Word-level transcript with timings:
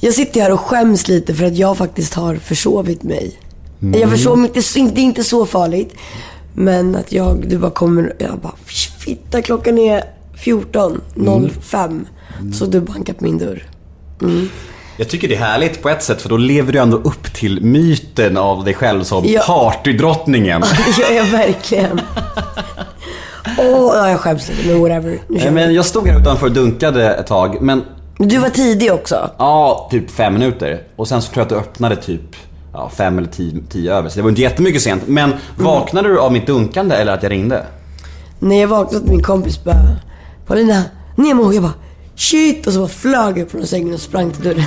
Jag 0.00 0.14
sitter 0.14 0.40
här 0.40 0.52
och 0.52 0.60
skäms 0.60 1.08
lite 1.08 1.34
för 1.34 1.44
att 1.44 1.56
jag 1.56 1.76
faktiskt 1.76 2.14
har 2.14 2.34
försovit 2.36 3.02
mig. 3.02 3.38
Jag 3.94 4.10
försov 4.10 4.38
mig 4.38 4.46
inte, 4.48 4.62
så- 4.62 4.78
det 4.94 5.00
är 5.00 5.04
inte 5.04 5.24
så 5.24 5.46
farligt. 5.46 5.94
Men 6.54 6.96
att 6.96 7.12
jag, 7.12 7.44
du 7.48 7.58
bara 7.58 7.70
kommer, 7.70 8.12
jag 8.18 8.38
bara 8.38 8.52
fitta 8.98 9.42
klockan 9.42 9.78
är 9.78 10.04
14.05. 10.38 12.04
Så 12.54 12.66
du 12.66 12.80
bankar 12.80 13.12
på 13.14 13.24
min 13.24 13.38
dörr. 13.38 13.62
Jag 14.96 15.08
tycker 15.08 15.28
det 15.28 15.34
är 15.34 15.38
härligt 15.38 15.82
på 15.82 15.88
ett 15.88 16.02
sätt 16.02 16.22
för 16.22 16.28
då 16.28 16.36
lever 16.36 16.72
du 16.72 16.78
ändå 16.78 16.96
upp 16.96 17.32
till 17.34 17.60
myten 17.64 18.36
av 18.36 18.64
dig 18.64 18.74
själv 18.74 19.02
som 19.04 19.24
Ja. 19.26 19.42
partydrottningen. 19.46 20.60
Det 20.60 21.02
gör 21.02 21.12
jag 21.16 21.24
verkligen. 21.24 22.00
Åh, 23.58 23.92
ja, 23.96 24.10
jag 24.10 24.20
skäms 24.20 24.48
lite, 24.48 24.68
men 24.68 24.80
whatever. 24.80 25.18
Men 25.50 25.74
jag 25.74 25.84
stod 25.86 26.08
här 26.08 26.20
utanför 26.20 26.46
och 26.46 26.52
dunkade 26.52 27.14
ett 27.14 27.26
tag, 27.26 27.62
men 27.62 27.82
Du 28.22 28.38
var 28.38 28.48
tidig 28.48 28.92
också. 28.92 29.30
ja, 29.38 29.88
typ 29.90 30.10
fem 30.10 30.32
minuter. 30.32 30.82
Och 30.96 31.08
sen 31.08 31.22
så 31.22 31.32
tror 31.32 31.40
jag 31.40 31.44
att 31.44 31.48
du 31.48 31.56
öppnade 31.56 31.96
typ 31.96 32.36
ja, 32.72 32.90
fem 32.96 33.18
eller 33.18 33.28
tio, 33.28 33.62
tio 33.70 33.94
över, 33.94 34.08
så 34.08 34.16
det 34.16 34.22
var 34.22 34.28
inte 34.30 34.42
jättemycket 34.42 34.82
sent. 34.82 35.02
Men 35.06 35.34
vaknade 35.58 36.08
du 36.08 36.20
av 36.20 36.32
mitt 36.32 36.46
dunkande 36.46 36.96
eller 36.96 37.12
att 37.12 37.22
jag 37.22 37.32
ringde? 37.32 37.66
När 38.38 38.60
jag 38.60 38.68
vaknade 38.68 39.10
min 39.10 39.22
kompis 39.22 39.64
bara 39.64 39.76
Paulina, 40.46 40.82
Nemo. 41.16 41.52
Jag 41.52 41.62
bara 41.62 41.72
shit. 42.16 42.66
Och 42.66 42.72
så 42.72 42.78
bara 42.78 42.88
flög 42.88 43.38
jag 43.38 43.44
upp 43.44 43.50
från 43.50 43.66
sängen 43.66 43.94
och 43.94 44.00
sprang 44.00 44.30
till 44.30 44.44
dörren. 44.44 44.64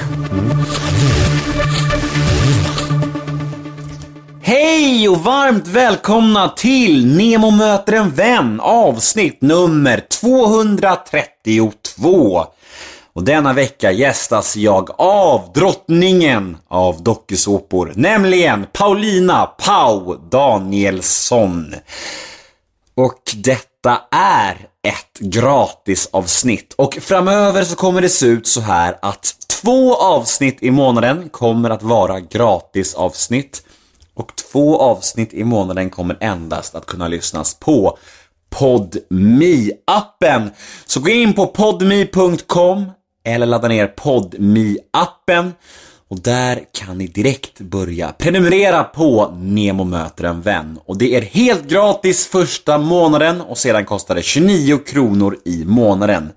Hej 4.42 5.09
och 5.09 5.17
varmt 5.23 5.67
välkomna 5.67 6.50
till 6.50 7.17
Nemo 7.17 7.52
möter 7.52 7.94
en 7.94 8.12
vän 8.12 8.59
avsnitt 8.59 9.42
nummer 9.42 10.02
232. 10.22 12.45
Och 13.16 13.23
denna 13.23 13.53
vecka 13.53 13.91
gästas 13.91 14.55
jag 14.55 14.90
av 14.98 15.52
drottningen 15.55 16.58
av 16.67 17.03
dokusåpor, 17.03 17.94
nämligen 17.95 18.66
Paulina 18.73 19.45
Pau 19.45 20.16
Danielsson. 20.31 21.75
Och 22.95 23.22
detta 23.36 24.02
är 24.11 24.67
ett 24.88 25.20
gratisavsnitt. 25.20 26.73
Och 26.78 26.94
framöver 27.02 27.64
så 27.64 27.75
kommer 27.75 28.02
det 28.02 28.09
se 28.09 28.25
ut 28.25 28.47
så 28.47 28.61
här 28.61 28.97
att 29.02 29.36
två 29.61 29.95
avsnitt 29.95 30.64
i 30.64 30.72
månaden 30.72 31.30
kommer 31.30 31.70
att 31.70 31.83
vara 31.83 32.20
gratisavsnitt. 32.20 33.64
Och 34.14 34.36
två 34.36 34.80
avsnitt 34.80 35.33
i 35.33 35.44
månaden 35.44 35.89
kommer 35.89 36.17
endast 36.20 36.75
att 36.75 36.86
kunna 36.86 37.08
lyssnas 37.08 37.53
på 37.59 37.98
podme 38.50 39.72
appen 39.88 40.52
Så 40.86 41.00
gå 41.00 41.09
in 41.09 41.33
på 41.33 41.48
podme.com 41.48 42.92
eller 43.24 43.46
ladda 43.46 43.68
ner 43.68 43.88
podme 43.88 44.78
appen 44.92 45.54
och 46.08 46.20
där 46.20 46.64
kan 46.72 46.98
ni 46.98 47.08
direkt 47.08 47.60
börja 47.60 48.12
prenumerera 48.12 48.84
på 48.84 49.34
Nemo 49.38 49.84
möter 49.84 50.24
en 50.24 50.42
vän. 50.42 50.80
Och 50.86 50.98
det 50.98 51.16
är 51.16 51.22
helt 51.22 51.64
gratis 51.64 52.28
första 52.28 52.78
månaden 52.78 53.42
och 53.42 53.58
sedan 53.58 53.86
kostar 53.86 54.16
det 54.16 54.24
29 54.24 54.78
kronor 54.78 55.38
i 55.46 55.66
månaden. 55.66 56.32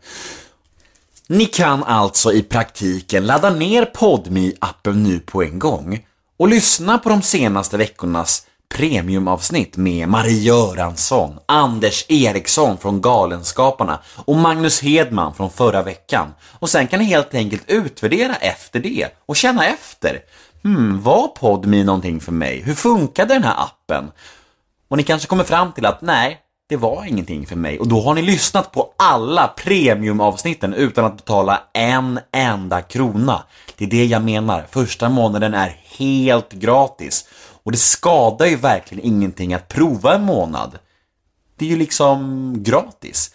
Ni 1.28 1.44
kan 1.44 1.84
alltså 1.84 2.32
i 2.32 2.42
praktiken 2.42 3.26
ladda 3.26 3.50
ner 3.50 3.84
podme 3.84 4.52
appen 4.58 5.02
nu 5.02 5.18
på 5.20 5.42
en 5.42 5.58
gång 5.58 6.06
och 6.36 6.48
lyssna 6.48 6.98
på 6.98 7.08
de 7.08 7.22
senaste 7.22 7.76
veckornas 7.76 8.45
premiumavsnitt 8.68 9.76
med 9.76 10.08
Marie 10.08 10.42
Göransson, 10.42 11.38
Anders 11.46 12.06
Eriksson 12.08 12.78
från 12.78 13.00
Galenskaparna 13.00 14.00
och 14.24 14.36
Magnus 14.36 14.82
Hedman 14.82 15.34
från 15.34 15.50
förra 15.50 15.82
veckan. 15.82 16.34
Och 16.58 16.70
sen 16.70 16.86
kan 16.86 16.98
ni 16.98 17.04
helt 17.04 17.34
enkelt 17.34 17.62
utvärdera 17.66 18.34
efter 18.34 18.80
det 18.80 19.08
och 19.26 19.36
känna 19.36 19.66
efter. 19.66 20.20
Hmm, 20.62 21.02
var 21.02 21.28
Podme 21.28 21.84
någonting 21.84 22.20
för 22.20 22.32
mig? 22.32 22.62
Hur 22.62 22.74
funkade 22.74 23.34
den 23.34 23.44
här 23.44 23.56
appen? 23.62 24.10
Och 24.88 24.96
ni 24.96 25.02
kanske 25.02 25.28
kommer 25.28 25.44
fram 25.44 25.72
till 25.72 25.86
att 25.86 26.00
nej, 26.00 26.40
det 26.68 26.76
var 26.76 27.04
ingenting 27.04 27.46
för 27.46 27.56
mig. 27.56 27.78
Och 27.78 27.88
då 27.88 28.00
har 28.00 28.14
ni 28.14 28.22
lyssnat 28.22 28.72
på 28.72 28.92
alla 28.96 29.48
premiumavsnitten 29.48 30.74
utan 30.74 31.04
att 31.04 31.16
betala 31.16 31.62
en 31.72 32.20
enda 32.32 32.82
krona. 32.82 33.42
Det 33.76 33.84
är 33.84 33.88
det 33.88 34.04
jag 34.04 34.24
menar. 34.24 34.66
Första 34.70 35.08
månaden 35.08 35.54
är 35.54 35.80
helt 35.98 36.52
gratis. 36.52 37.28
Och 37.66 37.72
det 37.72 37.78
skadar 37.78 38.46
ju 38.46 38.56
verkligen 38.56 39.04
ingenting 39.04 39.54
att 39.54 39.68
prova 39.68 40.14
en 40.14 40.22
månad. 40.22 40.78
Det 41.58 41.64
är 41.64 41.68
ju 41.68 41.76
liksom 41.76 42.54
gratis. 42.62 43.34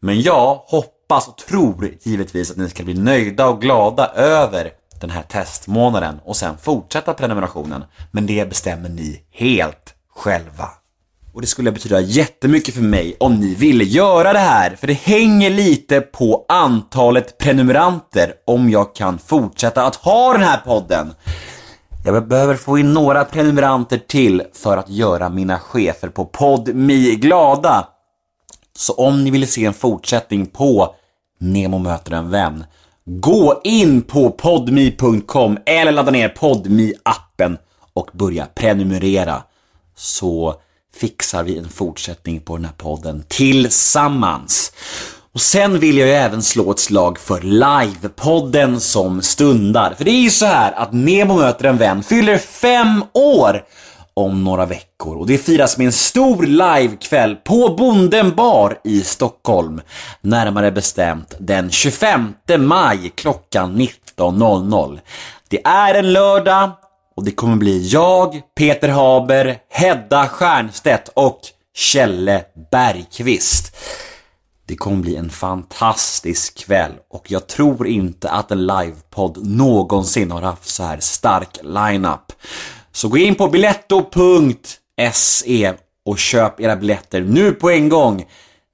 Men 0.00 0.20
jag 0.20 0.54
hoppas 0.54 1.28
och 1.28 1.36
tror 1.36 1.94
givetvis 2.02 2.50
att 2.50 2.56
ni 2.56 2.68
ska 2.68 2.84
bli 2.84 2.94
nöjda 2.94 3.46
och 3.46 3.60
glada 3.60 4.06
över 4.06 4.70
den 5.00 5.10
här 5.10 5.22
testmånaden 5.22 6.20
och 6.24 6.36
sen 6.36 6.58
fortsätta 6.58 7.14
prenumerationen. 7.14 7.84
Men 8.10 8.26
det 8.26 8.48
bestämmer 8.48 8.88
ni 8.88 9.22
helt 9.30 9.94
själva. 10.14 10.68
Och 11.32 11.40
det 11.40 11.46
skulle 11.46 11.72
betyda 11.72 12.00
jättemycket 12.00 12.74
för 12.74 12.82
mig 12.82 13.16
om 13.20 13.34
ni 13.34 13.54
ville 13.54 13.84
göra 13.84 14.32
det 14.32 14.38
här, 14.38 14.76
för 14.76 14.86
det 14.86 14.92
hänger 14.92 15.50
lite 15.50 16.00
på 16.00 16.44
antalet 16.48 17.38
prenumeranter 17.38 18.32
om 18.46 18.70
jag 18.70 18.94
kan 18.94 19.18
fortsätta 19.18 19.86
att 19.86 19.96
ha 19.96 20.32
den 20.32 20.42
här 20.42 20.60
podden. 20.64 21.14
Jag 22.06 22.28
behöver 22.28 22.54
få 22.56 22.78
in 22.78 22.92
några 22.92 23.24
prenumeranter 23.24 23.98
till 23.98 24.42
för 24.52 24.76
att 24.76 24.90
göra 24.90 25.28
mina 25.28 25.58
chefer 25.58 26.08
på 26.08 26.24
PodMe 26.24 27.14
glada. 27.14 27.88
Så 28.76 28.92
om 28.92 29.24
ni 29.24 29.30
vill 29.30 29.48
se 29.48 29.64
en 29.64 29.74
fortsättning 29.74 30.46
på 30.46 30.94
Nemo 31.38 31.78
möter 31.78 32.12
en 32.12 32.30
vän, 32.30 32.64
gå 33.04 33.60
in 33.64 34.02
på 34.02 34.30
podme.com 34.30 35.58
eller 35.66 35.92
ladda 35.92 36.10
ner 36.10 36.28
podme 36.28 36.92
appen 37.02 37.58
och 37.92 38.10
börja 38.12 38.46
prenumerera. 38.46 39.42
Så 39.96 40.54
fixar 40.94 41.42
vi 41.42 41.58
en 41.58 41.68
fortsättning 41.68 42.40
på 42.40 42.56
den 42.56 42.64
här 42.64 42.72
podden 42.72 43.24
tillsammans. 43.28 44.72
Och 45.36 45.42
sen 45.42 45.78
vill 45.78 45.98
jag 45.98 46.08
ju 46.08 46.14
även 46.14 46.42
slå 46.42 46.70
ett 46.70 46.78
slag 46.78 47.18
för 47.18 47.40
livepodden 47.40 48.80
som 48.80 49.22
stundar. 49.22 49.94
För 49.94 50.04
det 50.04 50.10
är 50.10 50.22
ju 50.22 50.30
så 50.30 50.46
här 50.46 50.72
att 50.72 50.92
Nemo 50.92 51.34
möter 51.34 51.64
en 51.64 51.76
vän 51.76 52.02
fyller 52.02 52.38
fem 52.38 53.04
år 53.12 53.64
om 54.14 54.44
några 54.44 54.66
veckor 54.66 55.16
och 55.16 55.26
det 55.26 55.38
firas 55.38 55.78
med 55.78 55.86
en 55.86 55.92
stor 55.92 56.46
livekväll 56.46 57.36
på 57.36 57.74
Bonden 57.78 58.34
bar 58.34 58.78
i 58.84 59.00
Stockholm. 59.00 59.80
Närmare 60.20 60.70
bestämt 60.70 61.34
den 61.38 61.70
25 61.70 62.34
maj 62.58 63.12
klockan 63.14 63.76
19.00. 63.76 64.98
Det 65.48 65.66
är 65.66 65.94
en 65.94 66.12
lördag 66.12 66.70
och 67.16 67.24
det 67.24 67.32
kommer 67.32 67.56
bli 67.56 67.88
jag, 67.88 68.40
Peter 68.58 68.88
Haber, 68.88 69.56
Hedda 69.70 70.28
Stiernstedt 70.28 71.10
och 71.14 71.40
Kjelle 71.74 72.44
Bergqvist. 72.70 73.76
Det 74.68 74.76
kommer 74.76 74.96
bli 74.96 75.16
en 75.16 75.30
fantastisk 75.30 76.58
kväll 76.58 76.92
och 77.10 77.30
jag 77.30 77.46
tror 77.46 77.86
inte 77.86 78.30
att 78.30 78.50
en 78.50 78.66
livepodd 78.66 79.46
någonsin 79.46 80.30
har 80.30 80.42
haft 80.42 80.68
så 80.68 80.82
här 80.82 81.00
stark 81.00 81.58
lineup. 81.62 82.32
Så 82.92 83.08
gå 83.08 83.16
in 83.16 83.34
på 83.34 83.48
biletto.se 83.48 84.12
och 86.04 86.18
köp 86.18 86.60
era 86.60 86.76
biljetter 86.76 87.20
nu 87.20 87.52
på 87.52 87.70
en 87.70 87.88
gång. 87.88 88.24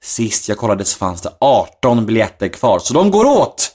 Sist 0.03 0.49
jag 0.49 0.57
kollade 0.57 0.85
så 0.85 0.97
fanns 0.97 1.21
det 1.21 1.33
18 1.39 2.05
biljetter 2.05 2.47
kvar, 2.47 2.79
så 2.79 2.93
de 2.93 3.11
går 3.11 3.25
åt! 3.25 3.71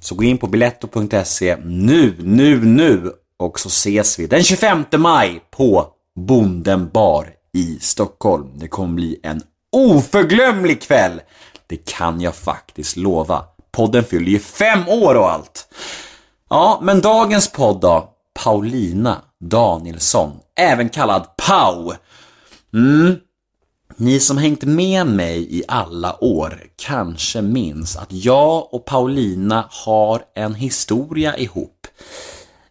Så 0.00 0.14
gå 0.14 0.24
in 0.24 0.38
på 0.38 0.46
biletto.se 0.46 1.56
nu, 1.64 2.16
nu, 2.18 2.64
nu 2.64 3.12
och 3.38 3.60
så 3.60 3.68
ses 3.68 4.18
vi 4.18 4.26
den 4.26 4.42
25 4.42 4.84
maj 4.96 5.42
på 5.50 5.86
Bonden 6.16 6.88
bar 6.88 7.28
i 7.54 7.78
Stockholm. 7.80 8.48
Det 8.54 8.68
kommer 8.68 8.94
bli 8.94 9.20
en 9.22 9.42
oförglömlig 9.72 10.82
kväll. 10.82 11.20
Det 11.66 11.76
kan 11.76 12.20
jag 12.20 12.34
faktiskt 12.34 12.96
lova. 12.96 13.44
Podden 13.70 14.04
fyller 14.04 14.30
ju 14.30 14.38
fem 14.38 14.88
år 14.88 15.14
och 15.14 15.30
allt. 15.30 15.68
Ja, 16.50 16.80
men 16.82 17.00
dagens 17.00 17.52
podd 17.52 17.80
då? 17.80 18.08
Paulina 18.44 19.22
Danielsson, 19.40 20.32
även 20.56 20.88
kallad 20.88 21.26
Pau. 21.36 21.92
Mm. 22.74 23.16
Ni 23.96 24.20
som 24.20 24.38
hängt 24.38 24.62
med 24.62 25.06
mig 25.06 25.58
i 25.58 25.62
alla 25.68 26.24
år 26.24 26.62
kanske 26.76 27.42
minns 27.42 27.96
att 27.96 28.12
jag 28.12 28.74
och 28.74 28.84
Paulina 28.84 29.68
har 29.70 30.22
en 30.34 30.54
historia 30.54 31.36
ihop. 31.36 31.86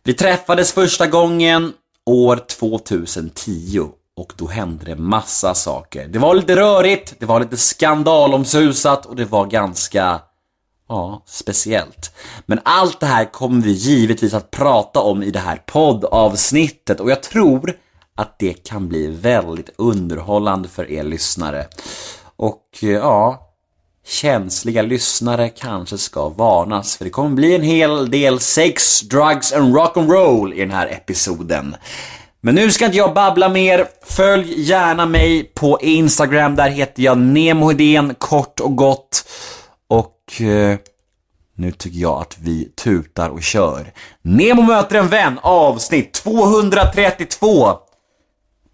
Vi 0.03 0.13
träffades 0.13 0.71
första 0.73 1.07
gången 1.07 1.73
år 2.05 2.39
2010 2.59 3.89
och 4.21 4.33
då 4.37 4.47
hände 4.47 4.85
det 4.85 4.95
massa 4.95 5.53
saker. 5.53 6.07
Det 6.07 6.19
var 6.19 6.35
lite 6.35 6.55
rörigt, 6.55 7.15
det 7.19 7.25
var 7.25 7.39
lite 7.39 7.57
skandalomsusat 7.57 9.05
och 9.05 9.15
det 9.15 9.25
var 9.25 9.45
ganska, 9.45 10.21
ja, 10.89 11.23
speciellt. 11.25 12.15
Men 12.45 12.59
allt 12.63 12.99
det 12.99 13.05
här 13.05 13.25
kommer 13.25 13.61
vi 13.61 13.71
givetvis 13.71 14.33
att 14.33 14.51
prata 14.51 14.99
om 14.99 15.23
i 15.23 15.31
det 15.31 15.39
här 15.39 15.61
poddavsnittet 15.65 16.99
och 16.99 17.11
jag 17.11 17.23
tror 17.23 17.73
att 18.15 18.39
det 18.39 18.53
kan 18.53 18.87
bli 18.87 19.07
väldigt 19.07 19.69
underhållande 19.77 20.69
för 20.69 20.91
er 20.91 21.03
lyssnare. 21.03 21.67
Och 22.35 22.65
eh, 22.81 22.89
ja, 22.89 23.47
känsliga 24.05 24.81
lyssnare 24.81 25.49
kanske 25.49 25.97
ska 25.97 26.29
varnas 26.29 26.97
för 26.97 27.05
det 27.05 27.11
kommer 27.11 27.35
bli 27.35 27.55
en 27.55 27.61
hel 27.61 28.11
del 28.11 28.39
sex, 28.39 29.01
drugs 29.01 29.53
and 29.53 29.75
rock'n'roll 29.75 30.53
i 30.53 30.59
den 30.59 30.71
här 30.71 30.87
episoden. 30.87 31.75
Men 32.43 32.55
nu 32.55 32.71
ska 32.71 32.85
inte 32.85 32.97
jag 32.97 33.13
babbla 33.13 33.49
mer. 33.49 33.87
Följ 34.03 34.61
gärna 34.61 35.05
mig 35.05 35.43
på 35.43 35.79
Instagram. 35.81 36.55
Där 36.55 36.69
heter 36.69 37.03
jag 37.03 37.17
Nemohedén 37.17 38.15
kort 38.15 38.59
och 38.59 38.75
gott. 38.75 39.25
Och 39.89 40.41
eh, 40.41 40.77
nu 41.55 41.71
tycker 41.71 41.99
jag 41.99 42.21
att 42.21 42.37
vi 42.39 42.65
tutar 42.65 43.29
och 43.29 43.43
kör. 43.43 43.93
Nemo 44.21 44.61
möter 44.61 44.95
en 44.95 45.07
vän 45.07 45.39
avsnitt 45.41 46.13
232. 46.13 47.69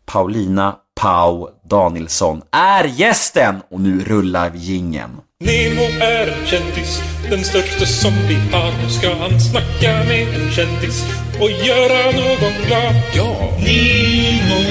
Paulina 0.06 0.76
Pau 0.96 1.50
Danielsson 1.70 2.42
är 2.52 2.84
gästen 2.84 3.62
och 3.72 3.82
nu 3.82 4.04
rullar 4.04 4.50
vi 4.50 4.60
jingeln. 4.60 5.22
Nemo 5.40 5.84
är 6.02 6.28
en 6.28 6.46
kändis, 6.46 7.02
den 7.30 7.44
största 7.44 7.86
som 7.86 8.14
vi 8.28 8.36
har. 8.36 8.72
Nu 8.84 8.90
ska 8.90 9.16
han 9.16 9.40
snacka 9.40 10.04
med 10.08 10.28
en 10.36 10.52
kändis 10.52 11.06
och 11.40 11.52
göra 11.52 12.06
någon 12.06 12.54
glad. 12.68 12.96
Ja! 13.16 13.36
Nemo, 13.58 14.62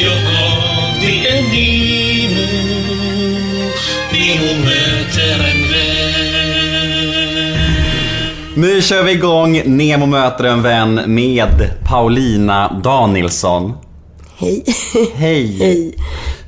ja 0.00 0.12
det 1.00 1.28
är 1.28 1.42
Nemo. 1.42 2.46
Nemo 4.12 4.64
möter 4.64 5.34
en 5.34 5.62
vän. 5.72 6.06
Nu 8.54 8.82
kör 8.82 9.02
vi 9.02 9.12
igång 9.12 9.62
Nemo 9.64 10.06
möter 10.06 10.44
en 10.44 10.62
vän 10.62 11.00
med 11.06 11.70
Paulina 11.84 12.80
Danielsson. 12.84 13.72
Hej. 14.38 14.64
Hej! 15.16 15.56
Hej. 15.58 15.94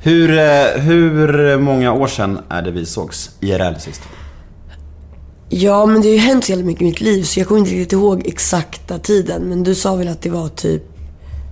Hur, 0.01 0.37
eh, 0.37 0.81
hur 0.81 1.57
många 1.57 1.93
år 1.93 2.07
sedan 2.07 2.39
är 2.49 2.61
det 2.61 2.71
vi 2.71 2.85
sågs 2.85 3.29
IRL 3.39 3.79
sist? 3.79 4.01
Ja, 5.49 5.85
men 5.85 6.01
det 6.01 6.07
har 6.07 6.13
ju 6.13 6.19
hänt 6.19 6.45
så 6.45 6.51
jävla 6.51 6.65
mycket 6.65 6.81
i 6.81 6.85
mitt 6.85 7.01
liv 7.01 7.23
så 7.23 7.39
jag 7.39 7.47
kommer 7.47 7.59
inte 7.59 7.71
riktigt 7.71 7.93
ihåg 7.93 8.27
exakta 8.27 8.99
tiden. 8.99 9.41
Men 9.41 9.63
du 9.63 9.75
sa 9.75 9.95
väl 9.95 10.07
att 10.07 10.21
det 10.21 10.29
var 10.29 10.49
typ 10.49 10.83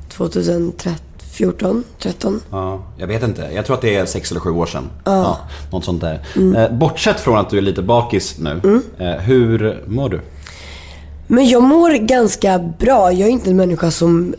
2014, 0.09 1.83
13? 1.99 2.41
Ja, 2.51 2.83
jag 2.97 3.07
vet 3.07 3.23
inte. 3.23 3.49
Jag 3.55 3.65
tror 3.65 3.75
att 3.75 3.81
det 3.81 3.95
är 3.95 4.05
sex 4.05 4.31
eller 4.31 4.39
sju 4.39 4.49
år 4.49 4.65
sedan. 4.65 4.89
Ja. 5.03 5.37
något 5.71 5.85
sånt 5.85 6.01
där. 6.01 6.21
Eh, 6.55 6.71
bortsett 6.77 7.19
från 7.19 7.37
att 7.37 7.49
du 7.49 7.57
är 7.57 7.61
lite 7.61 7.81
bakis 7.81 8.37
nu, 8.39 8.81
eh, 8.99 9.11
hur 9.11 9.83
mår 9.87 10.09
du? 10.09 10.21
Men 11.27 11.49
jag 11.49 11.63
mår 11.63 12.07
ganska 12.07 12.59
bra. 12.59 13.11
Jag 13.11 13.27
är 13.27 13.31
inte 13.31 13.49
en 13.49 13.55
människa 13.55 13.91
som... 13.91 14.35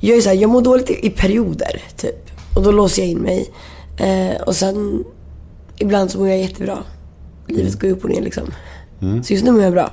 Jag 0.00 0.16
är 0.16 0.20
så 0.20 0.28
här, 0.28 0.36
jag 0.36 0.50
mår 0.50 0.62
dåligt 0.62 0.90
i 0.90 1.10
perioder, 1.10 1.82
typ. 1.96 2.31
Och 2.54 2.62
då 2.62 2.70
låser 2.70 3.02
jag 3.02 3.10
in 3.10 3.18
mig. 3.18 3.50
Eh, 3.96 4.42
och 4.42 4.56
sen... 4.56 5.04
Ibland 5.78 6.10
så 6.10 6.18
mår 6.18 6.28
jag 6.28 6.38
jättebra. 6.38 6.78
Livet 7.48 7.80
går 7.80 7.88
upp 7.88 8.04
och 8.04 8.10
ner 8.10 8.20
liksom. 8.22 8.44
Så 9.24 9.32
just 9.32 9.44
nu 9.44 9.50
mår 9.52 9.62
jag 9.62 9.72
bra. 9.72 9.90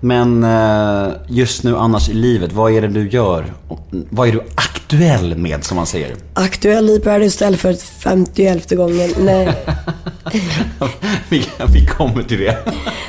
Men 0.00 0.44
eh, 0.44 1.12
just 1.28 1.62
nu 1.62 1.76
annars 1.76 2.08
i 2.08 2.14
livet, 2.14 2.52
vad 2.52 2.72
är 2.72 2.82
det 2.82 2.88
du 2.88 3.08
gör? 3.08 3.52
Vad 3.90 4.28
är 4.28 4.32
du 4.32 4.40
aktuell 4.54 5.36
med 5.36 5.64
som 5.64 5.76
man 5.76 5.86
säger? 5.86 6.16
Aktuell 6.34 6.90
i 6.90 7.00
Paradise 7.00 7.44
Hotel 7.44 7.56
för 7.56 7.74
50 7.74 8.76
gången. 8.76 9.10
Nej, 9.18 9.48
vi, 11.28 11.46
vi 11.72 11.86
kommer 11.86 12.22
till 12.22 12.38
det. 12.40 12.58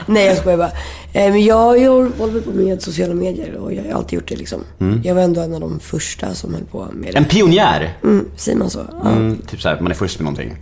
nej 0.06 0.26
jag 0.26 0.38
skojar 0.38 0.58
bara. 0.58 0.72
Eh, 1.16 1.32
men 1.32 1.44
jag, 1.46 1.80
jag 1.80 2.10
håller 2.18 2.42
på 2.42 2.52
med 2.52 2.82
sociala 2.82 3.14
medier 3.14 3.56
och 3.56 3.74
jag 3.74 3.84
har 3.84 3.92
alltid 3.92 4.14
gjort 4.20 4.28
det 4.30 4.36
liksom. 4.36 4.62
Jag 5.04 5.16
var 5.16 5.22
ändå 5.22 5.42
en 5.42 5.54
av 5.54 5.60
de 5.60 5.80
första 5.80 6.34
som 6.34 6.54
höll 6.54 6.64
på 6.64 6.88
med 6.94 7.14
det. 7.14 7.18
En 7.18 7.26
pionjär. 7.26 7.98
Mm, 8.04 8.26
säger 8.36 8.58
man 8.58 8.70
så? 8.70 8.80
Ja. 9.04 9.10
Mm, 9.12 9.38
typ 9.48 9.62
såhär, 9.62 9.80
man 9.82 9.92
är 9.92 9.96
först 9.96 10.20
med 10.20 10.24
någonting. 10.26 10.58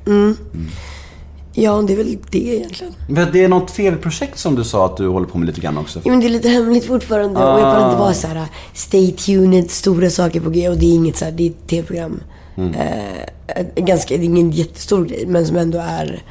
ja, 1.54 1.82
det 1.88 1.94
är 1.94 1.98
väl 1.98 2.18
det 2.30 2.38
egentligen. 2.56 2.94
Men 3.10 3.32
Det 3.32 3.44
är 3.44 3.48
något 3.48 3.74
tv-projekt 3.74 4.40
som 4.40 4.56
du 4.56 4.64
sa 4.64 4.86
att 4.86 4.98
du 4.98 5.08
håller 5.08 5.28
på 5.28 5.38
med 5.38 5.48
lite 5.48 5.62
grann 5.62 5.78
också. 5.78 6.00
Ja, 6.04 6.12
men 6.12 6.20
det 6.20 6.26
är 6.26 6.30
lite 6.30 6.50
hemligt 6.50 6.86
fortfarande 6.86 7.40
och 7.40 7.60
jag 7.60 7.76
kan 7.76 7.90
inte 7.90 8.00
vara 8.00 8.14
så 8.14 8.28
här: 8.28 8.46
stay 8.74 9.12
tuned, 9.12 9.72
stora 9.72 10.10
saker 10.10 10.40
på 10.40 10.50
G 10.50 10.70
och 10.70 10.78
det 10.78 10.86
är 10.86 10.94
inget 10.94 11.18
så 11.18 11.26
här, 11.26 11.32
det 11.32 11.44
är 11.46 11.50
ett 11.50 11.68
tv-program. 11.68 12.20
Eh, 12.58 13.22
ett- 13.48 13.76
ganska, 13.76 14.18
det 14.18 14.24
är 14.24 14.26
ingen 14.26 14.52
jättestor 14.52 15.06
grej 15.06 15.24
men 15.28 15.46
som 15.48 15.58
ändå 15.58 15.78
är, 15.80 16.24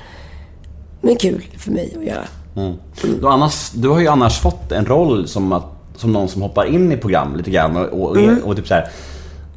men 1.00 1.16
kul 1.16 1.44
för 1.58 1.70
mig 1.70 1.94
att 2.00 2.04
göra. 2.06 2.24
Mm. 2.56 2.74
Du, 3.02 3.28
annars, 3.28 3.70
du 3.70 3.88
har 3.88 4.00
ju 4.00 4.08
annars 4.08 4.40
fått 4.40 4.72
en 4.72 4.86
roll 4.86 5.28
som, 5.28 5.52
att, 5.52 5.66
som 5.96 6.12
någon 6.12 6.28
som 6.28 6.42
hoppar 6.42 6.64
in 6.64 6.92
i 6.92 6.96
program 6.96 7.36
lite 7.36 7.50
grann 7.50 7.76
och, 7.76 8.02
och, 8.02 8.16
och 8.44 8.56
typ 8.56 8.68
så 8.68 8.74
här. 8.74 8.90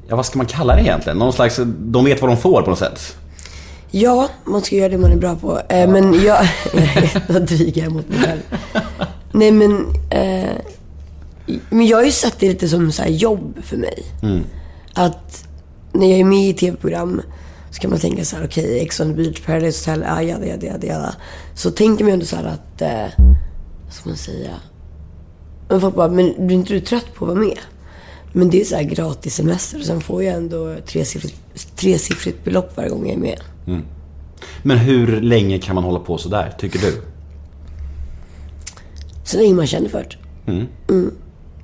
Ja, 0.08 0.16
vad 0.16 0.26
ska 0.26 0.38
man 0.38 0.48
kalla 0.48 0.76
det 0.76 0.82
egentligen? 0.82 1.18
Någon 1.18 1.34
slags, 1.34 1.60
de 1.66 2.06
vet 2.06 2.22
vad 2.22 2.30
de 2.30 2.38
får 2.38 2.62
på 2.62 2.70
något 2.70 2.80
sätt. 2.80 3.18
Ja, 3.92 4.30
man 4.44 4.62
ska 4.62 4.76
göra 4.76 4.90
det 4.90 4.98
man 4.98 5.12
är 5.12 5.18
bra 5.18 5.36
på. 5.36 5.60
Eh, 5.70 5.90
men 5.90 6.24
jag... 6.24 6.38
Då 7.28 7.40
dryger 7.40 7.84
jag 7.84 7.92
mot 7.92 8.10
mig 8.10 8.20
själv. 8.20 8.42
Nej 9.32 9.52
men... 9.52 9.86
Eh, 10.10 10.56
men 11.70 11.88
jag 11.88 11.98
har 11.98 12.04
ju 12.04 12.12
sett 12.12 12.40
det 12.40 12.48
lite 12.48 12.68
som 12.68 12.92
så 12.92 13.02
här 13.02 13.10
jobb 13.10 13.58
för 13.64 13.78
mig. 13.78 14.04
Att 14.94 15.48
när 15.92 16.08
jag 16.10 16.20
är 16.20 16.24
med 16.24 16.50
i 16.50 16.54
tv-program 16.54 17.22
så 17.76 17.82
kan 17.82 17.90
man 17.90 18.00
tänka 18.00 18.26
så 18.26 18.36
här: 18.36 18.46
okej, 18.46 18.80
Ex 18.80 19.00
on 19.00 19.08
the 19.08 19.14
beach, 19.14 19.42
Paradise 19.46 19.92
Hotel, 19.92 20.06
ah, 20.08 20.22
jada, 20.22 20.46
jada, 20.46 20.66
jada, 20.66 20.88
jada. 20.88 21.16
Så 21.56 21.72
tänker 21.72 22.04
man 22.04 22.10
ju 22.10 22.14
ändå 22.14 22.26
så 22.26 22.36
här 22.36 22.46
att... 22.46 22.82
Eh, 22.82 23.26
vad 23.86 23.94
ska 23.94 24.10
man 24.10 24.18
säga? 24.18 24.52
Men 25.70 25.82
folk 25.82 25.96
bara, 25.96 26.08
men 26.08 26.48
blir 26.48 26.58
inte 26.58 26.74
du 26.74 26.80
trött 26.80 27.14
på 27.16 27.26
att 27.26 27.30
vara 27.30 27.40
med? 27.40 27.58
Men 28.32 28.50
det 28.50 28.62
är 28.62 28.66
så 28.66 28.76
här 28.76 28.84
gratis 28.84 29.36
semester 29.36 29.80
och 29.80 29.86
sen 29.86 30.02
får 30.02 30.24
jag 30.24 30.36
ändå 30.36 30.76
tresiffrigt, 30.86 31.36
tresiffrigt 31.76 32.44
belopp 32.44 32.78
varje 32.78 32.90
gång 32.90 33.06
jag 33.06 33.14
är 33.14 33.20
med. 33.20 33.40
Men 34.64 34.78
hur 34.78 35.22
länge 35.22 35.60
kan 35.60 35.76
man 35.76 35.84
hålla 35.84 36.00
på 36.00 36.18
sådär, 36.18 36.54
tycker 36.60 36.80
du? 36.80 37.02
Så 39.24 39.38
länge 39.38 39.54
man 39.54 39.68
känner 39.68 39.90
för 39.90 40.08
det. 40.10 40.52
Mm. 40.52 41.12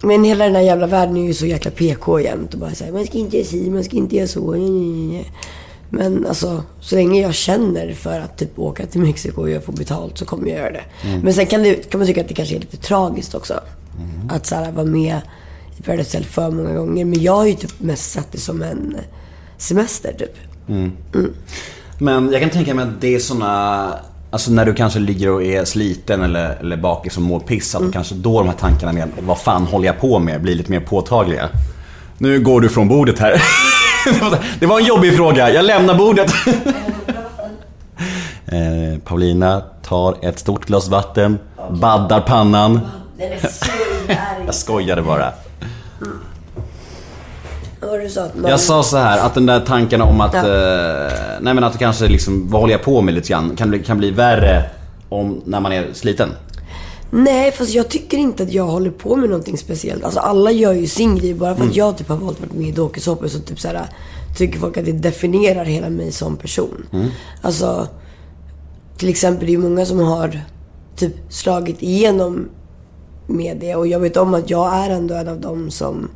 Men 0.03 0.23
hela 0.23 0.45
den 0.45 0.55
här 0.55 0.61
jävla 0.61 0.87
världen 0.87 1.17
är 1.17 1.23
ju 1.27 1.33
så 1.33 1.45
jäkla 1.45 1.71
PK 1.71 2.19
jämt 2.19 2.53
och 2.53 2.59
bara 2.59 2.71
säger 2.71 2.91
man 2.91 3.05
ska 3.05 3.17
inte 3.17 3.37
göra 3.37 3.47
si, 3.47 3.69
man 3.69 3.83
ska 3.83 3.97
inte 3.97 4.15
göra 4.15 4.27
så. 4.27 4.55
Men 5.93 6.27
alltså, 6.27 6.63
så 6.79 6.95
länge 6.95 7.21
jag 7.21 7.33
känner 7.33 7.93
för 7.93 8.19
att 8.19 8.37
typ 8.37 8.59
åka 8.59 8.85
till 8.85 9.01
Mexiko 9.01 9.41
och 9.41 9.49
jag 9.49 9.63
får 9.63 9.73
betalt 9.73 10.17
så 10.17 10.25
kommer 10.25 10.47
jag 10.47 10.57
göra 10.59 10.71
det. 10.71 10.83
Men 11.23 11.33
sen 11.33 11.45
kan, 11.45 11.63
det, 11.63 11.89
kan 11.89 11.99
man 11.99 12.07
tycka 12.07 12.21
att 12.21 12.27
det 12.27 12.33
kanske 12.33 12.55
är 12.55 12.59
lite 12.59 12.77
tragiskt 12.77 13.35
också. 13.35 13.53
Att 14.29 14.45
så 14.45 14.55
här, 14.55 14.71
vara 14.71 14.85
med 14.85 15.21
i 15.77 15.81
Paradise 15.81 16.17
Hotel 16.17 16.29
för 16.31 16.51
många 16.51 16.73
gånger. 16.73 17.05
Men 17.05 17.21
jag 17.21 17.35
har 17.35 17.45
ju 17.45 17.53
typ 17.53 17.79
mest 17.79 18.11
sett 18.11 18.27
det 18.31 18.37
som 18.37 18.61
en 18.61 18.97
semester 19.57 20.13
typ. 20.17 20.35
Men 21.97 22.31
jag 22.31 22.41
kan 22.41 22.49
tänka 22.49 22.73
mig 22.73 22.85
att 22.85 23.01
det 23.01 23.15
är 23.15 23.19
såna 23.19 23.93
Alltså 24.33 24.51
när 24.51 24.65
du 24.65 24.73
kanske 24.73 24.99
ligger 24.99 25.31
och 25.31 25.43
är 25.43 25.65
sliten 25.65 26.23
eller, 26.23 26.55
eller 26.59 26.77
bakis 26.77 27.17
och 27.17 27.23
mår 27.23 27.39
piss, 27.39 27.75
att 27.75 27.93
kanske 27.93 28.15
då 28.15 28.39
de 28.39 28.47
här 28.47 28.55
tankarna 28.55 28.93
med 28.93 29.09
vad 29.19 29.37
fan 29.37 29.63
håller 29.63 29.85
jag 29.85 29.99
på 29.99 30.19
med 30.19 30.41
blir 30.41 30.55
lite 30.55 30.71
mer 30.71 30.79
påtagliga. 30.79 31.49
Nu 32.17 32.39
går 32.39 32.61
du 32.61 32.69
från 32.69 32.87
bordet 32.87 33.19
här. 33.19 33.33
Det 34.59 34.65
var 34.65 34.79
en 34.79 34.85
jobbig 34.85 35.15
fråga, 35.15 35.49
jag 35.49 35.65
lämnar 35.65 35.95
bordet. 35.95 36.31
eh, 38.45 38.99
Paulina 39.05 39.63
tar 39.83 40.15
ett 40.21 40.39
stort 40.39 40.65
glas 40.65 40.87
vatten, 40.87 41.39
baddar 41.69 42.21
pannan. 42.21 42.79
Jag 44.45 44.55
skojade 44.55 45.01
bara. 45.01 45.31
Du 46.01 46.07
Jag 48.49 48.59
sa 48.59 48.83
så 48.83 48.97
här 48.97 49.19
att 49.19 49.33
den 49.33 49.45
där 49.45 49.59
tanken 49.59 50.01
om 50.01 50.21
att, 50.21 50.33
eh, 50.33 50.43
nej 51.41 51.53
men 51.53 51.63
att 51.63 51.79
kanske 51.79 52.07
liksom, 52.07 52.49
vad 52.49 52.61
håller 52.61 52.73
jag 52.73 52.83
på 52.83 53.01
med 53.01 53.13
lite 53.13 53.29
grann, 53.29 53.55
kan 53.55 53.69
bli, 53.69 53.83
kan 53.83 53.97
bli 53.97 54.11
värre 54.11 54.63
om, 55.09 55.41
när 55.45 55.59
man 55.59 55.71
är 55.71 55.87
sliten. 55.93 56.29
Nej, 57.13 57.51
fast 57.51 57.73
jag 57.73 57.89
tycker 57.89 58.17
inte 58.17 58.43
att 58.43 58.53
jag 58.53 58.67
håller 58.67 58.91
på 58.91 59.15
med 59.15 59.29
någonting 59.29 59.57
speciellt. 59.57 60.03
Alltså 60.03 60.19
alla 60.19 60.51
gör 60.51 60.73
ju 60.73 60.87
sin 60.87 61.15
grej. 61.17 61.33
Bara 61.33 61.55
för 61.55 61.63
att 61.65 61.75
jag 61.75 61.97
typ 61.97 62.07
har 62.09 62.17
valt 62.17 62.43
att 62.43 62.47
vara 62.49 62.59
med 62.59 62.67
i 62.67 62.71
dokusåpor 62.71 63.27
så 63.27 63.39
typ 63.39 63.59
såhär, 63.59 63.89
tycker 64.37 64.59
folk 64.59 64.77
att 64.77 64.85
det 64.85 64.91
definierar 64.91 65.65
hela 65.65 65.89
mig 65.89 66.11
som 66.11 66.37
person. 66.37 66.85
Alltså, 67.41 67.87
till 68.97 69.09
exempel 69.09 69.45
det 69.45 69.49
är 69.51 69.55
ju 69.55 69.57
många 69.69 69.85
som 69.85 69.99
har 69.99 70.41
typ 70.95 71.13
slagit 71.29 71.81
igenom 71.81 72.49
med 73.27 73.57
det. 73.59 73.75
Och 73.75 73.87
jag 73.87 73.99
vet 73.99 74.17
om 74.17 74.33
att 74.33 74.49
jag 74.49 74.73
är 74.73 74.89
ändå 74.89 75.15
en 75.15 75.27
av 75.27 75.39
dem 75.41 75.71
som 75.71 76.09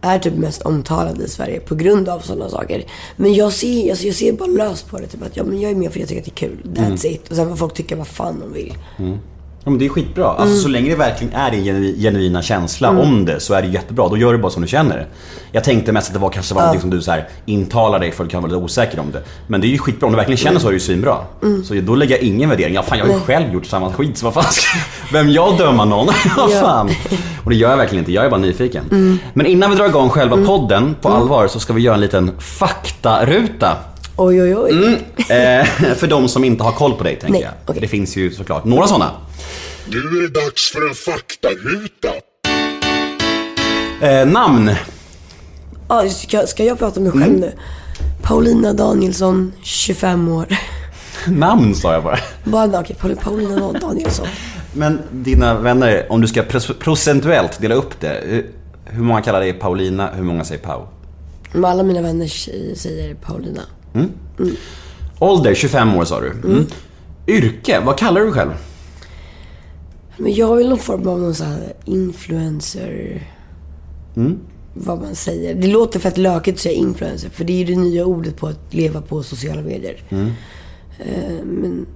är 0.00 0.18
typ 0.18 0.34
mest 0.34 0.62
omtalade 0.62 1.24
i 1.24 1.28
Sverige 1.28 1.60
på 1.60 1.74
grund 1.74 2.08
av 2.08 2.20
sådana 2.20 2.48
saker. 2.48 2.84
Men 3.16 3.34
jag 3.34 3.52
ser, 3.52 3.90
alltså 3.90 4.06
jag 4.06 4.14
ser 4.14 4.32
bara 4.32 4.48
löst 4.48 4.88
på 4.90 4.98
det. 4.98 5.06
Typ 5.06 5.22
att 5.22 5.36
ja, 5.36 5.44
men 5.44 5.60
jag 5.60 5.70
är 5.70 5.74
med 5.74 5.92
för 5.92 6.00
att 6.00 6.10
jag 6.10 6.24
tycker 6.24 6.30
att 6.30 6.36
det 6.36 6.44
är 6.44 6.48
kul. 6.48 6.58
That's 6.74 7.06
it. 7.06 7.28
Och 7.30 7.36
sen 7.36 7.48
får 7.48 7.56
folk 7.56 7.74
tycka 7.74 7.96
vad 7.96 8.06
fan 8.06 8.40
de 8.40 8.52
vill. 8.52 8.74
Ja, 9.68 9.70
men 9.70 9.78
det 9.78 9.84
är 9.84 9.88
skitbra. 9.88 10.26
Alltså 10.26 10.56
så 10.56 10.68
länge 10.68 10.90
det 10.90 10.96
verkligen 10.96 11.32
är 11.34 11.50
din 11.50 11.64
genu- 11.64 11.96
genuina 12.00 12.42
känsla 12.42 12.88
om 12.90 13.24
det 13.24 13.40
så 13.40 13.54
är 13.54 13.62
det 13.62 13.68
jättebra. 13.68 14.08
Då 14.08 14.16
gör 14.16 14.32
du 14.32 14.38
bara 14.38 14.52
som 14.52 14.62
du 14.62 14.68
känner. 14.68 15.06
Jag 15.52 15.64
tänkte 15.64 15.92
mest 15.92 16.08
att 16.08 16.14
det 16.14 16.18
var 16.20 16.30
kanske 16.30 16.54
var 16.54 16.60
någonting 16.62 16.80
som 16.80 16.90
du 16.90 17.02
så 17.02 17.10
här 17.10 17.28
intalar 17.46 17.98
dig 17.98 18.12
för 18.12 18.24
att 18.24 18.30
du 18.30 18.32
kan 18.32 18.42
vara 18.42 18.52
lite 18.52 18.64
osäker 18.64 19.00
om 19.00 19.10
det. 19.12 19.22
Men 19.46 19.60
det 19.60 19.66
är 19.66 19.68
ju 19.68 19.78
skitbra. 19.78 20.06
Om 20.06 20.12
du 20.12 20.16
verkligen 20.16 20.36
känner 20.38 20.58
så 20.60 20.66
är 20.66 20.70
det 20.70 20.76
ju 20.76 20.80
svinbra. 20.80 21.16
Så 21.64 21.74
då 21.74 21.94
lägger 21.94 22.14
jag 22.14 22.22
ingen 22.24 22.48
värdering. 22.50 22.74
Ja, 22.74 22.82
fan 22.82 22.98
jag 22.98 23.06
har 23.06 23.12
ju 23.14 23.20
själv 23.20 23.52
gjort 23.54 23.66
samma 23.66 23.92
skit 23.92 24.18
så 24.18 24.24
vad 24.30 24.34
fan 24.34 24.52
ska 24.52 24.78
Vem 25.12 25.28
jag 25.30 25.58
döma 25.58 25.84
någon? 25.84 26.06
vad 26.36 26.50
Ja. 26.50 26.60
fan. 26.60 26.90
Och 27.44 27.50
det 27.50 27.56
gör 27.56 27.70
jag 27.70 27.76
verkligen 27.76 28.02
inte. 28.02 28.12
Jag 28.12 28.24
är 28.24 28.30
bara 28.30 28.40
nyfiken. 28.40 29.18
Men 29.34 29.46
innan 29.46 29.70
vi 29.70 29.76
drar 29.76 29.86
igång 29.86 30.08
själva 30.08 30.36
podden 30.36 30.96
på 31.00 31.08
allvar 31.08 31.48
så 31.48 31.60
ska 31.60 31.72
vi 31.72 31.80
göra 31.82 31.94
en 31.94 32.00
liten 32.00 32.30
faktaruta. 32.38 33.76
Oj, 34.20 34.42
oj, 34.42 34.56
oj. 34.56 34.98
Eh, 35.18 35.64
för 35.96 36.06
de 36.06 36.28
som 36.28 36.44
inte 36.44 36.64
har 36.64 36.72
koll 36.72 36.92
på 36.92 37.04
dig 37.04 37.16
tänker 37.16 37.32
Nej, 37.32 37.42
jag. 37.42 37.52
okej. 37.66 37.80
Det 37.80 37.88
finns 37.88 38.16
ju 38.16 38.30
såklart 38.30 38.64
några 38.64 38.86
sådana. 38.86 39.10
Nu 39.90 39.98
är 39.98 40.22
det 40.22 40.40
dags 40.40 40.70
för 40.72 40.88
en 40.88 40.94
faktaruta. 40.94 42.08
Eh, 44.02 44.26
namn. 44.28 44.70
Ja, 45.88 46.08
ska, 46.08 46.46
ska 46.46 46.64
jag 46.64 46.78
prata 46.78 47.00
om 47.00 47.04
mig 47.06 47.12
själv 47.12 47.40
nu? 47.40 47.52
Paulina 48.22 48.72
Danielsson, 48.72 49.52
25 49.62 50.28
år. 50.28 50.46
Namn 51.28 51.74
sa 51.74 51.92
jag 51.92 52.02
bara. 52.04 52.18
Bara, 52.44 52.80
okej, 52.80 52.96
Paul- 53.00 53.16
Paulina 53.22 53.72
Danielsson. 53.72 54.26
Men 54.72 55.02
dina 55.12 55.54
vänner, 55.60 56.06
om 56.12 56.20
du 56.20 56.28
ska 56.28 56.42
procentuellt 56.78 57.60
dela 57.60 57.74
upp 57.74 58.00
det. 58.00 58.18
eh, 58.18 58.44
Hur 58.84 59.02
många 59.02 59.22
kallar 59.22 59.40
dig 59.40 59.52
Paulina, 59.52 60.10
hur 60.14 60.22
många 60.24 60.44
säger 60.44 60.60
Pau? 60.62 60.86
Men 61.52 61.64
alla 61.64 61.82
mina 61.82 62.02
vänner 62.02 62.26
säger 62.76 63.14
Paulina. 63.14 63.60
Ålder, 65.18 65.54
25 65.54 65.96
år 65.96 66.04
sa 66.04 66.20
du. 66.20 66.30
Mm. 66.30 66.66
Yrke, 67.26 67.80
vad 67.80 67.98
kallar 67.98 68.20
du 68.20 68.26
dig 68.26 68.34
själv? 68.34 68.50
Men 70.18 70.34
jag 70.34 70.56
vill 70.56 70.68
någon 70.68 70.78
form 70.78 71.08
av 71.08 71.20
någon 71.20 71.34
sån 71.34 71.46
här 71.46 71.72
influencer... 71.84 73.22
Mm. 74.16 74.38
Vad 74.74 75.00
man 75.00 75.14
säger. 75.14 75.54
Det 75.54 75.66
låter 75.66 76.00
fett 76.00 76.18
lökigt 76.18 76.54
att 76.56 76.62
säga 76.62 76.74
influencer, 76.74 77.28
för 77.28 77.44
det 77.44 77.52
är 77.52 77.56
ju 77.56 77.64
det 77.64 77.80
nya 77.80 78.04
ordet 78.04 78.36
på 78.36 78.46
att 78.46 78.74
leva 78.74 79.00
på 79.00 79.22
sociala 79.22 79.62
medier. 79.62 79.96
Mm. 80.08 80.26
Eh, 80.98 81.44
men... 81.44 81.86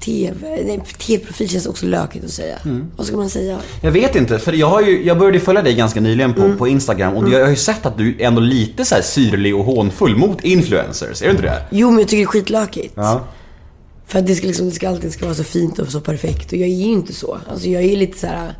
TV... 0.00 0.36
Nej, 0.42 0.82
TV-profil 0.98 1.48
känns 1.48 1.66
också 1.66 1.86
lökigt 1.86 2.24
att 2.24 2.30
säga. 2.30 2.58
Mm. 2.64 2.86
Vad 2.96 3.06
ska 3.06 3.16
man 3.16 3.30
säga? 3.30 3.58
Jag 3.82 3.90
vet 3.90 4.16
inte, 4.16 4.38
för 4.38 4.52
jag, 4.52 4.66
har 4.66 4.82
ju, 4.82 5.04
jag 5.04 5.18
började 5.18 5.40
följa 5.40 5.62
dig 5.62 5.74
ganska 5.74 6.00
nyligen 6.00 6.34
på, 6.34 6.54
på 6.58 6.68
Instagram 6.68 7.16
och 7.16 7.28
jag 7.28 7.40
har 7.42 7.50
ju 7.50 7.56
sett 7.56 7.86
att 7.86 7.98
du 7.98 8.16
är 8.18 8.26
ändå 8.26 8.40
lite 8.40 8.84
så 8.84 8.94
här 8.94 9.02
syrlig 9.02 9.56
och 9.56 9.64
hånfull 9.64 10.16
mot 10.16 10.44
influencers. 10.44 11.22
Är 11.22 11.26
du 11.26 11.30
inte 11.30 11.42
det? 11.42 11.62
Jo, 11.70 11.90
men 11.90 11.98
jag 11.98 12.08
tycker 12.08 12.16
det 12.16 12.24
är 12.24 12.26
skitlökigt. 12.26 12.92
Ja. 12.96 13.24
För 14.10 14.18
att 14.18 14.26
det 14.26 14.34
ska, 14.34 14.46
liksom, 14.46 14.68
det 14.68 14.74
ska 14.74 14.88
alltid 14.88 15.12
ska 15.12 15.24
vara 15.24 15.34
så 15.34 15.44
fint 15.44 15.78
och 15.78 15.88
så 15.88 16.00
perfekt. 16.00 16.52
Och 16.52 16.58
jag 16.58 16.68
är 16.68 16.74
ju 16.74 16.84
inte 16.84 17.12
så. 17.12 17.38
Alltså 17.50 17.68
jag 17.68 17.82
är 17.82 17.96
lite 17.96 18.18
så 18.18 18.26
här. 18.26 18.54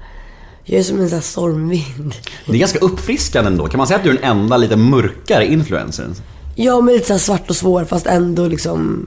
Jag 0.65 0.79
är 0.79 0.83
som 0.83 1.01
en 1.01 1.09
sån 1.09 1.17
här 1.17 1.23
stormvind. 1.23 2.15
Det 2.47 2.53
är 2.53 2.57
ganska 2.57 2.79
uppfriskande 2.79 3.51
ändå. 3.51 3.67
Kan 3.67 3.79
man 3.79 3.87
säga 3.87 3.99
att 3.99 4.05
du 4.05 4.11
är 4.11 4.15
den 4.15 4.25
enda 4.25 4.57
lite 4.57 4.77
mörkare 4.77 5.47
influencern? 5.47 6.15
Ja, 6.55 6.81
men 6.81 6.95
lite 6.95 7.07
så 7.07 7.19
svart 7.19 7.51
och 7.51 7.57
svår 7.57 7.85
fast 7.85 8.07
ändå 8.07 8.47
liksom 8.47 9.07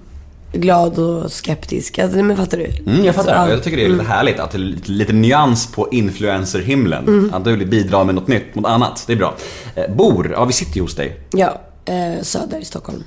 glad 0.54 1.00
och 1.00 1.32
skeptisk. 1.32 2.00
Alltså, 2.00 2.24
men 2.24 2.38
fattar 2.38 2.58
du? 2.58 2.66
Mm, 2.92 3.06
jag 3.06 3.16
fattar. 3.16 3.46
Så, 3.46 3.50
ja. 3.50 3.56
Jag 3.56 3.64
tycker 3.64 3.78
det 3.78 3.86
är 3.86 3.90
lite 3.90 4.04
härligt 4.04 4.40
att 4.40 4.52
det 4.52 4.58
är 4.58 4.60
lite, 4.60 4.92
lite 4.92 5.14
nyans 5.14 5.72
på 5.72 5.88
influencerhimlen. 5.92 7.34
Att 7.34 7.44
du 7.44 7.56
vill 7.56 7.68
bidra 7.68 8.04
med 8.04 8.16
något 8.16 8.28
nytt 8.28 8.56
mot 8.56 8.66
annat. 8.66 9.04
Det 9.08 9.14
är 9.14 9.18
bra. 9.18 9.36
Eh, 9.76 9.96
bor, 9.96 10.32
ja 10.32 10.46
vi 10.46 10.54
sitter 10.54 10.76
ju 10.76 10.82
hos 10.82 10.96
dig. 10.96 11.20
Ja, 11.32 11.62
eh, 11.86 12.22
söder 12.22 12.60
i 12.60 12.66
Stockholm. 12.66 13.04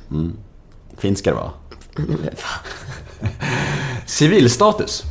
Fint 0.99 1.19
ska 1.19 1.31
det 1.31 1.37
vara. 1.37 1.51
Civilstatus. 4.07 5.03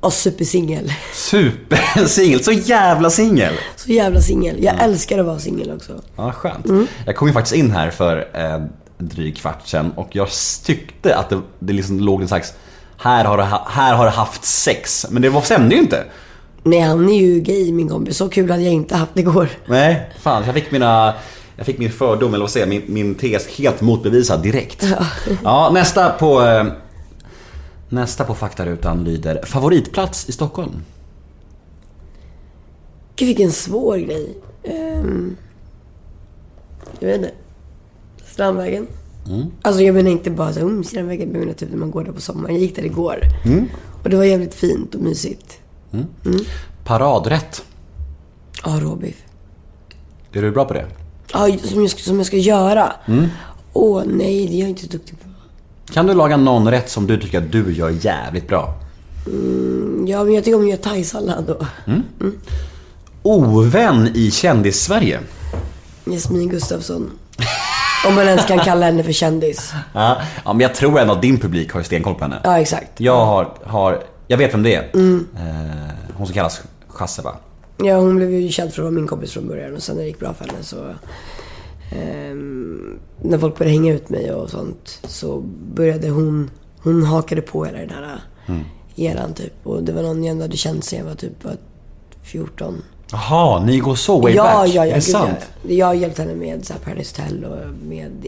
Och 0.00 0.12
supersingel. 0.12 0.92
Supersingel, 1.14 2.44
så 2.44 2.52
jävla 2.52 3.10
singel. 3.10 3.54
Så 3.76 3.92
jävla 3.92 4.20
singel. 4.20 4.64
Jag 4.64 4.82
älskar 4.82 5.18
att 5.18 5.26
vara 5.26 5.38
singel 5.38 5.72
också. 5.72 6.02
Ja, 6.16 6.32
skönt. 6.32 6.66
Jag 7.06 7.16
kom 7.16 7.28
ju 7.28 7.34
faktiskt 7.34 7.56
in 7.56 7.70
här 7.70 7.90
för 7.90 8.28
eh, 8.34 8.54
en 8.98 8.98
dryg 8.98 9.36
kvart 9.36 9.66
sedan 9.66 9.92
och 9.96 10.08
jag 10.12 10.28
tyckte 10.64 11.16
att 11.16 11.30
det, 11.30 11.40
det 11.58 11.72
liksom 11.72 12.00
låg 12.00 12.22
en 12.22 12.28
slags 12.28 12.52
här 12.98 13.24
har, 13.24 13.38
ha, 13.38 13.66
här 13.70 13.94
har 13.94 14.04
du 14.04 14.10
haft 14.10 14.44
sex. 14.44 15.06
Men 15.10 15.22
det 15.22 15.28
var, 15.28 15.40
stämde 15.40 15.74
ju 15.74 15.80
inte. 15.80 16.04
Nej, 16.62 16.80
han 16.80 17.08
är 17.08 17.20
ju 17.20 17.40
gay 17.40 17.72
min 17.72 17.88
kompis. 17.88 18.16
Så 18.16 18.28
kul 18.28 18.50
hade 18.50 18.62
jag 18.62 18.72
inte 18.72 18.96
haft 18.96 19.18
igår. 19.18 19.48
Nej, 19.66 20.10
fan. 20.20 20.42
Jag 20.46 20.54
fick 20.54 20.70
mina... 20.70 21.14
Jag 21.56 21.66
fick 21.66 21.78
min 21.78 21.90
fördom, 21.92 22.34
eller 22.34 22.42
vad 22.44 22.50
säger 22.50 22.66
min, 22.66 22.82
min 22.86 23.14
tes 23.14 23.46
helt 23.46 23.80
motbevisad 23.80 24.42
direkt. 24.42 24.86
Ja, 25.44 25.70
nästa 25.74 26.10
på... 26.10 26.42
eh, 26.42 26.66
Nästa 27.88 28.24
på 28.24 28.34
faktarutan 28.34 29.04
lyder 29.04 29.44
Favoritplats 29.44 30.28
i 30.28 30.32
Stockholm? 30.32 30.70
Gud 33.16 33.26
vilken 33.26 33.52
svår 33.52 33.96
grej. 33.96 34.36
Um, 34.64 35.36
jag 37.00 37.08
vet 37.08 37.16
inte. 37.16 37.30
Strandvägen. 38.26 38.86
Alltså 39.62 39.82
jag 39.82 39.94
menar 39.94 40.10
inte 40.10 40.30
bara 40.30 40.52
så 40.52 40.60
um, 40.60 40.84
Strandvägen. 40.84 41.30
Jag 41.32 41.40
menar 41.40 41.52
typ 41.52 41.70
när 41.70 41.76
man 41.78 41.90
går 41.90 42.04
där 42.04 42.12
på 42.12 42.20
sommaren. 42.20 42.54
Jag 42.54 42.62
gick 42.62 42.76
där 42.76 42.84
igår. 42.84 43.18
Och 44.02 44.10
det 44.10 44.16
var 44.16 44.24
jävligt 44.24 44.54
fint 44.54 44.94
och 44.94 45.00
mysigt. 45.00 45.58
Paradrätt? 46.84 47.64
Ja, 48.64 48.78
råbiff. 48.82 49.22
Är 50.32 50.42
du 50.42 50.50
bra 50.50 50.64
på 50.64 50.74
det? 50.74 50.86
Ja, 51.32 51.48
som 51.64 51.80
jag, 51.82 51.90
ska- 51.90 52.00
som 52.02 52.16
jag 52.16 52.26
ska 52.26 52.36
göra. 52.36 52.92
Åh 53.72 54.02
nej, 54.06 54.46
det 54.46 54.54
är 54.56 54.60
jag 54.60 54.68
inte 54.68 54.82
så 54.82 54.88
duktig 54.88 55.16
på. 55.20 55.26
Kan 55.92 56.06
du 56.06 56.14
laga 56.14 56.36
någon 56.36 56.70
rätt 56.70 56.90
som 56.90 57.06
du 57.06 57.20
tycker 57.20 57.38
att 57.38 57.52
du 57.52 57.72
gör 57.74 57.90
jävligt 58.00 58.48
bra? 58.48 58.74
Ja, 60.06 60.24
men 60.24 60.34
jag 60.34 60.44
tycker 60.44 60.54
om 60.56 60.62
att 60.62 60.68
göra 60.70 60.80
thaisallad 60.80 61.44
då. 61.46 61.66
Ovän 63.22 64.10
i 64.14 64.30
kändis-Sverige? 64.30 65.20
Jasmin 66.04 66.48
Gustafsson. 66.48 67.10
Om 68.08 68.14
man 68.14 68.24
ens 68.28 68.44
kan 68.46 68.58
kalla 68.58 68.86
henne 68.86 69.02
för 69.02 69.12
kändis. 69.12 69.72
Ja, 69.94 70.16
ja, 70.44 70.52
men 70.52 70.60
jag 70.60 70.74
tror 70.74 71.00
ändå 71.00 71.12
att 71.12 71.22
din 71.22 71.38
publik 71.40 71.72
har 71.72 71.82
stenkoll 71.82 72.14
på 72.14 72.20
henne. 72.24 72.40
Ja, 72.44 72.58
exakt. 72.60 73.00
Jag 73.00 73.26
har, 73.26 73.52
har, 73.64 74.02
jag 74.26 74.36
vet 74.38 74.54
vem 74.54 74.62
det 74.62 74.74
är. 74.74 74.90
Eh, 74.94 75.94
hon 76.16 76.26
som 76.26 76.34
kallas 76.34 76.60
Chasse 76.88 77.22
va? 77.22 77.36
Ja, 77.78 77.96
hon 77.98 78.16
blev 78.16 78.30
ju 78.30 78.48
känd 78.48 78.72
för 78.72 78.82
att 78.82 78.84
vara 78.84 78.94
min 78.94 79.06
kompis 79.06 79.32
från 79.32 79.48
början 79.48 79.76
och 79.76 79.82
sen 79.82 79.96
när 79.96 80.02
det 80.02 80.08
gick 80.08 80.20
bra 80.20 80.34
för 80.34 80.44
henne 80.44 80.62
så... 80.62 80.94
ehm, 81.92 82.98
när 83.22 83.38
folk 83.38 83.58
började 83.58 83.72
hänga 83.72 83.94
ut 83.94 84.08
mig 84.08 84.32
och 84.32 84.50
sånt 84.50 85.00
så 85.04 85.40
började 85.74 86.08
hon... 86.08 86.50
Hon 86.78 87.02
hakade 87.02 87.42
på 87.42 87.64
hela 87.64 87.78
den 87.78 87.90
här 87.90 88.20
eran 88.96 89.34
typ. 89.34 89.52
Och 89.66 89.82
det 89.82 89.92
var 89.92 90.02
någon 90.02 90.24
jag 90.24 90.30
ändå 90.32 90.44
hade 90.44 90.56
känt 90.56 90.84
sen 90.84 90.98
jag 90.98 91.06
var 91.06 91.14
typ 91.14 91.44
var 91.44 91.56
14. 92.22 92.82
Jaha, 93.12 93.64
ni 93.64 93.78
går 93.78 93.94
så 93.94 94.20
way 94.20 94.34
ja, 94.34 94.42
back? 94.42 94.68
ja, 94.68 94.86
ja, 94.86 94.86
Är 94.86 94.94
det 94.94 95.00
sant? 95.00 95.50
ja. 95.62 95.74
Jag 95.74 95.86
har 95.86 95.94
hjälpt 95.94 96.18
henne 96.18 96.34
med 96.34 96.66
så 96.66 96.72
här 96.72 96.80
Paradise 96.80 97.22
Hotel 97.22 97.44
och 97.44 97.58
med 97.88 98.26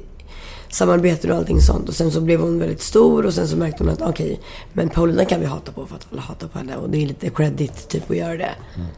samarbeten 0.71 1.31
och 1.31 1.37
allting 1.37 1.61
sånt. 1.61 1.89
Och 1.89 1.95
sen 1.95 2.11
så 2.11 2.21
blev 2.21 2.41
hon 2.41 2.59
väldigt 2.59 2.83
stor 2.83 3.27
och 3.27 3.35
sen 3.35 3.49
så 3.49 3.57
märkte 3.57 3.85
hon 3.85 3.93
att 3.93 4.03
okej, 4.03 4.41
men 4.73 4.89
Paulina 4.89 5.25
kan 5.25 5.41
vi 5.41 5.47
hata 5.47 5.73
på 5.73 5.87
för 5.87 5.97
att 5.97 6.07
alla 6.13 6.21
hatar 6.23 6.49
på 6.49 6.59
henne. 6.59 6.77
Och 6.77 6.91
det 6.91 7.03
är 7.03 7.07
lite 7.07 7.31
credit 7.31 7.89
typ 7.89 8.11
att 8.11 8.17
göra 8.17 8.37
det. 8.37 8.51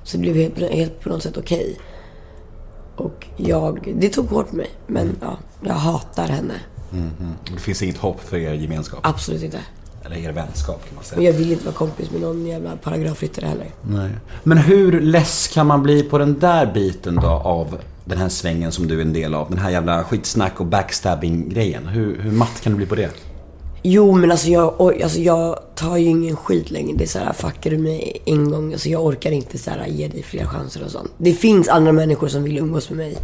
Så 0.04 0.16
det 0.16 0.20
blev 0.20 0.34
helt, 0.36 0.72
helt 0.72 1.00
på 1.00 1.08
något 1.08 1.22
sätt 1.22 1.36
okej. 1.36 1.76
Och 2.96 3.26
jag, 3.36 3.92
det 3.98 4.08
tog 4.08 4.26
hårt 4.28 4.50
på 4.50 4.56
mig. 4.56 4.70
Men 4.86 5.16
ja, 5.20 5.38
jag 5.64 5.74
hatar 5.74 6.28
henne. 6.28 6.54
Det 7.54 7.60
finns 7.60 7.82
inget 7.82 7.96
hopp 7.96 8.20
för 8.20 8.36
er 8.36 8.52
gemenskap? 8.54 9.00
Absolut 9.02 9.42
inte. 9.42 9.60
Eller 10.04 10.16
er 10.16 10.32
vänskap 10.32 10.84
kan 10.84 10.94
man 10.94 10.98
Och 11.00 11.04
säga. 11.04 11.22
jag 11.22 11.32
vill 11.32 11.52
inte 11.52 11.64
vara 11.64 11.74
kompis 11.74 12.10
med 12.10 12.20
någon 12.20 12.46
jävla 12.46 12.76
paragrafryttare 12.76 13.46
heller. 13.46 13.70
Nej. 13.82 14.10
Men 14.42 14.58
hur 14.58 15.00
less 15.00 15.48
kan 15.48 15.66
man 15.66 15.82
bli 15.82 16.02
på 16.02 16.18
den 16.18 16.38
där 16.38 16.72
biten 16.74 17.14
då 17.14 17.28
av 17.28 17.78
den 18.10 18.18
här 18.18 18.28
svängen 18.28 18.72
som 18.72 18.86
du 18.88 18.98
är 18.98 19.02
en 19.02 19.12
del 19.12 19.34
av? 19.34 19.50
Den 19.50 19.58
här 19.58 19.70
jävla 19.70 20.04
skitsnack 20.04 20.60
och 20.60 20.66
backstabbing-grejen. 20.66 21.86
Hur, 21.88 22.18
hur 22.20 22.30
matt 22.32 22.60
kan 22.62 22.72
du 22.72 22.76
bli 22.76 22.86
på 22.86 22.94
det? 22.94 23.10
Jo 23.82 24.12
men 24.12 24.30
alltså 24.30 24.48
jag, 24.48 24.74
or- 24.80 25.02
alltså 25.02 25.20
jag 25.20 25.58
tar 25.74 25.96
ju 25.96 26.06
ingen 26.06 26.36
skit 26.36 26.70
längre. 26.70 26.96
Det 26.98 27.04
är 27.04 27.08
såhär, 27.08 27.32
fuckar 27.32 27.70
du 27.70 27.78
mig 27.78 28.22
en 28.24 28.50
gång, 28.50 28.72
alltså 28.72 28.88
jag 28.88 29.04
orkar 29.04 29.30
inte 29.30 29.58
såhär 29.58 29.86
ge 29.86 30.08
dig 30.08 30.22
fler 30.22 30.44
chanser 30.46 30.84
och 30.84 30.90
sånt. 30.90 31.10
Det 31.18 31.32
finns 31.32 31.68
andra 31.68 31.92
människor 31.92 32.28
som 32.28 32.42
vill 32.42 32.58
umgås 32.58 32.90
med 32.90 32.96
mig. 32.96 33.16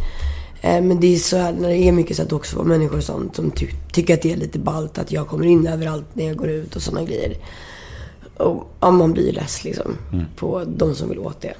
Eh, 0.61 0.81
men 0.81 0.99
det 0.99 1.15
är 1.15 1.17
så 1.17 1.37
här, 1.37 1.53
när 1.53 1.69
det 1.69 1.77
är 1.77 1.91
mycket 1.91 2.17
så 2.17 2.23
att 2.23 2.33
också 2.33 2.55
vara 2.57 2.67
människor 2.67 2.97
och 2.97 3.03
sånt 3.03 3.35
som 3.35 3.51
ty- 3.51 3.67
tycker 3.93 4.13
att 4.13 4.21
det 4.21 4.31
är 4.33 4.37
lite 4.37 4.59
ballt 4.59 4.97
att 4.97 5.11
jag 5.11 5.27
kommer 5.27 5.45
in 5.45 5.67
överallt 5.67 6.05
när 6.13 6.25
jag 6.27 6.37
går 6.37 6.49
ut 6.49 6.75
och 6.75 6.81
sådana 6.81 7.03
grejer. 7.07 7.33
Och 8.37 8.67
ja, 8.79 8.91
man 8.91 9.13
blir 9.13 9.33
less 9.33 9.63
liksom 9.63 9.91
på 10.35 10.63
de 10.77 10.95
som 10.95 11.09
vill 11.09 11.19
åt 11.19 11.41
det. 11.41 11.53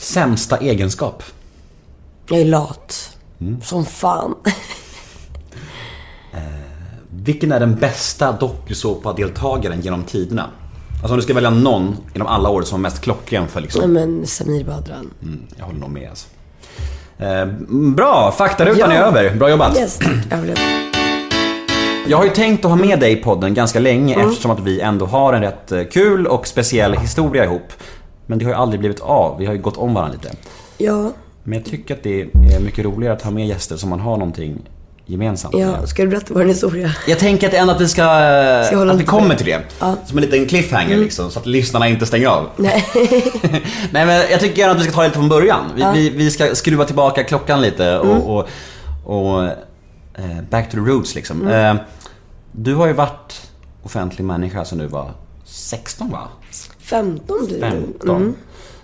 Sämsta 0.00 0.56
egenskap? 0.56 1.22
Jag 2.28 2.40
är 2.40 2.44
lat. 2.44 3.16
Som 3.62 3.84
fan. 3.84 4.34
Vilken 7.10 7.52
är 7.52 7.60
den 7.60 7.76
bästa 7.76 8.32
dokusåpadeltagaren 8.32 9.80
genom 9.80 10.04
tiderna? 10.04 10.46
Alltså 10.92 11.08
om 11.12 11.16
du 11.16 11.22
ska 11.22 11.34
välja 11.34 11.50
någon 11.50 11.96
inom 12.14 12.26
alla 12.26 12.48
år 12.48 12.62
som 12.62 12.80
är 12.80 12.82
mest 12.82 13.00
klockren 13.00 13.48
för 13.48 13.60
liksom... 13.60 13.92
men 13.92 14.26
Samir 14.26 14.64
Badran. 14.64 15.10
Mm, 15.22 15.42
jag 15.56 15.64
håller 15.64 15.78
nog 15.78 15.90
med 15.90 16.08
alltså. 16.10 16.28
Eh, 17.18 17.46
bra, 17.94 18.34
faktarutan 18.38 18.90
Ja. 18.90 18.96
är 18.96 19.02
över. 19.02 19.34
Bra 19.34 19.50
jobbat. 19.50 19.76
Yes. 19.76 19.98
Jag 22.08 22.18
har 22.18 22.24
ju 22.24 22.30
tänkt 22.30 22.64
att 22.64 22.70
ha 22.70 22.76
med 22.78 23.00
dig 23.00 23.12
i 23.12 23.16
podden 23.16 23.54
ganska 23.54 23.80
länge 23.80 24.20
eftersom 24.20 24.50
att 24.50 24.60
vi 24.60 24.80
ändå 24.80 25.06
har 25.06 25.32
en 25.32 25.42
rätt 25.42 25.72
eh, 25.72 25.84
kul 25.84 26.26
och 26.26 26.46
speciell 26.46 26.94
historia 26.94 27.44
ihop. 27.44 27.72
Men 28.30 28.38
det 28.38 28.44
har 28.44 28.52
ju 28.52 28.58
aldrig 28.58 28.80
blivit 28.80 29.00
av. 29.00 29.38
Vi 29.38 29.46
har 29.46 29.54
ju 29.54 29.60
gått 29.60 29.76
om 29.76 29.94
varandra 29.94 30.18
lite. 30.22 30.36
Ja, 30.78 31.12
Men 31.42 31.58
jag 31.58 31.64
tycker 31.64 31.94
att 31.94 32.02
det 32.02 32.20
är 32.20 32.60
mycket 32.60 32.84
roligare 32.84 33.14
att 33.14 33.22
ha 33.22 33.30
med 33.30 33.46
gäster 33.46 33.76
som 33.76 33.90
man 33.90 34.00
har 34.00 34.16
någonting 34.16 34.58
gemensamt 35.06 35.54
ja. 35.58 35.86
Ska 35.86 36.02
du 36.02 36.08
berätta 36.08 36.34
vår 36.34 36.44
historia? 36.44 36.94
Jag 37.08 37.18
tänker 37.18 37.48
att 37.48 37.54
ändå 37.54 37.74
att 37.74 37.80
vi 37.80 37.88
ska, 37.88 38.02
Ska 38.66 38.90
att 38.90 39.00
vi 39.00 39.04
kommer 39.04 39.34
till 39.34 39.46
det. 39.46 39.60
Ja. 39.80 39.96
Som 40.06 40.18
en 40.18 40.24
liten 40.24 40.46
cliffhanger 40.46 40.96
liksom, 40.96 41.30
så 41.30 41.38
att 41.38 41.46
lyssnarna 41.46 41.88
inte 41.88 42.06
stänger 42.06 42.26
av. 42.26 42.46
Nej. 42.56 42.84
Nej 43.92 44.06
men 44.06 44.30
jag 44.30 44.40
tycker 44.40 44.58
gärna 44.58 44.72
att 44.72 44.80
vi 44.80 44.84
ska 44.84 44.92
ta 44.92 45.00
det 45.00 45.06
lite 45.08 45.18
från 45.18 45.28
början. 45.28 45.64
Vi, 45.74 45.82
Ja. 45.82 45.92
vi, 45.92 46.10
vi 46.10 46.30
ska 46.30 46.54
skruva 46.54 46.84
tillbaka 46.84 47.24
klockan 47.24 47.60
lite 47.60 47.98
och, 47.98 48.36
och, 48.36 48.48
och 49.04 49.44
eh, 49.44 50.42
back 50.50 50.70
to 50.70 50.76
the 50.76 50.90
roots 50.90 51.14
liksom. 51.14 51.48
Eh, 51.48 51.74
du 52.52 52.74
har 52.74 52.86
ju 52.86 52.92
varit 52.92 53.50
offentlig 53.82 54.24
människa 54.24 54.64
sedan 54.64 54.78
du 54.78 54.86
var 54.86 55.10
16 55.44 56.10
va? 56.10 56.28
15 56.90 57.46
blir 57.46 57.60
det. 57.60 57.70
15. 57.70 58.34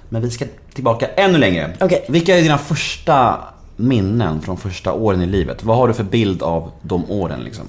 Men 0.09 0.23
vi 0.23 0.31
ska 0.31 0.45
tillbaka 0.75 1.07
ännu 1.09 1.39
längre. 1.39 1.77
Okej. 1.81 2.05
Vilka 2.09 2.39
är 2.39 2.43
dina 2.43 2.59
första 2.59 3.39
minnen 3.77 4.43
från 4.43 4.57
första 4.57 4.93
åren 4.93 5.23
i 5.23 5.27
livet? 5.27 5.65
Vad 5.65 5.77
har 5.77 5.89
du 5.89 5.95
för 5.95 6.05
bild 6.05 6.43
av 6.43 6.71
de 6.83 7.11
åren 7.11 7.41
liksom? 7.45 7.65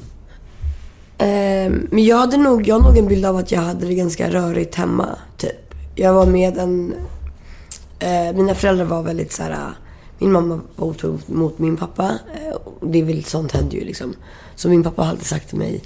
Eh, 1.18 1.72
men 1.92 2.06
jag 2.06 2.18
hade 2.18 2.38
nog, 2.38 2.68
jag 2.68 2.80
har 2.80 2.90
nog 2.90 2.98
en 2.98 3.08
bild 3.08 3.26
av 3.26 3.38
att 3.38 3.52
jag 3.52 3.62
hade 3.62 3.86
det 3.86 3.96
ganska 3.96 4.30
rörigt 4.30 4.76
hemma, 4.76 5.08
typ. 5.38 5.74
Jag 5.96 6.14
var 6.14 6.26
med 6.26 6.58
en... 6.58 6.94
Eh, 8.00 8.36
mina 8.36 8.56
föräldrar 8.56 8.86
var 8.86 9.04
väldigt 9.04 9.32
så 9.32 9.44
här. 9.44 9.58
Min 10.20 10.32
mamma 10.32 10.60
var 10.76 10.88
otrogen 10.88 11.22
mot 11.26 11.60
min 11.60 11.78
pappa. 11.78 12.04
Eh, 12.36 12.58
det 12.82 13.00
är 13.00 13.04
väl 13.04 13.24
sånt 13.24 13.52
händer 13.52 13.78
ju 13.78 13.86
liksom. 13.86 14.14
Så 14.56 14.70
min 14.70 14.84
pappa 14.84 15.02
har 15.02 15.10
alltid 15.10 15.26
sagt 15.26 15.50
till 15.50 15.58
mig, 15.58 15.82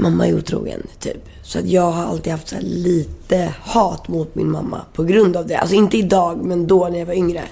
mamma 0.00 0.26
är 0.28 0.34
otrogen, 0.38 0.82
typ. 0.98 1.24
Så 1.42 1.58
att 1.58 1.66
jag 1.66 1.90
har 1.90 2.04
alltid 2.04 2.32
haft 2.32 2.54
lite 2.60 3.54
hat 3.62 4.08
mot 4.08 4.34
min 4.34 4.50
mamma 4.50 4.80
på 4.92 5.04
grund 5.04 5.36
av 5.36 5.46
det. 5.46 5.56
Alltså 5.56 5.74
inte 5.74 5.96
idag, 5.96 6.44
men 6.44 6.66
då 6.66 6.88
när 6.88 6.98
jag 6.98 7.06
var 7.06 7.14
yngre. 7.14 7.42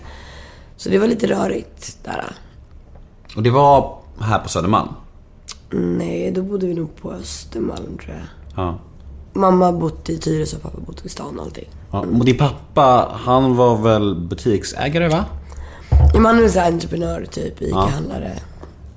Så 0.76 0.88
det 0.88 0.98
var 0.98 1.06
lite 1.06 1.26
rörigt 1.26 1.98
där. 2.04 2.24
Och 3.36 3.42
det 3.42 3.50
var 3.50 3.98
här 4.20 4.38
på 4.38 4.48
Södermalm? 4.48 4.88
Nej, 5.70 6.30
då 6.32 6.42
bodde 6.42 6.66
vi 6.66 6.74
nog 6.74 6.96
på 6.96 7.12
Östermalm 7.12 7.98
tror 8.04 8.16
jag. 8.16 8.26
Ja. 8.64 8.78
Mamma 9.32 9.64
har 9.64 9.72
bott 9.72 10.08
i 10.10 10.18
Tyresö 10.18 10.56
och 10.56 10.62
pappa 10.62 10.80
bott 10.86 11.06
i 11.06 11.08
stan 11.08 11.38
och 11.38 11.44
allting. 11.44 11.68
ja. 11.92 11.98
Och 12.00 12.24
din 12.24 12.36
pappa, 12.38 13.08
han 13.14 13.56
var 13.56 13.76
väl 13.76 14.14
butiksägare 14.14 15.08
va? 15.08 15.24
Ja, 16.14 16.20
han 16.20 16.38
är 16.38 16.58
en 16.58 16.74
entreprenör 16.74 17.26
typ, 17.30 17.62
ICA-handlare. 17.62 18.32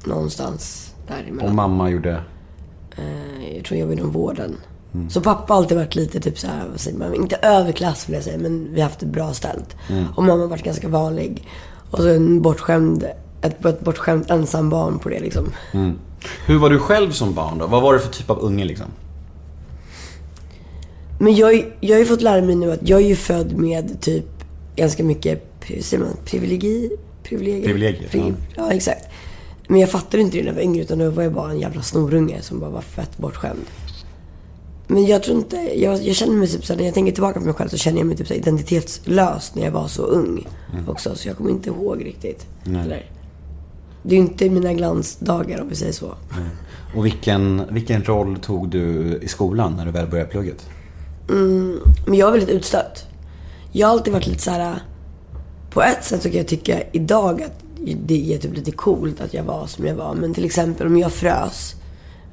Någonstans 0.06 0.94
Och 1.08 1.12
däremellan. 1.12 1.56
mamma 1.56 1.90
gjorde? 1.90 2.24
Eh, 3.02 3.56
jag 3.56 3.66
tror 3.66 3.80
jag 3.80 3.86
var 3.88 3.94
inom 3.94 4.12
vården. 4.12 4.56
Så 5.10 5.22
pappa 5.22 5.54
har 5.54 5.58
alltid 5.62 5.78
varit 5.78 5.96
lite 5.96 6.20
typ 6.20 6.40
så 6.40 6.48
här, 6.48 6.64
vad 6.72 6.80
säger 6.80 6.98
man, 6.98 7.16
inte 7.16 7.36
överklass 7.36 8.10
vill 8.10 8.14
jag 8.16 8.24
säga, 8.24 8.38
men 8.38 8.68
vi 8.74 8.82
har 8.82 8.88
haft 8.88 9.00
det 9.00 9.06
bra 9.06 9.34
ställt. 9.34 9.76
Och 10.16 10.24
mamma 10.24 10.42
har 10.42 10.48
varit 10.48 10.64
ganska 10.64 10.88
vanlig. 10.88 11.48
Och 11.92 11.98
så 12.00 12.08
en 12.08 12.42
bortskämd, 12.42 13.04
ett, 13.42 13.66
ett 13.66 13.82
bortskämt 13.82 14.30
ensam 14.30 14.70
barn 14.70 15.00
på 15.00 15.10
det 15.10 15.20
liksom. 15.20 15.52
Hur 16.46 16.58
var 16.60 16.70
du 16.70 16.80
själv 16.80 17.12
som 17.12 17.34
barn 17.34 17.58
då? 17.58 17.68
Vad 17.68 17.82
var 17.82 17.94
du 17.94 18.00
för 18.00 18.10
typ 18.14 18.30
av 18.30 18.40
unge 18.40 18.66
liksom? 18.66 18.86
Men 21.20 21.36
jag, 21.36 21.74
jag 21.80 21.96
har 21.96 22.00
ju 22.00 22.06
fått 22.06 22.22
lära 22.22 22.42
mig 22.42 22.56
nu 22.56 22.72
att 22.72 22.90
jag 22.90 23.02
är 23.02 23.08
ju 23.08 23.16
född 23.16 23.58
med 23.58 24.02
typ 24.02 24.26
ganska 24.76 25.04
mycket, 25.04 25.44
hur 25.62 25.82
säger 25.82 26.04
man, 26.04 26.14
privilegi? 26.26 26.90
Privilegier? 27.24 27.64
Privilegier, 27.64 28.10
Pri- 28.10 28.34
ja. 28.56 28.72
exakt. 28.74 29.06
Men 29.72 29.80
jag 29.80 29.90
fattade 29.90 30.24
inte 30.24 30.38
det 30.38 30.44
när 30.44 30.50
jag 30.50 30.56
var 30.56 30.62
yngre 30.62 30.82
utan 30.82 31.00
då 31.00 31.10
var 31.10 31.24
jag 31.24 31.34
bara 31.34 31.52
en 31.52 31.60
jävla 31.60 31.82
snorunge 31.82 32.42
som 32.42 32.60
bara 32.60 32.70
var 32.70 32.82
fett 32.82 33.18
bortskämd. 33.18 33.66
Men 34.88 35.06
jag 35.06 35.24
tror 35.24 35.38
inte, 35.38 35.56
jag, 35.56 36.04
jag 36.04 36.16
känner 36.16 36.34
mig 36.34 36.48
typ 36.48 36.66
såhär, 36.66 36.78
när 36.78 36.86
jag 36.86 36.94
tänker 36.94 37.12
tillbaka 37.12 37.40
på 37.40 37.46
mig 37.46 37.54
själv 37.54 37.70
så 37.70 37.78
känner 37.78 37.98
jag 37.98 38.08
mig 38.08 38.18
typ 38.18 38.28
så 38.28 38.34
här 38.34 38.42
identitetslös 38.42 39.56
när 39.56 39.64
jag 39.64 39.72
var 39.72 39.88
så 39.88 40.02
ung 40.02 40.48
också. 40.88 41.16
Så 41.16 41.28
jag 41.28 41.38
kommer 41.38 41.50
inte 41.50 41.70
ihåg 41.70 42.06
riktigt. 42.06 42.48
Eller, 42.66 43.12
det 44.04 44.16
är 44.16 44.20
ju 44.20 44.26
inte 44.26 44.50
mina 44.50 44.74
glansdagar 44.74 45.62
om 45.62 45.70
vi 45.70 45.76
säger 45.76 45.94
så. 45.94 46.16
Och 46.96 47.06
vilken, 47.06 47.64
vilken 47.70 48.04
roll 48.04 48.38
tog 48.38 48.70
du 48.70 49.18
i 49.22 49.28
skolan 49.28 49.76
när 49.76 49.86
du 49.86 49.92
väl 49.92 50.08
började 50.08 50.30
plugget? 50.30 50.68
Men 52.08 52.16
jag 52.16 52.28
är 52.28 52.32
väldigt 52.32 52.56
utstött. 52.56 53.06
Jag 53.72 53.88
har 53.88 53.94
alltid 53.94 54.14
varit 54.14 54.28
lite 54.28 54.42
så 54.42 54.52
här. 54.52 54.80
På 55.70 55.82
ett 55.82 56.04
sätt 56.04 56.24
så 56.24 56.30
kan 56.30 56.38
jag 56.38 56.48
tycka 56.48 56.80
idag 56.92 57.42
att 57.42 57.61
det 58.06 58.34
är 58.34 58.38
typ 58.38 58.56
lite 58.56 58.72
coolt 58.72 59.22
att 59.22 59.34
jag 59.34 59.44
var 59.44 59.68
som 59.68 59.86
jag 59.86 59.96
var. 59.96 60.14
Men 60.16 60.34
till 60.34 60.46
exempel 60.46 60.88
om 60.88 60.98
jag 60.98 61.12
frös. 61.12 61.76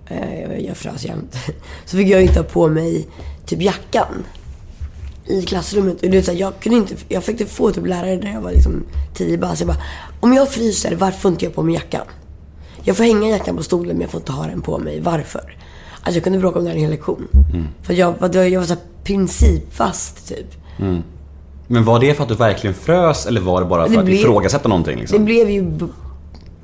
Eh, 0.06 0.58
jag 0.66 0.76
frös 0.76 1.04
jämt. 1.04 1.34
Så 1.84 1.96
fick 1.96 2.08
jag 2.08 2.22
inte 2.22 2.38
ha 2.38 2.44
på 2.44 2.68
mig 2.68 3.08
typ 3.46 3.62
jackan. 3.62 4.24
I 5.26 5.42
klassrummet. 5.42 6.02
Och 6.02 6.10
det 6.10 6.18
är 6.18 6.22
så 6.22 6.30
här, 6.32 6.38
jag 6.38 6.52
kunde 6.60 6.78
inte, 6.78 6.94
jag 7.08 7.24
fick 7.24 7.38
typ 7.38 7.50
få 7.50 7.70
typ 7.70 7.86
lärare 7.86 8.16
när 8.16 8.32
jag 8.32 8.40
var 8.40 8.50
liksom 8.50 8.84
tio 9.14 9.38
bara. 9.38 9.56
Så 9.56 9.62
jag 9.62 9.68
bara, 9.68 9.82
om 10.20 10.32
jag 10.32 10.48
fryser, 10.48 10.94
varför 10.96 11.18
får 11.20 11.30
inte 11.30 11.44
jag 11.44 11.54
på 11.54 11.62
mig 11.62 11.74
jackan? 11.74 12.06
Jag 12.82 12.96
får 12.96 13.04
hänga 13.04 13.28
jackan 13.28 13.56
på 13.56 13.62
stolen 13.62 13.88
men 13.96 14.00
jag 14.00 14.11
får 14.11 14.20
inte 14.20 14.32
ha 14.32 14.46
den 14.46 14.61
på 14.62 14.78
mig. 14.78 15.00
Varför? 15.00 15.56
Alltså 16.00 16.16
jag 16.16 16.24
kunde 16.24 16.38
bråka 16.38 16.58
om 16.58 16.64
det 16.64 16.70
här 16.70 16.76
en 16.76 16.82
hel 16.82 16.90
lektion. 16.90 17.28
För 17.82 17.94
jag, 17.94 18.14
var- 18.18 18.34
jag 18.34 18.61
var 18.61 18.66
så 18.66 18.74
här 18.74 18.82
principfast 19.04 20.28
typ. 20.28 20.46
Men 21.68 21.85
var 21.85 22.00
det 22.00 22.14
för 22.14 22.22
att 22.22 22.28
du 22.28 22.35
verkligen 22.35 22.74
frös 22.74 23.26
eller 23.26 23.40
var 23.40 23.61
det 23.61 23.66
bara 23.66 23.87
för 23.87 23.92
Det 23.92 23.98
att 23.98 24.04
blev- 24.04 24.18
ifrågasätta 24.18 24.68
någonting 24.68 24.94
Det 24.94 25.00
liksom? 25.00 25.24
blev 25.24 25.50
ju... 25.50 25.70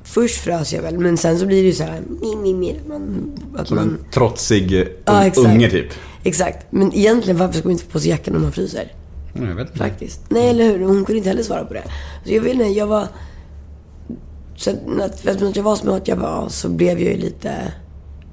Först 0.03 0.35
frös 0.41 0.73
jag 0.73 0.81
väl, 0.81 0.97
men 0.99 1.17
sen 1.17 1.39
så 1.39 1.45
blir 1.45 1.61
det 1.61 1.67
ju 1.67 1.73
så 1.73 1.83
här... 1.83 2.01
Mi, 2.21 2.35
mi, 2.35 2.53
mi, 2.53 2.75
man, 2.87 3.31
att 3.57 3.67
Som 3.67 3.75
man, 3.77 3.85
en 3.89 3.97
trotsig 4.13 4.87
Ja, 5.05 5.25
exakt. 5.25 5.47
unge 5.47 5.69
typ? 5.69 5.87
Exakt. 6.23 6.65
Men 6.69 6.93
egentligen, 6.95 7.37
varför 7.39 7.53
ska 7.59 7.63
man 7.67 7.71
inte 7.71 7.83
få 7.85 7.91
på 7.91 7.99
sig 7.99 8.09
jackan 8.09 8.35
om 8.35 8.41
man 8.41 8.51
fryser? 8.51 8.91
Ja, 9.33 9.41
Jag 9.47 9.55
vet 9.55 9.67
inte. 9.67 9.79
Faktiskt. 9.79 10.21
Nej, 10.29 10.49
eller 10.49 10.65
hur? 10.65 10.79
Hon 10.85 11.05
kunde 11.05 11.17
inte 11.17 11.29
heller 11.29 11.43
svara 11.43 11.65
på 11.65 11.73
det. 11.73 11.83
Så 12.25 12.33
jag 12.33 12.41
vet 12.41 12.53
inte, 12.53 12.63
jag 12.65 12.87
var... 12.87 13.07
Så 14.55 14.69
att, 14.69 14.77
eftersom 15.25 15.47
att 15.49 15.55
jag 15.55 15.63
var 15.63 15.75
som 15.75 15.89
att 15.89 16.07
jag 16.07 16.15
var 16.15 16.45
så 16.49 16.69
blev 16.69 16.99
jag 17.01 17.11
ju 17.13 17.17
lite 17.17 17.51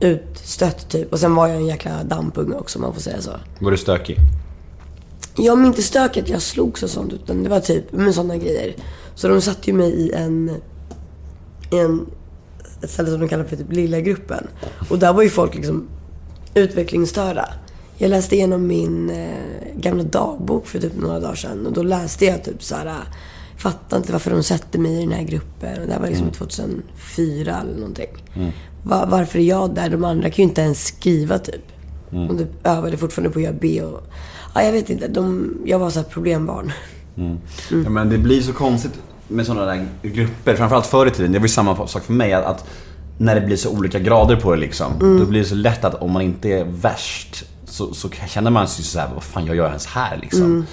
utstött 0.00 0.88
typ. 0.88 1.12
Och 1.12 1.18
sen 1.20 1.34
var 1.34 1.48
jag 1.48 1.56
en 1.56 1.66
jäkla 1.66 2.04
dampunge 2.04 2.54
också 2.56 2.78
om 2.78 2.82
man 2.82 2.94
får 2.94 3.00
säga 3.00 3.20
så. 3.20 3.30
Var 3.58 3.70
du 3.70 3.76
stökig? 3.76 4.16
Jag 5.36 5.58
men 5.58 5.66
inte 5.66 5.82
stökigt 5.82 6.28
jag 6.28 6.42
slogs 6.42 6.82
och 6.82 6.90
sånt 6.90 7.12
utan 7.12 7.42
det 7.42 7.48
var 7.48 7.60
typ 7.60 7.92
med 7.92 8.14
sådana 8.14 8.36
grejer. 8.36 8.74
Så 9.14 9.28
de 9.28 9.40
satte 9.40 9.70
ju 9.70 9.76
mig 9.76 9.90
i 9.92 10.12
en, 10.12 10.50
i 11.70 11.78
en 11.78 12.06
ett 12.82 12.90
ställe 12.90 13.10
som 13.10 13.20
de 13.20 13.28
kallar 13.28 13.44
för 13.44 13.56
typ 13.56 13.72
lilla 13.72 14.00
gruppen. 14.00 14.46
Och 14.90 14.98
där 14.98 15.12
var 15.12 15.22
ju 15.22 15.30
folk 15.30 15.54
liksom 15.54 15.88
utvecklingsstörda. 16.54 17.48
Jag 17.98 18.08
läste 18.10 18.36
igenom 18.36 18.66
min 18.66 19.10
eh, 19.10 19.28
gamla 19.76 20.02
dagbok 20.04 20.66
för 20.66 20.78
typ 20.80 20.96
några 20.96 21.20
dagar 21.20 21.34
sedan 21.34 21.66
och 21.66 21.72
då 21.72 21.82
läste 21.82 22.24
jag 22.24 22.44
typ 22.44 22.62
så 22.62 22.74
här. 22.74 22.86
eh, 22.86 22.92
Fattar 23.56 23.96
inte 23.96 24.12
varför 24.12 24.30
de 24.30 24.42
sätter 24.42 24.78
mig 24.78 24.96
i 24.96 25.00
den 25.00 25.12
här 25.12 25.22
gruppen. 25.22 25.80
Och 25.80 25.86
det 25.86 25.92
här 25.92 26.00
var 26.00 26.08
liksom 26.08 26.30
2004 26.30 27.56
eller 27.60 27.74
någonting. 27.74 28.08
Va- 28.84 29.06
varför 29.10 29.38
är 29.38 29.42
jag 29.42 29.74
där? 29.74 29.88
De 29.90 30.04
andra 30.04 30.30
kan 30.30 30.42
ju 30.42 30.48
inte 30.48 30.60
ens 30.62 30.86
skriva 30.86 31.38
typ. 31.38 31.62
Och 32.30 32.38
typ 32.38 32.66
övade 32.66 32.96
fortfarande 32.96 33.30
på 33.30 33.38
att 33.38 33.42
göra 33.44 33.56
B 33.60 33.82
och... 33.82 34.02
Ja, 34.54 34.62
jag 34.62 34.72
vet 34.72 34.90
inte. 34.90 35.08
De, 35.08 35.54
jag 35.64 35.78
var 35.78 35.90
så 35.90 35.98
här 35.98 36.06
problembarn. 36.06 36.72
Ja, 37.84 37.90
men 37.90 38.08
det 38.08 38.18
blir 38.18 38.42
så 38.42 38.52
konstigt 38.52 38.92
med 39.28 39.46
sådana 39.46 39.66
där 39.66 39.86
grupper, 40.02 40.56
framförallt 40.56 40.86
förr 40.86 41.06
i 41.06 41.10
tiden. 41.10 41.32
Det 41.32 41.38
var 41.38 41.44
ju 41.44 41.52
samma 41.52 41.86
sak 41.86 42.02
för 42.02 42.12
mig. 42.12 42.32
Att, 42.32 42.44
att 42.44 42.64
när 43.18 43.34
det 43.34 43.40
blir 43.40 43.56
så 43.56 43.70
olika 43.70 43.98
grader 43.98 44.36
på 44.36 44.54
det 44.54 44.60
liksom. 44.60 44.92
Då 45.18 45.26
blir 45.26 45.40
det 45.40 45.46
så 45.46 45.54
lätt 45.54 45.84
att 45.84 45.94
om 45.94 46.10
man 46.10 46.22
inte 46.22 46.48
är 46.48 46.64
värst 46.64 47.44
så, 47.64 47.94
så 47.94 48.08
känner 48.10 48.50
man 48.50 48.68
sig 48.68 48.84
så 48.84 48.98
här, 48.98 49.08
vad 49.14 49.22
fan 49.22 49.46
jag 49.46 49.56
gör 49.56 49.66
ens 49.68 49.86
här 49.86 50.18
liksom. 50.22 50.66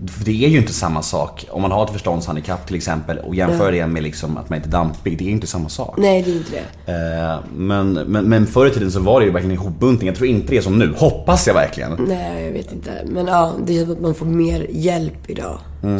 Det 0.00 0.44
är 0.44 0.48
ju 0.48 0.58
inte 0.58 0.72
samma 0.72 1.02
sak. 1.02 1.46
Om 1.50 1.62
man 1.62 1.72
har 1.72 1.84
ett 1.84 1.90
förståndshandikapp 1.90 2.66
till 2.66 2.76
exempel 2.76 3.18
och 3.18 3.34
jämför 3.34 3.72
det 3.72 3.86
med 3.86 4.02
liksom 4.02 4.36
att 4.36 4.48
man 4.50 4.56
inte 4.56 4.68
är 4.68 4.70
dampig. 4.70 5.18
Det 5.18 5.24
är 5.24 5.26
ju 5.26 5.32
inte 5.32 5.46
samma 5.46 5.68
sak. 5.68 5.94
Nej, 5.98 6.22
det 6.22 6.30
är 6.30 6.36
inte 6.36 6.50
det. 6.86 6.92
Eh, 6.92 7.38
Men, 7.56 7.92
men, 7.92 8.24
men 8.28 8.46
förr 8.46 8.66
i 8.66 8.70
tiden 8.70 8.92
så 8.92 9.00
var 9.00 9.20
det 9.20 9.26
ju 9.26 9.32
verkligen 9.32 9.54
ihopbuntning. 9.54 10.06
Jag 10.06 10.16
tror 10.16 10.28
inte 10.28 10.50
det 10.50 10.56
är 10.56 10.60
som 10.62 10.78
nu. 10.78 10.94
Hoppas 10.96 11.46
jag 11.46 11.54
verkligen. 11.54 11.96
Nej, 12.08 12.44
jag 12.44 12.52
vet 12.52 12.72
inte. 12.72 12.90
Men 13.06 13.26
ja, 13.26 13.52
det 13.66 13.78
är 13.78 13.84
som 13.84 13.92
att 13.92 14.00
man 14.00 14.14
får 14.14 14.26
mer 14.26 14.66
hjälp 14.70 15.30
idag. 15.30 15.58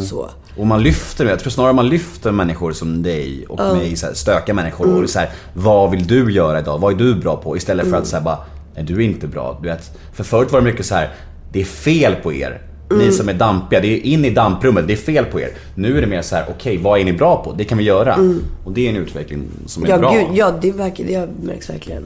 Så. 0.09 0.29
Och 0.57 0.67
man 0.67 0.83
lyfter, 0.83 1.25
jag 1.25 1.39
tror 1.39 1.49
snarare 1.51 1.73
man 1.73 1.89
lyfter 1.89 2.31
människor 2.31 2.71
som 2.71 3.03
dig 3.03 3.45
och 3.49 3.59
mig, 3.77 3.95
så 3.95 4.05
här, 4.05 4.13
stökiga 4.13 4.55
människor. 4.55 5.03
Och 5.03 5.09
så 5.09 5.19
här, 5.19 5.29
vad 5.53 5.91
vill 5.91 6.07
du 6.07 6.31
göra 6.33 6.59
idag? 6.59 6.79
Vad 6.79 6.93
är 6.93 6.97
du 6.97 7.15
bra 7.15 7.35
på? 7.35 7.57
Istället 7.57 7.89
för 7.89 7.97
att 7.97 8.07
säga 8.07 8.21
bara, 8.21 8.37
nej 8.75 8.83
du 8.83 8.95
är 8.95 8.99
inte 8.99 9.27
bra. 9.27 9.59
Du 9.61 9.69
vet, 9.69 9.97
för 10.13 10.23
förut 10.23 10.51
var 10.51 10.59
det 10.61 10.65
mycket 10.65 10.85
så 10.85 10.95
här, 10.95 11.09
det 11.51 11.61
är 11.61 11.65
fel 11.65 12.15
på 12.15 12.33
er. 12.33 12.61
Ni 12.97 13.11
som 13.11 13.29
är 13.29 13.33
dampiga, 13.33 13.79
det 13.79 13.87
är 13.87 14.05
in 14.05 14.25
i 14.25 14.29
damprummet, 14.29 14.87
det 14.87 14.93
är 14.93 14.97
fel 14.97 15.25
på 15.25 15.39
er. 15.39 15.49
Nu 15.75 15.97
är 15.97 16.01
det 16.01 16.07
mer 16.07 16.21
så 16.21 16.35
här, 16.35 16.45
okej 16.49 16.77
vad 16.77 16.99
är 16.99 17.05
ni 17.05 17.13
bra 17.13 17.43
på? 17.43 17.53
Det 17.53 17.63
kan 17.63 17.77
vi 17.77 17.83
göra. 17.83 18.17
Och 18.63 18.71
det 18.73 18.85
är 18.85 18.89
en 18.89 18.95
utveckling 18.97 19.43
som 19.65 19.83
är 19.83 19.87
Ja, 19.87 19.97
bra. 19.97 20.13
gud, 20.13 20.25
ja, 20.33 20.53
det, 20.61 20.71
verkar, 20.71 21.03
det 21.03 21.29
märks 21.43 21.69
verkligen. 21.69 22.05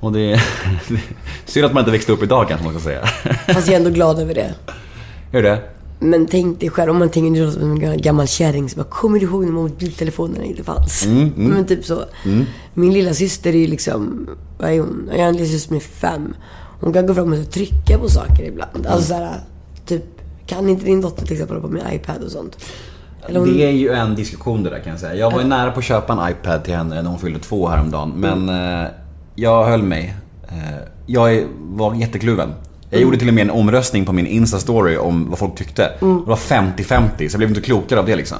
Och 0.00 0.12
det 0.12 0.40
synd 1.46 1.66
att 1.66 1.72
man 1.72 1.80
inte 1.80 1.90
växte 1.92 2.12
upp 2.12 2.22
idag 2.22 2.48
kanske 2.48 2.64
man 2.64 2.74
ska 2.74 2.82
säga. 2.82 3.06
Fast 3.48 3.66
jag 3.66 3.74
är 3.74 3.76
ändå 3.76 3.90
glad 3.90 4.18
över 4.20 4.34
det. 4.34 4.54
Hur 5.32 5.42
det? 5.42 5.58
Men 6.00 6.26
tänk 6.26 6.60
dig 6.60 6.70
själv, 6.70 6.90
om 6.90 6.98
man 6.98 7.08
tänker 7.10 7.50
som 7.50 7.82
en 7.82 8.02
gammal 8.02 8.26
kärring 8.28 8.68
som 8.68 8.82
bara, 8.82 8.88
kommer 8.90 9.18
du 9.18 9.26
ihåg 9.26 9.44
när 9.44 9.52
mobiltelefonerna 9.52 10.44
inte 10.44 10.64
fanns? 10.64 11.06
Men 11.36 11.66
typ 11.66 11.84
så. 11.84 12.04
Min 12.74 12.92
lilla 12.92 13.14
syster 13.14 13.50
är 13.52 13.58
ju 13.58 13.66
liksom, 13.66 14.28
vad 14.58 14.70
är 14.70 14.80
hon? 14.80 15.10
Jag 15.12 15.18
har 15.20 15.28
en 15.28 15.36
lilla 15.36 15.46
syster 15.48 15.68
som 15.68 15.76
är 15.76 15.80
fem. 15.80 16.34
Hon 16.80 16.92
kan 16.92 17.06
gå 17.06 17.14
fram 17.14 17.32
och 17.32 17.50
trycka 17.50 17.98
på 17.98 18.08
saker 18.08 18.42
ibland. 18.44 18.86
Alltså 18.86 19.08
såhär, 19.08 19.40
typ, 19.86 20.04
kan 20.48 20.68
inte 20.68 20.84
din 20.84 21.00
dotter 21.00 21.24
till 21.26 21.32
exempel 21.32 21.56
hålla 21.56 21.68
på 21.68 21.74
med 21.74 21.94
iPad 21.94 22.22
och 22.24 22.30
sånt? 22.30 22.58
Hon, 23.22 23.56
Det 23.56 23.64
är 23.64 23.70
ju 23.70 23.92
en 23.92 24.14
diskussion 24.14 24.62
det 24.62 24.70
där 24.70 24.78
kan 24.78 24.90
jag 24.90 25.00
säga. 25.00 25.14
Jag 25.14 25.30
var 25.30 25.40
ju 25.40 25.46
nära 25.46 25.70
på 25.70 25.78
att 25.78 25.84
köpa 25.84 26.12
en 26.12 26.30
iPad 26.32 26.64
till 26.64 26.74
henne 26.74 27.02
när 27.02 27.10
hon 27.10 27.18
fyllde 27.18 27.38
två 27.38 27.68
häromdagen. 27.68 28.12
Men 28.16 28.48
eh, 28.48 28.88
jag 29.34 29.64
höll 29.64 29.82
mig. 29.82 30.14
Eh, 30.48 30.78
jag 31.06 31.44
var 31.58 31.94
jättekluven. 31.94 32.54
Jag 32.90 33.00
gjorde 33.00 33.16
till 33.16 33.28
och 33.28 33.34
med 33.34 33.42
en 33.42 33.50
omröstning 33.50 34.04
på 34.04 34.12
min 34.12 34.26
Insta-story 34.26 34.96
om 34.96 35.30
vad 35.30 35.38
folk 35.38 35.54
tyckte. 35.56 35.82
Det 36.00 36.06
var 36.06 36.36
50-50 36.36 37.00
så 37.18 37.24
jag 37.24 37.38
blev 37.38 37.48
inte 37.48 37.60
klokare 37.60 38.00
av 38.00 38.06
det 38.06 38.16
liksom. 38.16 38.38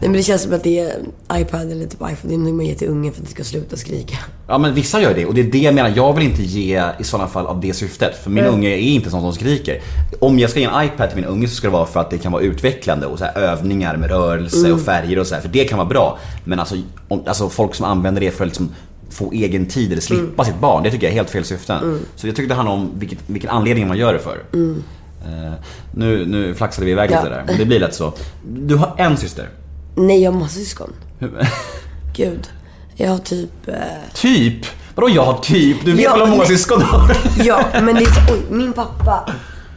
Nej 0.00 0.08
men 0.10 0.12
det 0.12 0.22
känns 0.22 0.42
som 0.42 0.52
att 0.54 0.62
det 0.64 0.78
är 0.78 0.92
iPad 1.32 1.72
eller 1.72 1.86
typ 1.86 2.00
iPhone. 2.00 2.16
Det 2.22 2.34
är 2.34 2.38
någonting 2.38 2.56
man 2.56 2.66
ger 2.66 2.74
till 2.74 2.88
ungen 2.88 3.12
för 3.12 3.20
att 3.20 3.26
det 3.26 3.32
ska 3.34 3.44
sluta 3.44 3.76
skrika. 3.76 4.16
Ja 4.48 4.58
men 4.58 4.74
vissa 4.74 5.00
gör 5.02 5.14
det 5.14 5.26
och 5.26 5.34
det 5.34 5.40
är 5.40 5.44
det 5.44 5.58
jag 5.58 5.74
menar. 5.74 5.92
Jag 5.96 6.12
vill 6.12 6.24
inte 6.24 6.42
ge 6.42 6.82
i 6.98 7.04
sådana 7.04 7.28
fall 7.28 7.46
av 7.46 7.60
det 7.60 7.72
syftet. 7.74 8.16
För 8.22 8.30
min 8.30 8.44
unge 8.44 8.68
är 8.68 8.78
inte 8.78 9.10
sån 9.10 9.20
som 9.20 9.32
skriker. 9.32 9.80
Om 10.20 10.38
jag 10.38 10.50
ska 10.50 10.60
ge 10.60 10.66
en 10.66 10.84
iPad 10.84 11.08
till 11.08 11.16
min 11.16 11.24
unge 11.24 11.48
så 11.48 11.54
ska 11.54 11.66
det 11.66 11.72
vara 11.72 11.86
för 11.86 12.00
att 12.00 12.10
det 12.10 12.18
kan 12.18 12.32
vara 12.32 12.42
utvecklande 12.42 13.06
och 13.06 13.18
så 13.18 13.24
här 13.24 13.38
övningar 13.38 13.96
med 13.96 14.10
rörelse 14.10 14.72
och 14.72 14.80
färger 14.80 15.18
och 15.18 15.26
så 15.26 15.34
här, 15.34 15.42
För 15.42 15.48
det 15.48 15.64
kan 15.64 15.78
vara 15.78 15.88
bra. 15.88 16.18
Men 16.44 16.60
alltså, 16.60 16.76
om, 17.08 17.22
alltså 17.26 17.48
folk 17.48 17.74
som 17.74 17.86
använder 17.86 18.20
det 18.20 18.30
för 18.30 18.44
att 18.44 18.48
liksom 18.48 18.70
få 19.10 19.32
egen 19.32 19.66
tid 19.66 19.92
eller 19.92 20.02
slippa 20.02 20.44
sitt 20.44 20.60
barn. 20.60 20.82
Det 20.82 20.90
tycker 20.90 21.06
jag 21.06 21.10
är 21.12 21.16
helt 21.16 21.30
fel 21.30 21.44
syften. 21.44 22.00
Så 22.16 22.26
jag 22.26 22.36
tycker 22.36 22.48
det 22.48 22.54
handlar 22.54 22.74
om 22.74 22.90
vilket, 22.98 23.18
vilken 23.26 23.50
anledning 23.50 23.88
man 23.88 23.96
gör 23.98 24.12
det 24.12 24.18
för. 24.18 24.38
Eh, 25.24 25.52
nu, 25.94 26.26
nu 26.26 26.54
flaxade 26.54 26.84
vi 26.86 26.92
iväg 26.92 27.10
Ja. 27.12 27.16
lite 27.22 27.34
där, 27.34 27.44
men 27.46 27.58
det 27.58 27.64
blir 27.66 27.80
lätt 27.80 27.94
så. 27.94 28.12
Du 28.48 28.76
har 28.76 28.94
en 28.98 29.16
syster. 29.16 29.48
Nej, 29.94 30.22
jag 30.22 30.32
har 30.32 30.38
massa 30.40 30.54
syskon. 30.54 30.92
Gud. 32.16 32.48
Jag 32.96 33.10
har 33.10 33.18
typ... 33.18 33.68
Eh... 33.68 33.74
Typ? 34.14 34.66
Vadå 34.94 35.10
jag 35.10 35.24
har 35.24 35.38
typ? 35.38 35.84
Du 35.84 35.92
vet 35.92 36.04
Ja, 36.04 36.12
väl 36.16 36.20
hur 36.24 36.30
många 36.30 36.44
syskon 36.44 36.78
du 36.78 36.84
har? 36.84 37.16
Ja, 37.44 37.64
men 37.72 37.94
det 37.94 38.00
är 38.02 38.06
så, 38.26 38.32
oj, 38.34 38.40
min 38.50 38.72
pappa. 38.72 39.32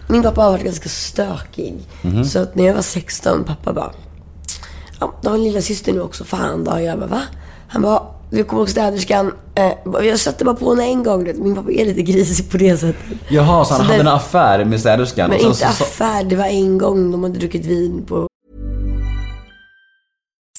Min 0.07 0.23
pappa 0.23 0.41
har 0.41 0.51
varit 0.51 0.63
ganska 0.63 0.89
stökig. 0.89 1.75
Mhm. 2.01 2.25
Så 2.25 2.39
att 2.39 2.55
när 2.55 2.65
jag 2.67 2.73
var 2.73 2.81
16, 2.81 3.43
pappa 3.43 3.73
bara. 3.73 3.91
Ja, 4.99 5.13
du 5.21 5.27
har 5.29 5.35
en 5.35 5.43
lilla 5.43 5.61
syster 5.61 5.93
nu 5.93 6.01
också. 6.01 6.23
Fan 6.23 6.63
då. 6.63 6.79
Jag 6.79 6.99
bara, 6.99 7.07
va? 7.07 7.21
Han 7.67 7.81
bara, 7.81 8.01
du 8.29 8.43
kommer 8.43 8.61
ihåg 8.61 8.69
städerskan? 8.69 9.31
Eh, 9.55 9.71
jag 10.03 10.19
satte 10.19 10.45
bara 10.45 10.55
på 10.55 10.69
henne 10.69 10.83
en 10.83 11.03
gång. 11.03 11.23
Min 11.35 11.55
pappa 11.55 11.71
är 11.71 11.85
lite 11.85 12.01
grisig 12.01 12.51
på 12.51 12.57
det 12.57 12.77
sättet. 12.77 13.17
Jaha, 13.29 13.65
så 13.65 13.73
han 13.73 13.79
Så 13.81 13.85
hade 13.85 13.95
det- 13.97 14.01
en 14.01 14.07
affär 14.15 14.65
med 14.65 14.79
städerskan? 14.79 15.29
Men 15.29 15.39
inte 15.39 15.55
så- 15.57 15.65
affär. 15.65 16.23
Det 16.23 16.35
var 16.35 16.45
en 16.45 16.77
gång 16.77 17.11
de 17.11 17.23
hade 17.23 17.39
druckit 17.39 17.65
vin 17.65 18.05
på 18.07 18.27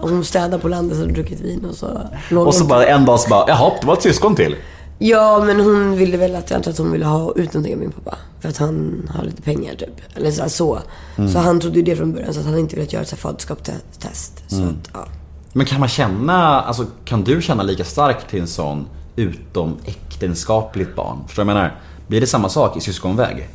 Hon 0.00 0.24
städade 0.24 0.58
på 0.58 0.68
landet 0.68 0.98
och 0.98 1.08
druckit 1.12 1.40
vin 1.40 1.64
och 1.64 1.74
så 1.74 2.00
Och 2.46 2.54
så 2.54 2.64
bara 2.64 2.86
en 2.86 3.04
dag 3.04 3.20
så 3.20 3.28
bara, 3.28 3.44
jaha, 3.48 3.72
det 3.80 3.86
var 3.86 3.94
ett 3.94 4.02
syskon 4.02 4.34
till. 4.36 4.56
Ja, 4.98 5.42
men 5.46 5.60
hon 5.60 5.96
ville 5.96 6.16
väl 6.16 6.36
att, 6.36 6.50
jag 6.50 6.56
antar 6.56 6.70
att 6.70 6.78
hon 6.78 6.92
ville 6.92 7.04
ha 7.06 7.32
ut 7.36 7.54
någonting 7.54 7.74
av 7.74 7.80
min 7.80 7.90
pappa. 7.92 8.18
För 8.40 8.48
att 8.48 8.56
han 8.56 9.08
har 9.16 9.24
lite 9.24 9.42
pengar 9.42 9.74
typ. 9.74 10.16
Eller 10.16 10.30
så. 10.30 10.48
Så, 10.48 10.78
Mm. 11.16 11.30
så 11.30 11.38
han 11.38 11.60
trodde 11.60 11.76
ju 11.76 11.82
det 11.84 11.96
från 11.96 12.12
början. 12.12 12.34
Så 12.34 12.40
att 12.40 12.46
han 12.46 12.58
inte 12.58 12.76
ville 12.76 12.88
göra 12.90 13.02
ett 13.02 13.18
faderskapstest. 13.18 14.42
Så 14.48 14.56
Mm. 14.56 14.68
att, 14.68 14.90
ja. 14.92 15.04
Men 15.52 15.66
kan 15.66 15.80
man 15.80 15.88
känna, 15.88 16.60
alltså 16.60 16.86
kan 17.04 17.24
du 17.24 17.42
känna 17.42 17.62
lika 17.62 17.84
starkt 17.84 18.30
till 18.30 18.40
en 18.40 18.46
sån 18.46 18.86
utom 19.16 19.76
äktenskapligt 19.84 20.96
barn? 20.96 21.18
Förstår 21.26 21.42
du 21.42 21.46
vad 21.46 21.56
jag 21.56 21.62
menar? 21.62 21.80
Blir 22.06 22.20
det 22.20 22.26
samma 22.26 22.48
sak 22.48 22.76
i 22.76 22.80
syskonväg? 22.80 23.48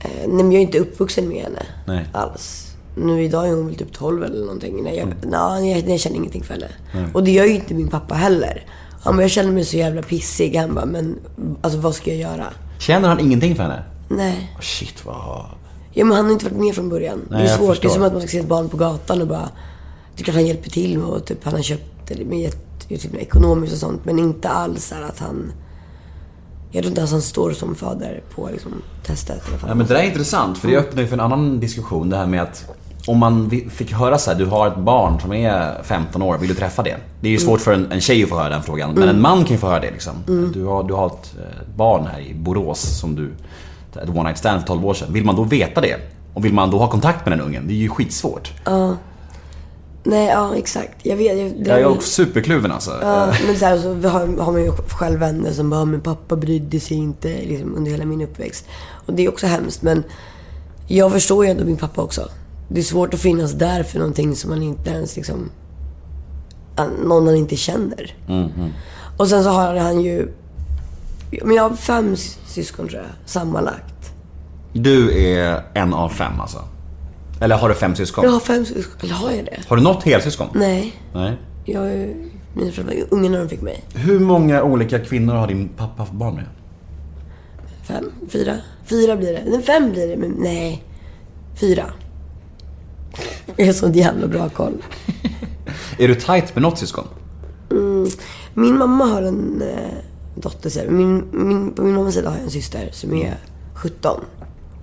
Eh, 0.00 0.08
Nej, 0.18 0.28
men 0.28 0.52
jag 0.52 0.58
är 0.58 0.62
inte 0.66 0.78
uppvuxen 0.78 1.28
med 1.28 1.42
henne. 1.42 1.62
Nej. 1.86 2.08
Alls. 2.12 2.69
Nu 3.00 3.24
idag 3.24 3.48
är 3.48 3.54
hon 3.54 3.66
väl 3.66 3.74
typ 3.76 3.92
12 3.92 4.24
eller 4.24 4.40
någonting. 4.40 4.82
Nej, 4.82 4.96
jag, 4.96 5.14
nej, 5.30 5.72
jag, 5.72 5.88
jag 5.88 6.00
känner 6.00 6.16
ingenting 6.16 6.42
för 6.42 6.54
henne. 6.54 6.68
Och 7.12 7.24
det 7.24 7.30
gör 7.30 7.44
ju 7.44 7.54
inte 7.54 7.74
min 7.74 7.88
pappa 7.88 8.14
heller. 8.14 8.64
Han 9.02 9.16
bara, 9.16 9.22
jag 9.22 9.30
känner 9.30 9.52
mig 9.52 9.64
så 9.64 9.76
jävla 9.76 10.02
pissig. 10.02 10.56
Han 10.56 10.74
bara, 10.74 10.86
men 10.86 11.18
alltså 11.62 11.78
vad 11.78 11.94
ska 11.94 12.10
jag 12.10 12.18
göra? 12.18 12.46
Känner 12.78 13.08
han 13.08 13.20
ingenting 13.20 13.56
för 13.56 13.62
henne? 13.62 13.84
Nej. 14.08 14.52
Oh, 14.56 14.60
shit 14.60 15.04
vad... 15.04 15.44
Ja, 15.92 16.04
men 16.04 16.16
han 16.16 16.24
har 16.24 16.32
inte 16.32 16.44
varit 16.44 16.58
med 16.58 16.74
från 16.74 16.88
början. 16.88 17.20
Nej, 17.30 17.42
det 17.42 17.50
är 17.50 17.56
svårt. 17.56 17.82
Det 17.82 17.88
är 17.88 17.90
som 17.90 18.02
att 18.02 18.12
man 18.12 18.20
ska 18.20 18.28
se 18.28 18.38
ett 18.38 18.48
barn 18.48 18.68
på 18.68 18.76
gatan 18.76 19.20
och 19.20 19.28
bara... 19.28 19.48
Det 20.16 20.22
är 20.22 20.24
klart 20.24 20.34
han 20.34 20.46
hjälper 20.46 20.70
till 20.70 20.98
med 20.98 21.08
och 21.08 21.24
typ 21.24 21.44
han 21.44 21.54
har 21.54 21.62
köpt 21.62 22.10
eller 22.10 22.24
med 22.24 22.52
typ 22.88 23.14
ekonomiskt 23.14 23.72
och 23.72 23.78
sånt. 23.78 24.04
Men 24.04 24.18
inte 24.18 24.48
alls 24.48 24.84
så 24.84 24.94
att 24.94 25.18
han... 25.18 25.52
Jag 26.72 26.82
tror 26.82 26.88
inte 26.88 27.00
ens 27.00 27.12
han 27.12 27.22
står 27.22 27.52
som 27.52 27.74
fader 27.74 28.22
på 28.34 28.48
liksom, 28.52 28.72
testet 29.06 29.36
i 29.36 29.48
alla 29.48 29.58
fall. 29.58 29.70
Ja, 29.70 29.74
men 29.74 29.86
det 29.86 29.94
där 29.94 30.00
är 30.00 30.06
intressant 30.06 30.58
för 30.58 30.68
det 30.68 30.76
öppnar 30.76 31.02
ju 31.02 31.08
för 31.08 31.14
en 31.14 31.20
annan 31.20 31.60
diskussion. 31.60 32.10
Det 32.10 32.16
här 32.16 32.26
med 32.26 32.42
att 32.42 32.70
om 33.06 33.18
man 33.18 33.50
fick 33.70 33.92
höra 33.92 34.18
så 34.18 34.30
här, 34.30 34.38
du 34.38 34.46
har 34.46 34.68
ett 34.68 34.76
barn 34.76 35.20
som 35.20 35.32
är 35.32 35.82
15 35.82 36.22
år, 36.22 36.38
vill 36.38 36.48
du 36.48 36.54
träffa 36.54 36.82
det? 36.82 36.96
Det 37.20 37.28
är 37.28 37.32
ju 37.32 37.38
svårt 37.38 37.60
för 37.60 37.72
en, 37.72 37.92
en 37.92 38.00
tjej 38.00 38.22
att 38.22 38.28
få 38.28 38.38
höra 38.38 38.48
den 38.48 38.62
frågan, 38.62 38.94
men 38.94 39.08
en 39.08 39.20
man 39.20 39.44
kan 39.44 39.52
ju 39.52 39.58
få 39.58 39.66
höra 39.66 39.80
det 39.80 39.90
liksom. 39.90 40.14
Du, 40.54 40.64
har, 40.64 40.82
du 40.82 40.94
har 40.94 41.06
ett 41.06 41.34
eh, 41.38 41.76
barn 41.76 42.06
här 42.06 42.20
i 42.20 42.34
Borås 42.34 42.98
som 43.00 43.14
du, 43.14 43.32
ett 44.02 44.08
one 44.08 44.22
night 44.22 44.38
stand 44.38 44.60
för 44.60 44.66
12 44.66 44.86
år 44.86 44.94
sedan. 44.94 45.12
Vill 45.12 45.24
man 45.24 45.36
då 45.36 45.42
veta 45.42 45.80
det? 45.80 45.96
Och 46.34 46.44
vill 46.44 46.54
man 46.54 46.70
då 46.70 46.78
ha 46.78 46.90
kontakt 46.90 47.26
med 47.26 47.38
den 47.38 47.46
ungen? 47.46 47.66
Det 47.66 47.72
är 47.72 47.76
ju 47.76 47.88
skitsvårt. 47.88 48.52
Nej, 50.02 50.28
ja 50.28 50.56
exakt. 50.56 51.06
Jag 51.06 51.16
vet. 51.16 51.38
Jag, 51.38 51.52
det 51.64 51.70
Jag 51.70 51.80
är 51.80 51.86
också 51.86 52.08
superkluven 52.08 52.72
alltså. 52.72 52.98
Ja, 53.02 53.32
men 53.46 53.56
så, 53.56 53.64
här, 53.64 53.78
så 53.78 54.08
har, 54.08 54.42
har 54.42 54.52
man 54.52 54.62
ju 54.62 54.72
själv 54.72 55.20
vänner 55.20 55.52
som 55.52 55.70
bara, 55.70 55.84
men 55.84 56.00
pappa 56.00 56.36
brydde 56.36 56.80
sig 56.80 56.96
inte 56.96 57.28
liksom, 57.28 57.74
under 57.74 57.90
hela 57.90 58.04
min 58.04 58.22
uppväxt. 58.22 58.66
Och 59.06 59.12
det 59.12 59.24
är 59.24 59.28
också 59.28 59.46
hemskt, 59.46 59.82
men 59.82 60.04
jag 60.86 61.12
förstår 61.12 61.44
ju 61.44 61.50
ändå 61.50 61.64
min 61.64 61.76
pappa 61.76 62.02
också. 62.02 62.28
Det 62.72 62.80
är 62.80 62.84
svårt 62.84 63.14
att 63.14 63.20
finnas 63.20 63.52
där 63.52 63.82
för 63.82 63.98
någonting 63.98 64.36
som 64.36 64.50
man 64.50 64.62
inte 64.62 64.90
ens 64.90 65.16
liksom... 65.16 65.50
Någon 67.04 67.24
man 67.24 67.34
inte 67.36 67.56
känner. 67.56 68.14
Och 69.16 69.28
sen 69.28 69.44
så 69.44 69.50
har 69.50 69.74
han 69.76 70.00
ju... 70.00 70.28
Men 71.44 71.56
jag 71.56 71.62
har 71.68 71.76
fem 71.76 72.14
sys- 72.14 72.38
syskon 72.46 72.88
tror 72.88 73.00
jag, 73.02 73.10
sammanlagt. 73.30 74.12
Du 74.72 75.24
är 75.24 75.62
en 75.74 75.94
av 75.94 76.08
fem 76.08 76.40
alltså? 76.40 76.64
Eller 77.40 77.56
har 77.56 77.68
du 77.68 77.74
fem 77.74 77.94
syskon? 77.94 78.24
Jag 78.24 78.30
har 78.30 78.40
fem 78.40 78.64
syskon. 78.64 78.94
Eller 79.02 79.14
har 79.14 79.30
jag 79.30 79.44
det? 79.44 79.60
Har 79.68 79.76
du 79.76 79.82
något 79.82 80.02
helsyskon? 80.02 80.46
Nej. 80.54 80.94
Nej. 81.14 81.36
Jag 81.64 81.90
är... 81.92 82.14
Mina 82.54 82.72
föräldrar 82.72 82.94
var 82.96 83.04
unga 83.10 83.30
när 83.30 83.38
de 83.38 83.48
fick 83.48 83.62
mig. 83.62 83.84
Hur 83.94 84.18
många 84.20 84.62
olika 84.62 84.98
kvinnor 84.98 85.34
har 85.34 85.46
din 85.46 85.68
pappa 85.68 86.02
haft 86.02 86.12
barn 86.12 86.34
med? 86.34 86.44
Fem? 87.82 88.12
Fyra? 88.28 88.56
Fyra 88.84 89.16
blir 89.16 89.32
det. 89.32 89.42
Nej, 89.46 89.62
fem 89.62 89.90
blir 89.92 90.08
det, 90.08 90.16
men 90.16 90.30
nej. 90.38 90.84
Fyra. 91.54 91.84
Jag 93.56 93.66
har 93.66 93.72
sån 93.72 93.92
jävla 93.92 94.26
bra 94.26 94.48
koll. 94.48 94.82
Är 95.98 96.08
du 96.08 96.14
tight 96.14 96.54
med 96.54 96.62
något 96.62 96.78
syskon? 96.78 97.04
Min 98.54 98.78
mamma 98.78 99.04
har 99.04 99.22
en 99.22 99.62
eh, 99.62 99.94
dotter, 100.34 100.90
min, 100.90 101.24
min, 101.32 101.72
på 101.72 101.82
min 101.82 101.94
mammas 101.94 102.14
sida 102.14 102.28
har 102.28 102.36
jag 102.36 102.44
en 102.44 102.50
syster 102.50 102.88
som 102.92 103.14
är 103.14 103.36
17. 103.74 104.20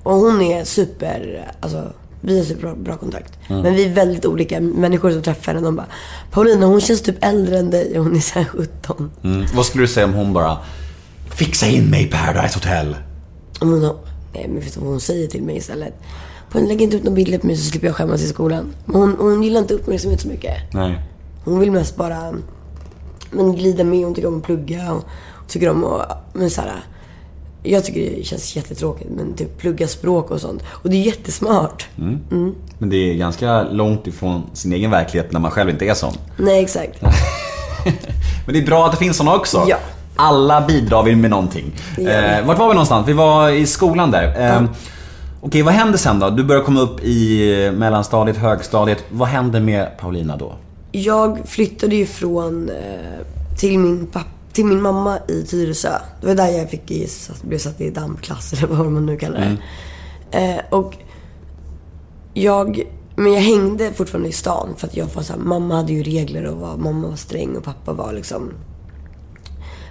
Och 0.04 0.14
hon 0.14 0.42
är 0.42 0.64
super, 0.64 1.52
alltså 1.60 1.94
vi 2.22 2.38
har 2.38 2.46
superbra 2.46 2.76
bra 2.76 2.98
kontakt. 2.98 3.34
Men 3.48 3.74
vi 3.74 3.86
är 3.86 3.94
väldigt 3.94 4.26
olika 4.26 4.60
människor 4.60 5.12
som 5.12 5.22
träffar 5.22 5.54
henne. 5.54 5.66
De 5.66 5.76
bara, 5.76 5.88
Paulina 6.32 6.66
hon 6.66 6.82
känns 6.82 7.02
typ 7.02 7.16
äldre 7.22 7.60
än 7.60 7.70
dig 7.70 8.00
och 8.00 8.06
hon 8.06 8.16
är 8.16 8.20
så 8.20 8.40
här 8.40 8.46
17. 8.46 9.12
Mm. 9.24 9.46
Vad 9.56 9.66
skulle 9.66 9.84
du 9.84 9.88
säga 9.88 10.06
om 10.06 10.14
hon 10.14 10.34
bara 10.34 10.58
Fixa 11.38 11.68
in 11.68 11.90
mig 11.90 12.04
i 12.04 12.08
Paradise 12.08 12.56
Hotel. 12.56 12.96
Och 13.60 13.68
hon 13.68 13.84
har, 13.84 13.96
nej 14.34 14.48
men 14.48 14.60
vet 14.60 14.74
du 14.74 14.80
vad 14.80 14.90
hon 14.90 15.02
säger 15.02 15.28
till 15.28 15.44
mig 15.44 15.58
istället? 15.58 15.94
Hon 16.54 16.66
lägger 16.66 16.84
inte 16.84 16.98
ut 16.98 17.04
några 17.04 17.16
bilder 17.16 17.38
på 17.38 17.48
mig 17.48 17.58
så 17.58 17.72
slipper 17.72 17.88
jag 17.88 17.96
skämmas 17.96 18.22
i 18.22 18.28
skolan. 18.28 18.74
Men 18.86 18.96
hon, 18.96 19.16
hon 19.20 19.44
gillar 19.44 19.60
inte 19.60 19.74
uppmärksamhet 19.74 20.22
så 20.22 20.28
mycket. 20.28 20.54
Nej. 20.74 21.02
Hon 21.44 21.60
vill 21.60 21.72
mest 21.72 21.96
bara 21.96 22.34
men, 23.32 23.56
glida 23.56 23.84
med. 23.84 24.06
Hon 24.06 24.14
tycker 24.14 24.28
om 24.28 24.38
att 24.38 24.44
plugga 24.44 24.94
och 24.94 25.04
tycker 25.48 25.70
om 25.70 25.84
att... 25.84 26.34
Men 26.34 26.50
så 26.50 26.62
här, 26.62 26.72
jag 27.64 27.86
tycker 27.86 28.18
det 28.18 28.24
känns 28.24 28.56
jättetråkigt 28.56 29.10
men 29.10 29.34
typ 29.34 29.58
plugga 29.58 29.88
språk 29.88 30.32
och 30.32 30.42
sånt. 30.42 30.64
Och 30.68 30.90
det 30.90 30.96
är 30.96 31.02
jättesmart. 31.02 31.88
Men 32.78 32.90
det 32.90 33.12
är 33.12 33.16
ganska 33.16 33.64
långt 33.64 34.08
ifrån 34.08 34.44
sin 34.54 34.74
egen 34.74 34.92
verklighet 34.92 35.32
när 35.32 35.40
man 35.40 35.52
själv 35.52 35.70
inte 35.70 35.86
är 35.86 35.94
sån. 35.94 36.14
Nej, 36.38 36.64
exakt. 36.64 37.02
Men 38.46 38.54
det 38.54 38.60
är 38.60 38.66
bra 38.66 38.86
att 38.86 38.92
det 38.92 38.98
finns 38.98 39.18
såna 39.18 39.36
också. 39.36 39.66
Ja. 39.68 39.78
Alla 40.16 40.62
bidrar 40.62 41.04
vi 41.04 41.16
med 41.16 41.30
någonting. 41.30 41.72
Vi. 41.98 42.06
Eh, 42.06 42.46
vart 42.46 42.58
var 42.58 42.68
vi 42.68 42.74
någonstans? 42.74 43.08
Vi 43.08 43.14
var 43.14 43.50
i 43.50 43.66
skolan 43.66 44.12
där. 44.12 44.46
Eh, 44.46 44.64
Okej, 45.42 45.62
vad 45.62 45.74
händer 45.74 45.98
sen 45.98 46.20
då? 46.20 46.30
Du 46.30 46.44
börjar 46.44 46.64
komma 46.64 46.82
upp 46.82 47.04
i 47.04 47.72
mellanstadiet, 47.76 48.38
högstadiet. 48.38 49.04
Vad 49.10 49.28
händer 49.28 49.60
med 49.60 49.98
Paulina 49.98 50.38
då? 50.38 50.56
Jag 50.92 51.40
flyttade 51.46 51.96
ju 51.96 52.06
från, 52.06 52.70
eh, 52.70 53.58
till 53.58 53.80
min, 53.80 54.08
papp, 54.08 54.28
till 54.54 54.66
min 54.66 54.82
mamma 54.82 55.18
i 55.28 55.44
Tyresö. 55.44 55.92
Det 56.22 56.28
var 56.28 56.36
där 56.36 56.48
jag 56.48 56.70
fick 56.70 56.92
i, 56.92 57.08
blev 57.42 57.58
satt 57.58 57.82
i 57.82 57.90
dampklass 57.90 58.54
eller 58.64 58.68
vad 58.68 58.92
man 58.92 59.06
nu 59.06 59.18
kallar 59.18 59.58
det. 60.32 60.38
Eh, 60.38 60.60
och 60.70 60.98
jag, 62.34 62.84
men 63.16 63.34
jag 63.34 63.42
hängde 63.42 63.94
fortfarande 63.94 64.30
i 64.30 64.32
stan 64.32 64.70
för 64.78 64.88
att 64.88 64.98
jag 64.98 65.06
var 65.06 65.24
så 65.24 65.34
här, 65.34 65.40
mamma 65.40 65.76
hade 65.76 65.94
ju 65.94 66.04
regler 66.04 66.46
och 66.46 66.58
var, 66.58 66.78
mamma 66.78 67.08
var 67.08 67.16
sträng 67.16 67.56
och 67.56 67.64
pappa 67.64 67.94
var 67.94 68.14
liksom 68.14 68.52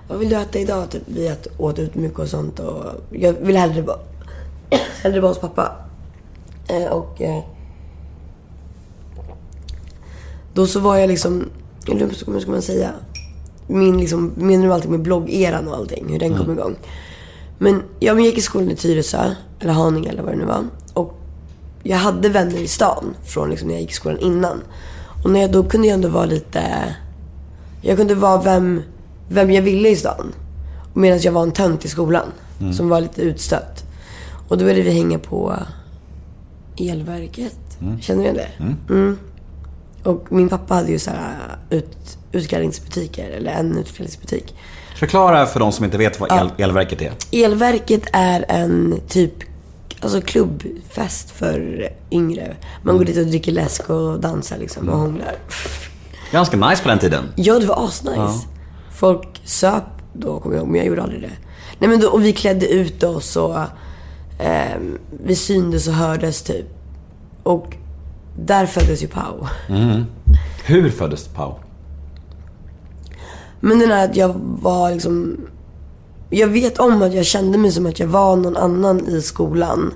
vad 0.09 0.19
vill 0.19 0.29
du 0.29 0.37
äta 0.37 0.59
idag? 0.59 0.91
Typ, 0.91 1.03
vi 1.07 1.35
åt, 1.59 1.79
ut 1.79 1.95
mycket 1.95 2.19
och 2.19 2.29
sånt 2.29 2.61
och 2.61 2.85
jag 3.11 3.33
ville 3.33 3.59
hellre 3.59 3.85
vara, 4.71 4.81
hellre 5.03 5.21
vara 5.21 5.31
hos 5.31 5.39
pappa. 5.39 5.73
Eh, 6.69 6.87
och 6.87 7.23
eh, 7.23 7.45
då 10.55 10.67
så 10.67 10.81
var 10.81 10.97
jag 10.97 11.09
liksom, 11.09 11.51
eller 11.89 12.07
hur 12.27 12.41
ska 12.41 12.51
man 12.51 12.63
säga? 12.63 12.91
Min 13.67 13.99
liksom, 13.99 14.33
menar 14.37 14.67
du 14.67 14.73
allting 14.73 14.91
med 14.91 15.01
bloggeran 15.01 15.69
och 15.69 15.77
allting? 15.77 16.07
Hur 16.09 16.19
den 16.19 16.37
kom 16.37 16.53
igång. 16.53 16.77
Men 17.59 17.83
jag 18.01 18.21
gick 18.21 18.39
i 18.39 18.41
skolan 18.41 18.71
i 18.71 18.77
Tyresö, 18.77 19.35
eller 19.61 19.73
Haninge 19.73 20.09
eller 20.09 20.23
vad 20.23 20.33
det 20.33 20.39
nu 20.39 20.45
var. 20.45 20.65
Och 20.93 21.15
jag 21.83 21.97
hade 21.97 22.29
vänner 22.29 22.59
i 22.59 22.67
stan 22.67 23.15
från 23.25 23.51
liksom 23.51 23.69
när 23.69 23.75
jag 23.75 23.81
gick 23.81 23.91
i 23.91 23.95
skolan 23.95 24.19
innan. 24.19 24.63
Och 25.25 25.31
när 25.31 25.41
jag, 25.41 25.53
då 25.53 25.65
kunde 25.65 25.87
jag 25.87 25.95
ändå 25.95 26.09
vara 26.09 26.27
lite... 26.27 26.63
Jag 27.83 27.97
kunde 27.97 28.15
vara 28.15 28.43
vem, 28.43 28.83
vem 29.29 29.51
jag 29.51 29.63
ville 29.63 29.89
i 29.89 29.97
stan. 29.97 30.33
Medan 30.95 31.21
jag 31.21 31.33
var 31.33 31.43
en 31.43 31.53
tönt 31.53 31.85
i 31.85 31.89
skolan. 31.89 32.27
Som 32.73 32.89
var 32.89 33.01
lite 33.01 33.23
utstött. 33.23 33.86
Och 34.49 34.59
då 34.59 34.65
började 34.65 34.83
vi 34.83 34.91
hänga 34.91 35.19
på 35.19 35.57
elverket. 36.79 37.59
Känner 38.01 38.23
du 38.23 38.29
igen 38.29 38.37
det? 38.37 38.65
Mm. 38.95 39.19
Och 40.03 40.33
min 40.33 40.49
pappa 40.49 40.75
hade 40.75 40.91
ju 40.91 40.99
så 40.99 41.11
här 41.11 41.59
ut, 41.71 42.19
utklädningsbutiker, 42.33 43.31
eller 43.31 43.53
en 43.53 43.79
utklädningsbutik. 43.79 44.55
Förklara 44.99 45.47
för 45.47 45.61
de 45.61 45.73
som 45.73 45.85
inte 45.85 45.99
vet 45.99 46.21
vad 46.21 46.33
el, 46.33 46.51
elverket 46.59 47.03
är. 47.03 47.13
Elverket 47.33 48.03
är 48.13 48.45
en 48.49 49.01
typ 49.09 49.35
alltså 50.01 50.21
klubbfest 50.21 51.31
för 51.31 51.89
yngre. 52.11 52.57
Man 52.83 52.99
går 52.99 53.05
dit 53.05 53.17
och 53.17 53.27
dricker 53.27 53.53
läsk 53.53 53.91
och 53.91 54.21
dansar 54.21 54.59
liksom 54.59 54.89
och 54.89 54.99
hånglar. 54.99 55.35
Ganska 56.33 56.57
nice 56.57 56.83
på 56.83 56.89
den 56.89 56.99
tiden. 56.99 57.25
Ja, 57.37 57.59
det 57.59 57.67
var 57.67 57.85
asnice. 57.85 58.47
Folk 58.91 59.41
söp 59.45 59.85
då, 60.13 60.41
kommer 60.41 60.57
jag 60.57 60.63
ihåg, 60.63 60.69
men 60.69 60.79
jag 60.79 60.87
gjorde 60.87 61.03
aldrig 61.03 61.23
det. 61.23 61.31
Nej, 61.79 61.91
men 61.91 62.01
då, 62.01 62.09
och 62.09 62.25
vi 62.25 62.33
klädde 62.33 62.67
ut 62.67 63.03
oss 63.03 63.37
och 63.37 63.59
ehm, 64.39 64.99
vi 65.25 65.37
syndes 65.37 65.89
och 65.89 65.95
hördes 65.95 66.43
typ. 66.43 66.67
Och 67.43 67.77
där 68.39 68.67
föddes 68.67 69.03
ju 69.03 69.09
Pau. 69.09 69.47
Hur 70.65 70.91
föddes 70.91 71.29
Pau? 71.29 71.55
Men 73.61 73.79
den 73.79 73.91
här 73.91 74.05
att 74.05 74.17
jag 74.17 74.35
var 74.63 74.93
liksom... 74.93 75.37
Jag 76.31 76.49
vet 76.49 76.79
om 76.79 77.03
att 77.03 77.15
jag 77.15 77.27
kände 77.27 77.59
mig 77.59 77.73
som 77.73 77.87
att 77.87 78.01
jag 78.01 78.07
var 78.07 78.37
någon 78.37 78.57
annan 78.57 79.09
i 79.09 79.23
skolan. 79.23 79.93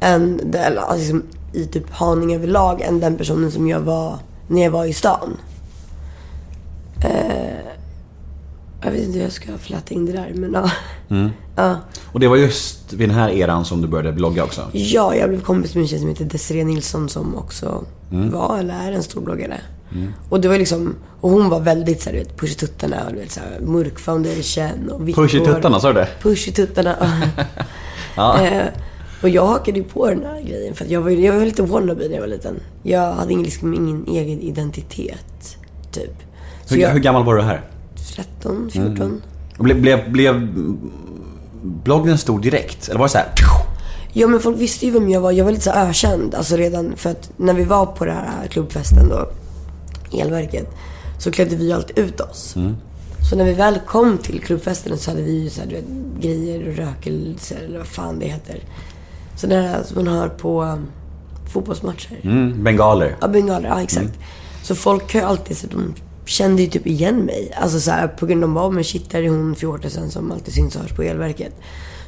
Än, 0.00 0.54
eller 0.54 0.80
alltså 0.80 0.96
liksom, 0.96 1.22
i 1.52 1.66
typ 1.66 1.90
Haninge 1.90 2.34
överlag, 2.34 2.80
än 2.80 3.00
den 3.00 3.16
personen 3.16 3.50
som 3.50 3.68
jag 3.68 3.80
var 3.80 4.18
när 4.48 4.62
jag 4.62 4.70
var 4.70 4.84
i 4.84 4.92
stan. 4.92 5.36
Eh, 7.04 7.79
jag 8.82 8.90
vet 8.90 9.00
inte 9.00 9.18
hur 9.18 9.24
jag 9.24 9.32
ska 9.32 9.58
fläta 9.58 9.94
in 9.94 10.06
det 10.06 10.12
där, 10.12 10.32
men 10.34 10.52
ja. 10.52 10.70
ja. 11.56 11.76
Och 12.12 12.20
det 12.20 12.28
var 12.28 12.36
just 12.36 12.92
vid 12.92 13.08
den 13.08 13.16
här 13.16 13.30
eran 13.30 13.64
som 13.64 13.82
du 13.82 13.88
började 13.88 14.12
blogga 14.12 14.44
också. 14.44 14.68
Ja, 14.72 15.14
jag 15.14 15.28
blev 15.28 15.40
kompis 15.40 15.74
med 15.74 15.82
en 15.82 15.88
tjej 15.88 15.98
som 15.98 16.08
heter 16.08 16.24
Desiree 16.24 16.64
Nilsson 16.64 17.08
som 17.08 17.36
också 17.36 17.84
var 18.10 18.58
eller 18.58 18.74
är 18.74 18.92
en 18.92 19.02
stor 19.02 19.20
bloggare. 19.20 19.60
Och 20.28 20.40
det 20.40 20.48
var 20.48 20.58
liksom, 20.58 20.94
och 21.20 21.30
hon 21.30 21.48
var 21.48 21.60
väldigt 21.60 22.02
såhär, 22.02 22.16
du 22.16 22.18
vet, 22.24 22.36
push 22.36 22.52
i 22.52 22.54
tuttarna 22.54 23.04
och 23.06 23.12
du 23.12 23.18
vet 23.18 23.30
såhär, 23.30 23.60
mörk 23.60 23.98
foundation 23.98 24.90
och 24.90 25.08
vitt 25.08 25.16
Push 25.16 25.34
i 25.34 25.44
tuttarna, 25.44 25.80
sa 25.80 25.88
du 25.88 25.94
det? 25.94 26.08
Push 26.22 26.48
i 26.48 26.52
tuttarna. 26.52 26.96
Ja. 28.16 28.46
eh, 28.46 28.66
och 29.22 29.28
jag 29.28 29.46
hakade 29.46 29.78
ju 29.78 29.84
på 29.84 30.06
den 30.06 30.24
här 30.24 30.40
grejen 30.42 30.74
för 30.74 30.84
att 30.84 30.90
jag 30.90 31.00
var, 31.00 31.10
jag 31.10 31.32
var 31.32 31.44
lite 31.44 31.62
wannabe 31.62 32.08
när 32.08 32.14
jag 32.14 32.20
var 32.20 32.28
liten. 32.28 32.54
Jag 32.82 33.12
hade 33.12 33.34
liksom, 33.34 33.74
ingen 33.74 34.06
egen 34.08 34.40
identitet, 34.40 35.56
typ. 35.92 36.14
Hur, 36.68 36.76
jag, 36.76 36.90
hur 36.90 36.98
gammal 37.00 37.24
var 37.24 37.36
du 37.36 37.42
här? 37.42 37.62
13, 38.16 38.70
14. 38.72 39.22
Och 39.58 39.64
Blev, 39.64 39.80
blev, 39.80 40.12
blev 40.12 40.48
bloggen 41.62 42.18
stor 42.18 42.40
direkt? 42.40 42.88
Eller 42.88 42.98
var 42.98 43.06
det 43.06 43.12
så 43.12 43.18
här? 43.18 43.28
Ja 44.12 44.26
men 44.26 44.40
folk 44.40 44.58
visste 44.58 44.86
ju 44.86 44.92
vem 44.92 45.08
jag 45.10 45.20
var. 45.20 45.32
Jag 45.32 45.44
var 45.44 45.52
lite 45.52 45.64
så 45.64 45.70
ökänd. 45.70 46.34
Alltså 46.34 46.56
redan 46.56 46.96
för 46.96 47.10
att 47.10 47.30
när 47.36 47.54
vi 47.54 47.64
var 47.64 47.86
på 47.86 48.04
den 48.04 48.16
här 48.16 48.46
klubbfesten 48.46 49.08
då, 49.08 49.28
elverket, 50.18 50.68
så 51.18 51.30
klädde 51.30 51.56
vi 51.56 51.72
alltid 51.72 51.98
ut 51.98 52.20
oss. 52.20 52.54
Så 53.30 53.36
när 53.36 53.44
vi 53.44 53.52
väl 53.52 53.78
kom 53.86 54.18
till 54.18 54.40
klubbfesten 54.40 54.98
så 54.98 55.10
hade 55.10 55.22
vi 55.22 55.42
ju 55.42 55.50
så 55.50 55.60
här, 55.60 55.68
du 55.68 55.74
vet, 55.74 55.84
grejer 56.20 56.68
och 56.68 56.76
rökelser 56.76 57.56
eller 57.64 57.78
vad 57.78 57.86
fan 57.86 58.18
det 58.18 58.26
heter. 58.26 58.60
Så 59.36 59.46
det 59.46 59.54
här 59.56 59.82
som 59.82 60.04
man 60.04 60.14
har 60.14 60.28
på 60.28 60.62
um, 60.62 60.86
fotbollsmatcher. 61.52 62.20
Mm, 62.22 62.64
bengaler. 62.64 63.16
Ja, 63.20 63.28
bengaler. 63.28 63.68
Ja, 63.68 63.82
exakt. 63.82 64.18
Så 64.62 64.74
folk 64.74 65.12
har 65.12 65.20
ju 65.20 65.26
alltid, 65.26 65.56
så 65.58 65.66
de 65.66 65.94
kände 66.30 66.62
ju 66.62 66.68
typ 66.68 66.86
igen 66.86 67.16
mig. 67.16 67.52
Alltså 67.60 67.80
så 67.80 67.90
här, 67.90 68.08
på 68.08 68.26
grund 68.26 68.44
av, 68.44 68.58
av 68.58 68.74
men 68.74 68.84
shit, 68.84 69.10
där 69.10 69.22
är 69.22 69.28
hon 69.28 69.54
fjortisen 69.54 70.10
som 70.10 70.32
alltid 70.32 70.54
syns 70.54 70.76
och 70.76 70.82
hörs 70.82 70.92
på 70.92 71.02
elverket. 71.02 71.52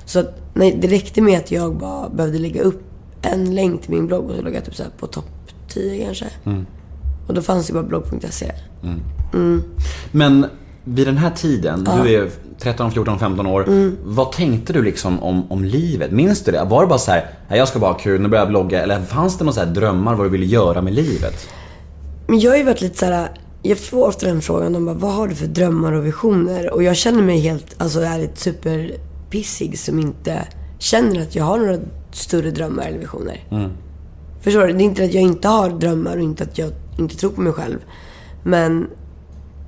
Så 0.05 0.19
att, 0.19 0.39
nej, 0.55 0.79
det 0.81 0.89
räckte 0.89 1.21
med 1.21 1.39
att 1.39 1.51
jag 1.51 1.77
bara 1.77 2.09
behövde 2.09 2.39
lägga 2.39 2.63
upp 2.63 2.83
en 3.23 3.55
länk 3.55 3.83
till 3.83 3.91
min 3.91 4.07
blogg 4.07 4.31
och 4.31 4.37
så 4.37 4.43
låg 4.43 4.55
jag 4.55 4.65
typ 4.65 4.75
så 4.75 4.83
på 4.99 5.07
topp 5.07 5.25
10 5.69 6.05
kanske. 6.05 6.27
Och 7.27 7.35
då 7.35 7.43
fanns 7.43 7.67
det 7.67 7.73
bara 7.73 7.83
blogg.se. 7.83 8.53
Men 10.13 10.47
vid 10.85 11.07
den 11.07 11.17
här 11.17 11.31
tiden, 11.31 11.89
du 12.05 12.15
är 12.15 12.31
13, 12.59 12.91
14, 12.91 13.19
15 13.19 13.47
år. 13.47 13.69
Mm. 13.69 13.97
Vad 14.05 14.33
tänkte 14.33 14.73
du 14.73 14.83
liksom 14.83 15.23
om, 15.23 15.53
om 15.53 15.65
livet? 15.65 16.11
Minns 16.11 16.45
du 16.45 16.53
det? 16.53 16.65
Var 16.65 16.81
det 16.83 16.87
bara 16.89 16.99
så 16.99 17.11
här, 17.11 17.31
"Nej, 17.49 17.59
jag 17.59 17.69
ska 17.69 17.79
bara 17.79 17.93
ha 17.93 17.99
kul, 17.99 18.21
nu 18.21 18.29
börjar 18.29 18.43
jag 18.45 18.49
blogga. 18.49 18.83
Eller 18.83 19.01
fanns 19.01 19.39
det 19.39 19.45
några 19.45 19.65
drömmar 19.65 20.15
vad 20.15 20.27
du 20.27 20.31
ville 20.31 20.47
göra 20.47 20.83
med 20.83 20.93
livet? 20.95 21.49
Men 22.27 22.41
jag 22.41 22.51
har 22.51 22.57
ju 22.59 22.65
varit 22.65 22.81
lite 22.81 22.99
så 22.99 23.07
här. 23.07 23.29
Jag 23.63 23.79
får 23.79 24.07
ofta 24.09 24.27
den 24.27 24.43
frågan. 24.43 24.73
De 24.73 24.85
bara, 24.85 24.95
vad 24.95 25.13
har 25.13 25.29
du 25.29 25.35
för 25.35 25.47
drömmar 25.47 25.93
och 25.93 26.07
visioner? 26.07 26.73
Och 26.75 26.83
jag 26.83 26.97
känner 26.97 27.23
mig 27.23 27.39
helt, 27.41 27.75
alltså 27.79 28.01
ärligt 28.01 28.39
superpissig 28.39 29.79
som 29.79 29.99
inte 29.99 30.49
känner 30.79 31.23
att 31.23 31.35
jag 31.35 31.45
har 31.45 31.59
några 31.59 31.79
större 32.13 32.51
drömmar 32.51 32.87
eller 32.87 32.99
visioner. 32.99 33.45
Förstår 34.41 34.67
du? 34.67 34.73
Det 34.73 34.83
är 34.83 34.85
inte 34.85 35.05
att 35.05 35.15
jag 35.15 35.23
inte 35.23 35.49
har 35.49 35.71
drömmar 35.71 36.17
och 36.17 36.23
inte 36.23 36.43
att 36.45 36.59
jag 36.59 36.73
inte 36.99 37.17
tror 37.17 37.31
på 37.31 37.41
mig 37.41 37.53
själv. 37.53 37.79
Men 38.45 38.87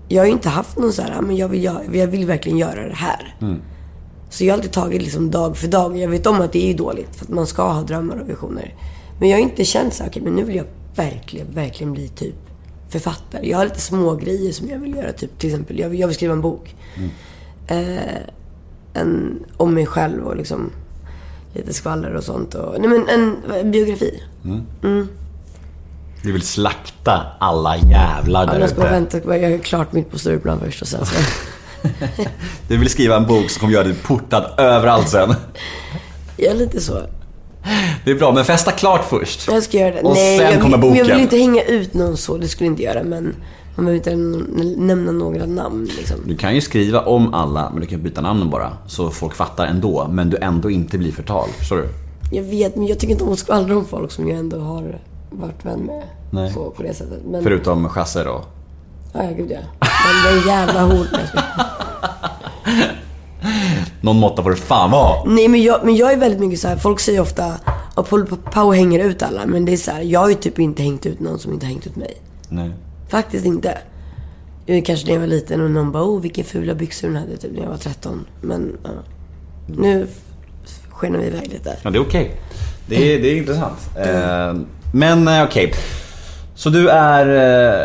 jag 0.09 0.23
har 0.23 0.27
ju 0.27 0.33
inte 0.33 0.49
haft 0.49 0.79
någon 0.79 0.93
så 0.93 1.03
här, 1.03 1.15
"Ah, 1.19 1.23
men 1.23 1.37
jag 1.37 1.49
vill, 1.49 1.65
göra, 1.65 1.81
jag 1.93 2.07
vill 2.07 2.27
verkligen 2.27 2.59
göra 2.59 2.89
det 2.89 2.95
här. 2.95 3.37
Så 4.31 4.45
jag 4.45 4.53
har 4.53 4.59
alltid 4.59 4.73
tagit 4.73 5.03
liksom 5.03 5.31
dag 5.31 5.57
för 5.57 5.69
dag. 5.69 5.99
Jag 5.99 6.09
vet 6.09 6.27
om 6.27 6.41
att 6.41 6.53
det 6.53 6.71
är 6.71 6.75
dåligt 6.75 7.17
för 7.17 7.25
att 7.25 7.31
man 7.31 7.47
ska 7.47 7.73
ha 7.73 7.83
drömmar 7.83 8.17
och 8.21 8.29
visioner. 8.31 8.75
Men 9.21 9.29
jag 9.29 9.37
har 9.37 9.43
inte 9.43 9.65
känt 9.65 9.95
så 9.95 10.03
här, 10.03 10.11
okej 10.11 10.23
men 10.23 10.33
nu 10.33 10.43
vill 10.45 10.57
jag 10.57 10.67
verkligen, 10.97 11.47
verkligen 11.55 11.93
bli 11.93 12.09
typ 12.09 12.35
författare. 13.01 13.49
Jag 13.49 13.59
har 13.59 13.65
lite 13.65 13.81
små 13.81 14.15
grejer 14.15 14.53
som 14.53 14.69
jag 14.69 14.79
vill 14.79 14.95
göra. 14.95 15.13
Typ, 15.13 15.39
till 15.39 15.51
exempel, 15.51 15.79
jag 15.79 15.89
vill, 15.89 16.01
jag 16.01 16.07
vill 16.09 16.17
skriva 16.17 16.33
en 16.33 16.41
bok. 16.41 16.75
Eh, 17.67 18.17
en, 18.95 19.45
om 19.57 19.75
mig 19.75 19.87
själv 19.87 20.25
och 20.27 20.37
liksom 20.37 20.71
lite 21.55 21.75
skvaller 21.75 22.15
och 22.15 22.25
sånt. 22.25 22.55
Och, 22.55 22.81
nej 22.81 22.89
men 22.89 23.09
en 23.09 23.71
biografi. 23.71 24.23
Du 26.23 26.33
vill 26.33 26.43
slakta 26.43 27.27
alla 27.39 27.77
jävlar 27.77 28.47
där 28.47 28.67
ute. 28.67 28.81
vänta, 28.81 29.19
jag 29.19 29.51
gör 29.51 29.59
klart 29.59 29.93
mitt 29.93 30.11
på 30.11 30.19
Stureplan 30.19 30.61
först 30.61 30.83
och 30.83 30.89
sen 30.89 31.07
så. 31.07 31.15
Du 32.69 32.77
vill 32.77 32.89
skriva 32.89 33.17
en 33.17 33.27
bok 33.27 33.51
som 33.51 33.61
kommer 33.61 33.73
göra 33.73 33.85
dig 33.85 33.95
portad 33.95 34.55
överallt 34.59 35.09
sen. 35.09 35.35
Jag 36.37 36.53
är 36.53 36.57
lite 36.57 36.81
så. 36.81 37.03
Det 38.05 38.11
är 38.11 38.14
bra, 38.14 38.33
men 38.33 38.44
festa 38.44 38.70
klart 38.70 39.05
först. 39.09 39.48
Jag 39.50 39.62
ska 39.62 39.79
göra 39.79 39.94
det. 39.94 40.00
Och 40.00 40.14
Nej, 40.14 40.38
sen 40.38 40.53
jag, 40.53 40.62
kommer 40.62 40.79
men 40.79 40.88
jag 40.88 40.94
vill 40.94 41.05
boken. 41.05 41.20
inte 41.20 41.37
hänga 41.37 41.62
ut 41.62 41.94
någon 41.94 42.16
så. 42.16 42.37
Det 42.37 42.48
skulle 42.48 42.66
jag 42.66 42.72
inte 42.72 42.83
göra. 42.83 43.03
Men 43.03 43.35
man 43.77 43.87
behöver 43.87 43.94
inte 43.94 44.16
nämna 44.81 45.12
några 45.12 45.46
namn 45.46 45.88
liksom. 45.96 46.16
Du 46.27 46.37
kan 46.37 46.55
ju 46.55 46.61
skriva 46.61 47.00
om 47.00 47.35
alla, 47.35 47.70
men 47.70 47.81
du 47.81 47.87
kan 47.87 48.03
byta 48.03 48.20
namnen 48.20 48.50
bara. 48.50 48.72
Så 48.87 49.11
folk 49.11 49.35
fattar 49.35 49.66
ändå, 49.66 50.07
men 50.11 50.31
du 50.31 50.37
ändå 50.37 50.70
inte 50.70 50.98
blir 50.98 51.12
förtal. 51.12 51.48
Förstår 51.59 51.77
du? 51.77 51.88
Jag 52.37 52.42
vet, 52.42 52.77
men 52.77 52.87
jag 52.87 52.98
tycker 52.98 53.12
inte 53.12 53.24
om 53.24 53.33
att 53.33 53.38
skvallra 53.38 53.77
om 53.77 53.85
folk 53.85 54.12
som 54.12 54.29
jag 54.29 54.38
ändå 54.38 54.59
har 54.61 54.98
varit 55.31 55.64
vän 55.64 55.81
med. 55.81 56.03
Nej. 56.31 56.53
Så, 56.53 56.70
på 56.70 56.83
det 56.83 56.94
sättet. 56.94 57.20
Men, 57.31 57.42
Förutom 57.42 57.88
chasser 57.88 58.24
då. 58.24 58.44
Ja, 59.12 59.22
gud 59.37 59.50
ja. 59.50 59.59
Den 60.31 60.46
jävla 60.46 60.83
hor. 60.83 61.07
Någon 64.01 64.17
måtta 64.17 64.43
får 64.43 64.51
det 64.51 64.57
fan 64.57 64.91
vara. 64.91 65.25
Nej, 65.27 65.49
men 65.49 65.63
jag, 65.63 65.85
men 65.85 65.97
jag 65.97 66.13
är 66.13 66.17
väldigt 66.17 66.41
mycket 66.41 66.61
så 66.61 66.69
här. 66.69 66.77
Folk 66.77 67.01
säger 67.01 67.21
ofta 67.21 67.55
att 67.95 68.11
Paul 68.11 68.27
Pau 68.53 68.73
hänger 68.73 69.05
ut 69.05 69.23
alla. 69.23 69.47
Men 69.47 69.65
det 69.65 69.73
är 69.73 69.77
så 69.77 69.91
här, 69.91 70.01
jag 70.03 70.21
har 70.21 70.29
ju 70.29 70.35
typ 70.35 70.59
inte 70.59 70.83
hängt 70.83 71.07
ut 71.07 71.21
någon 71.21 71.39
som 71.39 71.53
inte 71.53 71.67
har 71.67 71.71
hängt 71.73 71.87
ut 71.87 71.97
mig. 71.97 72.15
Nej. 72.49 72.71
Faktiskt 73.09 73.47
inte. 73.47 73.79
Eh, 74.67 74.83
Kanske 74.83 75.07
när 75.07 75.13
jag 75.13 75.21
var 75.21 75.27
liten 75.27 75.61
och 75.61 75.71
någon 75.71 75.93
bara, 75.93 76.03
oh 76.05 76.21
vilka 76.21 76.45
fula 76.45 76.75
byxor 76.75 77.09
hon 77.09 77.17
hade 77.17 77.37
typ 77.37 77.53
när 77.53 77.63
jag 77.63 77.71
var 77.71 77.77
13. 77.77 78.27
Men 78.41 78.77
ja. 78.85 78.91
nu 79.67 80.09
f- 80.11 80.71
skenar 80.91 81.19
vi 81.19 81.27
iväg 81.27 81.49
lite. 81.53 81.77
Ja, 81.83 81.91
det 81.91 81.99
är 81.99 82.03
okej. 82.03 82.41
Det, 82.87 83.15
är, 83.15 83.23
det 83.23 83.29
är 83.29 83.37
intressant. 83.37 83.79
Eh, 83.97 84.55
men 84.93 85.29
eh, 85.29 85.43
okej. 85.45 85.75
Så 86.55 86.71
du 86.71 86.88
är 86.88 87.27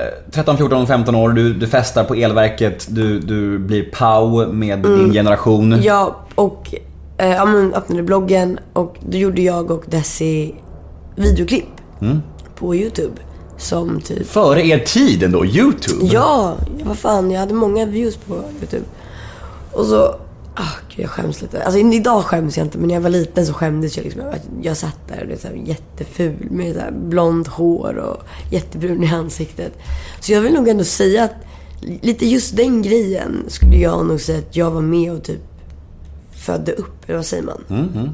eh, 0.05 0.31
13, 0.31 0.57
14, 0.57 0.87
15 0.87 1.15
år, 1.15 1.29
du, 1.29 1.53
du 1.53 1.67
festar 1.67 2.03
på 2.03 2.15
elverket, 2.15 2.87
du, 2.89 3.19
du 3.19 3.59
blir 3.59 3.83
POW 3.91 4.53
med 4.53 4.79
din 4.79 5.13
generation. 5.13 5.81
Ja, 5.81 6.15
och 6.35 6.73
eh, 7.17 7.29
ja, 7.29 7.45
men 7.45 7.73
öppnade 7.73 8.03
bloggen 8.03 8.59
och 8.73 8.95
då 9.09 9.17
gjorde 9.17 9.41
jag 9.41 9.71
och 9.71 9.83
Desi 9.87 10.55
videoklipp 11.15 11.65
på 12.55 12.75
YouTube. 12.75 13.13
Som 13.57 14.01
typ... 14.01 14.27
Före 14.27 14.65
er 14.65 14.79
tid 14.79 15.23
ändå, 15.23 15.45
YouTube. 15.45 16.05
Ja, 16.05 16.55
vad 16.83 16.97
fan, 16.97 17.31
jag 17.31 17.39
hade 17.39 17.53
många 17.53 17.85
views 17.85 18.15
på 18.17 18.33
YouTube. 18.33 18.85
Och 19.71 19.85
så... 19.85 20.15
Ah, 20.55 20.75
gud, 20.95 21.03
jag 21.03 21.09
skäms 21.09 21.41
lite. 21.41 21.63
Alltså 21.63 21.79
idag 21.79 22.23
skäms 22.23 22.57
jag 22.57 22.65
inte, 22.65 22.77
men 22.77 22.87
när 22.87 22.95
jag 22.95 23.01
var 23.01 23.09
liten 23.09 23.45
så 23.45 23.53
skämdes 23.53 23.97
jag 23.97 24.03
liksom. 24.03 24.21
Jag, 24.21 24.35
jag 24.61 24.77
satt 24.77 24.97
där 25.07 25.21
och 25.21 25.27
det 25.27 25.33
är 25.33 25.37
så 25.37 25.47
här 25.47 25.55
jätteful 25.55 26.47
med 26.51 26.73
så 26.75 26.79
här 26.79 26.91
blont 26.91 27.47
hår 27.47 27.95
och 27.97 28.23
jättebrun 28.51 29.03
i 29.03 29.07
ansiktet. 29.07 29.73
Så 30.19 30.31
jag 30.31 30.41
vill 30.41 30.53
nog 30.53 30.67
ändå 30.67 30.83
säga 30.83 31.23
att 31.23 31.35
lite 32.01 32.25
just 32.25 32.55
den 32.57 32.81
grejen 32.81 33.43
skulle 33.47 33.75
jag 33.77 34.05
nog 34.05 34.21
säga 34.21 34.39
att 34.39 34.55
jag 34.55 34.71
var 34.71 34.81
med 34.81 35.11
och 35.13 35.23
typ 35.23 35.41
födde 36.31 36.71
upp, 36.71 37.03
eller 37.05 37.15
vad 37.15 37.25
säger 37.25 37.43
man? 37.43 37.63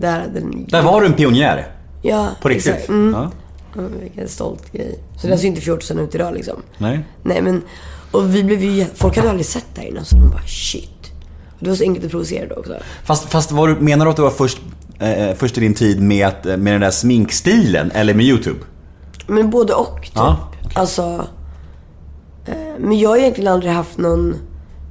Där, 0.01 0.27
den, 0.33 0.65
Där 0.69 0.81
var 0.81 1.01
du 1.01 1.07
en 1.07 1.13
pionjär. 1.13 1.67
Ja, 2.01 2.29
På 2.41 2.49
riktigt. 2.49 2.73
exakt. 2.73 2.89
Mm. 2.89 3.13
Ja. 3.13 3.31
Ja, 3.77 3.81
vilken 4.01 4.27
stolt 4.27 4.71
grej. 4.71 4.99
Så 5.17 5.27
den 5.27 5.37
ser 5.39 5.47
inte 5.47 5.61
fjortisen 5.61 5.99
ut 5.99 6.15
idag 6.15 6.33
liksom. 6.33 6.57
Nej. 6.77 6.99
Nej 7.23 7.41
men, 7.41 7.61
och 8.11 8.35
vi 8.35 8.43
blev 8.43 8.63
ju, 8.63 8.85
folk 8.93 9.17
hade 9.17 9.29
aldrig 9.29 9.45
sett 9.45 9.65
det 9.75 9.81
här 9.81 9.87
innan 9.87 10.05
så 10.05 10.15
de 10.15 10.29
bara 10.29 10.47
shit. 10.47 10.89
Det 11.59 11.69
var 11.69 11.75
så 11.75 11.83
enkelt 11.83 12.05
att 12.05 12.11
provocera 12.11 12.47
då 12.47 12.55
också. 12.55 12.75
Fast, 13.03 13.29
fast 13.29 13.51
var 13.51 13.67
du, 13.67 13.75
menar 13.75 14.05
du 14.05 14.11
att 14.11 14.17
du 14.17 14.21
var 14.21 14.29
först, 14.29 14.61
eh, 14.99 15.33
först 15.35 15.57
i 15.57 15.61
din 15.61 15.73
tid 15.73 16.01
med, 16.01 16.27
att, 16.27 16.45
med 16.45 16.73
den 16.73 16.81
där 16.81 16.91
sminkstilen, 16.91 17.91
eller 17.91 18.13
med 18.13 18.25
YouTube? 18.25 18.59
Men 19.27 19.49
både 19.49 19.73
och 19.73 20.01
typ. 20.01 20.11
Ja, 20.15 20.51
Alltså, 20.73 21.27
eh, 22.45 22.55
men 22.79 22.99
jag 22.99 23.09
har 23.09 23.17
egentligen 23.17 23.53
aldrig 23.53 23.71
haft 23.71 23.97
någon, 23.97 24.35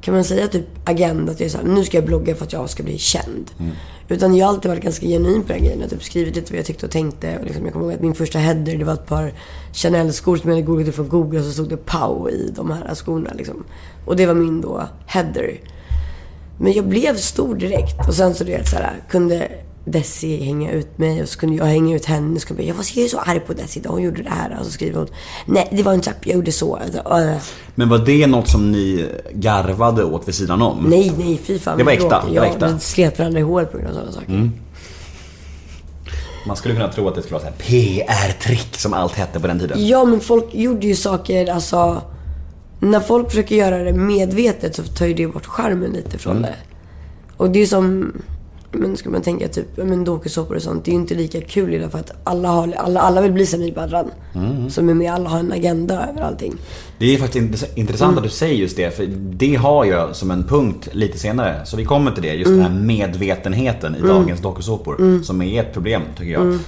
kan 0.00 0.14
man 0.14 0.24
säga 0.24 0.48
typ 0.48 0.66
agenda 0.84 1.32
att 1.32 1.40
jag 1.40 1.46
är 1.46 1.50
så 1.50 1.58
här, 1.58 1.64
nu 1.64 1.84
ska 1.84 1.96
jag 1.96 2.04
blogga 2.06 2.34
för 2.34 2.44
att 2.44 2.52
jag 2.52 2.70
ska 2.70 2.82
bli 2.82 2.98
känd. 2.98 3.50
Utan 4.08 4.34
jag 4.36 4.46
har 4.46 4.54
alltid 4.54 4.70
varit 4.70 4.82
ganska 4.82 5.06
genuin 5.06 5.42
på 5.42 5.52
den 5.52 5.58
grejen. 5.62 5.78
Jag 5.78 5.84
har 5.84 5.90
typ 5.90 6.02
skrivit 6.02 6.36
lite 6.36 6.52
vad 6.52 6.58
jag 6.58 6.66
tyckte 6.66 6.86
och 6.86 6.92
tänkte. 6.92 7.38
Och 7.38 7.44
liksom, 7.44 7.64
jag 7.64 7.72
kommer 7.72 7.86
ihåg 7.86 7.94
att 7.94 8.00
min 8.00 8.14
första 8.14 8.38
header, 8.38 8.76
det 8.78 8.84
var 8.84 8.92
ett 8.92 9.06
par 9.06 9.32
Chanel-skor 9.72 10.36
som 10.36 10.50
jag 10.50 10.56
hade 10.56 10.66
googlat 10.66 10.94
från 10.94 11.08
Google 11.08 11.38
och 11.38 11.44
så 11.44 11.52
stod 11.52 11.68
det 11.68 11.76
Pow 11.76 12.30
i 12.30 12.52
de 12.56 12.70
här 12.70 12.94
skorna 12.94 13.30
liksom. 13.34 13.64
Och 14.04 14.16
det 14.16 14.26
var 14.26 14.34
min 14.34 14.60
då 14.60 14.82
header. 15.06 15.60
Men 16.58 16.72
jag 16.72 16.84
blev 16.84 17.16
stor 17.16 17.54
direkt. 17.54 18.08
Och 18.08 18.14
sen 18.14 18.34
så 18.34 18.44
du 18.44 18.50
vet 18.52 18.68
så 18.68 18.76
här, 18.76 19.02
kunde 19.10 19.48
Desi 19.84 20.44
hänga 20.44 20.72
ut 20.72 20.98
mig 20.98 21.22
och 21.22 21.28
så 21.28 21.38
kunde 21.38 21.56
jag 21.56 21.64
hänga 21.64 21.96
ut 21.96 22.04
henne. 22.04 22.40
Så 22.40 22.46
jag, 22.58 22.66
jag 22.66 22.74
var 22.74 22.84
jag 22.94 23.04
är 23.04 23.08
så 23.08 23.18
arg 23.18 23.40
på 23.40 23.52
Desi 23.52 23.78
idag, 23.80 23.90
hon 23.90 24.02
gjorde 24.02 24.22
det 24.22 24.30
här. 24.30 24.56
Och 24.60 24.66
så 24.66 24.72
skriver 24.72 24.98
hon, 24.98 25.08
nej 25.46 25.68
det 25.70 25.82
var 25.82 25.94
inte 25.94 26.04
så, 26.04 26.12
jag 26.24 26.34
gjorde 26.34 26.52
så. 26.52 26.76
Alltså, 26.76 26.98
äh. 26.98 27.36
Men 27.74 27.88
var 27.88 27.98
det 27.98 28.26
något 28.26 28.48
som 28.48 28.72
ni 28.72 29.08
garvade 29.32 30.04
åt 30.04 30.28
vid 30.28 30.34
sidan 30.34 30.62
om? 30.62 30.84
Nej, 30.88 31.12
nej, 31.18 31.40
fy 31.44 31.58
fan. 31.58 31.78
Det 31.78 31.84
var 31.84 31.92
äkta, 31.92 32.08
det 32.08 32.40
var 32.40 32.46
Ja, 32.46 32.46
äkta. 32.46 32.68
vi 32.68 32.80
slet 32.80 33.18
varandra 33.18 33.40
i 33.40 33.42
håret 33.42 33.72
på 33.72 33.78
grund 33.78 33.90
av 33.90 33.94
sådana 33.94 34.12
saker. 34.12 34.50
Man 36.46 36.56
skulle 36.56 36.74
kunna 36.74 36.92
tro 36.92 37.08
att 37.08 37.14
det 37.14 37.22
skulle 37.22 37.38
vara 37.40 37.50
PR-trick 37.52 38.76
som 38.76 38.94
allt 38.94 39.12
hette 39.12 39.40
på 39.40 39.46
den 39.46 39.58
tiden. 39.58 39.86
Ja, 39.86 40.04
men 40.04 40.20
folk 40.20 40.54
gjorde 40.54 40.86
ju 40.86 40.94
saker, 40.94 41.50
alltså... 41.50 42.02
När 42.84 43.00
folk 43.00 43.28
försöker 43.30 43.56
göra 43.56 43.78
det 43.84 43.92
medvetet 43.92 44.74
så 44.76 44.82
tar 44.82 45.06
ju 45.06 45.14
det 45.14 45.26
bort 45.26 45.46
charmen 45.46 45.90
lite 45.92 46.18
från 46.18 46.42
det. 46.42 46.54
Och 47.36 47.50
det 47.50 47.62
är 47.62 47.66
som... 47.66 48.12
Men 48.76 48.96
ska 48.96 49.10
man 49.10 49.22
tänka 49.22 49.48
typ, 49.48 49.66
men 49.76 50.04
dokusåpor 50.04 50.56
och 50.56 50.62
sånt. 50.62 50.84
Det 50.84 50.90
är 50.90 50.92
ju 50.92 50.98
inte 51.00 51.14
lika 51.14 51.40
kul 51.40 51.74
idag 51.74 51.92
för 51.92 51.98
att 51.98 52.12
alla, 52.24 52.48
har, 52.48 52.72
alla, 52.76 53.00
alla 53.00 53.20
vill 53.20 53.32
bli 53.32 53.46
Samir 53.46 53.74
Badran. 53.74 54.10
Som 54.68 54.88
är 54.88 54.94
med, 54.94 55.12
alla 55.12 55.28
har 55.30 55.38
en 55.38 55.52
agenda 55.52 56.08
över 56.10 56.20
allting. 56.22 56.54
Det 56.98 57.14
är 57.14 57.18
faktiskt 57.18 57.44
intress- 57.44 57.70
intressant 57.74 58.16
att 58.16 58.22
du 58.24 58.28
säger 58.30 58.54
just 58.54 58.76
det, 58.76 58.96
för 58.96 59.06
det 59.16 59.54
har 59.54 59.84
jag 59.84 60.16
som 60.16 60.30
en 60.30 60.44
punkt 60.44 60.88
lite 60.92 61.18
senare. 61.18 61.60
Så 61.66 61.76
vi 61.76 61.84
kommer 61.84 62.10
till 62.10 62.22
det, 62.22 62.34
just 62.34 62.50
den 62.50 62.62
här 62.62 62.70
medvetenheten 62.80 63.96
i 63.96 64.00
dagens 64.00 64.40
dokusåpor. 64.40 65.22
Som 65.22 65.42
är 65.42 65.60
ett 65.62 65.72
problem, 65.72 66.02
tycker 66.18 66.32
jag. 66.32 66.58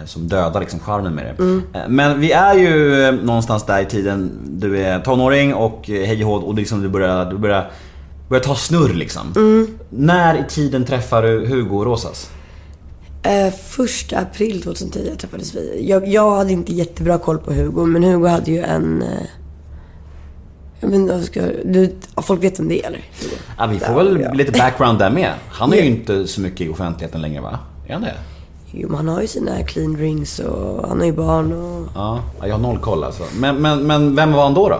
Eh, 0.00 0.04
Som 0.06 0.28
dödar 0.28 0.60
liksom 0.60 0.80
charmen 0.80 1.14
med 1.14 1.24
det. 1.24 1.42
Eh, 1.78 1.88
Men 1.88 2.20
vi 2.20 2.32
är 2.32 2.54
ju 2.54 3.02
eh, 3.04 3.14
någonstans 3.14 3.66
där 3.66 3.82
i 3.82 3.84
tiden, 3.86 4.30
du 4.44 4.78
är 4.78 5.00
tonåring 5.00 5.54
och 5.54 5.82
hej 5.86 6.24
och 6.24 6.48
och 6.48 6.54
liksom 6.54 6.82
du 6.82 6.88
börjar, 6.88 7.30
du 7.30 7.38
börjar, 7.38 7.70
börjar 8.28 8.42
ta 8.42 8.54
snurr 8.54 8.94
liksom. 8.94 9.34
När 9.90 10.34
i 10.38 10.44
tiden 10.48 10.84
träffar 10.84 11.22
du 11.22 11.46
Hugo 11.46 11.84
Rosas? 11.84 12.30
Eh, 13.22 13.52
första 13.54 14.18
april 14.18 14.62
2010 14.62 15.16
träffades 15.18 15.54
vi. 15.54 15.86
Jag, 15.88 16.08
jag 16.08 16.36
hade 16.36 16.52
inte 16.52 16.72
jättebra 16.74 17.18
koll 17.18 17.38
på 17.38 17.52
Hugo, 17.52 17.84
men 17.86 18.02
Hugo 18.04 18.26
hade 18.28 18.50
ju 18.50 18.62
en... 18.62 19.02
Eh, 19.02 19.08
jag 20.80 20.88
vad 21.08 21.24
ska, 21.24 21.40
du, 21.64 21.94
folk 22.22 22.42
vet 22.42 22.58
vem 22.60 22.68
det 22.68 22.84
eller? 22.84 22.98
Hugo? 23.22 23.34
Ja, 23.58 23.66
vi 23.66 23.78
får 23.78 23.94
väl 23.94 24.20
Ja. 24.20 24.32
lite 24.32 24.52
background 24.52 24.98
där 24.98 25.10
med. 25.10 25.32
Han 25.48 25.72
är 25.72 25.76
ju 25.76 25.84
inte 25.86 26.26
så 26.26 26.40
mycket 26.40 26.60
i 26.60 26.68
offentligheten 26.70 27.20
längre 27.22 27.40
va? 27.40 27.58
Är 27.88 27.92
han 27.92 28.02
det? 28.02 28.14
Jo, 28.76 28.88
men 28.88 28.96
han 28.96 29.08
har 29.08 29.20
ju 29.20 29.26
sina 29.26 29.62
clean 29.62 29.96
rings 29.96 30.38
och 30.38 30.88
han 30.88 30.98
har 30.98 31.06
ju 31.06 31.12
barn 31.12 31.52
och... 31.52 31.88
Ja, 31.94 32.20
jag 32.42 32.52
har 32.54 32.58
noll 32.58 32.78
koll 32.78 33.04
alltså. 33.04 33.22
Men, 33.38 33.56
men, 33.56 33.86
men 33.86 34.16
vem 34.16 34.32
var 34.32 34.42
han 34.42 34.54
då 34.54 34.68
då? 34.68 34.78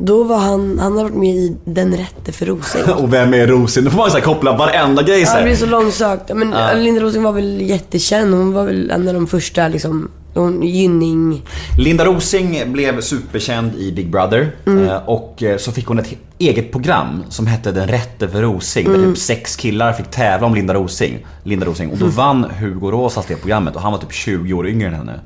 Då 0.00 0.22
var 0.24 0.38
han, 0.38 0.78
han 0.78 0.96
har 0.96 1.02
varit 1.02 1.14
med 1.16 1.36
i 1.36 1.56
Den 1.64 1.96
rätte 1.96 2.32
för 2.32 2.46
Rosing. 2.46 2.82
Och 3.02 3.12
vem 3.12 3.34
är 3.34 3.46
Rosin? 3.46 3.84
Då 3.84 3.90
får 3.90 3.98
man 3.98 4.10
så 4.10 4.16
här 4.16 4.24
koppla 4.24 4.56
varenda 4.56 5.02
grej 5.02 5.26
så 5.26 5.32
Ja, 5.32 5.36
det 5.36 5.42
blir 5.42 5.52
här. 5.54 5.60
så 5.60 5.66
långsökt. 5.66 6.30
Men 6.34 6.82
Linda 6.84 7.00
Rosing 7.02 7.22
var 7.22 7.32
väl 7.32 7.60
jättekänd. 7.60 8.34
Hon 8.34 8.52
var 8.52 8.64
väl 8.64 8.90
en 8.90 9.08
av 9.08 9.14
de 9.14 9.26
första 9.26 9.68
liksom, 9.68 10.08
hon, 10.38 10.62
Gynning. 10.62 11.42
Linda 11.78 12.04
Rosing 12.04 12.72
blev 12.72 13.00
superkänd 13.00 13.74
i 13.74 13.92
Big 13.92 14.10
Brother. 14.10 14.56
Mm. 14.66 14.88
eh, 14.88 14.96
Och 14.96 15.42
eh, 15.42 15.58
så 15.58 15.72
fick 15.72 15.86
hon 15.86 15.98
ett 15.98 16.14
eget 16.38 16.72
program 16.72 17.24
som 17.28 17.46
hette 17.46 17.72
Den 17.72 17.88
rätte 17.88 18.28
för 18.28 18.42
Rosing. 18.42 18.86
Mm. 18.86 19.00
Där 19.00 19.08
typ 19.08 19.18
sex 19.18 19.56
killar 19.56 19.92
fick 19.92 20.10
tävla 20.10 20.46
om 20.46 20.54
Linda 20.54 20.74
Rosing. 20.74 21.26
Linda 21.44 21.66
Rosing. 21.66 21.84
Mm. 21.84 21.92
Och 21.92 21.98
då 22.08 22.16
vann 22.16 22.44
Hugo 22.44 22.90
Rosas 22.90 23.26
det 23.26 23.36
programmet 23.36 23.76
och 23.76 23.82
han 23.82 23.92
var 23.92 23.98
typ 23.98 24.12
20 24.12 24.52
år 24.52 24.68
yngre 24.68 24.88
än 24.88 24.94
henne. 24.94 25.20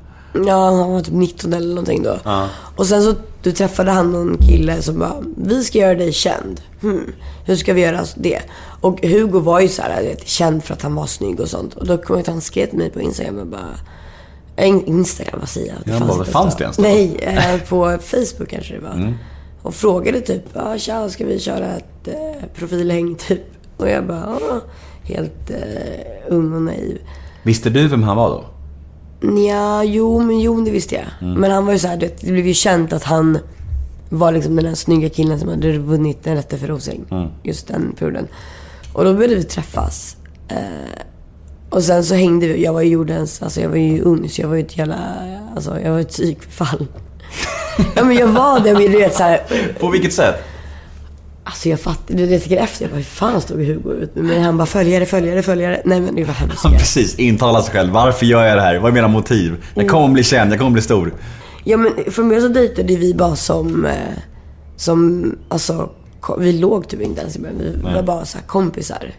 Ja, 0.47 0.65
han 0.65 0.91
var 0.91 1.01
typ 1.01 1.13
19 1.13 1.53
eller 1.53 1.67
någonting 1.67 2.03
då. 2.03 2.19
Och 2.75 2.85
sen 2.85 3.03
så 3.03 3.15
du 3.43 3.51
träffade 3.51 3.91
han 3.91 4.11
någon 4.11 4.37
kille 4.37 4.81
som 4.81 4.99
bara, 4.99 5.15
vi 5.37 5.63
ska 5.63 5.77
göra 5.77 5.95
dig 5.95 6.11
känd. 6.11 6.61
Hmm. 6.81 7.13
Hur 7.45 7.55
ska 7.55 7.73
vi 7.73 7.81
göra 7.81 8.05
det? 8.15 8.39
Och 8.81 9.01
Hugo 9.01 9.39
var 9.39 9.59
ju 9.59 9.67
så 9.67 9.81
här, 9.81 10.03
vet, 10.03 10.27
känd 10.27 10.63
för 10.63 10.73
att 10.73 10.81
han 10.81 10.95
var 10.95 11.05
snygg 11.05 11.39
och 11.39 11.49
sånt. 11.49 11.73
Och 11.75 11.87
då 11.87 11.97
kom 11.97 12.23
han 12.27 12.41
skrev 12.41 12.67
till 12.67 12.77
mig 12.77 12.89
på 12.89 13.01
Instagram 13.01 13.37
och 13.39 13.47
bara, 13.47 13.79
Instagram, 14.57 15.39
vad 15.39 15.49
säger 15.49 15.67
jag? 15.85 15.95
Ja, 15.95 15.99
bara, 15.99 16.17
inte 16.17 16.31
fanns 16.31 16.55
det 16.55 16.63
ens 16.63 16.77
då? 16.77 16.83
Nej, 16.83 17.15
eh, 17.21 17.59
på 17.69 17.97
Facebook 18.01 18.49
kanske 18.49 18.73
det 18.73 18.79
var. 18.79 19.13
Och 19.61 19.75
frågade 19.75 20.21
typ, 20.21 20.43
ja 20.53 20.77
tja, 20.77 21.09
ska 21.09 21.25
vi 21.25 21.39
köra 21.39 21.65
ett 21.75 22.07
eh, 22.07 22.47
profilhäng 22.55 23.15
typ? 23.27 23.41
Och 23.77 23.89
jag 23.89 24.07
bara, 24.07 24.37
ja, 24.49 24.61
helt 25.03 25.49
eh, 25.49 25.57
ung 26.27 26.53
och 26.53 26.61
naiv. 26.61 26.97
Visste 27.43 27.69
du 27.69 27.87
vem 27.87 28.03
han 28.03 28.17
var 28.17 28.29
då? 28.29 28.45
Ja, 29.47 29.83
jo, 29.83 30.19
men 30.19 30.39
jo, 30.39 30.61
det 30.61 30.71
visste 30.71 30.95
jag. 30.95 31.05
Men 31.37 31.51
han 31.51 31.65
var 31.65 31.73
ju 31.73 31.79
såhär, 31.79 31.97
det, 31.97 32.21
det 32.21 32.31
blev 32.31 32.47
ju 32.47 32.53
känt 32.53 32.93
att 32.93 33.03
han 33.03 33.37
var 34.09 34.31
liksom 34.31 34.55
den 34.55 34.65
där 34.65 34.75
snygga 34.75 35.09
killen 35.09 35.39
som 35.39 35.49
hade 35.49 35.77
vunnit 35.77 36.23
den 36.23 36.35
rätte 36.35 36.57
för 36.57 36.67
Rosing. 36.67 37.05
Just 37.43 37.67
den 37.67 37.95
perioden. 37.99 38.27
Och 38.93 39.05
då 39.05 39.13
började 39.13 39.35
vi 39.35 39.43
träffas. 39.43 40.17
Eh, 40.47 40.57
och 41.73 41.83
sen 41.83 42.03
så 42.03 42.15
hängde 42.15 42.47
vi. 42.47 42.63
Jag 42.63 42.73
var 42.73 42.81
ju 42.81 42.89
jordens, 42.89 43.41
alltså 43.41 43.61
jag 43.61 43.69
var 43.69 43.75
ju 43.77 44.01
ung 44.01 44.29
så 44.29 44.41
jag 44.41 44.47
var 44.47 44.55
ju 44.55 44.61
ett 44.61 44.77
jävla, 44.77 44.95
alltså 45.55 45.79
jag 45.79 45.91
var 45.91 45.99
ett 45.99 46.09
psykfall. 46.09 46.87
ja 47.95 48.03
men 48.03 48.17
jag 48.17 48.27
var 48.27 48.59
det, 48.59 48.73
men 48.73 48.81
du 48.81 48.97
vet 48.97 49.15
såhär. 49.15 49.41
På 49.79 49.89
vilket 49.89 50.13
sätt? 50.13 50.35
Alltså 51.43 51.69
jag 51.69 51.79
fattar, 51.79 52.15
jag 52.15 52.29
tänker 52.41 52.57
efter, 52.57 52.83
jag 52.83 52.91
bara 52.91 52.97
hur 52.97 53.03
fan 53.03 53.41
stod 53.41 53.57
Hugo 53.57 53.91
ut 53.91 54.15
mig? 54.15 54.39
Han 54.39 54.57
bara 54.57 54.65
följare, 54.65 55.05
följare, 55.05 55.41
följare. 55.41 55.81
Nej 55.85 56.01
men 56.01 56.15
det 56.15 56.23
var 56.23 56.33
hemskt. 56.33 56.61
Ja, 56.63 56.69
precis, 56.69 57.15
intala 57.15 57.61
sig 57.61 57.73
själv. 57.73 57.93
Varför 57.93 58.25
gör 58.25 58.45
jag 58.45 58.57
det 58.57 58.61
här? 58.61 58.79
Vad 58.79 58.89
är 58.89 58.93
mina 58.93 59.07
motiv? 59.07 59.63
Jag 59.75 59.89
kommer 59.89 60.13
bli 60.13 60.23
känd, 60.23 60.51
jag 60.51 60.59
kommer 60.59 60.71
bli 60.71 60.81
stor. 60.81 61.13
Ja 61.63 61.77
men 61.77 61.91
från 62.11 62.29
början 62.29 62.41
så 62.41 62.47
dejtade 62.47 62.95
vi 62.95 63.13
bara 63.13 63.35
som, 63.35 63.85
eh, 63.85 63.93
som, 64.75 65.31
alltså, 65.49 65.89
vi 66.39 66.53
låg 66.53 66.87
typ 66.87 67.01
inte 67.01 67.21
ens 67.21 67.35
i 67.35 67.39
början. 67.39 67.57
Vi 67.59 67.93
var 67.93 68.03
bara 68.03 68.25
så 68.25 68.37
här 68.37 68.45
kompisar. 68.45 69.13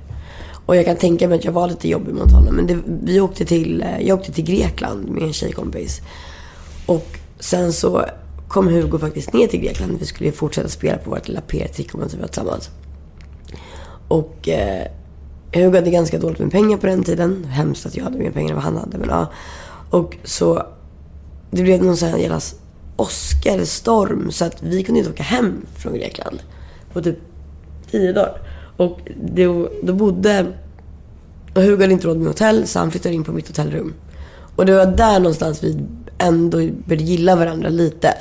Och 0.67 0.77
jag 0.77 0.85
kan 0.85 0.97
tänka 0.97 1.29
mig 1.29 1.39
att 1.39 1.45
jag 1.45 1.53
var 1.53 1.69
lite 1.69 1.89
jobbig 1.89 2.15
mot 2.15 2.33
honom. 2.33 2.55
Men 2.55 2.67
det, 2.67 2.79
vi 3.03 3.21
åkte 3.21 3.45
till, 3.45 3.83
eh, 3.83 4.01
jag 4.01 4.19
åkte 4.19 4.33
till 4.33 4.45
Grekland 4.45 5.09
med 5.09 5.23
en 5.23 5.33
tjejkompis. 5.33 6.01
Och 6.87 7.19
sen 7.39 7.73
så 7.73 8.05
kom 8.49 8.69
Hugo 8.69 8.99
faktiskt 8.99 9.33
ner 9.33 9.47
till 9.47 9.61
Grekland. 9.61 9.99
Vi 9.99 10.07
skulle 10.07 10.29
ju 10.29 10.33
fortsätta 10.33 10.69
spela 10.69 10.99
på 10.99 11.11
vårt 11.11 11.29
lilla 11.29 11.41
PR-trick 11.41 11.95
om 11.95 12.01
vi 12.13 12.17
var 12.17 12.27
tillsammans. 12.27 12.71
Och 14.09 14.49
eh, 14.49 14.87
Hugo 15.53 15.77
hade 15.77 15.91
ganska 15.91 16.19
dåligt 16.19 16.39
med 16.39 16.51
pengar 16.51 16.77
på 16.77 16.87
den 16.87 17.05
tiden. 17.05 17.45
Hemskt 17.45 17.87
att 17.87 17.97
jag 17.97 18.05
hade 18.05 18.19
mer 18.19 18.31
pengar 18.31 18.49
än 18.49 18.55
vad 18.55 18.65
han 18.65 18.77
hade. 18.77 18.99
Men, 18.99 19.09
ja. 19.09 19.27
Och 19.91 20.17
så 20.25 20.67
det 21.51 21.63
blev 21.63 21.83
någon 21.83 21.97
sån 21.97 22.09
här 22.09 22.19
jävla 22.19 22.41
Oscarstorm 22.97 24.31
så 24.31 24.45
att 24.45 24.63
vi 24.63 24.83
kunde 24.83 24.99
inte 24.99 25.11
åka 25.11 25.23
hem 25.23 25.67
från 25.77 25.95
Grekland 25.95 26.39
på 26.93 27.03
typ 27.03 27.19
tio 27.91 28.13
dagar. 28.13 28.39
Och 28.77 29.01
då, 29.35 29.69
då 29.83 29.93
bodde... 29.93 30.47
Och 31.55 31.63
Hugo 31.63 31.81
hade 31.83 31.93
inte 31.93 32.07
råd 32.07 32.17
med 32.19 32.27
hotell 32.27 32.67
så 32.67 32.79
han 32.79 32.91
flyttade 32.91 33.15
in 33.15 33.25
på 33.25 33.33
mitt 33.33 33.49
hotellrum. 33.49 33.95
Och 34.57 34.67
det 34.67 34.73
var 34.77 34.87
där 34.87 35.19
någonstans 35.19 35.65
vi 35.65 35.79
ändå 36.19 36.59
började 36.59 37.05
gilla 37.05 37.37
varandra 37.37 37.69
lite. 37.69 38.15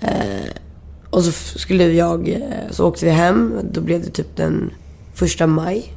Eh, 0.00 0.50
och 1.10 1.24
så 1.24 1.32
skulle 1.58 1.84
jag, 1.84 2.28
eh, 2.28 2.40
så 2.70 2.88
åkte 2.88 3.04
vi 3.04 3.10
hem. 3.10 3.54
Då 3.72 3.80
blev 3.80 4.04
det 4.04 4.10
typ 4.10 4.36
den 4.36 4.70
första 5.14 5.46
maj. 5.46 5.92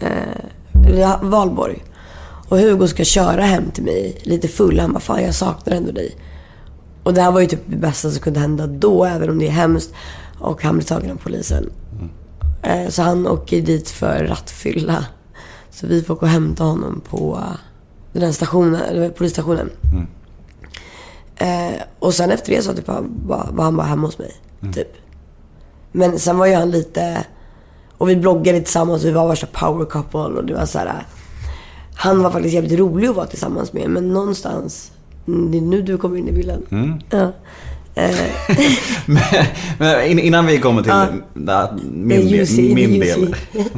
Eh, 0.00 1.22
valborg. 1.22 1.84
Och 2.48 2.58
Hugo 2.58 2.86
ska 2.88 3.04
köra 3.04 3.42
hem 3.42 3.70
till 3.70 3.84
mig 3.84 4.18
lite 4.22 4.48
full. 4.48 4.80
Han 4.80 4.92
bara, 4.92 5.00
fan 5.00 5.22
jag 5.22 5.34
saknar 5.34 5.76
ändå 5.76 5.92
dig. 5.92 6.16
Och 7.02 7.14
det 7.14 7.22
här 7.22 7.30
var 7.32 7.40
ju 7.40 7.46
typ 7.46 7.62
det 7.66 7.76
bästa 7.76 8.10
som 8.10 8.20
kunde 8.20 8.40
hända 8.40 8.66
då, 8.66 9.04
även 9.04 9.30
om 9.30 9.38
det 9.38 9.46
är 9.46 9.50
hemskt. 9.50 9.94
Och 10.38 10.62
han 10.62 10.74
blir 10.76 10.86
tagen 10.86 11.10
av 11.10 11.16
polisen. 11.16 11.70
Eh, 12.62 12.88
Så 12.88 13.02
han 13.02 13.26
åker 13.26 13.60
dit 13.62 13.88
för 13.90 14.24
rattfylla. 14.24 15.04
Så 15.80 15.86
vi 15.86 16.02
får 16.02 16.14
gå 16.14 16.20
och 16.20 16.28
hämta 16.28 16.64
honom 16.64 17.00
på 17.10 17.40
den 18.12 18.22
här 18.22 18.32
stationen, 18.32 18.80
eller 18.80 19.10
polisstationen. 19.10 19.70
Eh, 21.36 21.80
och 21.98 22.14
sen 22.14 22.30
efter 22.30 22.52
det 22.56 22.62
så 22.62 22.74
typ, 22.74 22.88
var, 22.88 23.52
han 23.58 23.76
bara 23.76 23.86
hemma 23.86 24.06
hos 24.06 24.18
mig. 24.18 24.32
Typ. 24.74 24.88
Men 25.92 26.18
sen 26.18 26.38
var 26.38 26.46
ju 26.46 26.54
han 26.54 26.70
lite... 26.70 27.24
Och 27.98 28.08
vi 28.08 28.16
bloggade 28.16 28.60
tillsammans 28.60 29.04
vi 29.04 29.10
var 29.10 29.28
värsta 29.28 29.46
power 29.46 29.84
couple 29.84 30.20
och 30.20 30.44
det 30.44 30.54
var 30.54 30.66
så 30.66 30.78
här. 30.78 31.06
Han 31.94 32.22
var 32.22 32.30
faktiskt 32.30 32.54
jävligt 32.54 32.78
rolig 32.78 33.08
att 33.08 33.16
vara 33.16 33.26
tillsammans 33.26 33.72
med 33.72 33.90
men 33.90 34.08
någonstans... 34.12 34.92
mm, 35.26 35.50
Det 35.50 35.58
är 35.58 35.62
nu 35.62 35.82
du 35.82 35.98
kommer 35.98 36.16
in 36.16 36.28
i 36.28 36.32
bilden. 36.32 36.62
Ja. 37.10 37.32
Men, 39.06 39.22
men 39.78 40.06
in- 40.06 40.18
innan 40.18 40.46
vi 40.46 40.58
kommer 40.58 40.82
till 40.82 40.92
där, 41.34 41.78
min, 41.92 42.28
juicy, 42.28 42.74
del, 42.74 42.74
min 42.74 43.00
del. 43.00 43.34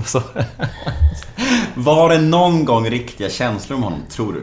Så, 0.07 0.23
var 1.75 2.09
det 2.11 2.21
någon 2.21 2.65
gång 2.65 2.91
riktiga 2.91 3.31
känslor 3.31 3.77
om 3.77 3.83
honom, 3.83 3.99
tror 4.11 4.33
du? 4.33 4.43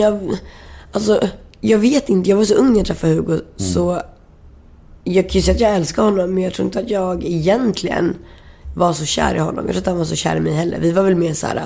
Jag, 0.00 0.30
alltså, 0.92 1.20
jag 1.60 1.78
vet 1.78 2.08
inte. 2.08 2.30
Jag 2.30 2.36
var 2.36 2.44
så 2.44 2.54
ung 2.54 2.70
när 2.70 2.76
jag 2.76 2.86
träffade 2.86 3.12
Hugo. 3.12 3.32
Mm. 3.32 3.44
Så 3.56 4.02
jag 5.04 5.24
kan 5.28 5.32
ju 5.32 5.42
säga 5.42 5.54
att 5.54 5.60
jag 5.60 5.74
älskar 5.74 6.02
honom. 6.02 6.34
Men 6.34 6.42
jag 6.42 6.54
tror 6.54 6.66
inte 6.66 6.78
att 6.80 6.90
jag 6.90 7.24
egentligen 7.24 8.16
var 8.76 8.92
så 8.92 9.04
kär 9.04 9.34
i 9.34 9.38
honom. 9.38 9.56
Jag 9.56 9.64
tror 9.66 9.76
inte 9.76 9.80
att 9.80 9.86
han 9.86 9.98
var 9.98 10.04
så 10.04 10.14
kär 10.16 10.36
i 10.36 10.40
mig 10.40 10.52
heller. 10.52 10.78
Vi 10.80 10.92
var 10.92 11.02
väl 11.02 11.14
mer 11.14 11.34
så 11.34 11.46
här. 11.46 11.62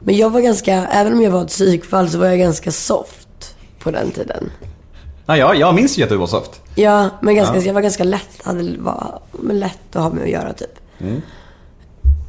Men 0.00 0.16
jag 0.16 0.30
var 0.30 0.40
ganska, 0.40 0.72
även 0.72 1.12
om 1.12 1.22
jag 1.22 1.30
var 1.30 1.42
ett 1.42 1.48
psykfall 1.48 2.10
så 2.10 2.18
var 2.18 2.26
jag 2.26 2.38
ganska 2.38 2.72
soft 2.72 3.23
på 3.84 3.90
den 3.90 4.10
tiden. 4.10 4.50
Ja, 5.26 5.36
jag, 5.36 5.56
jag 5.56 5.74
minns 5.74 5.98
ju 5.98 6.02
att 6.02 6.08
du 6.08 6.16
var 6.16 6.26
soft. 6.26 6.60
Ja, 6.74 7.10
men 7.22 7.34
ganska, 7.34 7.58
jag 7.58 7.74
var 7.74 7.80
ganska 7.80 8.04
lätt, 8.04 8.42
hade, 8.42 8.78
var, 8.78 9.20
lätt 9.52 9.96
att 9.96 10.02
ha 10.02 10.10
med 10.10 10.22
att 10.22 10.30
göra 10.30 10.52
typ. 10.52 10.78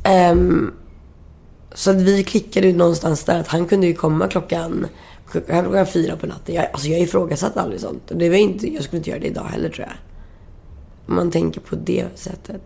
Ehm, 0.03 0.73
så 1.73 1.91
att 1.91 2.01
vi 2.01 2.23
klickade 2.23 2.67
ju 2.67 2.73
någonstans 2.73 3.23
där 3.23 3.39
att 3.39 3.47
han 3.47 3.65
kunde 3.65 3.87
ju 3.87 3.93
komma 3.93 4.27
klockan, 4.27 4.87
klockan, 5.31 5.85
fyra 5.87 6.15
på 6.15 6.27
natten. 6.27 6.55
Jag, 6.55 6.67
alltså 6.73 6.87
jag 6.87 6.99
ifrågasatte 6.99 7.61
aldrig 7.61 7.81
sånt. 7.81 8.01
Det 8.07 8.29
var 8.29 8.37
inte, 8.37 8.73
jag 8.73 8.83
skulle 8.83 8.97
inte 8.97 9.09
göra 9.09 9.19
det 9.19 9.27
idag 9.27 9.45
heller 9.45 9.69
tror 9.69 9.87
jag. 9.87 9.97
Om 11.07 11.15
man 11.15 11.31
tänker 11.31 11.61
på 11.61 11.75
det 11.75 12.05
sättet. 12.15 12.61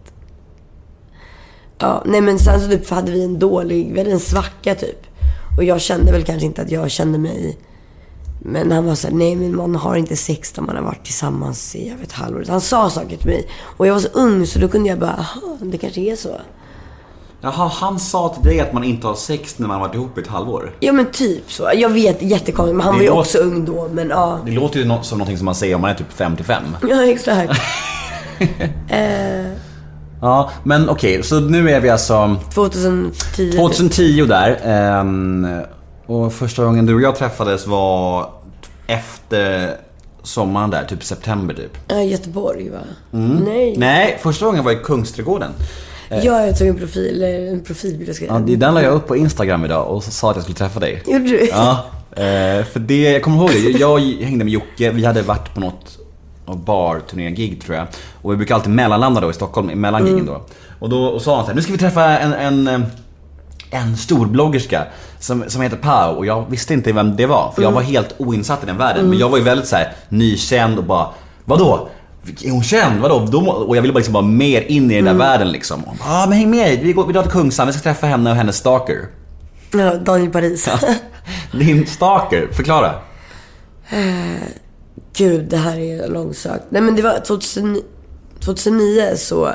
Ja, 1.78 2.04
nej 2.06 2.22
men 2.22 2.40
sen 2.40 2.62
så 2.62 2.68
typ 2.68 2.90
hade 2.90 3.12
vi 3.12 3.24
en 3.24 3.40
dålig, 3.40 3.92
vi 3.94 4.00
hade 4.00 4.12
en 4.12 4.20
svacka 4.20 4.76
typ. 4.76 5.08
Och 5.58 5.64
jag 5.64 5.82
kände 5.82 6.12
väl 6.12 6.24
kanske 6.24 6.46
inte 6.46 6.62
att 6.62 6.72
jag 6.72 6.92
kände 6.92 7.18
mig 7.18 7.58
men 8.40 8.72
han 8.72 8.86
var 8.86 8.96
såhär, 8.96 9.16
nej 9.16 9.36
men 9.36 9.56
man 9.56 9.76
har 9.76 9.96
inte 9.96 10.16
sex 10.16 10.58
när 10.58 10.64
man 10.64 10.76
har 10.76 10.84
varit 10.84 11.04
tillsammans 11.04 11.76
i 11.76 11.90
över 11.92 12.04
ett 12.04 12.12
halvår. 12.12 12.46
Han 12.50 12.62
sa 12.62 12.90
saker 12.90 13.18
till 13.18 13.28
mig. 13.28 13.48
Och 13.78 13.88
jag 13.88 13.94
var 13.94 14.02
så 14.02 14.08
ung 14.14 14.46
så 14.48 14.60
då 14.60 14.68
kunde 14.68 14.90
jag 14.90 15.00
bara, 15.00 15.12
aha, 15.14 15.58
det 15.62 15.78
kanske 15.78 16.02
är 16.02 16.16
så. 16.16 16.30
Jaha, 17.42 17.68
han 17.74 18.00
sa 18.00 18.30
till 18.30 18.44
dig 18.50 18.60
att 18.60 18.74
man 18.74 18.84
inte 18.84 19.08
har 19.08 19.16
sex 19.16 19.60
när 19.60 19.68
man 19.68 19.80
har 19.82 19.88
varit 19.88 19.96
ihop 19.96 20.18
i 20.18 20.22
ett 20.22 20.28
halvår. 20.28 20.76
Ja 20.80 20.92
men 20.94 21.06
typ 21.12 21.52
så. 21.52 21.72
Jag 21.76 21.90
vet, 21.90 22.22
jättekonstigt. 22.22 22.76
Men 22.78 22.86
han 22.86 22.94
Det 22.94 22.98
var 22.98 23.04
ju 23.04 23.08
låter- 23.10 23.20
också 23.20 23.38
ung 23.38 23.66
då. 23.66 23.90
Men 23.94 24.10
ja. 24.10 24.40
Det 24.46 24.52
låter 24.52 24.80
ju 24.80 24.84
som 25.02 25.18
någonting 25.18 25.38
som 25.38 25.46
man 25.46 25.56
säger 25.56 25.76
om 25.76 25.82
man 25.82 25.90
är 25.92 25.96
typ 25.96 26.14
55. 26.14 26.64
Ja 26.90 27.04
exakt. 27.06 27.54
Ja, 30.22 30.52
men 30.64 30.90
okej, 30.90 31.24
så 31.24 31.40
nu 31.40 31.70
är 31.70 31.80
vi 31.80 31.90
alltså 31.90 32.36
2010. 32.54 33.52
2010 33.52 34.26
där. 34.26 34.60
ehm, 34.64 35.48
och 36.10 36.34
första 36.34 36.64
gången 36.66 36.86
du 36.86 36.96
och 36.96 37.02
jag 37.02 37.16
träffades 37.16 37.68
var 37.68 38.30
efter 38.88 39.76
sommaren 40.24 40.70
där, 40.70 40.86
typ 40.86 41.04
september 41.04 41.54
typ. 41.54 41.78
Ja, 41.88 42.02
Göteborg 42.02 42.70
va? 42.70 42.78
Nej. 43.12 43.76
Nej, 43.78 44.18
första 44.22 44.46
gången 44.46 44.64
var 44.64 44.72
i 44.72 44.76
Kungsträdgården. 44.76 45.52
Ja, 46.10 46.46
jag 46.46 46.58
tog 46.58 46.68
en 46.68 46.76
profil, 46.76 47.24
en 47.24 47.64
profilbild. 47.64 48.18
Ja, 48.28 48.40
den 48.40 48.74
la 48.74 48.82
jag 48.82 48.94
upp 48.94 49.08
på 49.08 49.16
Instagram 49.16 49.66
idag 49.66 49.88
och 49.88 50.04
så 50.04 50.12
sa 50.12 50.30
att 50.30 50.36
jag 50.36 50.44
skulle 50.44 50.58
träffa 50.58 50.80
dig. 50.80 51.04
Gjorde 51.08 51.26
du? 51.26 51.48
Ja, 51.48 51.86
eh, 52.12 52.64
för 52.66 52.80
det, 52.80 53.02
jag 53.12 53.24
kommer 53.24 53.38
ihåg 53.38 53.50
det. 53.50 53.80
Jag 53.80 54.00
hängde 54.00 54.46
med 54.46 54.54
Jocke, 54.54 54.92
vi 54.92 55.06
hade 55.06 55.22
varit 55.22 55.54
på 55.54 55.60
något 55.60 55.98
bar-turné-gig 56.66 57.62
tror 57.62 57.76
jag. 57.78 57.88
Och 58.22 58.32
vi 58.32 58.38
brukar 58.38 58.56
alltid 58.56 58.74
mellanlanda 58.74 59.22
då 59.22 59.30
i 59.30 59.34
Stockholm, 59.34 59.68
mellan 59.68 60.02
Mm. 60.02 60.14
gigen 60.14 60.26
då. 60.26 60.42
Och 60.80 60.90
då 60.90 61.06
och 61.06 61.22
sa 61.22 61.36
han 61.36 61.44
så 61.46 61.48
här, 61.48 61.56
nu 61.56 61.62
ska 61.62 61.72
vi 61.72 61.78
träffa 61.78 62.18
en, 62.20 62.34
en, 62.34 62.68
eh, 62.68 62.88
en 63.72 63.98
storbloggerska 63.98 64.86
som, 65.20 65.44
som 65.48 65.62
heter 65.62 65.78
Pau 65.78 66.16
och 66.16 66.26
jag 66.26 66.46
visste 66.50 66.74
inte 66.74 66.92
vem 66.92 67.16
det 67.16 67.26
var. 67.26 67.52
För 67.56 67.62
jag 67.62 67.70
Mm. 67.72 67.76
var 67.84 67.92
helt 67.92 68.16
oinsatt 68.18 68.64
i 68.64 68.66
den 68.66 68.78
världen. 68.78 69.10
Men 69.10 69.18
jag 69.20 69.30
var 69.30 69.38
ju 69.38 69.44
väldigt 69.44 69.68
så 69.68 69.76
här 69.76 69.94
nykänd 70.10 70.78
och 70.78 70.84
bara, 70.84 71.08
vadå? 71.46 71.90
Är 72.44 72.52
hon 72.52 72.64
känd? 72.64 73.00
Vadå? 73.02 73.20
Då, 73.32 73.52
och 73.52 73.78
jag 73.78 73.82
ville 73.82 73.94
bara 73.94 73.98
liksom 73.98 74.14
vara 74.14 74.26
mer 74.26 74.62
in 74.62 74.92
i 74.92 74.96
den 74.96 75.04
där 75.06 75.12
Mm. 75.12 75.18
världen 75.28 75.52
liksom. 75.52 75.84
Ja 75.86 75.94
ah, 76.24 76.26
men 76.28 76.38
häng 76.38 76.50
med, 76.50 76.80
vi, 76.80 76.94
går, 76.94 77.06
vi 77.08 77.14
drar 77.14 77.22
till 77.22 77.32
Kungsan, 77.32 77.68
vi 77.68 77.74
ska 77.74 77.82
träffa 77.82 78.08
henne 78.08 78.30
och 78.30 78.36
hennes 78.36 78.58
stalker. 78.58 79.06
Ja, 79.72 79.96
Daniel 79.96 80.32
Paris. 80.32 80.70
Din 81.52 81.88
stalker, 81.88 82.48
förklara. 82.52 82.94
Gud, 85.18 85.46
det 85.50 85.58
här 85.58 85.78
är 85.80 86.08
långsökt. 86.08 86.64
Nej 86.70 86.82
men 86.82 86.96
det 86.96 87.02
var 87.02 87.20
2009, 87.20 87.82
2009 88.40 89.16
så 89.18 89.50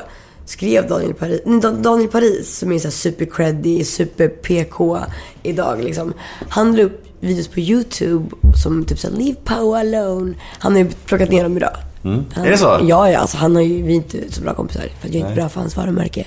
skrev 0.45 0.87
Daniel 0.87 1.13
Paris, 1.13 1.41
nej, 1.45 1.59
Dan- 1.59 1.81
Daniel 1.81 2.09
Paris 2.09 2.57
som 2.57 2.71
är 2.71 2.79
så 2.79 2.91
super 2.91 3.25
creddy, 3.25 3.83
super 3.83 4.27
PK 4.27 4.97
idag 5.43 5.83
liksom. 5.83 6.13
Han 6.49 6.75
la 6.75 6.83
upp 6.83 7.01
videos 7.19 7.47
på 7.47 7.59
YouTube 7.59 8.25
som 8.63 8.85
typ 8.85 8.99
såhär 8.99 9.15
“Leave 9.15 9.35
power 9.43 9.79
alone”. 9.79 10.33
Han 10.59 10.71
har 10.71 10.79
ju 10.79 10.89
plockat 11.05 11.29
ner 11.29 11.43
dem 11.43 11.57
idag. 11.57 11.75
Han, 12.03 12.45
Är 12.45 12.51
det 12.51 12.57
så? 12.57 12.79
Ja, 12.83 13.09
ja. 13.11 13.19
Alltså, 13.19 13.37
han 13.37 13.55
har 13.55 13.61
ju, 13.63 13.81
vi 13.81 13.91
är 13.91 13.95
inte 13.95 14.17
så 14.29 14.41
bra 14.41 14.53
kompisar. 14.53 14.81
För 15.01 15.07
jag 15.07 15.15
är 15.15 15.19
inte 15.19 15.33
bra 15.35 15.49
för 15.49 15.59
hans 15.59 15.77
varumärke. 15.77 16.19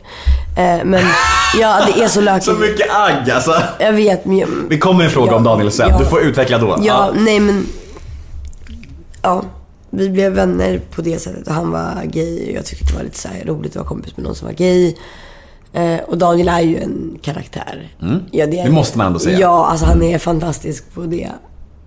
Eh, 0.56 0.84
men 0.84 1.00
ja, 1.60 1.86
det 1.86 2.02
är 2.02 2.08
så 2.08 2.20
lökigt. 2.20 2.44
Så 2.50 2.52
mycket 2.52 2.86
agg 2.90 3.30
alltså. 3.30 3.62
Jag 3.78 3.92
vet, 3.92 4.24
men 4.24 4.38
jag, 4.38 4.48
Vi 4.68 4.78
kommer 4.78 5.04
en 5.04 5.10
fråga 5.10 5.30
Ja, 5.32 5.36
om 5.36 5.44
Daniel 5.44 5.70
sen. 5.72 5.88
ja. 5.90 5.98
Du 5.98 6.04
får 6.04 6.20
utveckla 6.20 6.58
då. 6.58 6.78
Ja, 6.82 7.12
nej 7.16 7.40
men... 7.40 7.66
Ja, 9.22 9.44
vi 9.90 10.08
blev 10.08 10.32
vänner 10.32 10.80
på 10.90 11.02
det 11.02 11.18
sättet 11.18 11.48
och 11.48 11.54
han 11.54 11.70
var 11.70 12.04
gay 12.04 12.50
och 12.50 12.56
jag 12.56 12.64
tyckte 12.64 12.84
det 12.86 12.94
var 12.96 13.02
lite 13.02 13.18
så 13.18 13.28
roligt 13.44 13.70
att 13.70 13.76
vara 13.76 13.86
kompis 13.88 14.16
med 14.16 14.24
någon 14.26 14.34
som 14.34 14.46
var 14.46 14.54
gay. 14.54 14.94
Eh, 15.72 15.98
och 15.98 16.18
Daniel 16.18 16.48
är 16.48 16.60
ju 16.60 16.78
en 16.78 17.18
karaktär. 17.22 17.92
Ja, 18.30 18.46
det, 18.46 18.58
är, 18.58 18.60
Mm. 18.60 18.64
Det 18.64 18.70
måste 18.70 18.98
man 18.98 19.06
ändå 19.06 19.18
säga. 19.18 19.38
Ja, 19.38 19.66
alltså 19.66 19.86
han 19.86 20.02
är 20.02 20.18
fantastisk 20.18 20.94
på 20.94 21.00
det 21.00 21.30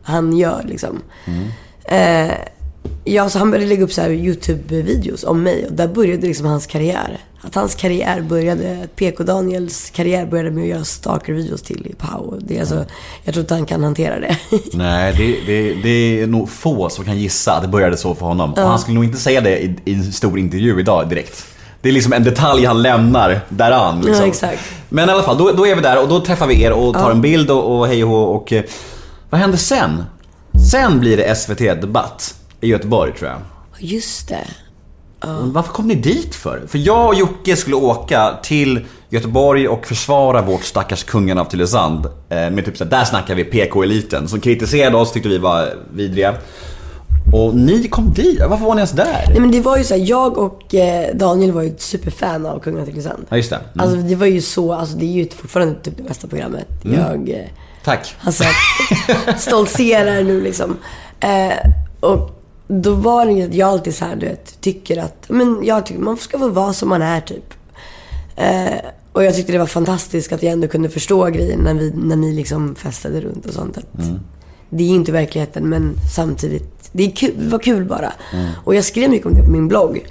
han 0.03 0.37
gör 0.37 0.63
liksom. 0.67 1.01
Mm. 1.25 1.47
Eh, 1.83 2.35
ja, 3.03 3.29
så 3.29 3.39
han 3.39 3.51
började 3.51 3.69
lägga 3.69 3.83
upp 3.83 3.93
så 3.93 4.01
här 4.01 4.09
YouTube-videos 4.09 5.25
om 5.25 5.43
mig 5.43 5.65
och 5.65 5.73
där 5.73 5.87
började 5.87 6.27
liksom 6.27 6.45
hans 6.45 6.67
karriär. 6.67 7.17
Att 7.43 7.55
hans 7.55 7.75
karriär 7.75 8.21
började, 8.21 8.87
PK 8.95 9.23
Daniels 9.23 9.89
karriär 9.89 10.25
började 10.25 10.51
med 10.51 10.61
att 10.63 10.69
göra 10.69 10.83
stalker-videos 10.83 11.61
till 11.61 11.95
Pau. 11.97 12.39
Det 12.39 12.55
är 12.55 12.59
alltså, 12.59 12.85
jag 13.23 13.33
tror 13.33 13.41
inte 13.43 13.53
han 13.53 13.65
kan 13.65 13.83
hantera 13.83 14.19
det. 14.19 14.37
Nej, 14.73 15.13
det, 15.17 15.53
det, 15.53 15.73
det 15.83 16.21
är 16.21 16.27
nog 16.27 16.49
få 16.49 16.89
som 16.89 17.05
kan 17.05 17.17
gissa 17.17 17.53
att 17.53 17.61
det 17.61 17.67
började 17.67 17.97
så 17.97 18.15
för 18.15 18.25
honom. 18.25 18.53
Och 18.53 18.59
han 18.59 18.79
skulle 18.79 18.95
nog 18.95 19.03
inte 19.03 19.17
säga 19.17 19.41
det 19.41 19.59
i, 19.63 19.75
i 19.85 19.93
en 19.93 20.13
stor 20.13 20.39
intervju 20.39 20.79
idag 20.79 21.09
direkt. 21.09 21.45
Det 21.81 21.89
är 21.89 21.93
liksom 21.93 22.13
en 22.13 22.23
detalj 22.23 22.65
han 22.65 22.81
lämnar 22.81 23.39
däran. 23.49 24.01
Liksom. 24.01 24.31
Ja. 24.41 24.57
Men 24.89 25.09
i 25.09 25.11
alla 25.11 25.23
fall, 25.23 25.37
då, 25.37 25.51
då 25.51 25.67
är 25.67 25.75
vi 25.75 25.81
där 25.81 26.01
och 26.01 26.07
då 26.09 26.19
träffar 26.19 26.47
vi 26.47 26.63
er 26.63 26.71
och 26.71 26.93
tar 26.93 27.11
en 27.11 27.21
bild 27.21 27.51
och, 27.51 27.79
och 27.79 27.87
hej 27.87 28.03
och 28.03 28.09
hå 28.09 28.17
och... 28.23 28.53
eh, 28.53 28.63
Vad 29.29 29.41
händer 29.41 29.57
sen? 29.57 30.03
Sen 30.71 30.99
blir 30.99 31.17
det 31.17 31.35
SVT 31.35 31.57
Debatt 31.81 32.35
i 32.61 32.67
Göteborg 32.67 33.13
tror 33.13 33.29
jag. 33.29 33.39
Just 33.79 34.27
det. 34.27 34.47
Och 35.27 35.53
Varför 35.53 35.73
kom 35.73 35.87
ni 35.87 35.95
dit 35.95 36.35
för? 36.35 36.61
För 36.67 36.77
jag 36.77 37.07
och 37.07 37.15
Jocke 37.15 37.55
skulle 37.55 37.75
åka 37.75 38.37
till 38.43 38.85
Göteborg 39.09 39.67
och 39.67 39.85
försvara 39.87 40.41
vårt 40.41 40.63
stackars 40.63 41.03
kungen 41.03 41.37
av 41.37 41.45
Tylösand. 41.45 42.05
Eh, 42.05 42.49
med 42.49 42.65
typ 42.65 42.77
så 42.77 42.83
här, 42.83 42.91
där 42.91 43.03
snackar 43.03 43.35
vi 43.35 43.43
PK-eliten 43.43 44.27
som 44.27 44.39
kritiserade 44.39 44.97
oss, 44.97 45.11
tyckte 45.11 45.29
vi 45.29 45.37
var 45.37 45.69
vidriga. 45.93 46.35
Och 47.33 47.55
ni 47.55 47.87
kom 47.87 48.13
dit, 48.13 48.39
varför 48.49 48.65
var 48.65 48.75
ni 48.75 48.79
ens 48.79 48.91
där? 48.91 49.25
Nej 49.27 49.39
men 49.39 49.51
det 49.51 49.61
var 49.61 49.77
ju 49.77 49.83
så 49.83 49.93
här, 49.93 50.01
jag 50.01 50.37
och 50.37 50.75
eh, 50.75 51.15
Daniel 51.15 51.51
var 51.51 51.61
ju 51.61 51.73
superfan 51.77 52.45
av 52.45 52.59
Kungen 52.59 52.81
av 52.81 52.85
Tylösand. 52.85 53.25
Ja 53.29 53.37
just 53.37 53.49
det. 53.49 53.55
Mm. 53.55 53.69
Alltså 53.79 53.97
det 53.97 54.15
var 54.15 54.27
ju 54.27 54.41
så, 54.41 54.73
alltså 54.73 54.97
det 54.97 55.05
är 55.05 55.11
ju 55.23 55.29
fortfarande 55.29 55.75
typ 55.75 55.97
det 55.97 56.03
bästa 56.03 56.27
programmet. 56.27 56.67
Mm. 56.85 56.99
Jag 56.99 57.29
eh, 57.29 57.45
Tack. 57.83 58.15
sett, 58.33 59.39
stoltserar 59.41 60.23
nu 60.23 60.41
liksom. 60.41 60.77
Eh, 61.19 61.71
och 61.99 62.40
då 62.73 62.93
var 62.93 63.25
det 63.25 63.31
ju 63.31 63.43
att 63.43 63.53
jag 63.53 63.69
alltid 63.69 63.95
så 63.95 64.05
här, 64.05 64.15
du 64.15 64.25
vet, 64.25 64.61
tycker 64.61 64.97
att, 64.97 65.25
men 65.29 65.59
jag 65.63 65.85
tycker 65.85 66.01
man 66.01 66.17
ska 66.17 66.39
få 66.39 66.49
vara 66.49 66.73
som 66.73 66.89
man 66.89 67.01
är 67.01 67.21
typ. 67.21 67.53
Eh, 68.35 68.73
Och 69.13 69.23
jag 69.23 69.35
tyckte 69.35 69.51
det 69.51 69.57
var 69.59 69.65
fantastiskt 69.65 70.31
att 70.31 70.43
jag 70.43 70.51
ändå 70.53 70.67
kunde 70.67 70.89
förstå 70.89 71.25
grejen 71.25 71.59
när, 71.59 71.73
vi, 71.73 71.91
när 71.95 72.15
ni 72.15 72.33
liksom 72.33 72.75
festade 72.75 73.21
runt 73.21 73.45
och 73.45 73.53
sånt. 73.53 73.77
Att 73.77 73.85
Det 74.69 74.83
är 74.83 74.87
inte 74.89 75.11
verkligheten 75.11 75.69
men 75.69 75.93
samtidigt, 76.15 76.89
det, 76.91 77.03
är 77.03 77.11
kul, 77.11 77.33
det 77.37 77.49
var 77.49 77.59
kul 77.59 77.85
bara. 77.85 78.13
Och 78.63 78.75
jag 78.75 78.85
skrev 78.85 79.09
mycket 79.09 79.27
om 79.27 79.33
det 79.33 79.43
på 79.43 79.51
min 79.51 79.67
blogg. 79.67 80.05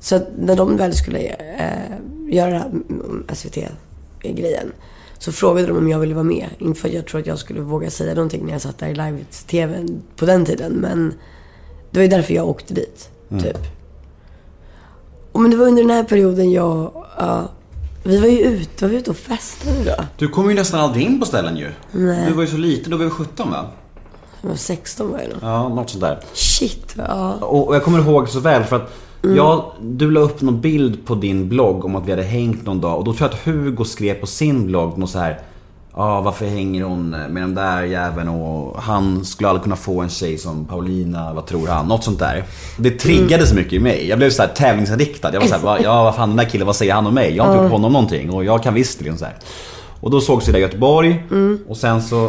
Så 0.00 0.16
att 0.16 0.28
när 0.38 0.56
de 0.56 0.76
väl 0.76 0.94
skulle 0.94 1.18
eh, 1.18 2.34
göra 2.34 2.50
det 2.50 2.58
här 2.58 2.66
mm, 2.68 3.24
SVT-grejen 3.34 4.72
så 5.18 5.32
frågade 5.32 5.66
de 5.68 5.76
om 5.76 5.88
jag 5.88 5.98
ville 5.98 6.14
vara 6.14 6.24
med. 6.24 6.46
Inte 6.58 6.80
för 6.80 6.88
att 6.88 6.94
jag 6.94 7.06
tror 7.06 7.20
att 7.20 7.26
jag 7.26 7.38
skulle 7.38 7.60
våga 7.60 7.90
säga 7.90 8.14
någonting 8.14 8.44
när 8.44 8.52
jag 8.52 8.60
satt 8.60 8.78
där 8.78 8.88
i 8.88 8.94
live-tv 8.94 9.86
på 10.16 10.26
den 10.26 10.44
tiden. 10.44 10.72
Men 10.72 11.14
det 11.90 11.98
var 11.98 12.02
ju 12.02 12.08
därför 12.08 12.34
jag 12.34 12.48
åkte 12.48 12.74
dit, 12.74 13.10
typ. 13.40 13.58
Och 15.32 15.40
men 15.40 15.50
det 15.50 15.56
var 15.56 15.66
under 15.66 15.82
den 15.82 15.90
här 15.90 16.04
perioden 16.04 16.52
jag... 16.52 16.92
Ja, 17.18 17.48
vi 18.02 18.20
var 18.20 18.28
ju 18.28 18.38
ute, 18.38 18.84
var 18.84 18.90
vi 18.90 18.96
ute 18.96 19.10
och 19.10 19.16
festade 19.16 19.84
då? 19.84 20.04
Du 20.18 20.28
kommer 20.28 20.50
ju 20.50 20.54
nästan 20.54 20.80
aldrig 20.80 21.04
in 21.04 21.20
på 21.20 21.26
ställen 21.26 21.56
ju. 21.56 21.70
Nej. 21.92 22.26
Du 22.28 22.32
var 22.32 22.42
ju 22.42 22.48
så 22.48 22.56
liten, 22.56 22.90
då 22.90 22.96
var 22.96 23.04
vi 23.04 23.10
17 23.10 23.50
va? 23.50 23.64
Jag 24.42 24.48
var 24.48 24.56
16 24.56 25.10
var 25.12 25.18
jag 25.18 25.28
nog. 25.28 25.38
Ja, 25.42 25.68
något 25.68 25.90
sånt 25.90 26.00
där. 26.00 26.20
Shit, 26.32 26.94
ja. 26.98 27.34
Och, 27.40 27.68
och 27.68 27.74
jag 27.74 27.84
kommer 27.84 27.98
ihåg 27.98 28.28
så 28.28 28.40
väl 28.40 28.64
för 28.64 28.76
att 28.76 28.92
jag, 29.22 29.72
du 29.80 30.10
la 30.10 30.20
upp 30.20 30.40
någon 30.40 30.60
bild 30.60 31.06
på 31.06 31.14
din 31.14 31.48
blogg 31.48 31.84
om 31.84 31.96
att 31.96 32.06
vi 32.06 32.10
hade 32.10 32.22
hängt 32.22 32.66
någon 32.66 32.80
dag 32.80 32.98
och 32.98 33.04
då 33.04 33.12
tror 33.12 33.30
jag 33.30 33.34
att 33.34 33.44
Hugo 33.44 33.84
skrev 33.84 34.14
på 34.14 34.26
sin 34.26 34.66
blogg 34.66 34.98
något 34.98 35.10
så 35.10 35.18
här. 35.18 35.40
Ja, 35.98 36.20
varför 36.20 36.46
hänger 36.46 36.84
hon 36.84 37.10
med 37.10 37.42
den 37.42 37.54
där 37.54 37.82
jäveln 37.82 38.28
och 38.28 38.82
han 38.82 39.24
skulle 39.24 39.48
aldrig 39.48 39.62
kunna 39.62 39.76
få 39.76 40.00
en 40.00 40.08
tjej 40.08 40.38
som 40.38 40.64
Paulina, 40.64 41.34
vad 41.34 41.46
tror 41.46 41.66
han? 41.68 41.86
Något 41.86 42.04
sånt 42.04 42.18
där. 42.18 42.44
Det 42.78 42.90
triggade 42.90 43.46
så 43.46 43.54
mycket 43.54 43.72
i 43.72 43.78
mig. 43.78 44.08
Jag 44.08 44.18
blev 44.18 44.30
så 44.30 44.42
här 44.42 44.48
tävlingsinriktad. 44.48 45.32
Jag 45.32 45.40
var 45.40 45.46
så 45.46 45.68
här, 45.68 45.82
ja 45.82 46.04
vad 46.04 46.14
fan 46.14 46.28
den 46.28 46.36
där 46.36 46.44
killen, 46.44 46.66
vad 46.66 46.76
säger 46.76 46.94
han 46.94 47.06
om 47.06 47.14
mig? 47.14 47.36
Jag 47.36 47.44
har 47.44 47.52
inte 47.52 47.62
gjort 47.62 47.72
honom 47.72 47.92
någonting 47.92 48.30
och 48.30 48.44
jag 48.44 48.62
kan 48.62 48.74
visst 48.74 49.00
liksom 49.00 49.18
så 49.18 49.24
här. 49.24 49.34
Och 50.00 50.10
då 50.10 50.20
sågs 50.20 50.48
vi 50.48 50.52
där 50.52 50.58
i 50.58 50.62
Göteborg 50.62 51.24
och 51.68 51.76
sen 51.76 52.02
så... 52.02 52.26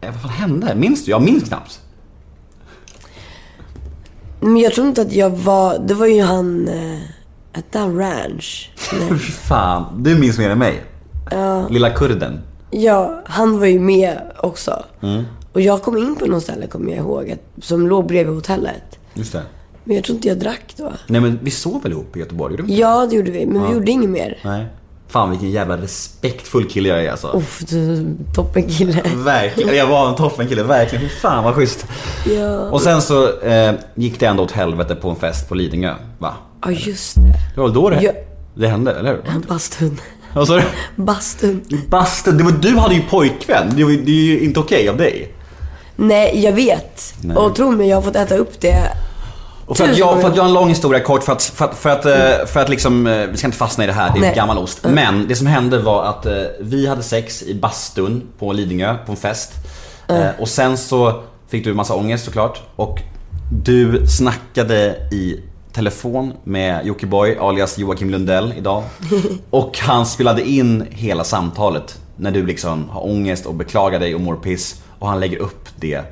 Eh, 0.00 0.10
vad 0.12 0.20
fan 0.20 0.30
hände? 0.30 0.74
Minns 0.74 1.04
du? 1.04 1.10
Jag 1.10 1.22
minns 1.22 1.48
knappt. 1.48 1.80
Men 4.40 4.56
jag 4.56 4.72
tror 4.72 4.86
inte 4.86 5.02
att 5.02 5.12
jag 5.12 5.30
var... 5.30 5.78
Det 5.78 5.94
var 5.94 6.06
ju 6.06 6.22
han... 6.22 6.68
Eh, 6.68 6.98
hette 7.52 7.78
han 7.78 7.98
Ranch? 7.98 8.70
Fan, 9.48 10.02
du 10.02 10.18
minns 10.18 10.38
mer 10.38 10.50
än 10.50 10.58
mig. 10.58 10.82
Lilla 11.70 11.90
kurden. 11.90 12.40
Ja, 12.70 13.22
han 13.26 13.58
var 13.58 13.66
ju 13.66 13.80
med 13.80 14.18
också. 14.40 14.84
Och 15.52 15.60
jag 15.60 15.82
kom 15.82 15.96
in 15.98 16.16
på 16.16 16.26
något 16.26 16.42
ställe, 16.42 16.66
kommer 16.66 16.90
jag 16.90 16.98
ihåg, 16.98 17.30
att, 17.30 17.64
som 17.64 17.88
låg 17.88 18.06
bredvid 18.06 18.34
hotellet. 18.34 18.98
Just 19.14 19.32
det. 19.32 19.42
Men 19.84 19.96
jag 19.96 20.04
tror 20.04 20.16
inte 20.16 20.28
jag 20.28 20.38
drack 20.38 20.74
då. 20.76 20.92
Nej 21.06 21.20
men 21.20 21.38
vi 21.42 21.50
sov 21.50 21.82
väl 21.82 21.92
ihop 21.92 22.16
i 22.16 22.20
Göteborg? 22.20 22.52
Gjorde 22.52 22.62
vi 22.62 22.72
inte? 22.72 22.80
Ja, 22.82 23.06
det 23.10 23.16
gjorde 23.16 23.30
vi. 23.30 23.46
Men 23.46 23.66
vi 23.66 23.72
gjorde 23.72 23.90
inget 23.90 24.10
mer. 24.10 24.38
Nej. 24.44 24.66
Fan 25.08 25.30
vilken 25.30 25.50
jävla 25.50 25.76
respektfull 25.76 26.68
kille 26.68 26.88
jag 26.88 27.04
är 27.04 27.10
alltså. 27.10 27.36
Uff, 27.36 27.60
du, 27.68 28.16
toppen 28.34 28.62
kille. 28.68 29.02
Verkligen. 29.16 29.76
Jag 29.76 29.86
var 29.86 30.08
en 30.08 30.14
toppenkille, 30.14 30.62
verkligen. 30.62 31.08
Fy 31.08 31.14
fan 31.14 31.44
vad 31.44 31.54
schysst. 31.54 31.86
Ja. 32.26 32.58
Och 32.70 32.80
sen 32.80 33.02
så 33.02 33.40
eh, 33.40 33.74
gick 33.94 34.20
det 34.20 34.26
ändå 34.26 34.42
åt 34.42 34.52
helvete 34.52 34.94
på 34.94 35.10
en 35.10 35.16
fest 35.16 35.48
på 35.48 35.54
Lidingö. 35.54 35.94
Va? 36.18 36.34
Ja, 36.64 36.70
just 36.70 37.14
det. 37.14 37.20
Det 37.54 37.60
var 37.60 37.64
väl 37.68 37.74
då 37.74 37.90
det, 37.90 38.02
Ja. 38.02 38.12
det 38.54 38.68
hände, 38.68 38.92
eller 38.94 39.10
hur? 39.12 39.40
Bastun. 39.48 40.00
Vad 40.34 40.46
sa 40.46 40.56
du? 40.56 40.62
Bastun. 40.96 41.64
Bastun. 41.88 42.38
Det 42.38 42.44
var, 42.44 42.52
du 42.52 42.76
hade 42.76 42.94
ju 42.94 43.02
pojkvän. 43.02 43.72
Det, 43.76 43.84
var, 43.84 43.90
det 43.90 44.10
är 44.10 44.24
ju 44.24 44.40
inte 44.40 44.60
okej 44.60 44.88
av 44.88 44.96
dig. 44.96 45.34
Nej, 45.96 46.40
jag 46.44 46.52
vet. 46.52 47.14
Nej. 47.20 47.36
Och 47.36 47.54
tro 47.56 47.70
mig, 47.70 47.88
jag 47.88 47.96
har 47.96 48.02
fått 48.02 48.16
äta 48.16 48.36
upp 48.36 48.60
det. 48.60 48.88
Och 49.66 49.76
för 49.76 49.84
att, 49.90 49.98
jag, 49.98 50.20
för 50.20 50.28
att 50.30 50.36
göra 50.36 50.46
en 50.46 50.52
lång 50.52 50.68
historia 50.68 51.00
kort, 51.00 51.22
för 51.22 51.32
att, 51.32 51.42
för 51.42 51.64
att, 51.64 51.74
för 51.78 51.90
att, 51.90 52.06
eh, 52.06 52.46
för 52.46 52.60
att 52.60 52.68
liksom, 52.68 53.06
eh, 53.06 53.26
vi 53.26 53.36
ska 53.36 53.46
inte 53.46 53.58
fastna 53.58 53.84
i 53.84 53.86
det 53.86 53.92
här, 53.92 54.10
det 54.12 54.18
är 54.18 54.20
Nej. 54.20 54.34
gammal 54.36 54.58
ost. 54.58 54.80
Men 54.82 55.28
det 55.28 55.36
som 55.36 55.46
hände 55.46 55.78
var 55.78 56.04
att 56.04 56.26
eh, 56.26 56.32
vi 56.60 56.86
hade 56.86 57.02
sex 57.02 57.42
i 57.42 57.54
bastun 57.54 58.22
på 58.38 58.52
Lidingö, 58.52 58.96
på 59.06 59.12
en 59.12 59.16
fest. 59.16 59.52
Eh, 60.08 60.26
Och 60.38 60.48
sen 60.48 60.78
så 60.78 61.22
fick 61.48 61.64
du 61.64 61.74
massa 61.74 61.94
ångest 61.94 62.24
såklart. 62.24 62.62
Och 62.76 62.98
du 63.64 64.06
snackade 64.06 64.96
i 65.12 65.40
telefon 65.74 66.32
med 66.44 66.86
Jockiboi, 66.86 67.36
alias 67.36 67.78
Joakim 67.78 68.10
Lundell 68.10 68.54
idag. 68.58 68.82
Och 69.50 69.78
han 69.78 70.06
spelade 70.06 70.48
in 70.48 70.84
hela 70.90 71.24
samtalet 71.24 71.98
när 72.16 72.30
du 72.30 72.46
liksom 72.46 72.88
har 72.88 73.06
ångest 73.06 73.46
och 73.46 73.54
beklagar 73.54 74.00
dig 74.00 74.14
och 74.14 74.20
mår 74.20 74.36
piss. 74.36 74.82
Och 74.98 75.08
han 75.08 75.20
lägger 75.20 75.38
upp 75.38 75.68
det, 75.76 76.02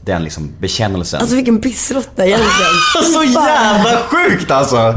den 0.00 0.24
liksom 0.24 0.50
bekännelsen. 0.60 1.20
Alltså 1.20 1.36
vilken 1.36 1.60
pissrotta 1.60 2.26
egentligen. 2.26 2.72
Så 3.12 3.24
jävla 3.24 3.98
sjukt 3.98 4.50
alltså! 4.50 4.94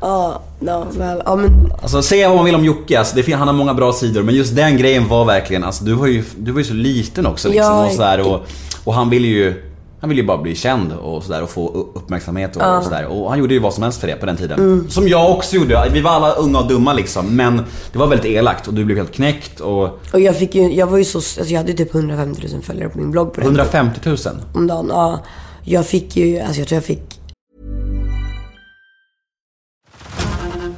Ja, 0.00 0.42
ja, 0.60 0.86
väl. 0.90 1.22
Ja, 1.24 1.36
men 1.36 1.72
Alltså 1.82 2.02
säga 2.02 2.28
vad 2.28 2.36
man 2.36 2.44
vill 2.44 2.54
om 2.54 2.64
Jocke, 2.64 2.98
alltså, 2.98 3.16
det, 3.16 3.32
han 3.32 3.48
har 3.48 3.54
många 3.54 3.74
bra 3.74 3.92
sidor 3.92 4.22
men 4.22 4.34
just 4.34 4.56
den 4.56 4.76
grejen 4.76 5.08
var 5.08 5.24
verkligen, 5.24 5.64
alltså 5.64 5.84
du 5.84 5.92
var 5.92 6.06
ju, 6.06 6.24
du 6.36 6.52
var 6.52 6.58
ju 6.58 6.64
så 6.64 6.74
liten 6.74 7.26
också 7.26 7.48
liksom 7.48 7.66
Ja, 7.66 7.86
och 7.86 7.92
sådär 7.92 8.20
och, 8.20 8.46
och 8.84 8.94
han 8.94 9.10
ville 9.10 9.26
ju 9.28 9.71
han 10.02 10.08
ville 10.08 10.20
ju 10.20 10.26
bara 10.26 10.38
bli 10.38 10.54
känd 10.54 10.92
och 10.92 11.22
sådär 11.22 11.42
och 11.42 11.50
få 11.50 11.68
uppmärksamhet 11.94 12.56
och, 12.56 12.76
och 12.76 12.84
sådär. 12.84 13.06
Och 13.06 13.30
han 13.30 13.38
gjorde 13.38 13.54
ju 13.54 13.60
vad 13.60 13.74
som 13.74 13.82
helst 13.82 14.00
för 14.00 14.06
det 14.06 14.16
på 14.16 14.26
den 14.26 14.36
tiden. 14.36 14.60
Mm. 14.60 14.90
Som 14.90 15.08
jag 15.08 15.30
också 15.30 15.56
gjorde. 15.56 15.90
Vi 15.92 16.00
var 16.00 16.10
alla 16.10 16.32
unga 16.32 16.58
och 16.58 16.68
dumma 16.68 16.92
liksom. 16.92 17.36
Men 17.36 17.56
det 17.92 17.98
var 17.98 18.06
väldigt 18.06 18.32
elakt 18.32 18.68
och 18.68 18.74
du 18.74 18.84
blev 18.84 18.96
helt 18.96 19.12
knäckt 19.12 19.60
och 19.60 20.00
Och 20.12 20.20
jag 20.20 20.36
fick 20.36 20.54
ju, 20.54 20.72
jag 20.72 20.86
var 20.86 20.98
ju 20.98 21.04
så, 21.04 21.18
alltså 21.18 21.44
jag 21.44 21.58
hade 21.58 21.70
ju 21.70 21.76
typ 21.76 21.94
150 21.94 22.48
000 22.52 22.62
följare 22.62 22.88
på 22.88 22.98
min 22.98 23.10
blogg 23.10 23.34
på 23.34 23.40
den 23.40 23.48
150 23.48 24.00
000. 24.04 24.16
om 24.54 24.66
dagen. 24.66 24.86
Ja, 24.90 25.20
jag 25.64 25.86
fick 25.86 26.16
ju, 26.16 26.40
alltså 26.40 26.60
jag 26.60 26.68
tror 26.68 26.76
jag 26.76 26.84
fick 26.84 27.20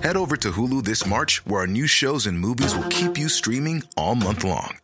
Head 0.02 0.16
over 0.16 0.36
to 0.36 0.50
Hulu 0.50 0.84
this 0.84 1.06
March, 1.06 1.46
where 1.46 1.60
our 1.60 1.66
new 1.66 1.86
shows 1.86 2.26
and 2.26 2.38
movies 2.38 2.76
will 2.76 2.88
keep 2.90 3.18
you 3.18 3.28
streaming 3.28 3.82
all 3.96 4.14
month 4.14 4.44
long. 4.44 4.83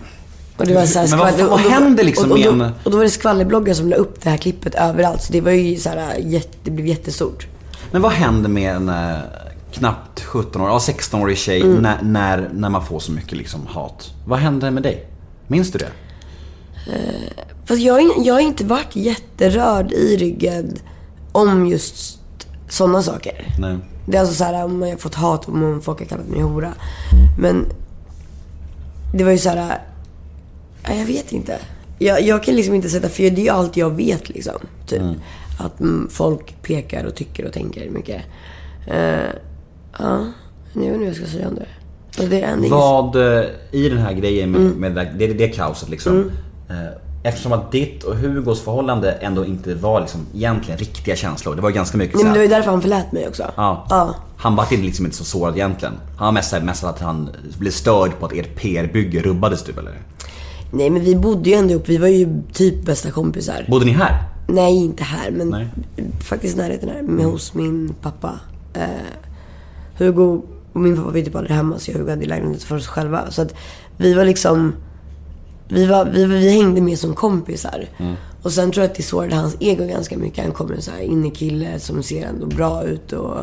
Och 0.61 0.67
det 0.67 0.73
var 0.73 0.85
så 0.85 0.99
här 0.99 1.07
Men 1.07 1.19
vad 1.19 1.27
skvaller- 1.33 1.49
vad 1.49 1.53
och 1.59 1.63
då- 1.63 1.69
händer 1.69 2.03
liksom 2.03 2.31
och, 2.31 2.37
och, 2.37 2.43
då, 2.43 2.51
med 2.51 2.67
en- 2.67 2.73
och 2.83 2.91
då 2.91 2.97
var 2.97 3.03
det 3.03 3.09
skvallerbloggar 3.09 3.73
som 3.73 3.89
la 3.89 3.95
upp 3.95 4.21
det 4.23 4.29
här 4.29 4.37
klippet 4.37 4.75
överallt. 4.75 5.23
Så 5.23 5.33
det 5.33 5.41
var 5.41 5.51
ju 5.51 5.77
så 5.77 5.89
här, 5.89 6.17
jätte, 6.17 6.57
det 6.63 6.71
blev 6.71 6.87
jättestort. 6.87 7.47
Men 7.91 8.01
vad 8.01 8.11
händer 8.11 8.49
med 8.49 8.75
en 8.75 8.89
eh, 8.89 9.17
knappt 9.71 10.19
17 10.23 10.61
år, 10.61 10.69
ja 10.69 10.77
16-årig 10.77 11.37
tjej 11.37 11.61
Mm. 11.61 11.75
när, 11.81 12.01
när, 12.01 12.49
när 12.53 12.69
man 12.69 12.85
får 12.85 12.99
så 12.99 13.11
mycket 13.11 13.37
liksom 13.37 13.67
hat? 13.67 14.11
Vad 14.27 14.39
händer 14.39 14.71
med 14.71 14.83
dig? 14.83 15.05
Minns 15.47 15.71
du 15.71 15.77
det? 15.79 15.89
Fast 17.65 17.81
jag, 17.81 18.03
jag 18.25 18.33
har 18.33 18.41
inte 18.41 18.65
varit 18.65 18.95
jätterörd 18.95 19.91
i 19.91 20.17
ryggen 20.17 20.77
om 21.31 21.65
just 21.67 22.19
sådana 22.69 23.01
saker. 23.01 23.53
Nej. 23.59 23.77
Det 24.05 24.17
är 24.17 24.21
alltså 24.21 24.35
så 24.35 24.43
här 24.43 24.63
om 24.65 24.81
jag 24.81 24.89
har 24.89 24.97
fått 24.97 25.15
hat 25.15 25.47
om 25.47 25.81
folk 25.83 25.99
har 25.99 26.05
kallat 26.05 26.27
mig 26.27 26.41
hora. 26.41 26.73
Men 27.39 27.65
det 29.15 29.23
var 29.23 29.31
ju 29.31 29.37
så 29.37 29.49
här. 29.49 29.81
Ja, 30.87 30.93
Jag 30.93 31.05
vet 31.05 31.31
inte. 31.31 31.59
Jag, 31.99 32.21
jag 32.21 32.43
kan 32.43 32.55
liksom 32.55 32.75
inte 32.75 32.89
sätta, 32.89 33.09
för 33.09 33.23
det 33.23 33.29
är 33.41 33.43
ju 33.43 33.49
allt 33.49 33.77
jag 33.77 33.89
vet 33.89 34.29
liksom. 34.29 34.53
Typ. 34.87 35.01
Att 35.59 35.79
mm, 35.79 36.07
folk 36.11 36.55
pekar 36.61 37.03
och 37.05 37.15
tycker 37.15 37.45
och 37.45 37.53
tänker 37.53 37.89
mycket. 37.89 38.21
Eh, 38.87 39.29
ja, 39.99 40.25
inte 40.73 40.87
hur 40.87 41.05
jag 41.05 41.15
ska 41.15 41.25
säga 41.25 41.47
om 41.47 41.55
det. 41.55 41.65
Vad, 42.69 43.15
eh, 43.15 43.43
i 43.71 43.89
den 43.89 43.97
här 43.97 44.13
grejen 44.13 44.51
med, 44.51 44.61
med 44.61 44.95
det, 44.95 45.27
det, 45.27 45.33
det 45.33 45.47
kaoset 45.47 45.89
liksom. 45.89 46.31
eh, 46.69 46.75
Eftersom 47.23 47.51
att 47.51 47.71
ditt 47.71 48.03
och 48.03 48.15
Hugos 48.15 48.61
förhållande 48.61 49.11
ändå 49.11 49.45
inte 49.45 49.75
var 49.75 50.01
liksom 50.01 50.25
egentligen 50.35 50.77
riktiga 50.77 51.15
känslor. 51.15 51.55
Det 51.55 51.61
var 51.61 51.69
ganska 51.71 51.97
mycket 51.97 52.15
Nej, 52.15 52.23
men 52.23 52.33
det 52.33 52.39
var 52.39 52.45
såhär, 52.45 52.49
ju 52.49 52.55
därför 52.55 52.71
han 52.71 52.81
förlät 52.81 53.11
mig 53.11 53.27
också. 53.27 53.51
ja, 53.55 53.87
Ja. 53.89 54.15
Han 54.37 54.55
var 54.55 54.65
liksom 54.71 55.05
inte 55.05 55.17
så 55.17 55.23
sårad 55.23 55.55
egentligen. 55.55 55.93
Han 56.17 56.25
var 56.25 56.31
mest, 56.31 56.49
såhär- 56.49 56.63
mest 56.63 56.83
att 56.83 56.99
han 56.99 57.29
blev 57.57 57.71
störd 57.71 58.19
på 58.19 58.25
att 58.25 58.33
ert 58.33 58.55
PR-bygge 58.55 59.21
rubbades 59.21 59.63
typ 59.63 59.77
eller? 59.77 59.93
Nej 60.71 60.89
men 60.89 61.03
vi 61.03 61.15
bodde 61.15 61.49
ju 61.49 61.55
ändå 61.55 61.73
ihop. 61.73 61.89
Vi 61.89 61.97
var 61.97 62.07
ju 62.07 62.41
typ 62.53 62.85
bästa 62.85 63.11
kompisar. 63.11 63.65
Bodde 63.69 63.85
ni 63.85 63.91
här? 63.91 64.23
Nej, 64.47 64.75
inte 64.75 65.03
här, 65.03 65.31
men 65.31 65.49
Nej. 65.49 65.67
faktiskt 66.23 66.55
i 66.55 66.57
närheten 66.57 66.89
här. 66.89 67.01
Med 67.01 67.25
hos 67.25 67.53
min 67.53 67.93
pappa. 68.01 68.39
Eh, 68.73 68.85
Hugo 69.97 70.41
och 70.73 70.81
min 70.81 70.95
pappa 70.95 71.09
var 71.09 71.17
ju 71.17 71.25
typ 71.25 71.35
aldrig 71.35 71.55
hemma, 71.55 71.79
så 71.79 71.91
jag 71.91 71.95
och 71.95 71.99
Hugo 71.99 72.11
hade 72.11 72.25
lägenhet 72.25 72.63
för 72.63 72.75
oss 72.75 72.87
själva. 72.87 73.31
Så 73.31 73.41
att 73.41 73.55
vi 73.97 74.13
var 74.13 74.25
liksom... 74.25 74.73
Vi, 75.67 75.85
var, 75.85 76.05
vi, 76.05 76.25
vi 76.25 76.49
hängde 76.49 76.81
med 76.81 76.99
som 76.99 77.15
kompisar. 77.15 77.87
Och 78.41 78.51
sen 78.51 78.71
tror 78.71 78.83
jag 78.83 78.91
att 78.91 78.97
det 78.97 79.03
sårade 79.03 79.35
hans 79.35 79.57
ego 79.59 79.85
ganska 79.85 80.17
mycket. 80.17 80.43
Han 80.43 80.53
kommer 80.53 80.75
en 80.75 80.81
så 80.81 80.91
här 80.91 81.01
innekille 81.01 81.79
som 81.79 82.03
ser 82.03 82.25
ändå 82.25 82.45
bra 82.45 82.83
ut 82.83 83.13
och... 83.13 83.39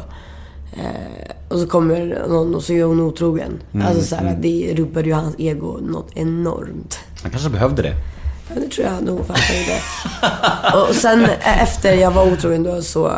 Eh, 0.73 1.33
och 1.49 1.59
så 1.59 1.67
kommer 1.67 2.27
någon 2.29 2.55
och 2.55 2.63
så 2.63 2.73
är 2.73 2.85
hon 2.85 3.01
otrogen. 3.01 3.63
Alltså 3.83 4.05
så 4.05 4.17
här, 4.17 4.39
det 4.43 4.75
rubbade 4.77 5.09
ju 5.09 5.15
hans 5.15 5.35
ego 5.39 5.79
något 5.81 6.11
enormt. 6.15 6.99
Han 7.23 7.31
kanske 7.31 7.51
behövde 7.51 7.83
det. 7.83 7.95
Ja, 8.49 8.61
det 8.61 8.69
tror 8.69 8.87
jag 8.87 9.05
nog 9.05 9.27
för 9.27 9.35
att 9.35 9.41
han 9.41 9.57
gjorde. 9.57 10.89
Och 10.89 10.95
sen 10.95 11.25
eh, 11.25 11.63
efter 11.63 11.95
jag 11.95 12.11
var 12.11 12.33
otrogen 12.33 12.63
då 12.63 12.83
så... 12.83 13.13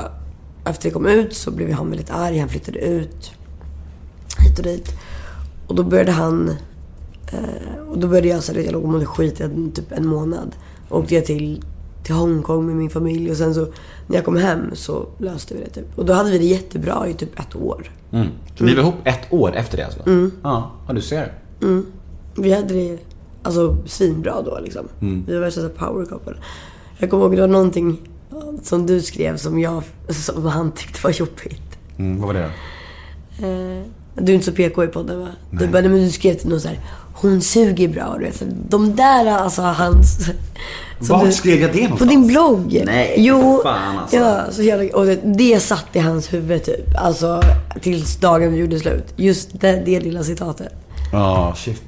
Efter 0.64 0.86
jag 0.86 0.92
kom 0.92 1.06
ut 1.06 1.34
så 1.34 1.50
blev 1.50 1.72
han 1.72 1.90
väldigt 1.90 2.10
arg. 2.10 2.38
Han 2.38 2.48
flyttade 2.48 2.78
ut. 2.78 3.32
Hit 4.38 4.58
och 4.58 4.64
dit. 4.64 4.88
Och 5.66 5.74
då 5.74 5.82
började 5.82 6.12
han... 6.12 6.56
Eh, 7.32 7.88
och 7.90 7.98
då 7.98 8.08
började 8.08 8.28
jag 8.28 8.42
så 8.42 8.52
jag 8.54 8.72
låg 8.72 8.84
och 8.84 8.88
mådde 8.88 9.06
skit 9.06 9.40
i 9.40 9.70
typ 9.74 9.92
en 9.92 10.06
månad. 10.06 10.56
Åkte 10.88 11.14
jag 11.14 11.24
till, 11.24 11.64
till 12.04 12.14
Hongkong 12.14 12.66
med 12.66 12.76
min 12.76 12.90
familj 12.90 13.30
och 13.30 13.36
sen 13.36 13.54
så 13.54 13.66
när 14.06 14.16
jag 14.16 14.24
kom 14.24 14.36
hem 14.36 14.70
så 14.74 15.06
löste 15.18 15.54
vi 15.54 15.60
det 15.60 15.70
typ. 15.70 15.98
Och 15.98 16.04
då 16.04 16.12
hade 16.12 16.30
vi 16.30 16.38
det 16.38 16.44
jättebra 16.44 17.08
i 17.08 17.14
typ 17.14 17.40
ett 17.40 17.56
år. 17.56 17.90
Mm. 18.12 18.28
Så 18.58 18.64
ni 18.64 18.74
var 18.74 18.82
ihop 18.82 18.94
ett 19.04 19.32
år 19.32 19.56
efter 19.56 19.76
det 19.76 19.84
alltså? 19.84 20.00
Ja, 20.42 20.70
ja 20.86 20.92
du 20.92 21.00
ser. 21.00 21.32
Vi 22.36 22.52
hade 22.52 22.74
det 22.74 22.98
alltså 23.42 23.76
svinbra 23.86 24.42
då 24.42 24.58
liksom. 24.64 24.88
Vi 25.26 25.34
var 25.34 25.40
värsta 25.40 25.60
så 25.60 25.66
här 25.66 25.74
power 25.74 26.04
couple. 26.06 26.34
Jag 26.98 27.10
kommer 27.10 27.24
ihåg 27.24 27.34
det 27.34 27.40
var 27.40 27.48
någonting 27.48 27.98
som 28.62 28.86
du 28.86 29.02
skrev 29.02 29.36
som 29.36 29.58
jag, 29.58 29.82
som 30.08 30.46
han 30.46 30.72
tyckte 30.72 31.00
var 31.04 31.10
jobbigt. 31.10 31.78
Mm, 31.98 32.18
vad 32.20 32.26
var 32.26 32.34
det 32.34 32.40
då? 32.40 33.46
Eh, 33.46 33.82
du 34.14 34.32
är 34.32 34.34
inte 34.34 34.46
så 34.46 34.52
PK 34.52 34.84
i 34.84 34.86
podden 34.86 35.20
va? 35.20 35.28
Du, 35.50 35.68
bara, 35.68 35.80
nej, 35.80 35.90
men 35.90 36.00
du 36.04 36.10
skrev 36.10 36.34
till 36.34 36.48
någon 36.48 36.60
så 36.60 36.68
här, 36.68 36.78
hon 37.14 37.40
suger 37.40 37.88
bra 37.88 38.14
du 38.18 38.24
vet. 38.24 38.36
Så 38.36 38.44
De 38.68 38.96
där 38.96 39.26
alltså 39.26 39.62
hans... 39.62 40.18
du- 41.26 41.32
skrev 41.32 41.60
jag 41.60 41.70
det 41.72 41.76
På 41.78 41.82
någonstans? 41.84 42.10
din 42.10 42.26
blogg. 42.26 42.82
Nej, 42.86 43.14
Jo, 43.18 43.60
fan, 43.64 43.98
alltså. 43.98 44.16
ja, 44.16 44.40
så 44.50 44.62
jävla, 44.62 44.96
och 44.96 45.06
det, 45.06 45.20
det 45.24 45.60
satt 45.60 45.86
i 45.92 45.98
hans 45.98 46.32
huvud 46.32 46.64
typ. 46.64 46.96
Alltså 46.98 47.40
tills 47.82 48.16
dagen 48.16 48.52
vi 48.52 48.58
gjorde 48.58 48.78
slut. 48.78 49.04
Just 49.16 49.60
det, 49.60 49.82
det 49.86 50.00
lilla 50.00 50.22
citatet. 50.22 50.72
Ja, 51.12 51.54
shit. 51.56 51.82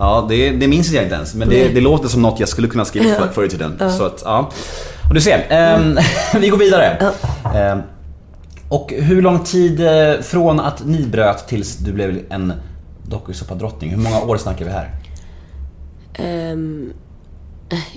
Ja, 0.00 0.26
det, 0.28 0.50
det 0.50 0.68
minns 0.68 0.90
jag 0.92 1.02
inte 1.04 1.14
ens. 1.14 1.34
Men 1.34 1.48
det, 1.48 1.68
det 1.68 1.80
låter 1.80 2.08
som 2.08 2.22
något 2.22 2.40
jag 2.40 2.48
skulle 2.48 2.68
kunna 2.68 2.84
skriva 2.84 3.14
för, 3.14 3.28
förr 3.28 3.44
i 3.44 3.48
tiden. 3.48 3.78
Så 3.98 4.06
att, 4.06 4.22
ja. 4.24 4.50
Och 5.08 5.14
du 5.14 5.20
ser, 5.20 5.46
ehm, 5.48 5.98
vi 6.40 6.48
går 6.48 6.58
vidare. 6.58 7.12
Ehm, 7.54 7.78
och 8.68 8.92
hur 8.96 9.22
lång 9.22 9.44
tid 9.44 9.80
eh, 9.80 10.20
från 10.20 10.60
att 10.60 10.86
ni 10.86 11.06
bröt 11.06 11.48
tills 11.48 11.76
du 11.76 11.92
blev 11.92 12.18
en 12.30 12.52
dokusåpadrottning? 13.02 13.90
Hur 13.90 13.96
många 13.96 14.20
år 14.20 14.36
snackar 14.36 14.64
vi 14.64 14.70
här? 14.70 14.90
Um, 16.52 16.92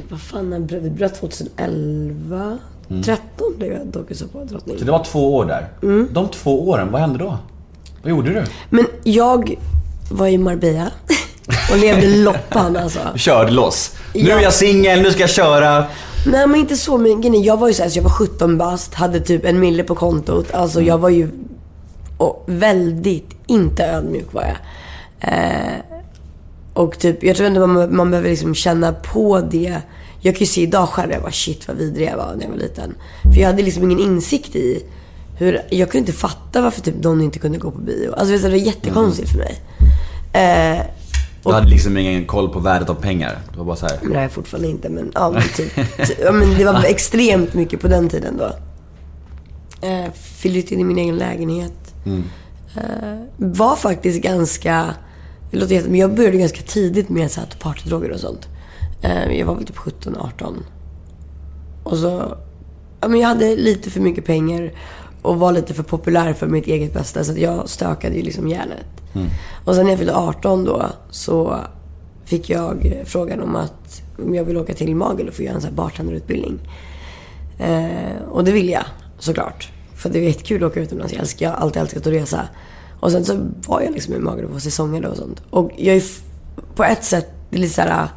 vad 0.09 0.21
fan, 0.21 0.49
när 0.49 0.59
bröt- 0.59 0.83
vi 0.83 0.89
bröt 0.89 1.15
2011? 1.19 2.57
13 2.87 3.17
blev 3.57 3.71
jag 3.73 3.87
dokusåpadrottning. 3.87 4.79
Så 4.79 4.85
det 4.85 4.91
var 4.91 5.03
två 5.03 5.35
år 5.35 5.45
där. 5.45 5.67
De 6.13 6.27
två 6.27 6.69
åren, 6.69 6.91
vad 6.91 7.01
hände 7.01 7.19
då? 7.19 7.37
Vad 8.01 8.09
gjorde 8.09 8.29
du? 8.33 8.43
Men 8.69 8.85
jag 9.03 9.55
var 10.11 10.27
i 10.27 10.37
Marbella 10.37 10.91
och 11.71 11.77
levde 11.77 12.07
loppan 12.07 12.77
alltså. 12.77 12.99
Körde 13.15 13.51
loss. 13.51 13.95
Nu 14.13 14.31
är 14.31 14.39
jag 14.39 14.53
singel, 14.53 15.01
nu 15.01 15.11
ska 15.11 15.21
jag 15.21 15.29
köra. 15.29 15.85
Nej 16.25 16.47
men 16.47 16.55
inte 16.55 16.75
så 16.75 16.97
är, 17.05 17.45
jag 17.45 17.57
var 17.57 17.67
ju 17.67 17.73
såhär, 17.73 17.89
så 17.89 17.97
jag 17.97 18.03
var 18.03 18.09
17 18.09 18.57
bast, 18.57 18.93
hade 18.93 19.19
typ 19.19 19.45
en 19.45 19.59
mille 19.59 19.83
på 19.83 19.95
kontot. 19.95 20.53
Alltså 20.53 20.81
jag 20.81 20.97
var 20.97 21.09
ju 21.09 21.29
och 22.17 22.43
väldigt, 22.45 23.29
inte 23.47 23.85
ödmjuk 23.85 24.33
var 24.33 24.43
jag. 24.43 24.57
Eh, 25.19 25.79
och 26.73 26.99
typ, 26.99 27.23
jag 27.23 27.35
tror 27.35 27.47
ändå 27.47 27.67
man, 27.67 27.95
man 27.95 28.11
behöver 28.11 28.29
liksom 28.29 28.55
känna 28.55 28.93
på 28.93 29.41
det. 29.41 29.77
Jag 30.21 30.35
kan 30.35 30.39
ju 30.39 30.45
se 30.45 30.61
idag 30.61 30.89
själv, 30.89 31.11
jag 31.11 31.21
bara 31.21 31.31
shit 31.31 31.67
vad 31.67 31.77
vidrig 31.77 32.07
jag 32.07 32.17
var 32.17 32.33
när 32.35 32.43
jag 32.43 32.51
var 32.51 32.57
liten. 32.57 32.95
För 33.33 33.41
jag 33.41 33.47
hade 33.47 33.63
liksom 33.63 33.83
ingen 33.83 33.99
insikt 33.99 34.55
i 34.55 34.83
hur, 35.37 35.61
jag 35.69 35.91
kunde 35.91 36.09
inte 36.09 36.19
fatta 36.19 36.61
varför 36.61 36.81
typ 36.81 37.03
någon 37.03 37.21
inte 37.21 37.39
kunde 37.39 37.57
gå 37.57 37.71
på 37.71 37.77
bio. 37.77 38.13
Alltså 38.17 38.37
det 38.37 38.49
var 38.49 38.57
jättekonstigt 38.57 39.29
för 39.31 39.37
mig. 39.37 39.61
Eh, 40.33 40.81
Du 41.43 41.51
hade 41.51 41.67
liksom 41.67 41.97
ingen 41.97 42.25
koll 42.25 42.49
på 42.49 42.59
värdet 42.59 42.89
av 42.89 42.95
pengar. 42.95 43.39
Det 43.51 43.57
var 43.57 43.65
bara 43.65 43.75
så 43.75 43.85
här. 43.85 44.21
jag 44.21 44.31
fortfarande 44.31 44.67
inte, 44.69 44.89
men 44.89 45.11
ja, 45.15 45.31
men 45.31 45.41
typ, 45.41 45.75
ty, 46.07 46.13
ja, 46.23 46.31
men 46.31 46.57
det 46.57 46.65
var 46.65 46.83
extremt 46.87 47.53
mycket 47.53 47.81
på 47.81 47.87
den 47.87 48.09
tiden 48.09 48.37
då. 48.37 48.51
Eh, 49.87 50.11
flyttade 50.13 50.73
in 50.73 50.79
i 50.79 50.83
min 50.83 50.97
egen 50.97 51.17
lägenhet. 51.17 51.93
Eh, 52.75 53.19
var 53.37 53.75
faktiskt 53.75 54.21
ganska, 54.21 54.95
det 55.51 55.57
låter 55.57 55.75
jätte, 55.75 55.89
men 55.89 55.99
jag 55.99 56.15
började 56.15 56.37
ganska 56.37 56.61
tidigt 56.61 57.09
med 57.09 57.31
så 57.31 57.39
här 57.39 57.49
partydroger 57.59 58.11
och 58.11 58.19
sånt. 58.19 58.47
Eh, 59.01 59.31
jag 59.39 59.45
var 59.45 59.55
väl 59.55 59.65
typ 59.65 59.77
17, 59.77 60.17
18. 60.17 60.63
Och 61.83 61.97
så, 61.97 62.37
ja 63.01 63.07
men 63.07 63.19
jag 63.19 63.27
hade 63.27 63.55
lite 63.55 63.89
för 63.89 63.99
mycket 63.99 64.25
pengar 64.25 64.71
och 65.23 65.39
var 65.39 65.51
lite 65.51 65.73
för 65.73 65.83
populär 65.83 66.33
för 66.33 66.47
mitt 66.47 66.67
eget 66.67 66.93
bästa 66.93 67.23
så 67.23 67.31
att 67.31 67.37
jag 67.37 67.69
stökade 67.69 68.15
ju 68.15 68.21
liksom 68.21 68.47
järnet. 68.47 68.85
Och 69.65 69.75
sen 69.75 69.83
när 69.83 69.91
jag 69.91 69.99
fyllde 69.99 70.15
18 70.15 70.63
då 70.63 70.85
så 71.09 71.59
fick 72.25 72.49
jag 72.49 73.03
frågan 73.05 73.41
om 73.41 73.55
att 73.55 74.01
om 74.23 74.35
jag 74.35 74.43
vill 74.43 74.57
åka 74.57 74.73
till 74.73 74.95
Magaluf 74.95 75.39
och 75.39 75.45
göra 75.45 75.55
en 75.55 75.61
sån 75.61 75.75
bartenderutbildning. 75.75 76.59
Eh, 77.57 78.21
och 78.29 78.43
det 78.43 78.51
ville 78.51 78.71
jag 78.71 78.85
såklart. 79.19 79.71
För 79.95 80.09
det 80.09 80.19
var 80.19 80.25
jättekul 80.25 80.63
att 80.63 80.71
åka 80.71 80.79
utomlands. 80.79 81.13
Jag 81.13 81.21
älskar, 81.21 81.45
jag 81.45 81.53
har 81.53 81.57
alltid 81.57 81.81
älskat 81.81 82.07
att 82.07 82.13
resa. 82.13 82.47
Och 82.99 83.11
sen 83.11 83.25
så 83.25 83.37
var 83.67 83.81
jag 83.81 83.93
liksom 83.93 84.13
i 84.13 84.19
Magaluf 84.19 84.51
och 84.51 84.61
säsongade 84.61 85.07
och 85.07 85.17
sånt. 85.17 85.41
Och 85.49 85.71
jag 85.77 85.95
är 85.95 86.03
på 86.75 86.83
ett 86.83 87.03
sätt 87.03 87.27
det 87.49 87.57
är 87.57 87.61
lite 87.61 87.73
såhär 87.73 88.07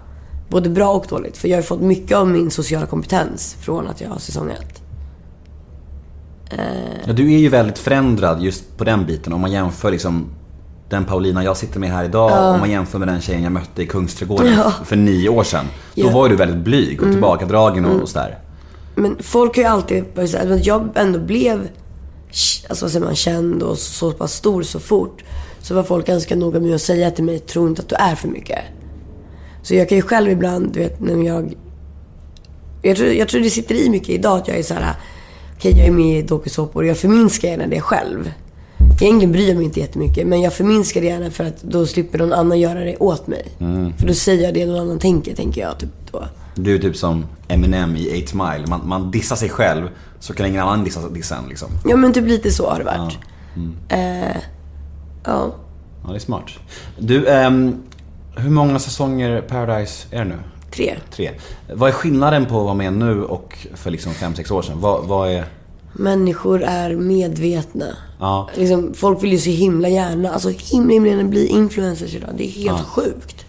både 0.48 0.70
bra 0.70 0.92
och 0.92 1.06
dåligt. 1.08 1.36
För 1.36 1.48
jag 1.48 1.56
har 1.56 1.62
fått 1.62 1.80
mycket 1.80 2.16
av 2.16 2.28
min 2.28 2.50
sociala 2.50 2.86
kompetens 2.86 3.56
från 3.60 3.88
att 3.88 4.00
jag 4.00 4.08
har 4.08 4.18
säsongat. 4.18 4.82
Ja, 7.06 7.12
du 7.12 7.34
är 7.34 7.38
ju 7.38 7.48
väldigt 7.48 7.78
förändrad 7.78 8.42
just 8.42 8.76
på 8.76 8.84
den 8.84 9.06
biten. 9.06 9.32
Om 9.32 9.40
man 9.40 9.52
jämför 9.52 9.90
liksom 9.90 10.26
den 10.88 11.04
Paulina 11.04 11.44
jag 11.44 11.56
sitter 11.56 11.80
med 11.80 11.90
här 11.90 12.04
idag 12.04 12.54
om 12.54 12.60
man 12.60 12.70
jämför 12.70 12.98
med 12.98 13.08
den 13.08 13.20
tjejen 13.20 13.42
jag 13.42 13.52
mötte 13.52 13.82
i 13.82 13.86
Kungsträdgården 13.86 14.52
Ja. 14.56 14.72
för 14.84 14.96
nio 14.96 15.28
år 15.28 15.44
sedan. 15.44 15.64
Då 15.94 16.00
Ja. 16.00 16.04
Mm. 16.04 16.14
var 16.14 16.28
du 16.28 16.36
väldigt 16.36 16.64
blyg 16.64 17.02
och 17.02 17.10
tillbakadragen 17.12 17.84
och, 17.84 18.00
och 18.02 18.08
sådär. 18.08 18.38
Men 18.94 19.16
folk 19.20 19.56
har 19.56 19.62
ju 19.62 19.68
alltid 19.68 20.04
så 20.14 20.36
här, 20.36 20.50
att 20.50 20.66
jag 20.66 20.88
ändå 20.94 21.18
blev 21.18 21.68
alltså, 22.68 22.84
vad 22.84 22.92
säger 22.92 23.06
man, 23.06 23.14
känd 23.14 23.62
och 23.62 23.78
så 23.78 24.12
pass 24.12 24.32
stor 24.32 24.62
så 24.62 24.80
fort. 24.80 25.24
Så 25.60 25.74
var 25.74 25.82
folk 25.82 26.06
ganska 26.06 26.36
noga 26.36 26.60
med 26.60 26.74
att 26.74 26.80
säga 26.82 27.10
till 27.10 27.24
mig, 27.24 27.38
tro 27.38 27.66
inte 27.68 27.82
att 27.82 27.88
du 27.88 27.94
är 27.96 28.14
för 28.14 28.28
mycket. 28.28 28.58
Så 29.62 29.74
jag 29.74 29.88
kan 29.88 29.96
ju 29.96 30.02
själv 30.02 30.30
ibland, 30.30 30.72
du 30.72 30.80
vet, 30.80 31.00
när 31.00 31.22
jag... 31.26 31.54
Jag 32.82 32.96
tror, 32.96 33.08
jag 33.08 33.28
tror 33.28 33.40
det 33.40 33.50
sitter 33.50 33.74
i 33.74 33.90
mycket 33.90 34.08
idag 34.08 34.38
att 34.38 34.48
jag 34.48 34.58
är 34.58 34.62
så 34.62 34.74
här, 34.74 34.94
okej 35.56 35.78
jag 35.78 35.86
är 35.86 35.90
med 35.90 36.18
i 36.18 36.22
dokusåpor 36.22 36.82
och 36.82 36.88
jag 36.88 36.98
förminskar 36.98 37.48
gärna 37.48 37.66
det 37.66 37.80
själv. 37.80 38.32
Egentligen 39.00 39.32
bryr 39.32 39.48
jag 39.48 39.56
mig 39.56 39.64
inte 39.64 39.80
jättemycket, 39.80 40.26
men 40.26 40.40
jag 40.40 40.52
förminskar 40.52 41.00
det 41.00 41.06
gärna 41.06 41.30
för 41.30 41.44
att 41.44 41.62
då 41.62 41.86
slipper 41.86 42.18
någon 42.18 42.32
annan 42.32 42.60
göra 42.60 42.80
det 42.80 42.96
åt 42.96 43.26
mig. 43.26 43.44
För 43.98 44.06
då 44.06 44.14
säger 44.14 44.44
jag 44.44 44.54
det 44.54 44.66
någon 44.66 44.80
annan 44.80 44.98
tänker, 44.98 45.34
tänker 45.34 45.60
jag. 45.60 45.78
Typ 45.78 45.90
då. 46.12 46.24
Du 46.54 46.74
är 46.74 46.78
typ 46.78 46.96
som 46.96 47.24
Eminem 47.48 47.96
i 47.96 48.24
8 48.26 48.36
Mile. 48.36 48.66
Man, 48.66 48.80
man 48.88 49.10
dissar 49.10 49.36
sig 49.36 49.48
själv 49.48 49.88
så 50.20 50.34
kan 50.34 50.46
ingen 50.46 50.62
annan 50.62 50.84
dissa, 50.84 51.08
dissa 51.08 51.36
en 51.36 51.48
liksom. 51.48 51.68
Ja 51.84 51.96
men 51.96 52.12
typ 52.12 52.26
lite 52.26 52.50
så 52.50 52.70
har 52.70 52.78
det 52.78 52.84
varit. 52.84 53.18
Eh, 53.88 54.36
ja. 55.24 55.54
Ja, 56.04 56.10
det 56.10 56.14
är 56.14 56.18
smart. 56.18 56.50
Du, 56.98 57.28
ehm, 57.28 57.82
hur 58.36 58.50
många 58.50 58.78
säsonger 58.78 59.40
Paradise 59.40 60.06
är 60.10 60.18
det 60.18 60.24
nu? 60.24 60.38
Tre. 60.70 60.96
Tre. 61.10 61.30
Vad 61.72 61.88
är 61.88 61.92
skillnaden 61.92 62.46
på 62.46 62.58
att 62.58 62.64
vara 62.64 62.74
med 62.74 62.92
nu 62.92 63.24
och 63.24 63.58
för 63.74 63.90
liksom 63.90 64.12
5-6 64.12 64.52
år 64.52 64.62
sedan? 64.62 64.80
Vad, 64.80 65.04
vad 65.04 65.30
är... 65.30 65.44
Människor 65.92 66.62
är 66.62 66.96
medvetna. 66.96 67.86
Ja. 68.20 68.48
Liksom, 68.54 68.94
folk 68.94 69.22
vill 69.22 69.32
ju 69.32 69.38
så 69.38 69.50
himla 69.50 69.88
gärna, 69.88 70.32
alltså 70.32 70.48
himla, 70.48 70.92
himla 70.92 71.10
gärna 71.10 71.24
bli 71.24 71.46
influencers 71.46 72.14
idag. 72.14 72.30
Det 72.36 72.44
är 72.44 72.50
helt 72.50 72.86
sjukt. 72.86 73.46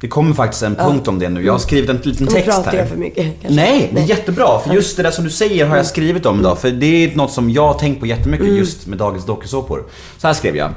Det 0.00 0.08
kommer 0.08 0.34
faktiskt 0.34 0.62
en 0.62 0.74
punkt 0.74 1.08
om 1.08 1.18
det 1.18 1.28
nu. 1.28 1.44
Jag 1.44 1.52
har 1.52 1.58
skrivit 1.58 1.90
en 1.90 1.96
liten 1.96 2.26
text 2.26 2.44
pratar 2.44 2.70
här. 2.70 2.78
jag 2.78 2.88
för 2.88 2.96
mycket 2.96 3.24
kanske. 3.42 3.60
Nej, 3.60 3.90
det 3.94 4.00
är 4.00 4.04
jättebra. 4.04 4.58
För 4.58 4.74
just 4.74 4.96
det 4.96 5.02
där 5.02 5.10
som 5.10 5.24
du 5.24 5.30
säger 5.30 5.66
har 5.66 5.76
jag 5.76 5.86
skrivit 5.86 6.26
om 6.26 6.40
idag. 6.40 6.58
För 6.58 6.70
det 6.70 6.86
är 6.86 7.16
något 7.16 7.32
som 7.32 7.50
jag 7.50 7.66
har 7.66 7.74
tänkt 7.74 8.00
på 8.00 8.06
jättemycket 8.06 8.46
just 8.46 8.86
med 8.86 8.98
dagens 8.98 9.26
dokusåpor. 9.26 9.84
Så 10.18 10.26
här 10.26 10.34
skrev 10.34 10.56
jag. 10.56 10.70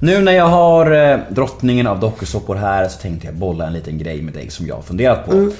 Nu 0.00 0.20
när 0.20 0.32
jag 0.32 0.48
har 0.48 1.10
eh, 1.12 1.18
drottningen 1.28 1.86
av 1.86 2.00
dokusåpor 2.00 2.54
här 2.54 2.88
så 2.88 3.00
tänkte 3.00 3.26
jag 3.26 3.36
bolla 3.36 3.66
en 3.66 3.72
liten 3.72 3.98
grej 3.98 4.22
med 4.22 4.34
dig 4.34 4.50
som 4.50 4.66
jag 4.66 4.74
har 4.74 4.82
funderat 4.82 5.26
på. 5.26 5.50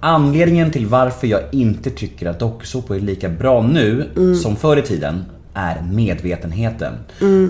Anledningen 0.00 0.70
till 0.70 0.86
varför 0.86 1.26
jag 1.26 1.40
inte 1.52 1.90
tycker 1.90 2.26
att 2.26 2.38
dokusåpor 2.38 2.96
är 2.96 3.00
lika 3.00 3.28
bra 3.28 3.62
nu 3.62 4.10
som 4.42 4.56
förr 4.56 4.76
i 4.76 4.82
tiden 4.82 5.24
är 5.54 5.82
medvetenheten. 5.92 6.92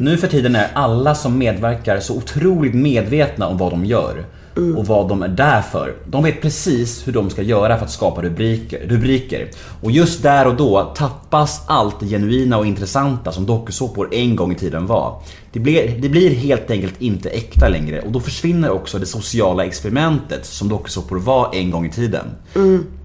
Nu 0.01 0.16
för 0.16 0.28
tiden 0.28 0.57
är 0.57 0.68
alla 0.74 1.14
som 1.14 1.38
medverkar 1.38 2.01
så 2.01 2.16
otroligt 2.16 2.74
medvetna 2.74 3.47
om 3.47 3.59
vad 3.59 3.72
de 3.72 3.84
gör 3.84 4.24
och 4.57 4.86
vad 4.86 5.09
de 5.09 5.22
är 5.22 5.28
där 5.28 5.62
för. 5.62 5.94
De 6.07 6.22
vet 6.22 6.42
precis 6.42 7.09
hur 7.09 7.12
de 7.12 7.30
ska 7.30 7.42
göra 7.42 7.78
för 7.78 7.84
att 7.84 7.90
skapa 7.90 8.22
rubriker. 8.22 8.86
rubriker. 8.88 9.50
Och 9.82 9.90
just 9.90 10.22
där 10.22 10.46
och 10.46 10.57
då 10.57 10.92
tappas 10.96 11.61
allt 11.66 12.00
det 12.00 12.07
genuina 12.07 12.59
och 12.59 12.66
intressanta 12.66 13.32
som 13.32 13.46
dokusåpor 13.46 14.14
en 14.14 14.36
gång 14.36 14.52
i 14.52 14.54
tiden 14.54 14.86
var. 14.86 15.22
Det 15.52 15.61
blir, 15.61 15.98
det 15.98 16.09
blir 16.09 16.30
helt 16.30 16.70
enkelt 16.70 16.94
inte 17.02 17.30
äkta 17.30 17.68
längre 17.68 18.00
och 18.00 18.12
då 18.12 18.20
försvinner 18.20 18.70
också 18.70 18.98
det 18.98 19.07
sociala 19.07 19.64
experimentet 19.64 20.46
som 20.46 20.68
dokusåpor 20.68 21.18
var 21.18 21.54
en 21.54 21.70
gång 21.70 21.86
i 21.86 21.90
tiden. 21.90 22.26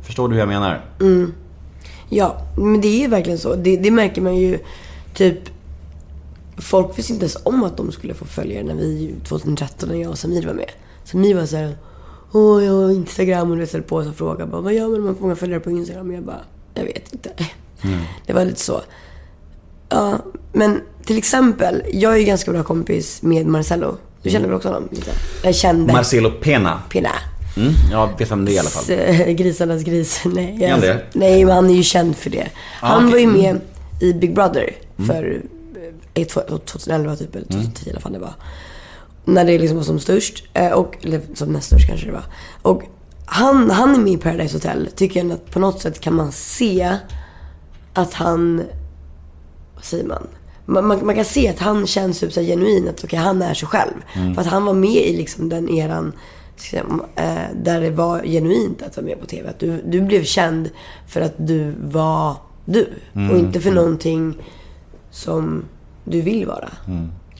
Förstår 0.03 0.27
du 0.27 0.33
hur 0.33 0.39
jag 0.39 0.49
menar? 0.49 0.85
Ja, 2.09 2.37
men 2.57 2.81
det 2.81 2.87
är 2.87 2.99
ju 2.99 3.07
verkligen 3.07 3.39
så. 3.39 3.55
Det, 3.55 3.77
det 3.77 3.91
märker 3.91 4.21
man 4.21 4.35
ju 4.35 4.59
typ... 5.13 5.39
Folk 6.57 6.97
visste 6.99 7.13
inte 7.13 7.23
ens 7.23 7.37
om 7.43 7.63
att 7.63 7.77
de 7.77 7.91
skulle 7.91 8.13
få 8.13 8.25
följare 8.25 8.63
när 8.63 8.75
vi 8.75 9.15
2013 9.27 9.89
när 9.89 9.95
jag 9.95 10.11
och 10.11 10.17
Samir 10.17 10.45
var 10.45 10.53
med. 10.53 10.69
Samir 11.11 11.35
var 11.35 11.45
såhär, 11.45 11.77
åh 12.31 12.65
jag 12.65 12.73
har 12.73 12.91
Instagram 12.91 13.51
och 13.51 13.57
du 13.57 13.67
ställer 13.67 13.83
på 13.83 13.95
och 13.95 14.15
frågar 14.15 14.45
bara, 14.45 14.61
vad 14.61 14.73
gör 14.73 14.87
man 14.87 14.99
om 14.99 15.05
man 15.05 15.15
får 15.15 15.21
många 15.21 15.35
följare 15.35 15.59
på 15.59 15.71
Instagram? 15.71 16.09
Och 16.09 16.15
jag 16.15 16.23
bara, 16.23 16.41
jag 16.73 16.83
vet 16.83 17.13
inte. 17.13 17.29
Det 18.25 18.33
var 18.33 18.45
lite 18.45 18.59
så. 18.59 18.81
Ja, 19.89 20.19
men 20.53 20.81
till 21.05 21.17
exempel, 21.17 21.83
jag 21.93 22.13
är 22.13 22.17
ju 22.17 22.23
ganska 22.23 22.51
bra 22.51 22.63
kompis 22.63 23.21
med 23.21 23.47
Marcello. 23.47 23.97
Du 24.23 24.29
känner 24.29 24.45
väl 24.47 24.55
också 24.55 24.67
honom? 24.67 24.89
Lite? 24.91 25.11
Jag 25.43 25.55
kände. 25.55 25.93
Marcelo 25.93 26.31
Pena. 26.31 26.81
Pina. 26.89 27.09
Mm, 27.57 27.73
jag 27.91 28.09
vet 28.19 28.31
vem 28.31 28.45
det 28.45 28.51
är 28.51 28.55
i 28.55 28.59
alla 28.59 28.69
fall. 28.69 29.33
Grisarnas 29.33 29.83
gris. 29.83 30.21
Nej, 30.25 30.63
Är 30.63 30.71
han 30.71 30.79
det? 30.81 31.01
nej, 31.13 31.45
men 31.45 31.55
han 31.55 31.69
är 31.69 31.73
ju 31.73 31.83
känd 31.83 32.15
för 32.15 32.29
det. 32.29 32.47
Han 32.57 32.97
okej. 33.07 33.11
var 33.11 33.19
ju 33.19 33.41
med 33.41 33.49
Mm. 33.49 33.61
i 33.99 34.13
Big 34.13 34.33
Brother 34.35 34.75
för 35.07 35.41
eh, 36.13 36.25
2011 36.27 37.15
typ, 37.15 37.35
eller 37.35 37.45
2010 37.45 37.83
eller 37.83 37.93
vad 37.93 38.03
fan 38.03 38.13
det 38.13 38.19
var. 38.19 38.33
När 39.25 39.45
det 39.45 39.59
liksom 39.59 39.77
var 39.77 39.83
som 39.83 39.99
störst. 39.99 40.43
eh, 40.53 40.71
Och, 40.71 40.97
eller 41.05 41.21
som 41.33 41.49
näst 41.53 41.67
störst 41.67 41.87
kanske 41.87 42.05
det 42.05 42.11
var. 42.13 42.23
Och 42.61 42.83
han, 43.25 43.69
han 43.69 43.95
är 43.95 43.99
med 43.99 44.13
i 44.13 44.17
Paradise 44.17 44.55
Hotel. 44.55 44.89
Tycker 44.95 45.23
jag 45.23 45.31
att 45.31 45.51
på 45.51 45.59
något 45.59 45.81
sätt 45.81 45.99
kan 45.99 46.15
man 46.15 46.31
se 46.31 46.97
att 47.93 48.13
han... 48.13 48.63
Vad 49.75 49.83
säger 49.83 50.05
man? 50.05 50.27
Man, 50.65 50.87
man, 50.87 51.05
man 51.05 51.15
kan 51.15 51.25
se 51.25 51.47
att 51.49 51.59
han 51.59 51.87
känns 51.87 52.19
typ 52.19 52.33
så 52.33 52.41
genuin. 52.41 52.87
Att 52.89 53.03
okej, 53.03 53.19
han 53.19 53.41
är 53.41 53.53
sig 53.53 53.67
själv. 53.67 53.93
För 54.35 54.41
att 54.41 54.47
han 54.47 54.65
var 54.65 54.73
med 54.73 54.89
i 55.07 55.17
liksom 55.17 55.49
den 55.49 55.69
eran 55.69 56.13
eh, 57.15 57.35
där 57.63 57.81
det 57.81 57.89
var 57.89 58.23
genuint 58.23 58.81
att 58.81 58.95
vara 58.97 59.05
med 59.05 59.19
på 59.19 59.25
TV. 59.25 59.49
Att 59.49 59.59
du, 59.59 59.81
du 59.85 60.01
blev 60.01 60.23
känd 60.23 60.69
för 61.07 61.21
att 61.21 61.33
du 61.37 61.73
var 61.81 62.35
du. 62.65 62.87
Och 63.31 63.37
inte 63.37 63.59
för 63.61 63.71
någonting 63.71 64.35
som 65.11 65.63
du 66.03 66.21
vill 66.21 66.45
vara. 66.45 66.69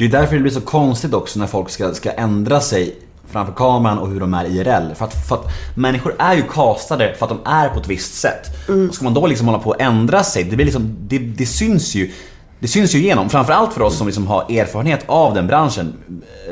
Det 0.02 0.06
är 0.06 0.10
därför 0.10 0.36
det 0.36 0.42
blir 0.42 0.52
så 0.52 0.62
konstigt 0.62 1.14
också 1.14 1.40
när 1.40 1.48
folk 1.48 1.70
ska, 1.70 1.94
ska 1.94 2.12
ändra 2.12 2.62
sig 2.62 2.96
framför 3.32 3.54
kameran 3.54 4.00
och 4.00 4.10
hur 4.10 4.20
de 4.20 4.34
är 4.34 4.46
IRL. 4.46 4.96
För 4.96 5.06
att, 5.06 5.28
för 5.28 5.36
att 5.36 5.46
människor 5.76 6.16
är 6.20 6.36
ju 6.36 6.42
castade 6.42 7.16
för 7.20 7.26
att 7.26 7.30
de 7.30 7.52
är 7.52 7.70
på 7.70 7.80
ett 7.80 7.88
visst 7.88 8.14
sätt. 8.14 8.48
Och 8.90 8.96
ska 8.96 9.04
man 9.04 9.14
då 9.14 9.28
liksom 9.28 9.48
hålla 9.48 9.60
på 9.60 9.72
att 9.72 9.82
ändra 9.82 10.24
sig, 10.24 10.44
det, 10.44 10.56
blir 10.56 10.66
liksom, 10.66 10.96
det, 11.08 11.18
det 11.18 11.46
syns 11.46 11.96
ju 11.96 12.12
det 12.60 12.68
syns 12.68 12.96
ju 12.96 13.00
igenom, 13.00 13.30
framförallt 13.30 13.74
för 13.74 13.82
oss 13.82 13.98
som 13.98 14.08
liksom 14.08 14.28
har 14.28 14.42
erfarenhet 14.42 15.04
av 15.06 15.34
den 15.34 15.48
branschen. 15.48 15.94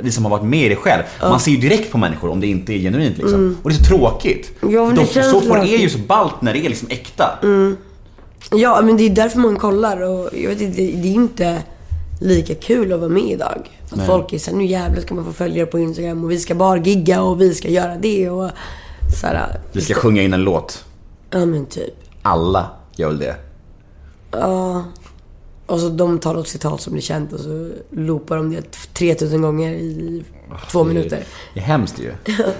Vi 0.01 0.11
som 0.11 0.25
har 0.25 0.31
varit 0.31 0.45
med 0.45 0.65
i 0.65 0.69
det 0.69 0.75
själv. 0.75 1.03
Man 1.21 1.39
ser 1.39 1.51
ju 1.51 1.57
direkt 1.57 1.91
på 1.91 1.97
människor 1.97 2.29
om 2.29 2.39
det 2.39 2.47
inte 2.47 2.73
är 2.73 2.77
genuint 2.77 3.17
liksom. 3.17 3.57
Och 3.63 3.69
det 3.69 3.75
är 3.75 3.77
så 3.77 3.83
tråkigt. 3.83 4.51
Ja, 4.61 4.85
men 4.85 4.95
det 4.95 5.13
känns 5.13 5.31
Dokusåpor 5.31 5.59
är 5.59 5.77
ju 5.77 5.89
så 5.89 5.99
ballt 5.99 6.41
när 6.41 6.53
det 6.53 6.65
är 6.65 6.69
liksom 6.69 6.87
äkta. 6.91 7.39
Ja, 8.51 8.81
men 8.83 8.97
det 8.97 9.03
är 9.03 9.09
därför 9.09 9.39
man 9.39 9.55
kollar 9.55 10.01
och 10.01 10.29
jag 10.33 10.49
vet 10.49 10.61
inte, 10.61 10.81
det 10.81 11.07
är 11.07 11.13
inte 11.13 11.63
lika 12.19 12.55
kul 12.55 12.93
att 12.93 12.99
vara 12.99 13.09
med 13.09 13.31
idag. 13.31 13.69
För 13.87 13.97
att 13.97 14.05
folk 14.05 14.33
är 14.33 14.39
såhär, 14.39 14.57
nu 14.57 14.65
jävlar 14.65 15.01
ska 15.01 15.13
man 15.15 15.25
få 15.25 15.33
följare 15.33 15.65
på 15.65 15.79
Instagram 15.79 16.23
och 16.23 16.31
vi 16.31 16.39
ska 16.39 16.55
bara 16.55 16.77
gigga 16.77 17.21
och 17.21 17.41
vi 17.41 17.53
ska 17.55 17.69
göra 17.69 17.95
det 17.95 18.29
och 18.29 18.49
såhär. 19.21 19.59
Vi 19.71 19.81
ska 19.81 19.93
sjunga 19.93 20.21
in 20.21 20.33
en 20.33 20.43
låt. 20.43 20.85
Ja 21.31 21.45
men 21.45 21.65
typ. 21.65 21.93
Alla 22.21 22.69
gör 22.95 23.07
väl 23.07 23.19
det. 23.19 23.35
Och 25.69 25.79
så 25.79 25.89
de 25.89 26.19
tar 26.19 26.33
något 26.33 26.47
citat 26.47 26.81
som 26.81 26.93
blir 26.93 27.03
känt 27.03 27.33
och 27.33 27.39
så 27.39 27.69
loopar 27.91 28.37
de 28.37 28.51
det 28.51 28.61
3000 28.93 29.41
gånger 29.41 29.71
i 29.73 30.23
två 30.71 30.83
minuter. 30.83 31.23
Det 31.53 31.59
är 31.59 31.63
hemskt 31.63 31.99
ju. 31.99 32.11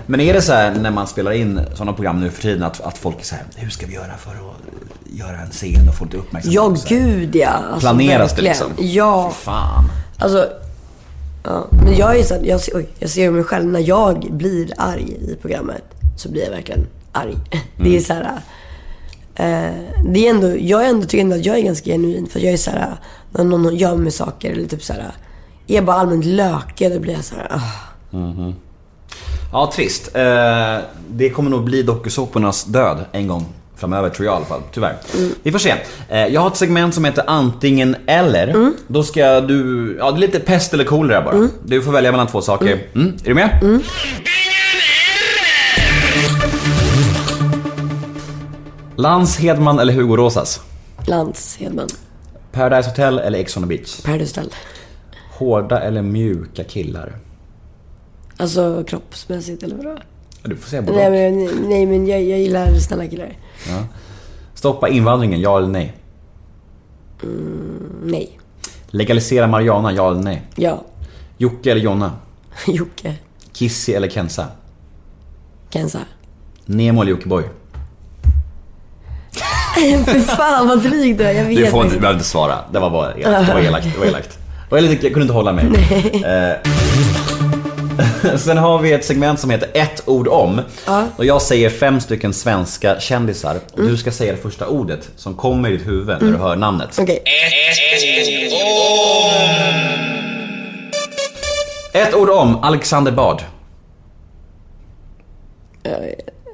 Men 0.06 0.20
är 0.20 0.34
det 0.34 0.42
så 0.42 0.54
här 0.54 0.76
när 0.76 0.92
man 0.92 1.08
spelar 1.08 1.32
in 1.32 1.62
sådana 1.74 1.94
program 1.94 2.20
nu 2.20 2.30
för 2.30 2.42
tiden 2.42 2.64
att, 2.64 2.82
att 2.82 2.98
folk 2.98 3.20
är 3.22 3.26
så 3.26 3.36
här, 3.36 3.44
hur 3.56 3.70
ska 3.70 3.86
vi 3.88 3.94
göra 3.94 4.18
för 4.18 4.32
att 4.32 5.16
göra 5.18 5.38
en 5.42 5.50
scen 5.52 5.90
och 5.90 5.96
få 5.96 6.06
lite 6.06 6.18
uppmärksamhet? 6.18 6.56
Ja, 6.56 6.98
gud 6.98 7.36
ja. 7.36 7.50
Alltså, 7.50 7.80
Planeras 7.80 8.36
det 8.36 8.42
verkligen. 8.42 8.68
liksom? 8.70 8.72
Ja. 8.96 9.32
Fy 9.36 9.44
fan. 9.46 9.84
Alltså, 10.18 10.50
ja. 11.44 11.68
Men 11.72 11.96
jag 11.98 12.20
är 12.20 12.24
så 12.24 12.34
här, 12.34 12.44
jag, 12.44 12.62
ser- 12.62 12.76
oj, 12.78 12.90
jag 13.00 13.10
ser 13.10 13.32
mig 13.32 13.44
själv, 13.44 13.66
när 13.66 13.80
jag 13.80 14.28
blir 14.32 14.74
arg 14.78 15.12
i 15.12 15.36
programmet 15.42 15.84
så 16.18 16.30
blir 16.32 16.44
jag 16.44 16.52
verkligen 16.52 16.88
arg. 17.12 17.36
Det 17.78 17.98
är 17.98 18.02
så 18.02 18.14
här. 18.14 18.40
Eh, 19.40 19.72
det 20.06 20.28
är 20.28 20.30
ändå, 20.30 20.56
jag 20.60 20.86
är 20.86 20.90
ändå, 20.90 21.06
tycker 21.08 21.24
ändå 21.24 21.36
att 21.36 21.46
jag 21.46 21.58
är 21.58 21.62
ganska 21.62 21.86
genuin. 21.86 22.28
För 22.28 22.40
jag 22.40 22.54
är 22.54 22.58
så 22.58 22.72
här, 22.72 22.96
när 23.32 23.44
någon 23.44 23.76
gör 23.76 23.96
mig 23.96 24.12
saker 24.12 24.52
eller 24.52 24.68
typ 24.68 24.84
så 24.84 24.94
här. 24.94 25.12
Är 25.68 25.76
jag 25.76 25.86
bara 25.86 25.98
allmänt 25.98 26.26
lökig, 26.26 26.92
då 26.92 27.00
blir 27.00 27.14
jag 27.14 27.24
så 27.26 27.36
här. 27.36 27.48
ah. 27.52 27.62
Ja, 29.52 29.72
trist. 29.76 30.16
Eh, 30.16 30.78
det 31.10 31.30
kommer 31.30 31.50
nog 31.50 31.64
bli 31.64 31.84
dokusåpornas 31.84 32.64
död 32.66 33.06
en 33.12 33.28
gång 33.28 33.46
framöver 33.76 34.10
tror 34.10 34.26
jag 34.26 34.34
i 34.34 34.36
alla 34.36 34.46
fall, 34.46 34.62
tyvärr. 34.74 34.96
Vi 35.44 35.52
får 35.52 35.60
se. 35.60 35.74
Eh, 36.10 36.28
jag 36.28 36.42
har 36.42 36.48
ett 36.48 36.58
segment 36.58 36.94
som 36.96 37.06
heter 37.06 37.24
antingen 37.28 37.96
eller. 38.08 38.72
Då 38.88 39.04
ska 39.04 39.42
du, 39.42 39.96
ja 40.00 40.12
det 40.12 40.18
är 40.18 40.20
lite 40.20 40.40
pest 40.40 40.74
eller 40.74 40.84
kolera 40.84 41.22
bara. 41.22 41.48
Du 41.66 41.82
får 41.82 41.92
välja 41.92 42.12
mellan 42.12 42.28
två 42.28 42.42
saker. 42.42 42.80
Mm. 42.96 43.14
Är 43.24 43.28
du 43.28 43.34
med? 43.34 43.60
Lans 49.00 49.38
Hedman 49.38 49.80
eller 49.80 49.94
Hugo 49.94 50.18
Rosas? 50.18 50.62
Lantz 51.06 51.58
Hedman. 51.58 51.88
Paradise 52.52 52.90
Hotel 52.90 53.20
eller 53.20 53.40
Ex 53.40 53.58
on 53.58 53.64
the 53.64 53.68
Beach? 53.68 54.04
Paradise 54.04 54.42
Hotel. 54.42 54.54
Hårda 55.32 55.80
eller 55.80 56.02
mjuka 56.02 56.64
killar? 56.64 57.18
Alltså 58.38 58.84
kroppsmässigt 58.88 59.64
eller 59.64 59.76
vadå? 59.76 59.98
Du 60.44 60.56
får 60.56 60.70
säga 60.70 60.82
både 60.82 60.98
Nej 60.98 61.12
men, 61.32 61.70
nej, 61.70 61.86
men 61.86 62.08
jag, 62.08 62.24
jag 62.24 62.40
gillar 62.40 62.76
snälla 62.76 63.08
killar. 63.08 63.38
Stoppa 64.54 64.90
invandringen, 64.90 65.42
ja 65.42 65.58
eller 65.58 65.68
nej? 65.68 65.98
Nej. 68.04 68.40
Legalisera 68.88 69.48
marijuana, 69.48 69.92
ja 69.92 70.12
eller 70.12 70.22
nej? 70.22 70.42
Ja. 70.56 70.84
Jocke 71.38 71.72
eller 71.72 71.82
Jonna? 71.82 72.12
Jocke. 72.68 73.16
Kissy 73.54 73.92
eller 73.94 74.10
Kenza? 74.10 74.48
Kenza. 75.70 76.00
Nemo 76.66 77.02
eller 77.02 77.12
Jockiboi? 77.12 77.44
Fy 80.06 80.20
fan 80.20 80.68
vad 80.68 80.84
dryg 80.84 81.18
du 81.18 81.24
är. 81.24 81.32
Jag 81.32 81.46
vet 81.46 81.58
Du 81.58 81.66
får 81.68 81.84
inte, 81.84 81.96
du 81.96 82.00
behöver 82.02 82.18
inte 82.20 82.30
svara. 82.30 82.56
Det 82.72 82.80
var 82.80 82.90
bara 82.90 83.14
elakt. 83.14 83.48
Det 83.48 83.54
var 83.54 83.62
elakt. 83.62 83.88
Det 83.94 84.00
var 84.00 84.06
elakt. 84.06 84.38
Det 84.70 84.76
var 84.76 84.82
lite, 84.82 85.06
jag 85.06 85.14
kunde 85.14 85.22
inte 85.22 85.34
hålla 85.34 85.52
mig. 85.54 85.66
Eh, 86.26 86.70
Sen 88.38 88.58
har 88.58 88.80
vi 88.80 88.92
ett 88.94 89.06
segment 89.06 89.40
som 89.40 89.50
heter 89.50 89.70
ett 89.74 90.02
ord 90.06 90.28
om. 90.28 90.62
Och 91.16 91.26
jag 91.26 91.42
säger 91.42 91.70
fem 91.70 92.00
stycken 92.00 92.34
svenska 92.34 93.00
kändisar. 93.00 93.60
Och 93.74 93.84
du 93.84 93.98
ska 93.98 94.12
säga 94.12 94.32
det 94.32 94.38
första 94.38 94.68
ordet 94.68 95.10
som 95.16 95.34
kommer 95.36 95.70
i 95.70 95.78
ditt 95.78 95.88
huvud 95.88 96.08
när 96.22 96.32
du 96.32 96.38
hör 96.38 96.56
namnet. 96.56 96.98
Okej. 97.02 97.24
Ett 101.94 102.14
ord 102.16 102.30
om 102.30 102.64
Alexander 102.64 103.12
Bard. 103.12 103.42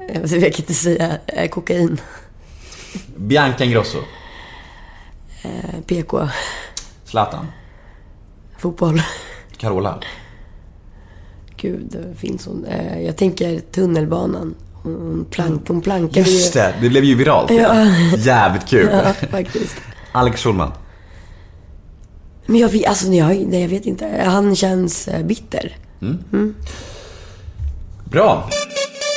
Jag 0.10 0.22
kan 0.22 0.44
inte 0.44 0.74
säga 0.74 1.12
eh, 1.28 1.50
kokain. 1.50 2.02
Bianca 3.18 3.64
Ingrosso. 3.66 3.98
Eh, 5.42 5.82
PK. 5.88 6.30
Zlatan. 7.06 7.48
Fotboll. 8.58 9.02
Carola. 9.58 10.00
Gud, 11.58 12.16
finns 12.18 12.46
hon. 12.46 12.66
Eh, 12.66 13.02
jag 13.02 13.18
tänker 13.18 13.60
tunnelbanan. 13.60 14.56
Hon, 14.74 15.26
plank, 15.32 15.68
hon 15.68 15.82
plankade 15.82 16.30
Just 16.30 16.56
ju. 16.56 16.60
det, 16.60 16.74
det 16.82 16.90
blev 16.90 17.04
ju 17.04 17.16
viralt. 17.16 17.52
Jävligt 18.18 18.68
kul. 18.68 18.90
Ja, 18.92 19.14
faktiskt. 19.32 19.76
Alex 20.12 20.42
Schulman. 20.44 20.72
Men 22.46 22.60
jag 22.60 22.70
vet, 22.70 22.88
alltså, 22.88 23.08
jag, 23.08 23.46
nej, 23.48 23.62
jag 23.62 23.70
vet 23.70 23.86
inte. 23.86 24.24
Han 24.26 24.56
känns 24.56 25.08
eh, 25.08 25.26
bitter. 25.26 25.78
Bra. 28.04 28.50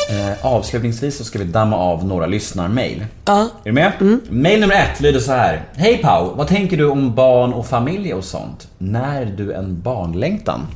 Eh, 0.08 0.46
avslutningsvis 0.46 1.16
så 1.16 1.24
ska 1.24 1.38
vi 1.38 1.44
damma 1.44 1.76
av 1.76 2.04
några 2.04 2.26
lyssnarmail. 2.26 3.06
Ja. 3.24 3.40
Är 3.40 3.48
du 3.64 3.72
med? 3.72 3.92
Mail 4.30 4.60
nummer 4.60 4.74
ett 4.74 5.00
lyder 5.00 5.20
så 5.20 5.32
här. 5.32 5.64
Hej 5.74 5.98
Pau, 5.98 6.34
vad 6.34 6.48
tänker 6.48 6.76
du 6.76 6.88
om 6.88 7.14
barn 7.14 7.52
och 7.52 7.66
familj 7.66 8.14
och 8.14 8.24
sånt? 8.24 8.68
När 8.78 9.26
du 9.26 9.52
en 9.52 9.80
barnlängtan? 9.80 10.66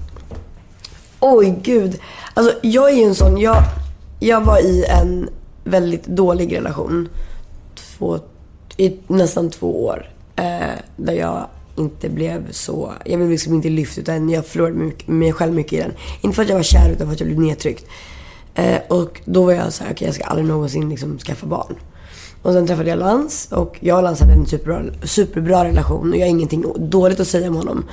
Oj, 1.21 1.55
gud. 1.63 1.99
Alltså, 2.35 2.59
jag 2.63 2.91
är 2.91 2.97
ju 2.97 3.03
en 3.03 3.15
sån... 3.15 3.41
Jag, 3.41 3.63
jag 4.21 4.41
var 4.41 4.59
i 4.59 4.85
en 4.85 5.29
väldigt 5.65 6.07
dålig 6.07 6.57
relation. 6.57 7.09
Två, 7.75 8.19
I 8.77 8.97
nästan 9.07 9.51
två 9.51 9.85
år. 9.85 10.09
Eh, 10.37 10.61
där 10.97 11.13
jag 11.13 11.47
inte 11.77 12.09
blev 12.09 12.51
så... 12.51 12.93
Jag 13.05 13.19
blev 13.19 13.31
liksom 13.31 13.55
inte 13.55 13.69
lyft 13.69 13.99
utan 13.99 14.31
jag 14.31 14.47
förlorade 14.47 14.75
mig, 14.75 14.95
mig 15.07 15.33
själv 15.33 15.53
mycket 15.53 15.73
i 15.73 15.77
den. 15.77 15.93
Inte 16.21 16.37
för 16.37 16.43
att 16.43 16.49
jag 16.49 16.57
var 16.57 16.63
kär 16.63 16.91
utan 16.91 17.07
för 17.07 17.15
att 17.15 17.21
jag 17.21 17.27
blev 17.29 17.41
nedtryckt. 17.41 17.85
Eh, 18.55 18.81
och 18.89 19.21
då 19.25 19.45
var 19.45 19.53
jag 19.53 19.73
så 19.73 19.85
här, 19.85 19.93
okej 19.93 20.07
jag 20.07 20.15
ska 20.15 20.25
aldrig 20.25 20.49
någonsin 20.49 20.89
liksom 20.89 21.19
skaffa 21.19 21.47
barn. 21.47 21.75
Och 22.43 22.53
sen 22.53 22.67
träffade 22.67 22.91
jag 22.91 22.99
Lans 22.99 23.49
och 23.53 23.77
jag 23.81 23.97
och 23.97 24.03
Lans 24.03 24.21
hade 24.21 24.33
en 24.33 24.47
superbra, 24.47 24.83
superbra 25.03 25.65
relation 25.65 26.11
och 26.11 26.17
jag 26.17 26.23
har 26.23 26.31
ingenting 26.31 26.65
dåligt 26.79 27.21
att 27.21 27.29
säga 27.29 27.49
om 27.49 27.57
honom. 27.57 27.85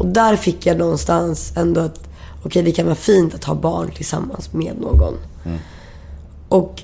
Och 0.00 0.06
där 0.06 0.36
fick 0.36 0.66
jag 0.66 0.78
någonstans 0.78 1.52
ändå 1.56 1.80
att 1.80 2.08
okej 2.42 2.62
det 2.62 2.72
kan 2.72 2.86
vara 2.86 2.96
fint 2.96 3.34
att 3.34 3.44
ha 3.44 3.54
barn 3.54 3.90
tillsammans 3.90 4.52
med 4.52 4.80
någon. 4.80 5.14
Och, 6.48 6.82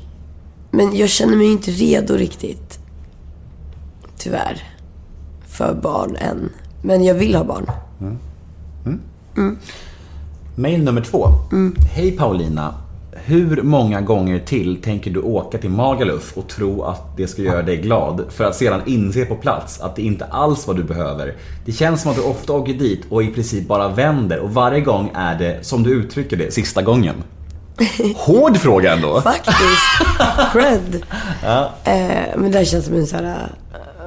men 0.71 0.97
jag 0.97 1.09
känner 1.09 1.37
mig 1.37 1.53
inte 1.53 1.71
redo 1.71 2.15
riktigt. 2.15 2.79
Tyvärr. 4.19 4.63
För 5.47 5.75
barn 5.75 6.17
än. 6.17 6.51
Men 6.83 7.05
jag 7.05 7.15
vill 7.15 7.35
ha 7.35 7.45
barn. 7.45 7.71
Mail 10.55 10.85
nummer 10.85 11.01
två. 11.01 11.27
Hej 11.93 12.13
Paulina. 12.13 12.75
Hur 13.31 13.63
många 13.63 14.01
gånger 14.01 14.39
till 14.39 14.83
tänker 14.83 15.11
du 15.11 15.21
åka 15.21 15.59
till 15.59 15.71
Magaluf 15.71 16.33
och 16.37 16.49
tro 16.49 16.83
att 16.83 17.17
det 17.17 17.27
ska 17.27 17.43
göra 17.43 17.63
dig 17.63 17.77
glad 17.77 18.25
för 18.31 18.45
att 18.45 18.57
sedan 18.57 18.81
inse 18.87 19.25
på 19.25 19.37
plats 19.37 19.81
att 19.81 19.97
det 19.97 20.03
inte 20.03 20.25
alls 20.25 20.67
vad 20.67 20.77
du 20.77 20.83
behöver? 20.83 21.35
Det 21.65 21.73
känns 21.73 22.03
som 22.03 22.11
att 22.11 22.17
du 22.17 22.23
ofta 22.23 22.53
åker 22.53 22.75
dit 22.75 23.01
och 23.09 23.23
i 23.23 23.27
princip 23.27 23.69
bara 23.69 23.89
vänder 23.89 24.39
och 24.39 24.55
varje 24.55 24.81
gång 24.81 25.11
är 25.15 25.39
det, 25.39 25.65
som 25.65 25.83
du 25.83 25.91
uttrycker 25.91 26.37
det, 26.37 26.55
sista 26.55 26.83
gången. 26.83 27.15
Hård 28.17 28.57
fråga 28.57 28.93
ändå. 28.93 29.21
Faktiskt. 29.21 29.59
Cred. 30.53 31.03
Eh, 31.85 32.37
men 32.37 32.51
det 32.51 32.59
här 32.59 32.65
känns 32.65 32.85
som 32.85 32.95
en 32.95 33.07
sån 33.07 33.25
här, 33.25 33.49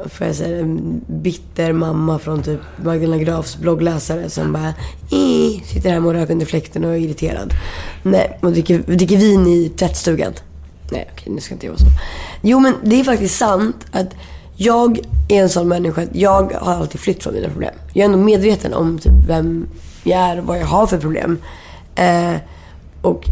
får 0.10 0.28
jag 0.28 0.36
säga 0.36 0.60
en 0.60 1.02
bitter 1.08 1.74
mamma 1.74 2.20
från 2.20 2.44
typ 2.44 2.60
Magdalena 2.84 3.24
Grafs 3.24 3.58
bloggläsare 3.58 4.30
som 4.30 4.54
bara 4.54 4.68
"Eh", 5.12 5.64
sitter 5.66 5.90
hemma 5.90 6.08
och 6.08 6.14
röker 6.14 6.34
under 6.34 6.46
fläkten 6.46 6.86
och 6.86 6.92
är 6.92 6.98
irriterad. 6.98 7.54
Nej, 8.04 8.40
och 8.42 8.52
dricker, 8.52 8.80
dricker 8.80 9.18
vin 9.18 9.48
i 9.48 9.70
tvättstugan. 9.70 10.34
Nej, 10.92 11.10
okej, 11.14 11.34
nu 11.34 11.42
ska 11.42 11.54
inte 11.54 11.66
jag 11.66 11.72
vara 11.74 11.80
så. 11.80 11.86
Jo, 12.42 12.60
men 12.60 12.74
det 12.84 13.00
är 13.00 13.04
faktiskt 13.04 13.38
sant 13.38 13.86
att 13.92 14.08
jag 14.56 15.00
är 15.30 15.42
en 15.42 15.50
sån 15.50 15.68
människa 15.68 16.02
att 16.02 16.16
jag 16.16 16.52
har 16.62 16.74
alltid 16.74 17.02
flytt 17.02 17.24
från 17.24 17.34
mina 17.34 17.48
problem. 17.50 17.74
Jag 17.94 18.02
är 18.02 18.06
ändå 18.06 18.18
medveten 18.18 18.74
om 18.74 19.00
typ 19.00 19.14
vem 19.28 19.68
jag 20.04 20.20
är 20.20 20.40
och 20.40 20.46
vad 20.46 20.60
jag 20.60 20.66
har 20.66 20.88
för 20.88 20.98
problem. 20.98 21.38
Eh, 21.96 22.34
och 23.02 23.26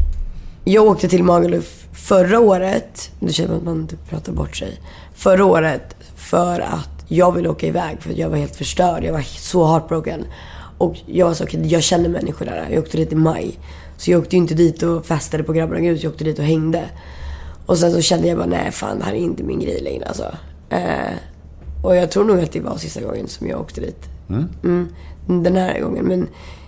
jag 0.63 0.85
åkte 0.85 1.09
till 1.09 1.23
Magaluf 1.23 1.85
förra 1.93 2.39
året. 2.39 3.11
Nu 3.19 3.33
känner 3.33 3.49
man 3.49 3.57
att 3.57 3.63
man 3.63 3.87
typ 3.87 4.09
pratar 4.09 4.33
bort 4.33 4.55
sig. 4.55 4.81
Förra 5.15 5.45
året 5.45 5.95
för 6.31 6.59
att 6.59 7.05
jag 7.07 7.31
ville 7.31 7.49
åka 7.49 7.67
iväg 7.67 8.01
för 8.01 8.09
att 8.09 8.17
jag 8.17 8.29
var 8.29 8.37
helt 8.37 8.55
förstörd. 8.55 9.03
Jag 9.03 9.13
var 9.13 9.21
så 9.21 9.65
heartbroken. 9.65 10.25
Och 10.77 10.95
jag 11.05 11.27
var 11.27 11.33
så, 11.33 11.43
okej, 11.43 11.67
jag 11.67 11.83
känner 11.83 12.09
människor 12.09 12.45
där. 12.45 12.67
Jag 12.71 12.83
åkte 12.83 12.97
dit 12.97 13.11
i 13.11 13.15
maj. 13.15 13.59
Så 13.97 14.11
jag 14.11 14.21
åkte 14.21 14.35
ju 14.35 14.41
inte 14.41 14.53
dit 14.53 14.83
och 14.83 15.05
festade 15.05 15.43
på 15.43 15.53
grabbarna 15.53 15.79
grus. 15.79 16.03
Jag 16.03 16.11
åkte 16.11 16.23
dit 16.23 16.39
och 16.39 16.45
hängde. 16.45 16.83
Och 17.65 17.77
sen 17.77 17.91
så 17.91 18.01
kände 18.01 18.27
jag 18.27 18.37
bara, 18.37 18.47
nej 18.47 18.71
fan 18.71 18.99
det 18.99 19.05
här 19.05 19.13
är 19.13 19.17
inte 19.17 19.43
min 19.43 19.59
grej 19.59 19.81
längre 19.81 20.05
alltså. 20.05 20.35
Eh, 20.69 21.13
och 21.83 21.95
jag 21.95 22.11
tror 22.11 22.25
nog 22.25 22.39
att 22.39 22.51
det 22.51 22.59
var 22.59 22.77
sista 22.77 23.01
gången 23.01 23.27
som 23.27 23.47
jag 23.47 23.61
åkte 23.61 23.81
dit. 23.81 24.05
Mm, 24.63 24.87
den 25.43 25.55
här 25.55 25.79
gången. 25.79 26.05
Men 26.05 26.27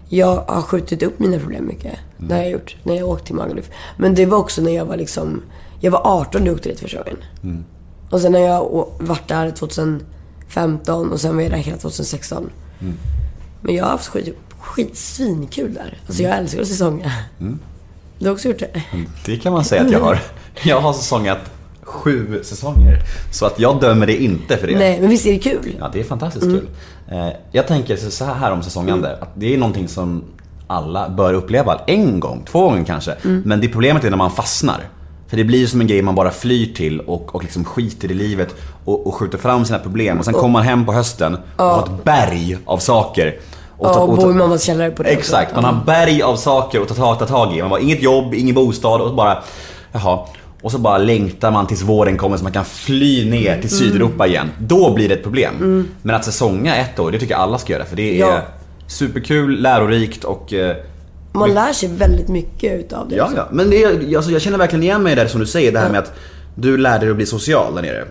jag 0.09 0.35
har 0.47 0.61
skjutit 0.61 1.03
upp 1.03 1.19
mina 1.19 1.39
problem 1.39 1.65
mycket. 1.67 1.93
Det 2.17 2.33
har 2.33 2.41
jag 2.41 2.51
gjort. 2.51 2.75
När 2.83 2.95
jag 2.95 3.09
åkte 3.09 3.25
till 3.25 3.35
Magaluf. 3.35 3.69
Men 3.97 4.15
det 4.15 4.25
var 4.25 4.37
också 4.37 4.61
när 4.61 4.71
jag 4.71 4.85
var 4.85 4.97
liksom... 4.97 5.41
Jag 5.79 5.91
var 5.91 6.01
18 6.03 6.41
när 6.41 6.47
jag 6.47 6.55
åkte 6.55 6.69
dit 6.69 6.79
första 6.79 6.97
gången. 6.97 7.17
Och 8.13 8.21
sen 8.21 8.33
har 8.33 8.41
jag 8.41 8.87
varit 8.99 9.27
där 9.27 9.51
2015 9.51 11.11
och 11.11 11.21
sen 11.21 11.35
var 11.35 11.41
jag 11.43 11.51
där 11.51 11.57
hela 11.57 11.77
2016. 11.77 12.49
Men 13.61 13.75
jag 13.75 13.83
har 13.83 13.91
haft 13.91 14.07
skit, 14.07 14.37
skit 14.59 14.97
svinkul 14.97 15.73
där. 15.73 15.97
Alltså 16.07 16.23
jag 16.23 16.37
älskar 16.37 16.61
att 16.61 16.67
säsonga. 16.67 17.11
Du 18.19 18.25
har 18.25 18.33
också 18.33 18.47
gjort 18.47 18.59
det? 18.59 18.83
Det 19.25 19.37
kan 19.37 19.53
man 19.53 19.65
säga 19.65 19.81
att 19.81 19.91
jag 19.91 19.99
har. 19.99 20.19
Jag 20.63 20.81
har 20.81 20.93
säsongat 20.93 21.39
sju 21.81 22.39
säsonger. 22.43 22.99
Så 23.31 23.45
att 23.45 23.59
jag 23.59 23.81
dömer 23.81 24.07
det 24.07 24.23
inte 24.23 24.57
för 24.57 24.67
det. 24.67 24.77
Nej, 24.77 24.99
men 24.99 25.09
visst 25.09 25.25
är 25.25 25.31
det 25.31 25.39
kul? 25.39 25.75
Ja, 25.79 25.89
det 25.93 25.99
är 25.99 26.03
fantastiskt 26.03 26.45
kul. 26.45 26.67
Eh, 27.11 27.27
Jag 27.51 27.67
tänker 27.67 27.95
så 27.97 28.25
här 28.25 28.51
om 28.51 28.63
säsongande, 28.63 29.17
att 29.21 29.29
det 29.35 29.53
är 29.53 29.57
någonting 29.57 29.87
som 29.87 30.23
alla 30.67 31.09
bör 31.09 31.33
uppleva 31.33 31.79
en 31.87 32.19
gång, 32.19 32.43
två 32.45 32.61
gånger 32.69 32.83
kanske. 32.83 33.15
Men 33.23 33.61
det 33.61 33.67
problemet 33.67 34.03
är 34.03 34.09
när 34.09 34.17
man 34.17 34.31
fastnar. 34.31 34.83
För 35.33 35.37
det 35.37 35.43
blir 35.43 35.59
ju 35.59 35.67
som 35.67 35.81
en 35.81 35.87
grej 35.87 36.01
man 36.01 36.15
bara 36.15 36.31
flyr 36.31 36.73
till 36.73 36.99
och, 36.99 37.35
och 37.35 37.43
liksom 37.43 37.65
skiter 37.65 38.11
i 38.11 38.13
livet 38.13 38.55
och, 38.85 39.07
och 39.07 39.15
skjuter 39.15 39.37
fram 39.37 39.65
sina 39.65 39.79
problem. 39.79 40.19
Och 40.19 40.25
sen 40.25 40.33
kommer 40.33 40.53
man 40.53 40.63
hem 40.63 40.85
på 40.85 40.93
hösten 40.93 41.37
och 41.57 41.63
har 41.65 41.83
ett 41.83 42.03
berg 42.03 42.57
av 42.65 42.77
saker. 42.77 43.35
Och 43.77 43.87
Ja, 43.87 43.93
ta- 43.93 43.99
och 43.99 44.09
och 44.09 44.17
bo 44.17 44.31
i 44.31 44.33
mammas 44.33 44.63
källare 44.63 44.91
på 44.91 45.03
det. 45.03 45.09
Exakt, 45.09 45.55
man 45.55 45.63
har 45.63 45.83
berg 45.85 46.21
av 46.21 46.35
saker 46.35 46.81
att 46.81 46.87
ta, 46.87 46.93
ta, 46.95 47.15
ta 47.15 47.25
tag 47.25 47.57
i. 47.57 47.61
Man 47.61 47.71
har 47.71 47.79
inget 47.79 48.01
jobb, 48.01 48.33
ingen 48.33 48.55
bostad 48.55 49.01
och 49.01 49.15
bara, 49.15 49.43
jaha. 49.91 50.19
Och 50.61 50.71
så 50.71 50.77
bara 50.77 50.97
längtar 50.97 51.51
man 51.51 51.67
tills 51.67 51.81
våren 51.81 52.17
kommer 52.17 52.37
så 52.37 52.43
man 52.43 52.53
kan 52.53 52.65
fly 52.65 53.29
ner 53.29 53.61
till 53.61 53.69
Sydeuropa 53.69 54.27
igen. 54.27 54.49
Då 54.59 54.93
blir 54.93 55.07
det 55.09 55.13
ett 55.15 55.23
problem. 55.23 55.87
Men 56.01 56.15
att 56.15 56.25
säsonga 56.25 56.75
ett 56.75 56.99
år, 56.99 57.11
det 57.11 57.19
tycker 57.19 57.33
jag 57.33 57.41
alla 57.41 57.57
ska 57.57 57.73
göra 57.73 57.85
för 57.85 57.95
det 57.95 58.15
är 58.21 58.27
Ja. 58.27 58.39
superkul, 58.87 59.61
lärorikt 59.61 60.23
och... 60.23 60.53
Man 61.33 61.53
lär 61.53 61.73
sig 61.73 61.89
väldigt 61.89 62.27
mycket 62.27 62.79
utav 62.79 63.09
det. 63.09 63.15
Ja, 63.15 63.23
också. 63.23 63.37
ja. 63.37 63.47
Men 63.51 63.69
det 63.69 63.83
är, 63.83 64.15
alltså, 64.15 64.31
jag 64.31 64.41
känner 64.41 64.57
verkligen 64.57 64.83
igen 64.83 65.03
mig 65.03 65.15
där 65.15 65.27
som 65.27 65.39
du 65.39 65.45
säger, 65.45 65.71
det 65.71 65.79
här 65.79 65.89
med 65.89 65.99
att 65.99 66.13
du 66.55 66.77
lärde 66.77 67.05
dig 67.05 67.09
att 67.09 67.15
bli 67.15 67.25
social 67.25 67.75
där 67.75 67.81
nere. 67.81 68.05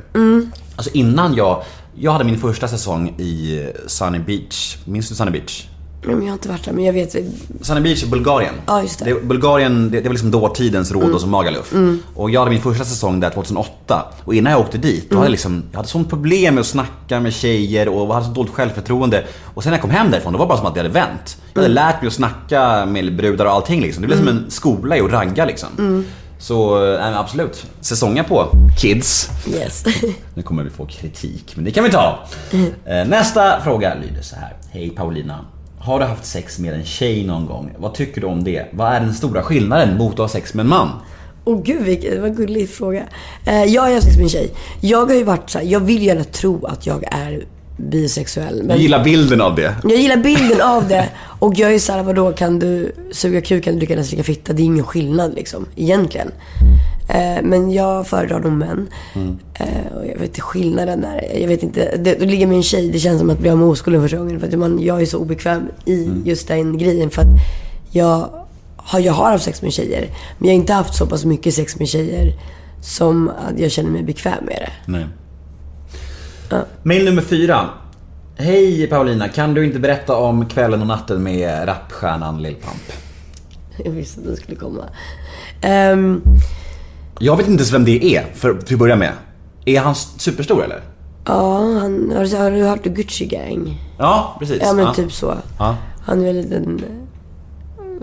Alltså 0.76 0.90
innan 0.94 1.34
jag, 1.34 1.62
jag 1.94 2.12
hade 2.12 2.24
min 2.24 2.38
första 2.38 2.68
säsong 2.68 3.08
i 3.08 3.66
Sunny 3.86 4.18
Beach. 4.18 4.76
Minns 4.84 5.08
du 5.08 5.14
Sunny 5.14 5.30
Beach? 5.30 5.66
Nej, 6.07 6.14
men 6.14 6.24
jag 6.24 6.30
har 6.32 6.36
inte 6.36 6.48
varit 6.48 6.64
där, 6.64 6.72
men 6.72 6.84
jag 6.84 6.92
vet. 6.92 7.16
Sunny 7.61 7.80
Beach 7.80 8.03
i 8.03 8.07
Bulgarien. 8.07 8.55
Ja, 8.66 8.82
just 8.82 8.98
det. 9.05 9.11
Mm. 9.11 9.28
Bulgarien, 9.28 9.90
det, 9.90 10.00
det 10.00 10.09
var 10.09 10.12
liksom 10.14 10.30
dåtidens 10.30 10.92
Rhodos 10.92 11.22
och 11.22 11.28
Magaluf. 11.28 11.72
Och 12.14 12.30
jag 12.30 12.40
hade 12.40 12.50
min 12.50 12.61
första 12.62 12.84
säsong 12.84 13.20
där 13.20 13.30
2008. 13.30 14.05
Och 14.24 14.34
innan 14.34 14.53
jag 14.53 14.61
åkte 14.61 14.78
dit, 14.78 15.11
då 15.11 15.16
hade 15.16 15.16
Mm. 15.16 15.24
jag 15.24 15.30
liksom, 15.30 15.62
jag 15.70 15.76
hade 15.78 15.88
sånt 15.88 16.09
problem 16.11 16.55
med 16.55 16.61
att 16.61 16.66
snacka 16.66 17.20
med 17.20 17.32
tjejer 17.34 17.88
och 17.88 18.14
hade 18.14 18.26
så 18.26 18.32
dåligt 18.32 18.53
självförtroende. 18.53 19.24
Och 19.55 19.62
sen 19.62 19.70
när 19.70 19.76
jag 19.76 19.82
kom 19.82 19.90
hem 19.90 20.11
därifrån, 20.11 20.32
då 20.32 20.38
var 20.38 20.46
det 20.46 20.48
bara 20.48 20.59
som 20.59 20.66
att 20.66 20.74
det 20.74 20.80
hade 20.80 20.94
vänt. 20.94 21.36
Jag 21.55 21.62
hade 21.62 21.72
Mm. 21.72 21.86
lärt 21.86 22.00
mig 22.03 22.07
att 22.09 22.12
snacka 22.14 22.86
med 22.86 23.16
brudar 23.16 23.44
och 23.44 23.53
allting 23.53 23.80
liksom. 23.80 24.00
Det 24.03 24.07
blev 24.07 24.18
som 24.18 24.28
en 24.28 24.50
skola 24.50 24.96
i 24.96 25.00
att 25.00 25.11
ragga 25.12 25.44
liksom. 25.44 25.68
Mm. 25.78 26.05
Så, 26.38 26.84
äh, 26.94 27.00
men 27.00 27.14
absolut. 27.14 27.66
Säsonga 27.80 28.24
på, 28.24 28.46
kids. 28.80 29.30
Yes. 29.55 29.84
Nu 30.34 30.42
kommer 30.42 30.62
vi 30.64 30.70
få 30.70 30.86
kritik, 30.86 31.53
men 31.57 31.64
det 31.64 31.70
kan 31.70 31.84
vi 31.84 31.90
ta. 31.90 32.18
Eh, 32.84 33.07
Nästa 33.09 33.61
fråga 33.61 33.94
lyder 33.94 34.22
så 34.22 34.36
här. 34.36 34.57
Hej 34.70 34.90
Paulina. 34.90 35.38
Har 35.85 36.01
du 36.01 36.05
haft 36.05 36.24
sex 36.24 36.59
med 36.59 36.74
en 36.74 36.85
tjej 36.85 37.24
någon 37.24 37.47
gång? 37.47 37.70
Vad 37.78 37.95
tycker 37.95 38.20
du 38.20 38.26
om 38.26 38.45
det? 38.45 38.66
Vad 38.72 38.93
är 38.93 39.01
den 39.01 39.14
stora 39.14 39.43
skillnaden 39.43 39.99
mot 39.99 40.12
att 40.12 40.18
ha 40.18 40.28
sex 40.28 40.55
med 40.55 40.62
en 40.64 40.68
man? 40.68 40.89
Åh 41.45 41.62
gud, 41.62 41.83
vilken, 41.83 42.24
en 42.24 42.35
gullig 42.35 42.68
fråga. 42.70 43.03
Eh, 43.47 43.64
jag 43.64 43.83
har 43.83 43.95
haft 43.95 44.05
sex 44.05 44.16
med 44.16 44.22
en 44.24 44.28
tjej. 44.28 44.51
Jag 44.80 45.07
har 45.07 45.14
ju 45.14 45.24
varit 45.24 45.51
så 45.51 45.59
här, 45.59 45.66
jag 45.66 45.80
vill 45.80 46.03
gärna 46.03 46.24
tro 46.24 46.66
att 46.66 46.87
jag 46.87 47.05
är 47.11 47.45
bisexuell. 47.76 48.59
Men 48.62 48.68
Jag 48.68 48.78
gillar 48.78 49.05
bilden 49.05 49.41
av 49.41 49.55
det. 49.55 49.74
jag 49.83 49.97
gillar 49.99 50.16
bilden 50.16 50.61
av 50.61 50.89
det. 50.89 51.09
Och 51.39 51.55
jag 51.57 51.74
är 51.74 51.78
så 51.78 51.93
här, 51.93 52.03
vadå, 52.03 52.33
kan 52.33 52.59
du 52.59 52.93
suga 53.12 53.41
kuk, 53.41 53.64
kan 53.64 53.74
du 53.74 53.80
lika 53.80 53.93
gärna 53.93 54.05
slicka 54.05 54.24
fitta? 54.24 54.53
Det 54.53 54.62
är 54.62 54.64
ingen 54.64 54.85
skillnad 54.85 55.35
liksom, 55.35 55.66
egentligen. 55.76 56.30
Eh, 57.12 57.42
men 57.42 57.72
jag 57.72 58.06
föredrar 58.06 58.40
nog 58.40 58.52
män. 58.52 58.88
Eh, 59.54 59.96
och 59.96 60.06
jag 60.06 60.14
vet 60.14 60.22
inte 60.22 60.40
skillnaden 60.40 61.00
där. 61.00 61.38
Jag 61.40 61.48
vet 61.48 61.62
inte. 61.62 61.96
Det, 61.96 62.12
att 62.12 62.20
ligga 62.28 62.46
med 62.46 62.56
en 62.56 62.62
tjej, 62.62 62.90
det 62.90 62.98
känns 62.98 63.20
som 63.20 63.30
att 63.30 63.38
bli 63.38 63.50
av 63.50 63.58
med 63.58 63.66
oskulden 63.68 64.02
första 64.02 64.16
gången. 64.16 64.40
För 64.40 64.46
att 64.48 64.54
man, 64.54 64.82
jag 64.82 65.02
är 65.02 65.06
så 65.06 65.18
obekväm 65.18 65.68
i 65.84 66.12
just 66.24 66.48
den 66.48 66.78
grejen. 66.78 67.10
För 67.10 67.22
att 67.22 67.28
jag 67.90 68.30
har, 68.76 69.00
jag 69.00 69.12
har 69.12 69.30
haft 69.30 69.44
sex 69.44 69.62
med 69.62 69.72
tjejer. 69.72 70.08
Men 70.38 70.48
jag 70.48 70.54
har 70.54 70.60
inte 70.60 70.72
haft 70.72 70.94
så 70.94 71.06
pass 71.06 71.24
mycket 71.24 71.54
sex 71.54 71.78
med 71.78 71.88
tjejer 71.88 72.32
som 72.80 73.28
att 73.28 73.58
jag 73.58 73.70
känner 73.70 73.90
mig 73.90 74.02
bekväm 74.02 74.44
med 74.44 74.68
det. 74.68 74.92
Nej. 74.92 75.06
Mail 76.82 77.04
nummer 77.04 77.22
fyra. 77.22 77.68
Hej 78.36 78.86
Paulina, 78.86 79.28
kan 79.28 79.54
du 79.54 79.64
inte 79.64 79.78
berätta 79.78 80.16
om 80.16 80.46
kvällen 80.46 80.80
och 80.80 80.86
natten 80.86 81.22
med 81.22 81.68
rapstjärnan 81.68 82.42
Lil 82.42 82.54
Pump? 82.54 82.92
Jag 83.84 83.92
visste 83.92 84.20
att 84.20 84.26
den 84.26 84.36
skulle 84.36 84.56
komma. 84.56 84.84
Ehm, 85.60 86.22
Jag 87.22 87.36
vet 87.36 87.48
inte 87.48 87.60
ens 87.60 87.72
vem 87.72 87.84
det 87.84 88.04
är, 88.04 88.26
för, 88.34 88.54
till 88.54 88.74
att 88.74 88.78
börja 88.78 88.96
med. 88.96 89.12
Är 89.64 89.80
han 89.80 89.94
superstor 89.94 90.64
eller? 90.64 90.80
ja, 91.24 91.56
han, 91.58 92.12
har, 92.16 92.24
du- 92.24 92.36
har 92.36 92.50
du 92.50 92.64
hört 92.64 92.84
Gucci 92.84 93.26
Gang? 93.26 93.80
Ja, 93.98 94.36
precis. 94.38 94.58
Ja 94.62 94.72
men 94.72 94.94
typ 94.94 95.12
så. 95.12 95.34
Ja. 95.58 95.76
Han 96.00 96.20
är 96.20 96.24
väl 96.24 96.36
en 96.36 96.42
liten 96.42 96.82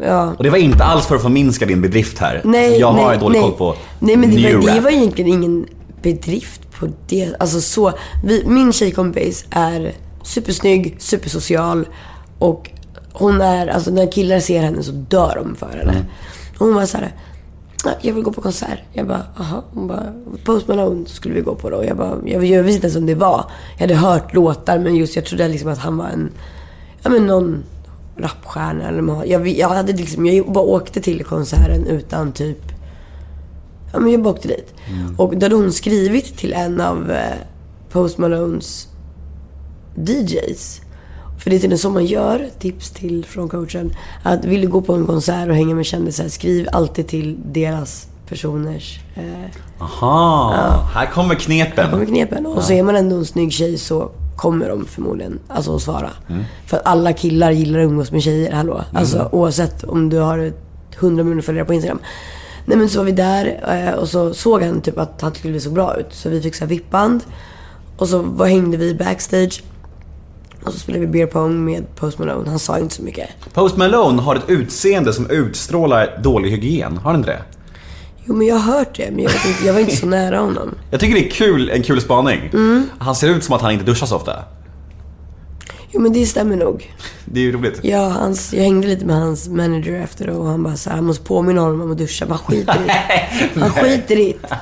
Ja. 0.01 0.34
Och 0.38 0.43
det 0.43 0.49
var 0.49 0.57
inte 0.57 0.84
alls 0.84 1.05
för 1.05 1.15
att 1.15 1.22
förminska 1.22 1.65
din 1.65 1.82
bedrift 1.82 2.20
här. 2.20 2.41
Nej, 2.43 2.80
jag 2.80 2.91
har 2.91 3.09
nej, 3.09 3.20
dålig 3.20 3.39
nej. 3.39 3.49
koll 3.49 3.57
på 3.57 3.76
Nej 3.99 4.17
men 4.17 4.36
det 4.36 4.55
var, 4.55 4.74
det 4.74 4.80
var 4.80 4.91
egentligen 4.91 5.34
ingen 5.34 5.65
bedrift 6.01 6.61
på 6.80 6.88
det. 7.07 7.36
Alltså 7.39 7.61
så. 7.61 7.91
Vi, 8.24 8.43
min 8.45 8.74
tjejkompis 8.74 9.45
är 9.49 9.91
supersnygg, 10.24 10.95
supersocial 10.99 11.88
och 12.39 12.70
hon 13.13 13.41
är, 13.41 13.67
alltså 13.67 13.91
när 13.91 14.11
killar 14.11 14.39
ser 14.39 14.61
henne 14.61 14.84
så 14.84 14.91
dör 14.91 15.41
de 15.43 15.55
för 15.55 15.78
henne. 15.78 15.91
Mm. 15.91 16.05
Hon 16.57 16.76
var 16.76 16.86
så 16.86 16.97
här. 16.97 17.11
"Ja, 17.86 17.92
Jag 18.02 18.14
vill 18.14 18.24
gå 18.24 18.32
på 18.32 18.42
konsert. 18.42 18.80
Jag 18.94 19.08
bara, 19.08 19.24
aha. 19.40 19.64
Hon 19.74 19.88
bara, 19.88 20.14
Post 20.46 20.68
Malone 20.68 21.06
skulle 21.06 21.36
vi 21.36 21.42
gå 21.42 21.56
på 21.56 21.70
då. 21.70 21.84
Jag 21.86 21.98
bara, 21.98 22.18
jag, 22.26 22.46
jag 22.46 22.64
visste 22.64 22.76
inte 22.76 22.88
ens 22.88 22.96
om 22.98 23.06
det 23.06 23.16
var. 23.16 23.46
Jag 23.78 23.82
hade 23.82 23.96
hört 23.96 24.34
låtar 24.34 24.80
men 24.80 24.96
just 24.96 25.16
jag 25.16 25.26
trodde 25.26 25.48
liksom 25.48 25.70
att 25.72 25.78
han 25.80 25.98
var 25.98 26.08
en, 26.08 26.32
ja 27.04 27.10
men 27.10 27.28
någon 27.28 27.64
rapstjärna 28.18 28.88
eller 28.88 29.02
vad- 29.02 29.28
jag, 29.28 29.48
jag 29.48 29.70
hade 29.70 29.94
liksom, 29.94 30.26
jag 30.26 30.52
bara 30.52 30.64
åkte 30.64 31.02
till 31.02 31.24
konserten 31.26 31.86
utan 31.88 32.32
typ 32.32 32.62
Ja 33.94 34.00
men 34.00 34.12
jag 34.12 34.22
bara 34.22 34.34
åkte 34.34 34.48
dit. 34.48 34.74
Och 35.18 35.38
då 35.38 35.46
hade 35.46 35.56
hon 35.56 35.72
skrivit 35.72 36.38
till 36.38 36.54
en 36.54 36.82
av 36.82 37.12
eh, 37.12 37.36
Post 37.92 38.18
Malones 38.18 38.88
DJs. 39.96 40.82
För 41.40 41.50
det 41.50 41.56
är 41.56 41.60
tydligen 41.60 41.80
så 41.80 41.90
man 41.90 42.06
gör, 42.06 42.50
tips 42.60 42.92
till 42.92 43.26
från 43.26 43.50
coachen. 43.50 43.96
Att 44.24 44.46
vill 44.46 44.62
du 44.62 44.68
gå 44.68 44.82
på 44.82 44.94
en 44.94 45.06
konsert 45.06 45.50
och 45.50 45.56
hänga 45.56 45.76
med 45.76 45.86
kändisar, 45.86 46.28
skriv 46.28 46.68
alltid 46.72 47.08
till 47.08 47.38
deras 47.46 48.08
personers 48.30 49.00
eh, 49.16 49.24
Aha, 49.80 50.90
här 50.94 51.06
kommer 51.06 51.36
knepen. 51.36 51.92
kommer 51.92 52.06
knepen. 52.06 52.46
Och 52.46 52.64
så 52.64 52.74
är 52.74 52.84
man 52.84 52.96
ändå 52.96 53.16
en 53.16 53.26
snygg 53.26 53.54
tjej 53.54 53.78
så 53.78 54.12
kommer 54.36 54.70
de 54.70 54.86
förmodligen 54.86 55.40
alltså, 55.48 55.76
att 55.76 55.82
svara. 55.82 56.10
För 56.66 56.78
att 56.78 56.86
alla 56.86 57.14
killar 57.14 57.52
gillar 57.52 57.80
att 57.80 57.86
umgås 57.86 58.12
med 58.12 58.24
tjejer, 58.24 58.52
hallå. 58.52 58.84
Alltså 58.94 59.30
oavsett 59.32 59.84
om 59.84 60.10
du 60.10 60.18
har 60.18 60.54
100 61.00 61.24
miljoner 61.24 61.42
följare 61.42 61.66
på 61.66 61.74
Instagram. 61.74 62.00
Nej 62.66 62.78
men 62.78 62.90
så 62.90 62.98
var 62.98 63.06
vi 63.06 63.12
där 63.12 63.60
eh, 63.68 63.94
och 64.00 64.08
så 64.10 64.34
såg 64.34 64.64
han 64.64 64.82
typ 64.82 64.98
att 64.98 65.22
han 65.22 65.32
tyckte 65.32 65.50
det 65.50 65.60
såg 65.60 65.74
bra 65.74 65.96
ut. 65.98 66.08
Så 66.12 66.30
vi 66.30 66.42
fick 66.42 66.56
så 66.56 66.64
här 66.64 66.70
vippband. 66.70 67.22
Och 67.98 68.08
så 68.08 68.20
var, 68.22 68.48
hängde 68.48 68.78
vi 68.78 68.96
backstage. 68.96 69.64
Och 70.64 70.74
så 70.74 70.80
spelade 70.80 71.05
vi 71.05 71.12
beer 71.12 71.26
pong 71.28 71.66
med 71.66 71.95
Post 71.95 72.20
Malone. 72.20 72.49
Han 72.49 72.60
sa 72.60 72.80
inte 72.80 72.95
så 72.95 73.03
mycket. 73.03 73.30
Post 73.53 73.78
Malone 73.78 74.22
har 74.22 74.36
ett 74.36 74.49
utseende 74.49 75.14
som 75.14 75.30
utstrålar 75.30 76.20
dålig 76.24 76.49
hygien. 76.51 76.97
Har 76.97 77.12
han 77.12 77.20
inte 77.20 77.32
det? 77.32 77.41
Jo 78.26 78.36
men 78.36 78.47
jag 78.47 78.55
har 78.55 78.78
hört 78.78 78.95
det, 78.97 79.12
men 79.12 79.24
jag, 79.24 79.32
inte, 79.32 79.66
jag 79.66 79.74
var 79.74 79.80
inte 79.80 79.95
så 79.95 80.05
nära 80.05 80.39
honom. 80.39 80.76
Jag 80.91 80.99
tycker 80.99 81.16
det 81.16 81.28
är 81.28 81.32
kul, 81.32 81.70
en 81.70 81.84
kul 81.84 82.01
spaning. 82.01 82.39
Han 82.99 83.16
ser 83.16 83.30
ut 83.30 83.43
som 83.43 83.55
att 83.55 83.62
han 83.62 83.72
inte 83.72 83.86
duschar 83.86 84.07
så 84.07 84.16
ofta. 84.16 84.43
Jo 85.91 86.01
men 86.01 86.14
det 86.14 86.26
stämmer 86.26 86.55
nog. 86.55 86.93
Det 87.26 87.39
är 87.39 87.43
ju 87.43 87.51
roligt. 87.51 87.80
Ja, 87.82 88.10
hans, 88.10 88.53
jag 88.53 88.64
hängde 88.64 88.88
lite 88.88 89.05
med 89.05 89.16
hans 89.16 89.47
manager 89.47 89.93
efter 89.93 90.30
och 90.30 90.45
han 90.45 90.64
bara 90.64 90.76
så 90.76 90.89
här, 90.89 90.97
han 90.97 91.05
måste 91.05 91.24
påminna 91.24 91.62
honom 91.62 91.82
om 91.82 91.91
att 91.91 91.97
duscha. 91.97 92.26
Han 92.30 92.38
skiter 92.38 92.80
i 92.82 92.88
det. 92.88 93.60
Han 93.60 93.70
skiter 93.70 94.20
i 94.20 94.38
det. 94.41 94.57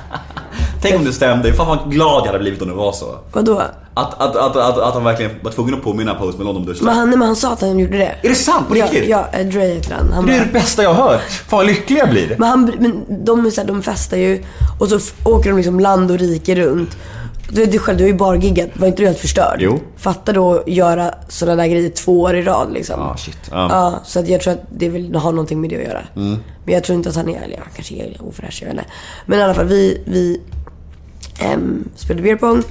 Tänk 0.82 0.96
om 0.96 1.04
det 1.04 1.12
stämde. 1.12 1.52
Fan 1.52 1.66
vad 1.66 1.90
glad 1.92 2.20
jag 2.22 2.26
hade 2.26 2.38
blivit 2.38 2.62
om 2.62 2.68
det 2.68 2.74
var 2.74 2.92
så. 2.92 3.14
Vadå? 3.32 3.62
Att, 3.94 4.20
att, 4.20 4.36
att, 4.36 4.56
att, 4.56 4.78
att 4.78 4.94
han 4.94 5.04
verkligen 5.04 5.30
var 5.42 5.50
tvungen 5.52 5.74
att 5.74 5.82
påminna 5.82 6.14
Post 6.14 6.38
Malone 6.38 6.58
om 6.58 6.66
duschen. 6.66 6.84
Men 6.84 6.94
han, 6.96 7.10
men 7.10 7.22
han 7.22 7.36
sa 7.36 7.52
att 7.52 7.60
han 7.60 7.78
gjorde 7.78 7.98
det. 7.98 8.14
Är 8.22 8.28
det 8.28 8.34
sant? 8.34 8.68
På 8.68 8.76
ja, 8.76 8.84
riktigt? 8.84 9.08
Ja, 9.08 9.26
eh, 9.32 9.46
Dre 9.46 9.60
heter 9.60 9.94
han. 9.94 10.12
han 10.12 10.26
Det 10.26 10.32
är 10.32 10.38
bara, 10.38 10.46
det 10.46 10.52
bästa 10.52 10.82
jag 10.82 10.94
har 10.94 11.08
hört. 11.12 11.20
Fan 11.22 11.56
vad 11.58 11.66
lycklig 11.66 11.98
jag 11.98 12.10
blir. 12.10 12.36
men, 12.38 12.48
han, 12.48 12.72
men 12.78 13.24
de, 13.24 13.46
är 13.46 13.50
så 13.50 13.60
här, 13.60 13.68
de 13.68 13.82
festar 13.82 14.16
ju 14.16 14.44
och 14.80 14.88
så 14.88 14.96
f- 14.96 15.14
åker 15.24 15.50
de 15.50 15.56
liksom 15.56 15.80
land 15.80 16.10
och 16.10 16.18
rike 16.18 16.54
runt. 16.54 16.96
Du 17.52 17.60
vet 17.64 17.74
ju 17.74 17.78
själv, 17.78 17.98
du 17.98 18.04
har 18.04 18.08
ju 18.08 18.14
bargiggat. 18.16 18.68
Var 18.74 18.86
inte 18.88 19.02
du 19.02 19.06
helt 19.06 19.18
förstörd? 19.18 19.56
Jo. 19.60 19.78
Fatta 19.96 20.32
då 20.32 20.54
att 20.54 20.68
göra 20.68 21.14
sådana 21.28 21.62
där 21.62 21.68
grejer 21.68 21.90
två 21.90 22.20
år 22.20 22.36
i 22.36 22.42
rad 22.42 22.72
liksom. 22.72 23.00
Ah, 23.02 23.16
shit. 23.16 23.38
Ja. 23.50 23.68
Ja, 23.70 24.00
så 24.04 24.18
att 24.20 24.28
jag 24.28 24.40
tror 24.40 24.52
att 24.52 24.62
det 24.70 24.88
vill 24.88 25.14
ha 25.14 25.30
någonting 25.30 25.60
med 25.60 25.70
det 25.70 25.76
att 25.76 25.82
göra. 25.88 26.02
Mm. 26.16 26.38
Men 26.64 26.74
jag 26.74 26.84
tror 26.84 26.96
inte 26.96 27.08
att 27.08 27.16
han 27.16 27.28
är, 27.28 27.40
eller 27.42 27.56
han 27.56 27.66
kanske 27.74 27.94
är 27.94 28.16
ofräsch, 28.28 28.58
jag 28.62 28.66
vet 28.68 28.74
inte. 28.78 28.90
Men 29.26 29.38
i 29.38 29.42
alla 29.42 29.54
fall, 29.54 29.66
vi, 29.66 30.02
vi 30.04 30.40
um, 31.54 31.88
spelade 31.96 32.22
beer 32.22 32.36
pong. 32.36 32.62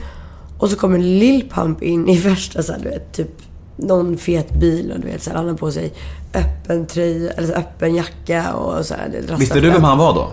Och 0.59 0.70
så 0.70 0.76
kommer 0.76 0.99
Lil 0.99 1.49
Pump 1.49 1.82
in 1.84 2.09
i 2.09 2.18
värsta 2.30 2.63
så 2.63 2.72
här, 2.72 2.80
du 2.80 2.89
vet, 2.89 3.13
typ 3.13 3.32
någon 3.76 4.18
fet 4.18 4.51
bil 4.51 4.91
och 4.91 4.99
du 4.99 5.07
vet 5.07 5.24
så 5.24 5.30
här, 5.30 5.38
han 5.38 5.47
har 5.47 5.55
på 5.55 5.72
sig 5.72 5.93
öppen 6.34 6.86
tröja, 6.86 7.32
eller 7.32 7.57
öppen 7.57 7.95
jacka 7.95 8.53
och 8.53 8.86
så 8.86 8.93
här, 8.93 9.09
det 9.11 9.22
rastar 9.22 9.38
Visste 9.38 9.59
du 9.59 9.70
vem 9.70 9.84
han 9.84 9.97
var 9.97 10.13
då? 10.13 10.28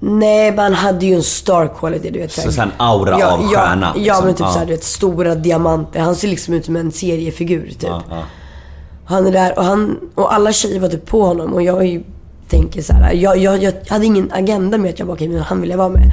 Nej, 0.00 0.50
men 0.50 0.58
han 0.58 0.74
hade 0.74 1.06
ju 1.06 1.14
en 1.14 1.22
star 1.22 1.70
quality, 1.78 2.10
du 2.10 2.18
vet. 2.18 2.32
Så 2.32 2.52
så 2.52 2.60
här 2.60 2.66
en 2.68 2.72
aura 2.76 3.14
av 3.14 3.20
ja, 3.20 3.48
stjärna, 3.48 3.92
Ja, 3.96 4.00
liksom. 4.00 4.24
men 4.24 4.34
typ 4.34 4.40
Ja. 4.40 4.52
så 4.52 4.58
här, 4.58 4.66
du 4.66 4.72
vet, 4.72 4.84
stora 4.84 5.34
diamanter. 5.34 6.00
Han 6.00 6.16
ser 6.16 6.28
liksom 6.28 6.54
ut 6.54 6.64
som 6.64 6.76
en 6.76 6.92
seriefigur, 6.92 7.66
typ. 7.68 7.82
Ja, 7.82 8.02
ja. 8.10 8.22
Han 9.04 9.26
är 9.26 9.32
där 9.32 9.58
och, 9.58 9.64
han, 9.64 9.98
och 10.14 10.34
alla 10.34 10.52
tjejer 10.52 10.80
var 10.80 10.88
typ 10.88 11.06
på 11.06 11.22
honom 11.22 11.52
och 11.54 11.62
jag 11.62 12.02
tänker 12.48 12.82
så 12.82 12.92
här. 12.92 13.12
Jag, 13.12 13.38
jag, 13.38 13.62
jag 13.62 13.72
hade 13.88 14.06
ingen 14.06 14.32
agenda 14.32 14.78
med 14.78 14.90
att 14.90 14.98
jag 14.98 15.08
bara, 15.08 15.14
okej, 15.14 15.28
men 15.28 15.40
han 15.40 15.60
vill 15.60 15.70
jag 15.70 15.78
vara 15.78 15.88
med. 15.88 16.12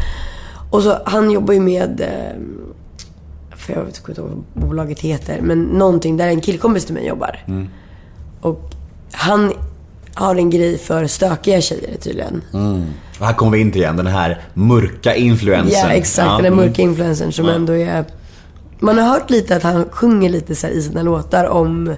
Och 0.74 0.84
så, 0.84 0.98
han 1.06 1.32
jobbar 1.32 1.54
ju 1.54 1.60
med, 1.60 2.02
eh, 2.02 3.58
för 3.58 3.74
jag 3.74 3.84
vet 3.84 4.10
inte 4.10 4.22
vad 4.22 4.44
bolaget 4.54 5.00
heter, 5.00 5.42
men 5.42 5.64
någonting 5.64 6.18
där 6.18 6.28
en 6.28 6.42
killkompis 6.42 6.86
till 6.86 6.94
mig 6.94 7.08
jobbar. 7.08 7.44
Mm. 7.48 7.70
Och 8.42 8.72
han 9.12 9.54
har 10.14 10.36
en 10.36 10.50
grej 10.50 10.78
för 10.78 11.08
stökiga 11.08 11.62
tjejer 11.62 11.98
tydligen. 11.98 12.42
Och 13.20 13.26
här 13.26 13.34
kommer 13.34 13.52
vi 13.52 13.62
in 13.62 13.72
till 13.72 13.82
igen, 13.82 13.98
den 13.98 14.08
här 14.08 14.42
mörka 14.54 15.16
influensen. 15.16 15.90
Ja, 15.90 15.94
exakt. 15.94 16.28
Ja, 16.28 16.38
Den 16.38 16.54
mm. 16.54 16.66
mörka 16.66 16.82
influencern 16.82 17.32
som 17.32 17.50
ändå 17.50 17.74
är... 17.74 18.06
Man 18.80 18.98
har 18.98 19.06
hört 19.06 19.30
lite 19.30 19.56
att 19.56 19.64
han 19.64 19.86
sjunger 19.92 20.30
lite 20.30 20.56
så 20.56 20.68
här 20.68 20.74
i 20.74 20.82
sina 20.82 21.04
låtar 21.04 21.46
om, 21.46 21.96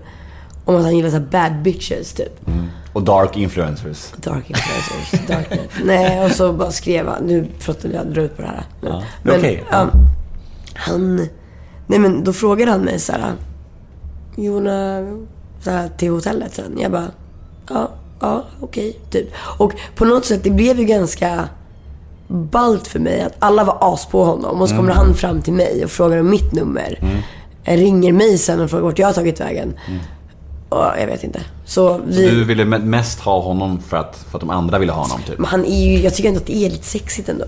om 0.66 0.76
att 0.76 0.84
han 0.84 0.96
gillar 0.96 1.10
så 1.10 1.20
bad 1.20 1.62
bitches, 1.62 2.14
typ. 2.14 2.40
Och 2.94 3.04
dark 3.04 3.38
influencers. 3.38 4.12
Dark 4.18 4.50
influencers, 4.50 5.28
darknet. 5.28 5.70
Nej, 5.84 6.26
och 6.26 6.32
så 6.32 6.54
bara 6.54 6.72
skrev 6.72 7.08
han... 7.08 7.24
Nu 7.24 7.48
att 7.68 7.84
jag 7.94 8.08
drar 8.08 8.22
ut 8.24 8.36
på 8.36 8.42
det 8.42 8.48
här. 8.48 8.64
Men, 8.82 8.92
Ja, 9.24 9.34
är 9.34 9.40
okej. 9.40 9.64
ja, 9.72 9.90
han... 10.74 11.16
Nej 11.88 12.00
men 12.00 12.24
då 12.24 12.34
frågade 12.34 12.72
han 12.72 12.82
mig 12.82 13.00
så 13.00 13.12
här... 13.12 13.34
You 14.38 14.54
wanna... 14.54 15.02
Så 15.64 15.72
här, 15.72 15.90
till 15.98 16.10
hotellet 16.12 16.54
sen. 16.56 16.78
Jag 16.82 16.92
bara... 16.92 17.08
Ja, 17.70 17.90
ja, 18.20 18.44
okej, 18.60 19.00
typ. 19.10 19.28
Och 19.58 19.74
på 19.96 20.06
något 20.06 20.26
sätt, 20.26 20.44
det 20.44 20.50
blev 20.50 20.80
ju 20.80 20.86
ganska 20.86 21.50
ballt 22.28 22.88
för 22.88 23.00
mig 23.00 23.22
att 23.22 23.36
alla 23.40 23.64
var 23.64 23.78
as 23.82 24.06
på 24.06 24.24
honom. 24.24 24.62
Och 24.62 24.70
så 24.70 24.76
kommer 24.76 24.92
han 24.92 25.14
fram 25.16 25.42
till 25.42 25.54
mig 25.54 25.84
och 25.84 25.92
frågar 25.92 26.18
om 26.18 26.30
mitt 26.30 26.52
nummer. 26.52 27.22
Ringer 27.64 28.14
mig 28.14 28.38
sen 28.38 28.62
och 28.62 28.70
frågar 28.70 28.84
vart 28.84 29.00
jag 29.00 29.08
har 29.08 29.14
tagit 29.14 29.40
vägen. 29.40 29.74
Och 30.70 30.78
jag 31.00 31.08
vet 31.08 31.24
inte. 31.24 31.42
Så 31.66 32.02
vi... 32.08 32.30
Du 32.30 32.44
ville 32.44 32.64
me- 32.64 32.86
mest 32.86 33.20
ha 33.20 33.42
honom 33.42 33.80
för 33.80 33.98
att, 33.98 34.26
för 34.30 34.38
att 34.38 34.42
de 34.42 34.50
andra 34.50 34.80
ville 34.80 34.92
ha 34.92 35.02
honom 35.02 35.20
typ. 35.28 35.38
Men 35.38 35.46
han 35.48 35.66
är 35.66 35.86
ju, 35.86 36.00
jag 36.00 36.16
tycker 36.16 36.30
ändå 36.30 36.40
att 36.42 36.46
det 36.48 36.56
är 36.66 36.70
lite 36.70 36.86
sexigt 36.86 37.30
ändå. 37.30 37.46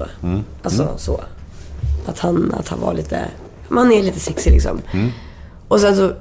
Alltså 0.63 0.93
så. 0.97 1.19
Att 2.05 2.19
han, 2.19 2.53
att 2.59 2.67
han 2.67 2.79
var 2.81 2.93
lite, 2.93 3.25
men 3.69 3.77
han 3.77 3.91
är 3.91 4.03
lite 4.03 4.19
sexig 4.19 4.51
liksom. 4.51 4.81
Och 5.67 5.79
sen 5.79 5.95
så, 5.95 6.11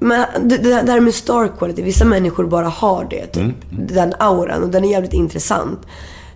men 0.00 0.26
det, 0.48 0.56
det 0.58 0.92
här 0.92 1.00
med 1.00 1.14
star 1.14 1.48
quality, 1.58 1.82
vissa 1.82 2.04
människor 2.04 2.46
bara 2.46 2.68
har 2.68 3.06
det. 3.10 3.26
Typ. 3.26 3.54
Den 3.70 4.12
auran 4.18 4.62
och 4.62 4.68
den 4.68 4.84
är 4.84 4.90
jävligt 4.90 5.12
intressant. 5.12 5.78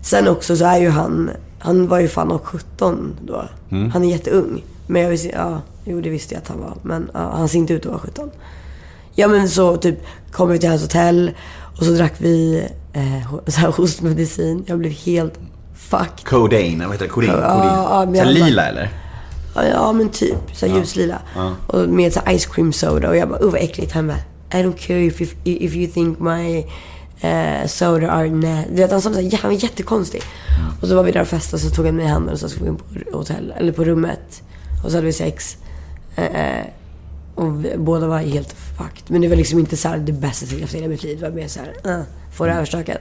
Sen 0.01 0.29
också 0.29 0.57
så 0.57 0.65
är 0.65 0.79
ju 0.81 0.89
han, 0.91 1.31
han 1.59 1.89
var 1.89 2.01
ju 2.01 2.09
fan 2.09 2.33
av 2.33 2.39
17 2.45 3.13
då. 3.27 3.45
Han 3.93 4.05
är 4.05 4.09
jätteung. 4.11 4.65
Men 4.87 5.03
jag 5.03 5.11
visste, 5.11 5.29
ja, 5.29 5.61
jo 5.85 6.01
det 6.01 6.11
visste 6.11 6.35
jag 6.35 6.43
att 6.43 6.49
han 6.49 6.61
var. 6.61 6.75
Men 6.83 7.11
ja, 7.15 7.33
han 7.37 7.49
ser 7.49 7.59
inte 7.59 7.73
ut 7.75 7.83
att 7.87 7.91
vara 7.93 8.01
17. 8.01 8.31
Ja 9.15 9.29
men 9.29 9.49
så 9.49 9.77
typ 9.77 9.99
kom 10.33 10.49
vi 10.49 10.59
till 10.59 10.69
hans 10.69 10.83
hotell 10.83 11.31
och 11.79 11.85
så 11.85 11.91
drack 11.91 12.15
vi 12.19 12.67
eh, 12.93 13.35
så 13.47 13.61
här 13.61 13.69
hostmedicin. 13.69 14.65
Jag 14.67 14.79
blev 14.79 14.93
helt 14.93 15.35
fucked. 15.75 16.25
Codeine, 16.25 16.85
vad 16.85 16.93
heter 16.93 17.05
det? 17.05 17.11
Codeine? 17.11 17.39
Ja, 17.41 18.07
ja. 18.15 18.25
Så 18.25 18.31
lila 18.31 18.69
eller? 18.69 18.91
Ja, 19.55 19.65
ja 19.65 19.93
men 19.93 20.09
typ. 20.09 20.37
Så 20.53 20.67
här 20.67 20.77
ljuslila. 20.77 21.19
Och 21.67 21.89
med 21.89 22.13
så 22.13 22.21
här 22.25 22.39
ice 22.39 22.47
cream 22.47 22.73
soda. 22.73 23.09
Och 23.09 23.17
jag 23.17 23.29
bara, 23.29 23.41
uh 23.41 23.51
vad 23.51 23.61
äckligt. 23.61 23.93
Han 23.93 24.07
bara, 24.07 24.19
I 24.53 24.63
don't 24.63 24.77
care 24.87 25.05
if, 25.05 25.21
if, 25.21 25.35
if 25.45 25.75
you 25.75 25.93
think 25.93 26.19
my 26.21 26.59
eh, 27.21 27.67
soda 27.67 28.11
are 28.11 28.31
nasty. 28.31 28.71
Du 28.71 28.77
vet, 28.77 28.91
han, 28.91 29.03
sa 29.03 29.11
här, 29.11 29.39
han 29.43 29.51
var 29.51 29.63
jättekonstig. 29.63 30.23
Och 30.81 30.89
så 30.89 30.97
var 30.97 31.03
vi 31.03 31.13
där 31.13 31.21
och 31.21 31.29
festade 31.29 31.57
och 31.57 31.71
så 31.71 31.75
tog 31.75 31.87
han 31.87 31.97
mig 31.97 32.05
i 32.05 32.09
handen 32.09 32.33
och 32.33 32.41
så 32.41 32.49
skulle 32.49 32.65
vi 32.65 32.71
in 32.71 32.77
på 32.77 33.19
hotell, 33.19 33.55
eller 33.57 33.73
på 33.73 33.85
rummet. 33.85 34.43
Och 34.85 34.91
så 34.91 34.97
hade 34.97 35.07
vi 35.07 35.13
sex. 35.13 35.57
Eh, 36.17 36.67
och 37.35 37.65
vi, 37.65 37.77
båda 37.79 38.07
var 38.07 38.19
helt 38.19 38.53
fucked. 38.53 39.05
Men 39.07 39.21
det 39.21 39.29
var 39.29 39.37
liksom 39.37 39.59
inte 39.59 39.77
så 39.77 39.89
här 39.89 39.99
det 39.99 40.13
bästa 40.13 40.55
jag 40.55 40.61
haft 40.61 40.75
i 40.75 40.77
hela 40.77 40.89
mitt 40.89 41.03
liv. 41.03 41.21
Det 41.21 41.29
var 41.29 41.37
mer 41.37 41.49
så 41.49 41.61
här, 41.61 41.99
uh, 41.99 42.03
få 42.33 42.47
det 42.47 42.53
överstökat. 42.53 42.99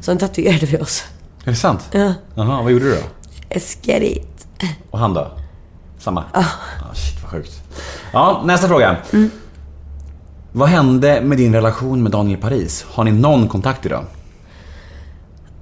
Så 0.00 0.10
han 0.10 0.18
tatuerade 0.18 0.66
vi 0.66 0.78
oss. 0.78 1.04
Är 1.44 1.50
det 1.50 1.56
sant? 1.56 1.88
Ja. 1.92 2.14
Jaha, 2.34 2.62
vad 2.62 2.72
gjorde 2.72 2.84
du 2.84 2.90
då? 2.90 3.02
Let's 3.50 3.78
get 3.82 4.02
it. 4.02 4.46
Och 4.90 4.98
han 4.98 5.14
då? 5.14 5.30
Samma? 5.98 6.24
Ah. 6.32 6.44
shit 6.94 7.22
vad 7.22 7.30
sjukt. 7.30 7.62
Ja, 8.12 8.42
nästa 8.44 8.68
fråga. 8.68 8.96
Vad 10.52 10.68
hände 10.68 11.20
med 11.20 11.38
din 11.38 11.54
relation 11.54 12.02
med 12.02 12.12
Daniel 12.12 12.40
Paris? 12.40 12.86
Har 12.88 13.04
ni 13.04 13.12
någon 13.12 13.48
kontakt 13.48 13.86
idag? 13.86 14.04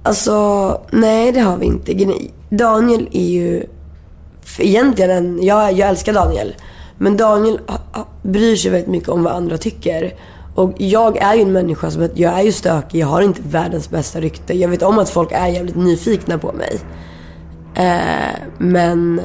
Alltså, 0.03 0.81
nej 0.91 1.31
det 1.31 1.39
har 1.39 1.57
vi 1.57 1.65
inte. 1.65 2.07
Daniel 2.49 3.09
är 3.11 3.29
ju 3.29 3.63
egentligen 4.57 5.11
en, 5.11 5.43
jag, 5.43 5.73
jag 5.73 5.89
älskar 5.89 6.13
Daniel. 6.13 6.55
Men 6.97 7.17
Daniel 7.17 7.59
bryr 8.23 8.55
sig 8.55 8.71
väldigt 8.71 8.89
mycket 8.89 9.09
om 9.09 9.23
vad 9.23 9.33
andra 9.33 9.57
tycker. 9.57 10.13
Och 10.55 10.73
jag 10.77 11.17
är 11.17 11.35
ju 11.35 11.41
en 11.41 11.51
människa 11.51 11.91
som, 11.91 12.09
jag 12.13 12.39
är 12.39 12.43
ju 12.43 12.51
stökig, 12.51 12.99
jag 12.99 13.07
har 13.07 13.21
inte 13.21 13.41
världens 13.41 13.89
bästa 13.89 14.21
rykte. 14.21 14.53
Jag 14.53 14.69
vet 14.69 14.83
om 14.83 14.99
att 14.99 15.09
folk 15.09 15.31
är 15.31 15.47
jävligt 15.47 15.75
nyfikna 15.75 16.37
på 16.37 16.53
mig. 16.53 16.79
Eh, 17.75 18.39
men 18.57 19.21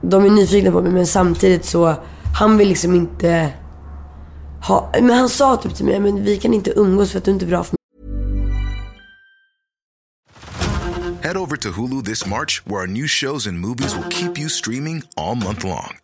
de 0.00 0.24
är 0.24 0.30
nyfikna 0.30 0.70
på 0.70 0.82
mig 0.82 0.92
men 0.92 1.06
samtidigt 1.06 1.64
så, 1.64 1.94
han 2.38 2.56
vill 2.56 2.68
liksom 2.68 2.94
inte 2.94 3.52
ha, 4.66 4.92
men 5.00 5.10
han 5.10 5.28
sa 5.28 5.56
typ 5.56 5.74
till 5.74 5.84
mig, 5.84 6.00
men 6.00 6.24
vi 6.24 6.36
kan 6.36 6.54
inte 6.54 6.70
umgås 6.70 7.10
för 7.10 7.18
att 7.18 7.24
du 7.24 7.30
inte 7.30 7.44
är 7.44 7.48
bra 7.48 7.64
för 7.64 7.76
Head 11.22 11.36
over 11.38 11.56
to 11.56 11.70
Hulu 11.70 12.02
this 12.02 12.26
March, 12.26 12.66
where 12.66 12.80
our 12.80 12.86
new 12.86 13.06
shows 13.06 13.46
and 13.46 13.58
movies 13.58 13.96
will 13.96 14.08
keep 14.10 14.38
you 14.38 14.50
streaming 14.50 15.02
all 15.16 15.34
month 15.34 15.64
long. 15.64 16.03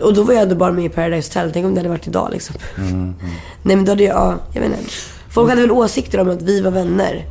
Och 0.00 0.14
då 0.14 0.22
var 0.22 0.34
jag 0.34 0.42
ändå 0.42 0.54
bara 0.54 0.72
med 0.72 0.84
i 0.84 0.88
Paradise 0.88 1.28
Hotel. 1.28 1.50
Tänk 1.52 1.66
om 1.66 1.74
det 1.74 1.80
hade 1.80 1.88
varit 1.88 2.06
idag 2.06 2.28
liksom. 2.32 2.56
Nej 3.62 3.76
men 3.76 3.84
då 3.84 3.92
hade 3.92 4.02
jag, 4.02 4.16
ja, 4.16 4.38
jag 4.52 4.60
vet 4.60 4.70
inte. 4.70 4.90
Folk 5.28 5.48
hade 5.50 5.60
väl 5.60 5.70
åsikter 5.70 6.20
om 6.20 6.30
att 6.30 6.42
vi 6.42 6.60
var 6.60 6.70
vänner. 6.70 7.26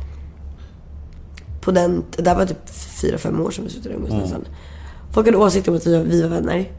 På 1.60 1.70
den, 1.70 2.04
det 2.16 2.28
här 2.28 2.36
var 2.36 2.46
typ 2.46 2.70
fyra, 3.00 3.18
fem 3.18 3.40
år 3.40 3.50
sedan 3.50 3.64
vi 3.64 3.70
slutade 3.70 3.94
umgås 3.94 4.10
nästan. 4.10 4.44
Folk 5.12 5.26
hade 5.26 5.38
åsikter 5.38 5.70
om 5.70 5.76
att 5.76 5.86
vi 5.86 5.96
var, 5.96 6.04
vi 6.04 6.22
var 6.22 6.28
vänner. 6.28 6.70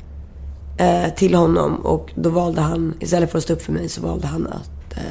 Eh, 0.78 1.14
till 1.16 1.36
honom 1.36 1.76
och 1.76 2.12
då 2.16 2.30
valde 2.30 2.62
han, 2.62 2.94
istället 3.00 3.32
för 3.32 3.38
att 3.38 3.44
stå 3.44 3.54
upp 3.54 3.62
för 3.62 3.72
mig 3.72 3.90
så 3.90 4.02
valde 4.02 4.28
han 4.28 4.48
att 4.48 4.98
eh, 4.98 5.02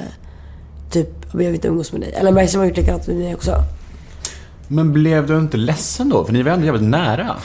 typ, 0.91 1.09
jag 1.33 1.39
vill 1.39 1.55
inte 1.55 1.69
umgås 1.69 1.93
med 1.93 2.01
dig. 2.01 2.13
Ellen 2.13 2.35
Bergström 2.35 2.61
har 2.61 2.67
gjort 2.67 2.77
likadant 2.77 3.07
med 3.07 3.17
mig 3.17 3.35
också. 3.35 3.55
Men 4.69 4.93
blev 4.93 5.27
du 5.27 5.39
inte 5.39 5.57
ledsen 5.57 6.09
då? 6.09 6.25
För 6.25 6.33
ni 6.33 6.43
var 6.43 6.53
ändå 6.53 6.67
jävligt 6.67 6.89
nära. 6.89 7.37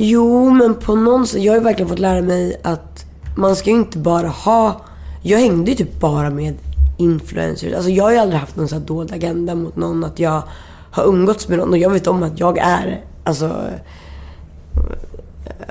Jo, 0.00 0.50
men 0.50 0.74
på 0.74 0.94
någon 0.94 1.26
sätt. 1.26 1.42
Jag 1.42 1.52
har 1.52 1.58
ju 1.58 1.64
verkligen 1.64 1.88
fått 1.88 1.98
lära 1.98 2.22
mig 2.22 2.60
att 2.64 3.04
man 3.36 3.56
ska 3.56 3.70
ju 3.70 3.76
inte 3.76 3.98
bara 3.98 4.28
ha... 4.28 4.80
Jag 5.22 5.38
hängde 5.38 5.70
ju 5.70 5.76
typ 5.76 6.00
bara 6.00 6.30
med 6.30 6.54
influencers. 6.96 7.74
Alltså 7.74 7.90
jag 7.90 8.04
har 8.04 8.12
ju 8.12 8.18
aldrig 8.18 8.40
haft 8.40 8.56
någon 8.56 8.68
sån 8.68 8.78
här 8.78 8.86
dold 8.86 9.12
agenda 9.12 9.54
mot 9.54 9.76
någon. 9.76 10.04
Att 10.04 10.18
jag 10.18 10.42
har 10.90 11.04
umgåtts 11.04 11.48
med 11.48 11.58
någon 11.58 11.70
och 11.70 11.78
jag 11.78 11.90
vet 11.90 12.06
om 12.06 12.22
att 12.22 12.40
jag 12.40 12.58
är, 12.58 13.04
alltså... 13.24 13.62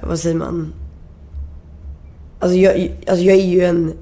Vad 0.04 0.20
säger 0.20 0.36
man? 0.36 0.74
Alltså 2.40 2.58
jag, 2.58 2.92
alltså 3.08 3.24
jag 3.24 3.38
är 3.38 3.46
ju 3.46 3.66
en 3.66 3.94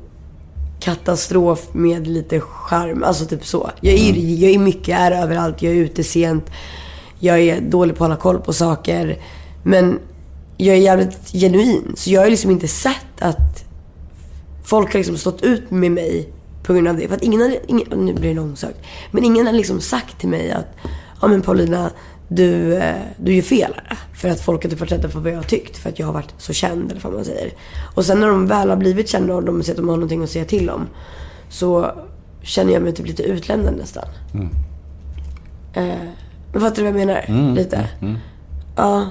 katastrof 0.80 1.68
med 1.72 2.08
lite 2.08 2.40
charm. 2.40 3.04
Alltså 3.04 3.26
typ 3.26 3.46
så. 3.46 3.70
Jag 3.82 3.94
är, 3.94 4.14
jag 4.16 4.52
är 4.52 4.60
mycket, 4.60 5.00
är 5.00 5.12
överallt. 5.12 5.62
Jag 5.62 5.74
är 5.74 5.78
ute 5.78 6.04
sent. 6.04 6.50
Jag 7.20 7.40
är 7.40 7.62
dålig 7.62 7.96
på 7.96 8.04
att 8.04 8.10
hålla 8.10 8.22
koll 8.22 8.40
på 8.40 8.54
saker. 8.54 9.18
Men 9.64 10.00
jag 10.58 10.76
är 10.76 10.80
jävligt 10.80 11.32
genuin. 11.32 11.94
Så 11.96 12.12
jag 12.12 12.22
har 12.22 12.30
liksom 12.30 12.52
inte 12.52 12.68
sett 12.68 13.22
att 13.22 13.66
folk 14.64 14.94
har 14.94 15.00
liksom 15.00 15.18
stått 15.18 15.42
ut 15.42 15.72
med 15.72 15.92
mig 15.92 16.30
på 16.64 16.74
grund 16.74 16.88
av 16.88 16.98
det. 16.98 17.08
För 17.08 17.16
att 17.16 17.24
ingen 17.24 17.42
har, 17.42 17.58
ingen, 17.68 17.88
nu 18.06 18.14
blir 18.14 18.30
det 18.30 18.36
långsökt. 18.36 18.80
Men 19.12 19.24
ingen 19.24 19.46
har 19.46 19.54
liksom 19.54 19.82
sagt 19.82 20.20
till 20.20 20.30
mig 20.30 20.52
att, 20.52 20.68
ja 21.22 21.28
men 21.28 21.42
Paulina, 21.42 21.92
du, 22.28 22.76
eh, 22.76 22.96
du 23.18 23.34
gör 23.34 23.42
fel 23.42 23.74
här. 23.84 23.98
För 24.14 24.30
att 24.30 24.42
folk 24.42 24.64
har 24.64 24.70
typ 24.70 24.80
varit 24.80 24.92
rädda 24.92 25.10
för 25.10 25.20
vad 25.20 25.32
jag 25.32 25.38
har 25.38 25.44
tyckt. 25.44 25.78
För 25.78 25.90
att 25.90 26.00
jag 26.00 26.06
har 26.06 26.14
varit 26.14 26.34
så 26.38 26.54
känd, 26.54 26.92
eller 26.92 27.02
vad 27.02 27.14
man 27.14 27.26
säger. 27.26 27.52
Och 27.96 28.06
sen 28.06 28.20
när 28.20 28.28
de 28.28 28.48
väl 28.48 28.70
har 28.70 28.78
blivit 28.78 29.10
kända 29.10 29.36
och 29.36 29.44
de 29.44 29.64
ser 29.64 29.72
att 29.72 29.78
de 29.78 29.90
har 29.90 29.96
någonting 29.96 30.24
att 30.24 30.30
säga 30.30 30.46
till 30.46 30.70
om. 30.70 30.88
Så 31.50 31.92
känner 32.42 32.74
jag 32.74 32.82
mig 32.82 32.94
typ 32.94 33.08
lite 33.08 33.24
utlämnad 33.24 33.78
nästan. 33.78 34.06
Eh, 35.74 35.98
men 36.52 36.62
fattar 36.62 36.76
du 36.76 36.82
vad 36.92 37.02
jag 37.02 37.08
menar? 37.08 37.26
lite. 37.56 37.90
Ja. 38.76 39.08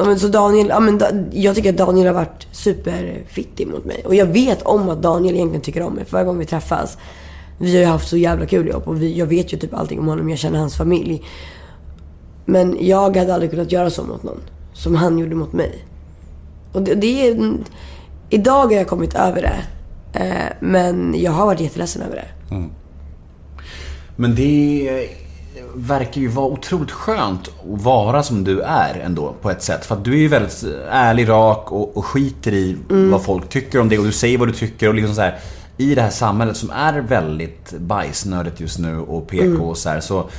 Ja, 0.00 0.06
men 0.06 0.18
så 0.18 0.28
Daniel, 0.28 0.68
ja, 0.68 0.80
men 0.80 0.98
da, 0.98 1.06
jag 1.32 1.54
tycker 1.54 1.70
att 1.70 1.76
Daniel 1.76 2.06
har 2.06 2.14
varit 2.14 2.46
superfittig 2.52 3.66
mot 3.66 3.84
mig. 3.84 4.02
Och 4.06 4.14
jag 4.14 4.26
vet 4.26 4.62
om 4.62 4.88
att 4.88 5.02
Daniel 5.02 5.34
egentligen 5.34 5.62
tycker 5.62 5.82
om 5.82 5.92
mig. 5.92 6.04
För 6.04 6.12
varje 6.12 6.26
gång 6.26 6.38
vi 6.38 6.46
träffas. 6.46 6.98
Vi 7.58 7.72
har 7.72 7.80
ju 7.80 7.86
haft 7.86 8.08
så 8.08 8.16
jävla 8.16 8.46
kul 8.46 8.68
ihop 8.68 8.88
och 8.88 9.02
vi, 9.02 9.18
jag 9.18 9.26
vet 9.26 9.52
ju 9.52 9.58
typ 9.58 9.74
allting 9.74 9.98
om 9.98 10.08
honom. 10.08 10.30
Jag 10.30 10.38
känner 10.38 10.58
hans 10.58 10.76
familj. 10.76 11.22
Men 12.44 12.76
jag 12.80 13.16
hade 13.16 13.34
aldrig 13.34 13.50
kunnat 13.50 13.72
göra 13.72 13.90
så 13.90 14.02
mot 14.02 14.22
någon. 14.22 14.40
Som 14.72 14.94
han 14.94 15.18
gjorde 15.18 15.34
mot 15.34 15.52
mig. 15.52 15.84
Och 16.72 16.82
det, 16.82 16.94
det 16.94 17.28
är... 17.28 17.54
Idag 18.30 18.66
har 18.66 18.72
jag 18.72 18.88
kommit 18.88 19.14
över 19.14 19.42
det. 19.42 19.62
Eh, 20.20 20.56
men 20.60 21.14
jag 21.18 21.32
har 21.32 21.46
varit 21.46 21.60
jätteledsen 21.60 22.02
över 22.02 22.16
det. 22.16 22.54
Mm. 22.54 22.70
Men 24.16 24.34
det 24.34 25.08
verkar 25.74 26.20
ju 26.20 26.28
vara 26.28 26.46
otroligt 26.46 26.90
skönt 26.90 27.48
att 27.48 27.82
vara 27.82 28.22
som 28.22 28.44
du 28.44 28.60
är 28.60 29.00
ändå 29.04 29.34
på 29.42 29.50
ett 29.50 29.62
sätt. 29.62 29.86
För 29.86 29.94
att 29.94 30.04
du 30.04 30.12
är 30.12 30.18
ju 30.18 30.28
väldigt 30.28 30.64
ärlig, 30.90 31.28
rak 31.28 31.72
och, 31.72 31.96
och 31.96 32.04
skiter 32.04 32.52
i 32.52 32.76
vad 32.88 33.22
folk 33.22 33.48
tycker 33.48 33.80
om 33.80 33.88
det 33.88 33.98
och 33.98 34.04
du 34.04 34.12
säger 34.12 34.38
vad 34.38 34.48
du 34.48 34.52
tycker 34.52 34.88
och 34.88 34.94
liksom 34.94 35.14
så 35.14 35.20
här. 35.20 35.38
I 35.76 35.94
det 35.94 36.02
här 36.02 36.10
samhället 36.10 36.56
som 36.56 36.70
är 36.70 37.00
väldigt 37.00 37.72
bajsnödigt 37.78 38.60
just 38.60 38.78
nu 38.78 38.98
och 38.98 39.28
PK 39.28 39.64
och 39.64 39.76
så 39.76 39.88
här, 39.88 40.00
så 40.00 40.30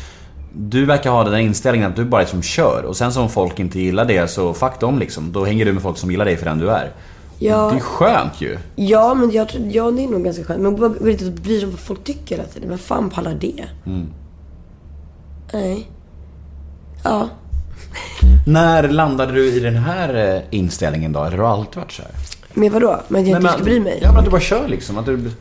du 0.53 0.86
verkar 0.86 1.11
ha 1.11 1.23
den 1.23 1.39
inställningen 1.39 1.89
att 1.89 1.95
du 1.95 2.05
bara 2.05 2.21
liksom 2.21 2.41
kör 2.41 2.84
och 2.84 2.97
sen 2.97 3.13
som 3.13 3.29
folk 3.29 3.59
inte 3.59 3.79
gillar 3.79 4.05
det 4.05 4.27
så 4.27 4.53
fuck 4.53 4.79
dem 4.79 4.99
liksom. 4.99 5.32
Då 5.32 5.45
hänger 5.45 5.65
du 5.65 5.73
med 5.73 5.84
folk 5.84 5.97
som 5.97 6.11
gillar 6.11 6.25
dig 6.25 6.38
för 6.38 6.45
den 6.45 6.59
du 6.59 6.69
är. 6.69 6.91
Ja. 7.39 7.69
Det 7.71 7.77
är 7.77 7.79
skönt 7.79 8.41
ju. 8.41 8.57
Ja, 8.75 9.13
men 9.13 9.32
jag 9.32 9.47
ja, 9.71 9.91
det 9.91 10.03
är 10.03 10.07
nog 10.07 10.23
ganska 10.23 10.43
skönt. 10.43 10.61
Men 10.61 10.79
man 10.79 10.93
bryr 11.01 11.59
sig 11.59 11.65
om 11.65 11.71
vad 11.71 11.79
folk 11.79 12.03
tycker 12.03 12.36
hela 12.36 12.47
tiden. 12.47 12.69
Vem 12.69 12.77
fan 12.77 13.09
pallar 13.09 13.34
det? 13.34 13.65
Nej. 15.54 15.88
Ja. 17.04 17.30
När 18.47 18.89
landade 18.89 19.34
du 19.34 19.45
i 19.54 19.60
den 19.60 19.76
här 19.76 20.36
eh, 20.36 20.41
inställningen 20.49 21.14
då? 21.14 21.20
Eller 21.24 21.38
har 21.38 21.43
du 21.43 21.49
alltid 21.49 21.76
varit 21.76 21.91
så 21.91 22.02
här? 22.02 22.12
Men 22.54 22.74
vadå? 22.74 22.99
Men 23.08 23.28
jag 23.30 23.39
inte 23.41 23.52
ska 23.54 23.64
bry 23.64 23.80
mig? 23.80 23.99
Ja 24.02 24.10
men 24.10 24.18
att 24.20 24.26
du 24.26 24.32
bara 24.32 24.41
kör 24.41 24.68
liksom. 24.68 24.97
Att 24.97 25.06
du... 25.06 25.32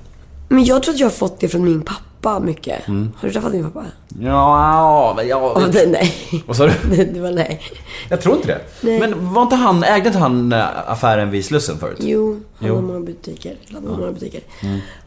Men 0.49 0.65
jag 0.65 0.83
tror 0.83 0.95
att 0.95 1.01
jag 1.01 1.07
har 1.07 1.11
fått 1.13 1.41
det 1.41 1.49
från 1.49 1.65
min 1.65 1.83
pappa 1.83 2.41
mycket. 2.41 2.87
Har 2.87 3.09
du 3.23 3.31
träffat 3.33 3.53
min 3.53 3.71
pappa? 3.71 3.87
Ja, 4.21 5.13
men 5.17 5.29
ja. 5.29 5.53
Ja, 5.61 5.67
det, 5.73 5.87
nej. 5.87 6.13
Vad 6.47 6.57
sa 6.57 6.67
du? 6.67 6.73
Det, 6.97 7.05
det 7.05 7.21
var 7.21 7.31
nej. 7.31 7.61
Jag 8.09 8.21
tror 8.21 8.37
inte 8.37 8.49
det. 8.49 8.61
Nej. 8.81 9.01
Men 9.01 9.35
var 9.35 9.43
inte 9.43 9.57
han, 9.57 9.85
ägde 9.85 10.07
inte 10.07 10.19
han 10.19 10.53
eh, 10.53 10.91
affären 10.91 11.31
vid 11.31 11.45
Slussen 11.45 11.79
förut? 11.79 11.99
Jo, 12.01 12.41
han 12.59 12.69
Jo. 12.69 12.75
har 12.75 12.83
många 12.83 13.01
butiker. 13.01 13.57
Han 13.73 13.87
har 13.89 13.97
många 13.97 14.13
butiker. 14.13 14.41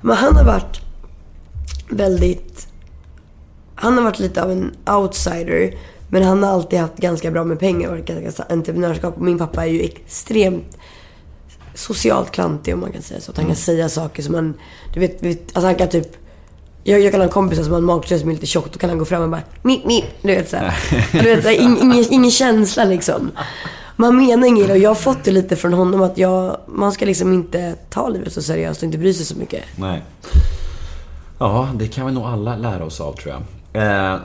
Men 0.02 0.16
han 0.18 0.36
har 0.36 0.44
varit 0.46 0.82
väldigt... 1.90 2.68
Han 3.76 3.98
har 3.98 4.04
varit 4.04 4.20
lite 4.20 4.44
av 4.44 4.52
en 4.52 4.72
outsider. 4.86 5.74
Men 6.10 6.24
han 6.24 6.44
har 6.44 6.52
alltid 6.52 6.80
haft 6.80 6.98
ganska 6.98 7.32
bra 7.32 7.44
med 7.44 7.60
pengar 7.60 7.90
och 7.90 8.06
ganska 8.06 8.44
entreprenörskap. 8.44 9.18
Och 9.18 9.22
min 9.22 9.38
pappa 9.38 9.66
är 9.66 9.70
ju 9.70 9.82
extremt 9.82 10.78
socialt 11.74 12.32
klantig 12.32 12.74
om 12.74 12.80
man 12.80 12.92
kan 12.92 13.02
säga 13.02 13.22
så. 13.22 13.32
Att 13.32 13.38
han 13.38 13.46
kan 13.46 13.56
säga 13.56 13.90
saker 13.90 14.24
som 14.24 14.32
man... 14.32 14.54
Du 14.94 15.00
vet, 15.00 15.24
vet 15.24 15.40
alltså 15.40 15.68
han 15.68 15.76
kan 15.76 15.90
typ... 15.90 16.08
Jag, 16.84 17.00
jag 17.00 17.12
kan 17.12 17.22
ha 17.22 17.28
kompisar 17.28 17.64
som 17.64 17.72
har 17.72 17.80
en 17.80 17.86
magtröja 17.86 18.20
som 18.20 18.30
är 18.30 18.34
lite 18.34 18.46
tjock. 18.46 18.74
Då 18.74 18.80
kan 18.80 18.90
han 18.90 19.00
gå 19.00 19.06
fram 19.06 19.24
och 19.24 19.30
bara 19.30 19.42
mip, 19.62 19.86
mip. 19.86 20.06
Du 20.22 20.28
vet 20.28 20.50
såhär. 20.50 20.74
Du 21.12 21.36
vet, 21.36 21.44
så 21.44 21.50
här, 21.50 21.62
ing, 21.62 21.78
ingen, 21.82 22.06
ingen 22.14 22.32
känsla 22.32 22.84
liksom. 22.84 23.32
Man 23.96 24.18
menar 24.18 24.48
inget 24.48 24.70
och 24.70 24.78
jag 24.78 24.90
har 24.90 24.96
fått 24.96 25.24
det 25.24 25.32
lite 25.32 25.56
från 25.56 25.74
honom 25.74 26.02
att 26.02 26.18
jag, 26.18 26.58
man 26.68 26.92
ska 26.92 27.06
liksom 27.06 27.34
inte 27.34 27.76
ta 27.90 28.10
livet 28.10 28.34
så 28.34 28.42
seriöst 28.42 28.82
och 28.82 28.86
inte 28.86 28.98
bry 28.98 29.14
sig 29.14 29.26
så 29.26 29.36
mycket. 29.36 29.64
Nej. 29.76 30.04
Ja, 31.40 31.70
det 31.76 31.88
kan 31.88 32.06
vi 32.06 32.12
nog 32.12 32.24
alla 32.24 32.56
lära 32.56 32.86
oss 32.86 33.02
av 33.02 33.14
tror 33.14 33.34
jag. 33.34 33.42
Eh, 33.74 34.16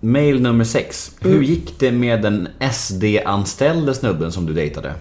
mail 0.00 0.42
nummer 0.42 0.64
sex. 0.64 1.12
Mm. 1.20 1.32
Hur 1.36 1.42
gick 1.42 1.78
det 1.80 1.92
med 1.92 2.22
den 2.22 2.48
SD-anställde 2.72 3.94
snubben 3.94 4.32
som 4.32 4.46
du 4.46 4.52
dejtade? 4.52 4.94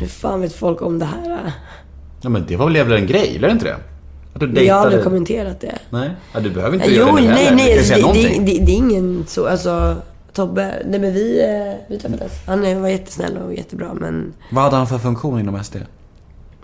Hur 0.00 0.06
fan 0.06 0.40
vet 0.40 0.52
folk 0.54 0.82
om 0.82 0.98
det 0.98 1.04
här? 1.04 1.52
Ja 2.20 2.28
men 2.28 2.44
det 2.48 2.56
var 2.56 2.70
väl 2.70 2.92
en 2.92 3.06
grej, 3.06 3.36
eller 3.36 3.48
inte 3.50 3.64
det? 3.64 3.76
Att 4.34 4.40
du 4.40 4.46
Jag 4.46 4.48
har 4.48 4.54
dejtade... 4.54 4.80
aldrig 4.80 5.04
kommenterat 5.04 5.60
det. 5.60 5.78
Nej, 5.90 6.10
ja, 6.34 6.40
du 6.40 6.50
behöver 6.50 6.76
inte 6.76 6.88
Jo, 6.90 6.96
göra 6.96 7.06
det 7.14 7.20
nu 7.20 7.28
nej, 7.28 7.44
heller. 7.44 7.56
nej. 7.56 7.66
Du 7.78 7.88
kan 7.88 8.04
Alltså, 8.04 8.12
säga 8.22 8.38
det, 8.38 8.52
det, 8.58 8.64
det, 8.64 8.72
är 8.72 8.76
ingen 8.76 9.24
så, 9.28 9.46
alltså 9.46 9.96
Tobbe, 10.32 10.82
nej 10.86 11.00
men 11.00 11.12
vi, 11.14 11.40
eh, 11.42 11.74
vi 11.88 11.98
träffades. 11.98 12.32
Han 12.46 12.64
är- 12.64 12.80
var 12.80 12.88
jättesnäll 12.88 13.36
och 13.36 13.54
jättebra 13.54 13.94
men 13.94 14.32
Vad 14.50 14.64
hade 14.64 14.76
han 14.76 14.86
för 14.86 14.98
funktion 14.98 15.40
inom 15.40 15.64
SD? 15.64 15.76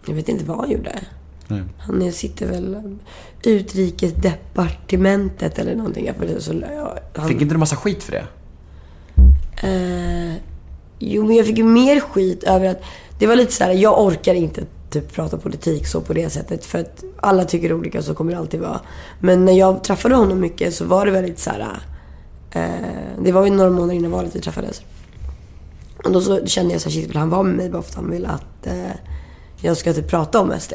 jag 0.07 0.15
vet 0.15 0.28
inte 0.28 0.45
vad 0.45 0.59
han 0.59 0.70
gjorde. 0.70 0.99
Nej. 1.48 1.62
Han 1.78 2.12
sitter 2.12 2.46
väl 2.46 2.98
utrikesdepartementet 3.42 5.58
eller 5.58 5.74
någonting. 5.74 6.06
Jag 6.06 6.14
Så, 6.42 6.54
ja, 6.74 6.98
han, 7.14 7.28
Fick 7.28 7.42
inte 7.42 7.54
du 7.54 7.58
massa 7.58 7.76
skit 7.76 8.02
för 8.02 8.12
det? 8.12 8.26
Eh, 9.62 10.34
jo, 10.98 11.26
men 11.26 11.36
jag 11.36 11.46
fick 11.46 11.58
ju 11.58 11.64
mer 11.64 12.00
skit 12.00 12.44
över 12.44 12.68
att... 12.68 12.82
Det 13.18 13.26
var 13.26 13.36
lite 13.36 13.52
så 13.52 13.64
här, 13.64 13.72
jag 13.72 14.04
orkar 14.04 14.34
inte 14.34 14.64
typ 14.90 15.12
prata 15.12 15.38
politik 15.38 15.86
så 15.86 16.00
på 16.00 16.12
det 16.12 16.30
sättet. 16.30 16.64
För 16.64 16.78
att 16.78 17.04
alla 17.16 17.44
tycker 17.44 17.72
olika, 17.72 18.02
så 18.02 18.14
kommer 18.14 18.32
det 18.32 18.38
alltid 18.38 18.60
vara. 18.60 18.80
Men 19.20 19.44
när 19.44 19.52
jag 19.52 19.84
träffade 19.84 20.14
honom 20.14 20.40
mycket 20.40 20.74
så 20.74 20.84
var 20.84 21.06
det 21.06 21.12
väldigt 21.12 21.38
så 21.38 21.50
här. 21.50 21.78
Eh, 22.50 22.70
det 23.22 23.32
var 23.32 23.44
ju 23.44 23.50
några 23.50 23.70
månader 23.70 23.94
innan 23.94 24.10
valet 24.10 24.36
vi 24.36 24.40
träffades. 24.40 24.82
Och 26.04 26.12
då 26.12 26.20
så 26.20 26.46
kände 26.46 26.72
jag 26.72 26.80
så 26.80 26.88
här, 26.88 26.94
shit, 26.94 27.14
han 27.14 27.30
vara 27.30 27.42
med 27.42 27.56
mig 27.56 27.70
bara 27.70 27.82
för 27.82 27.90
att 27.90 27.96
han 27.96 28.10
vill 28.10 28.26
att 28.26 28.66
eh, 28.66 28.92
jag 29.60 29.76
ska 29.76 29.92
typ 29.92 30.08
prata 30.08 30.40
om 30.40 30.52
SD? 30.60 30.72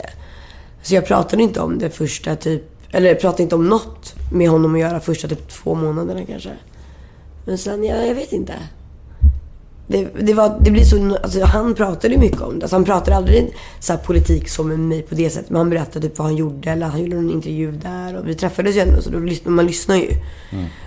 Så 0.83 0.95
jag 0.95 1.05
pratade 1.05 1.43
inte 1.43 1.59
om 1.59 1.79
det 1.79 1.89
första 1.89 2.35
typ, 2.35 2.63
eller 2.91 3.15
pratade 3.15 3.43
inte 3.43 3.55
om 3.55 3.69
något 3.69 4.15
med 4.31 4.49
honom 4.49 4.73
att 4.75 4.81
göra 4.81 4.99
första 4.99 5.27
typ 5.27 5.49
två 5.49 5.75
månaderna 5.75 6.25
kanske. 6.25 6.51
Men 7.45 7.57
sen, 7.57 7.83
ja, 7.83 7.95
jag 7.95 8.15
vet 8.15 8.31
inte. 8.31 8.53
Det, 9.87 10.07
det, 10.21 10.33
var, 10.33 10.59
det 10.61 10.71
blir 10.71 10.83
så, 10.83 11.17
alltså, 11.23 11.43
han 11.43 11.75
pratade 11.75 12.17
mycket 12.17 12.41
om 12.41 12.59
det. 12.59 12.65
Alltså, 12.65 12.75
han 12.75 12.85
pratade 12.85 13.17
aldrig 13.17 13.55
så 13.79 13.97
politik 13.97 14.49
som 14.49 14.67
med 14.67 14.79
mig 14.79 15.01
på 15.01 15.15
det 15.15 15.29
sättet. 15.29 15.49
Men 15.49 15.57
han 15.57 15.69
berättade 15.69 16.07
typ 16.07 16.17
vad 16.17 16.27
han 16.27 16.35
gjorde. 16.35 16.71
Eller 16.71 16.85
han 16.85 17.03
gjorde 17.03 17.17
en 17.17 17.29
intervju 17.29 17.71
där. 17.71 18.17
Och 18.17 18.27
vi 18.27 18.35
träffades 18.35 18.75
ju 18.75 18.79
ändå, 18.79 19.01
så 19.01 19.09
då 19.09 19.19
lyssnar, 19.19 19.51
man 19.51 19.65
lyssnar 19.65 19.95
ju. 19.95 20.09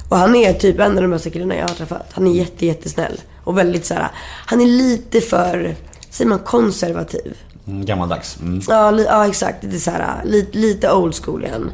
Och 0.09 0.16
han 0.16 0.36
är 0.36 0.52
typ 0.52 0.81
en 0.81 0.97
av 0.97 1.02
de 1.02 1.10
bästa 1.10 1.31
killarna 1.31 1.56
jag 1.56 1.68
har 1.68 1.74
träffat. 1.74 2.06
Han 2.12 2.27
är 2.27 2.32
jätte, 2.32 2.66
jättesnäll. 2.66 3.20
Och 3.44 3.59
väldigt 3.59 3.86
så 3.86 3.94
här, 3.94 4.09
han 4.47 4.60
är 4.60 4.66
lite 4.66 5.20
för, 5.20 5.74
säger 6.10 6.28
man 6.28 6.39
konservativ? 6.39 7.36
Mm, 7.66 7.84
gammaldags. 7.84 8.40
Mm. 8.40 8.60
Ja, 8.68 8.90
li, 8.90 9.05
ja 9.05 9.26
exakt. 9.26 9.59
Det 9.60 9.76
är 9.76 9.80
så 9.80 9.90
här, 9.90 10.24
lite, 10.24 10.59
lite 10.59 10.93
old 10.93 11.14
school 11.14 11.44
igen. 11.44 11.70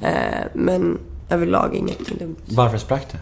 Eh, 0.00 0.46
men 0.54 0.98
överlag 1.30 1.74
ingenting 1.74 2.18
dumt. 2.18 2.36
Varför 2.46 2.78
sprack 2.78 3.12
det? 3.12 3.18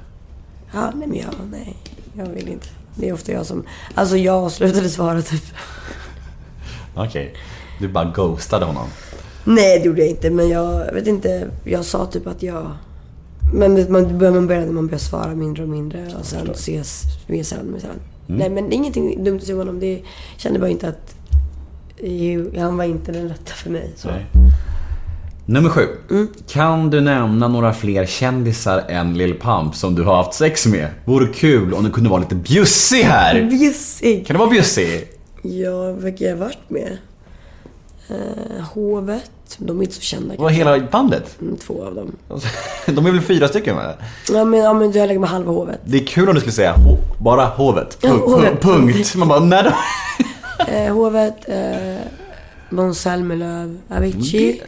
Ja, 0.72 0.92
nej 0.94 1.08
men 1.08 1.18
jag, 1.18 1.34
nej. 1.50 1.76
Jag 2.12 2.26
vill 2.26 2.48
inte. 2.48 2.66
Det 2.94 3.08
är 3.08 3.12
ofta 3.12 3.32
jag 3.32 3.46
som... 3.46 3.64
Alltså 3.94 4.16
jag 4.16 4.52
slutade 4.52 4.88
svara 4.88 5.22
typ. 5.22 5.42
Okej. 6.94 7.34
Du 7.80 7.88
bara 7.88 8.04
ghostade 8.04 8.64
honom. 8.64 8.86
Nej, 9.44 9.78
det 9.78 9.84
gjorde 9.84 10.00
jag 10.00 10.08
inte. 10.08 10.30
Men 10.30 10.48
jag 10.48 10.92
vet 10.92 11.06
inte. 11.06 11.50
Jag 11.64 11.84
sa 11.84 12.06
typ 12.06 12.26
att 12.26 12.42
jag... 12.42 12.70
Men 13.52 13.92
man 13.92 14.02
man 14.02 14.46
börjar 14.46 14.60
när 14.66 14.72
man 14.72 14.86
börjar 14.86 14.98
svara 14.98 15.34
mindre 15.34 15.62
och 15.62 15.68
mindre 15.68 16.06
och 16.18 16.26
sen 16.26 16.50
ses 16.50 17.02
mer 17.26 17.42
sällan 17.42 17.66
med 17.66 17.80
sällan. 17.80 18.00
Nej, 18.26 18.50
men 18.50 18.72
ingenting 18.72 19.24
dumt 19.24 19.36
att 19.36 19.42
säga 19.42 19.54
om 19.54 19.58
honom. 19.58 19.80
Det 19.80 20.02
kände 20.36 20.58
bara 20.58 20.70
inte 20.70 20.88
att... 20.88 21.14
Han 22.58 22.76
var 22.76 22.84
inte 22.84 23.12
den 23.12 23.28
rätta 23.28 23.52
för 23.54 23.70
mig. 23.70 23.90
Så. 23.96 24.08
Nej. 24.08 24.26
Nummer 25.46 25.68
sju. 25.70 25.86
Kan 26.48 26.90
du 26.90 27.00
nämna 27.00 27.48
några 27.48 27.72
fler 27.72 28.06
kändisar 28.06 28.84
än 28.88 29.14
Lil 29.18 29.38
Pump 29.40 29.74
som 29.74 29.94
du 29.94 30.02
har 30.02 30.16
haft 30.16 30.34
sex 30.34 30.66
med? 30.66 30.86
Vore 31.04 31.26
kul 31.26 31.74
om 31.74 31.84
du 31.84 31.90
kunde 31.90 32.10
vara 32.10 32.20
lite 32.20 32.34
bjussig 32.34 33.02
här. 33.02 33.42
Bjussig! 33.50 34.26
Kan 34.26 34.34
du 34.34 34.38
vara 34.38 34.50
bjussig? 34.50 35.08
Ja, 35.42 35.92
vilka 35.92 36.24
jag 36.24 36.36
varit 36.36 36.70
med? 36.70 36.98
Eh, 38.08 38.64
Hovet. 38.74 39.30
De 39.58 39.78
är 39.78 39.82
inte 39.82 39.94
så 39.94 40.00
kända 40.00 40.34
Vad 40.38 40.52
hela 40.52 40.78
bandet? 40.80 41.36
Mm, 41.40 41.56
Två 41.56 41.84
av 41.84 41.94
dem. 41.94 42.12
De 42.86 43.06
är 43.06 43.10
väl 43.10 43.20
fyra 43.20 43.48
stycken 43.48 43.76
va? 43.76 43.92
Ja, 44.32 44.44
men, 44.44 44.60
ja, 44.60 44.72
men 44.72 44.92
jag 44.92 45.06
lägger 45.06 45.20
med 45.20 45.30
halva 45.30 45.52
Hovet. 45.52 45.80
Det 45.84 45.96
är 45.98 46.06
kul 46.06 46.28
om 46.28 46.34
du 46.34 46.40
skulle 46.40 46.52
säga 46.52 46.74
bara 47.18 47.46
hovet. 47.46 47.98
Ja, 48.00 48.08
Punkt. 48.08 48.24
hovet. 48.26 48.60
Punkt. 48.60 49.14
Man 49.16 49.28
bara, 49.28 49.40
nej 49.40 49.62
då. 49.64 49.70
Eh, 50.68 50.94
hovet, 50.94 51.48
eh, 51.48 51.98
Måns 52.70 53.00
Zelmerlöw, 53.00 53.78
Avicii. 53.88 54.62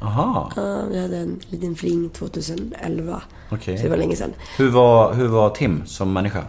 Jaha, 0.00 0.52
Ja, 0.56 0.82
vi 0.90 1.00
hade 1.02 1.16
en 1.16 1.40
liten 1.50 1.74
fling 1.76 2.08
2011. 2.10 3.22
okej. 3.50 3.76
Så 3.76 3.82
det 3.82 3.88
var 3.88 3.96
länge 3.96 4.16
sedan. 4.16 4.32
Hur 4.58 4.70
var, 4.70 5.14
hur 5.14 5.28
var 5.28 5.50
Tim 5.50 5.82
som 5.86 6.12
människa? 6.12 6.42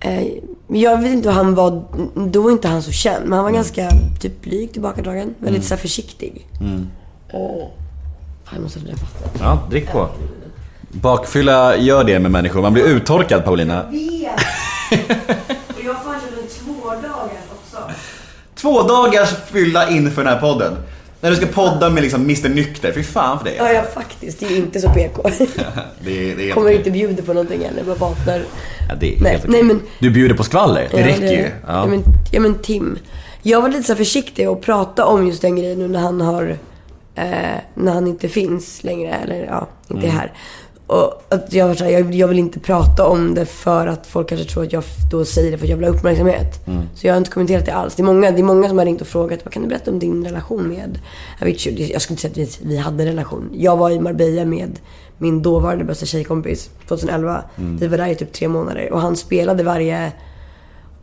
Eh, 0.00 0.26
jag 0.68 0.98
vet 1.02 1.10
inte 1.12 1.28
hur 1.28 1.36
han 1.36 1.54
var, 1.54 1.82
då 2.28 2.42
var 2.42 2.50
inte 2.50 2.68
han 2.68 2.82
så 2.82 2.92
känd. 2.92 3.24
Men 3.24 3.32
han 3.32 3.44
var 3.44 3.50
ganska 3.52 3.88
typ 4.20 4.42
blyg, 4.42 4.72
tillbakadragen. 4.72 5.34
Väldigt 5.38 5.64
så 5.64 5.74
här, 5.74 5.80
försiktig. 5.80 6.46
Och, 7.32 7.76
fan, 8.44 8.54
jag 8.54 8.62
måste 8.62 8.78
dräpa. 8.80 9.06
Ja, 9.40 9.62
drick 9.70 9.90
på. 9.92 10.08
Bakfylla 10.88 11.76
gör 11.76 12.04
det 12.04 12.18
med 12.18 12.30
människor. 12.30 12.62
Man 12.62 12.72
blir 12.72 12.84
uttorkad 12.84 13.44
Paulina. 13.44 13.86
Jag 15.84 16.02
får 16.02 16.14
en 16.14 16.48
två 16.50 16.90
dagar 16.90 17.40
också. 17.52 17.78
Två 18.60 18.82
dagars 18.82 19.28
fylla 19.52 19.90
inför 19.90 20.24
den 20.24 20.32
här 20.32 20.40
podden. 20.40 20.72
När 21.20 21.30
du 21.30 21.36
ska 21.36 21.46
podda 21.46 21.90
med 21.90 22.02
liksom 22.02 22.22
Mr 22.22 22.48
Nykter. 22.48 22.92
Fy 22.92 23.02
fan 23.02 23.38
för 23.38 23.44
dig. 23.44 23.54
Ja, 23.58 23.72
ja, 23.72 23.82
faktiskt. 23.94 24.40
Det 24.40 24.46
är 24.46 24.56
inte 24.56 24.80
så 24.80 24.88
PK. 24.88 25.22
Det 26.00 26.32
är, 26.32 26.36
det 26.36 26.50
är 26.50 26.54
Kommer 26.54 26.70
inte 26.70 26.90
bjuda 26.90 27.22
på 27.22 27.32
någonting 27.32 27.60
heller. 27.64 27.82
Bara 27.84 27.94
vaknar. 27.96 28.42
Ja, 28.88 28.94
det 29.00 29.16
är 29.16 29.20
Nej, 29.22 29.42
nej, 29.48 29.62
men- 29.62 29.82
Du 29.98 30.10
bjuder 30.10 30.34
på 30.34 30.42
skvaller. 30.42 30.88
Det 30.90 31.00
Ja, 31.00 31.06
räcker 31.06 31.32
ju. 31.32 31.50
Ja. 31.66 31.86
Men, 31.86 32.02
ja 32.32 32.40
men 32.40 32.54
Tim. 32.58 32.98
Jag 33.42 33.62
var 33.62 33.68
lite 33.68 33.82
så 33.82 33.94
försiktig 33.94 34.44
att 34.46 34.60
prata 34.60 35.04
om 35.06 35.26
just 35.26 35.42
den 35.42 35.56
grejen 35.56 35.78
nu 35.78 35.88
när 35.88 36.00
han 36.00 36.20
har... 36.20 36.56
Eh, 37.14 37.24
när 37.74 37.92
han 37.92 38.06
inte 38.06 38.28
finns 38.28 38.84
längre 38.84 39.14
eller 39.14 39.44
ja, 39.44 39.68
inte 39.88 40.06
Mm. 40.06 40.16
är 40.16 40.20
här. 40.20 40.32
Och 40.88 41.22
att 41.28 41.52
jag 41.52 41.68
var 41.68 41.74
så 41.74 41.84
här, 41.84 41.90
jag, 41.90 42.14
jag 42.14 42.28
vill 42.28 42.38
inte 42.38 42.60
prata 42.60 43.06
om 43.06 43.34
det 43.34 43.46
för 43.46 43.86
att 43.86 44.06
folk 44.06 44.28
kanske 44.28 44.46
tror 44.46 44.64
att 44.64 44.72
jag 44.72 44.84
då 45.10 45.24
säger 45.24 45.50
det 45.50 45.58
för 45.58 45.64
att 45.64 45.70
jag 45.70 45.76
vill 45.76 45.88
ha 45.88 45.94
uppmärksamhet. 45.94 46.66
Mm. 46.66 46.82
Så 46.94 47.06
jag 47.06 47.14
har 47.14 47.18
inte 47.18 47.30
kommenterat 47.30 47.66
det 47.66 47.74
alls. 47.74 47.94
Det 47.94 48.02
är 48.02 48.04
många, 48.04 48.30
det 48.30 48.38
är 48.38 48.42
många 48.42 48.68
som 48.68 48.78
har 48.78 48.84
ringt 48.84 49.00
och 49.00 49.06
frågat, 49.06 49.40
vad 49.44 49.52
kan 49.52 49.62
du 49.62 49.68
berätta 49.68 49.90
om 49.90 49.98
din 49.98 50.24
relation 50.24 50.68
med 50.68 50.98
Avicii? 51.42 51.92
Jag 51.92 52.02
skulle 52.02 52.12
inte 52.12 52.22
säga 52.22 52.46
att 52.46 52.60
vi, 52.62 52.68
vi 52.68 52.76
hade 52.76 53.02
en 53.02 53.08
relation. 53.08 53.50
Jag 53.54 53.76
var 53.76 53.90
i 53.90 54.00
Marbella 54.00 54.44
med 54.44 54.80
min 55.18 55.42
dåvarande 55.42 55.84
bästa 55.84 56.06
tjejkompis 56.06 56.70
2011. 56.88 57.42
Mm. 57.56 57.76
Vi 57.76 57.86
var 57.86 57.98
där 57.98 58.08
i 58.08 58.14
typ 58.14 58.32
tre 58.32 58.48
månader 58.48 58.92
och 58.92 59.00
han 59.00 59.16
spelade 59.16 59.62
varje 59.62 60.12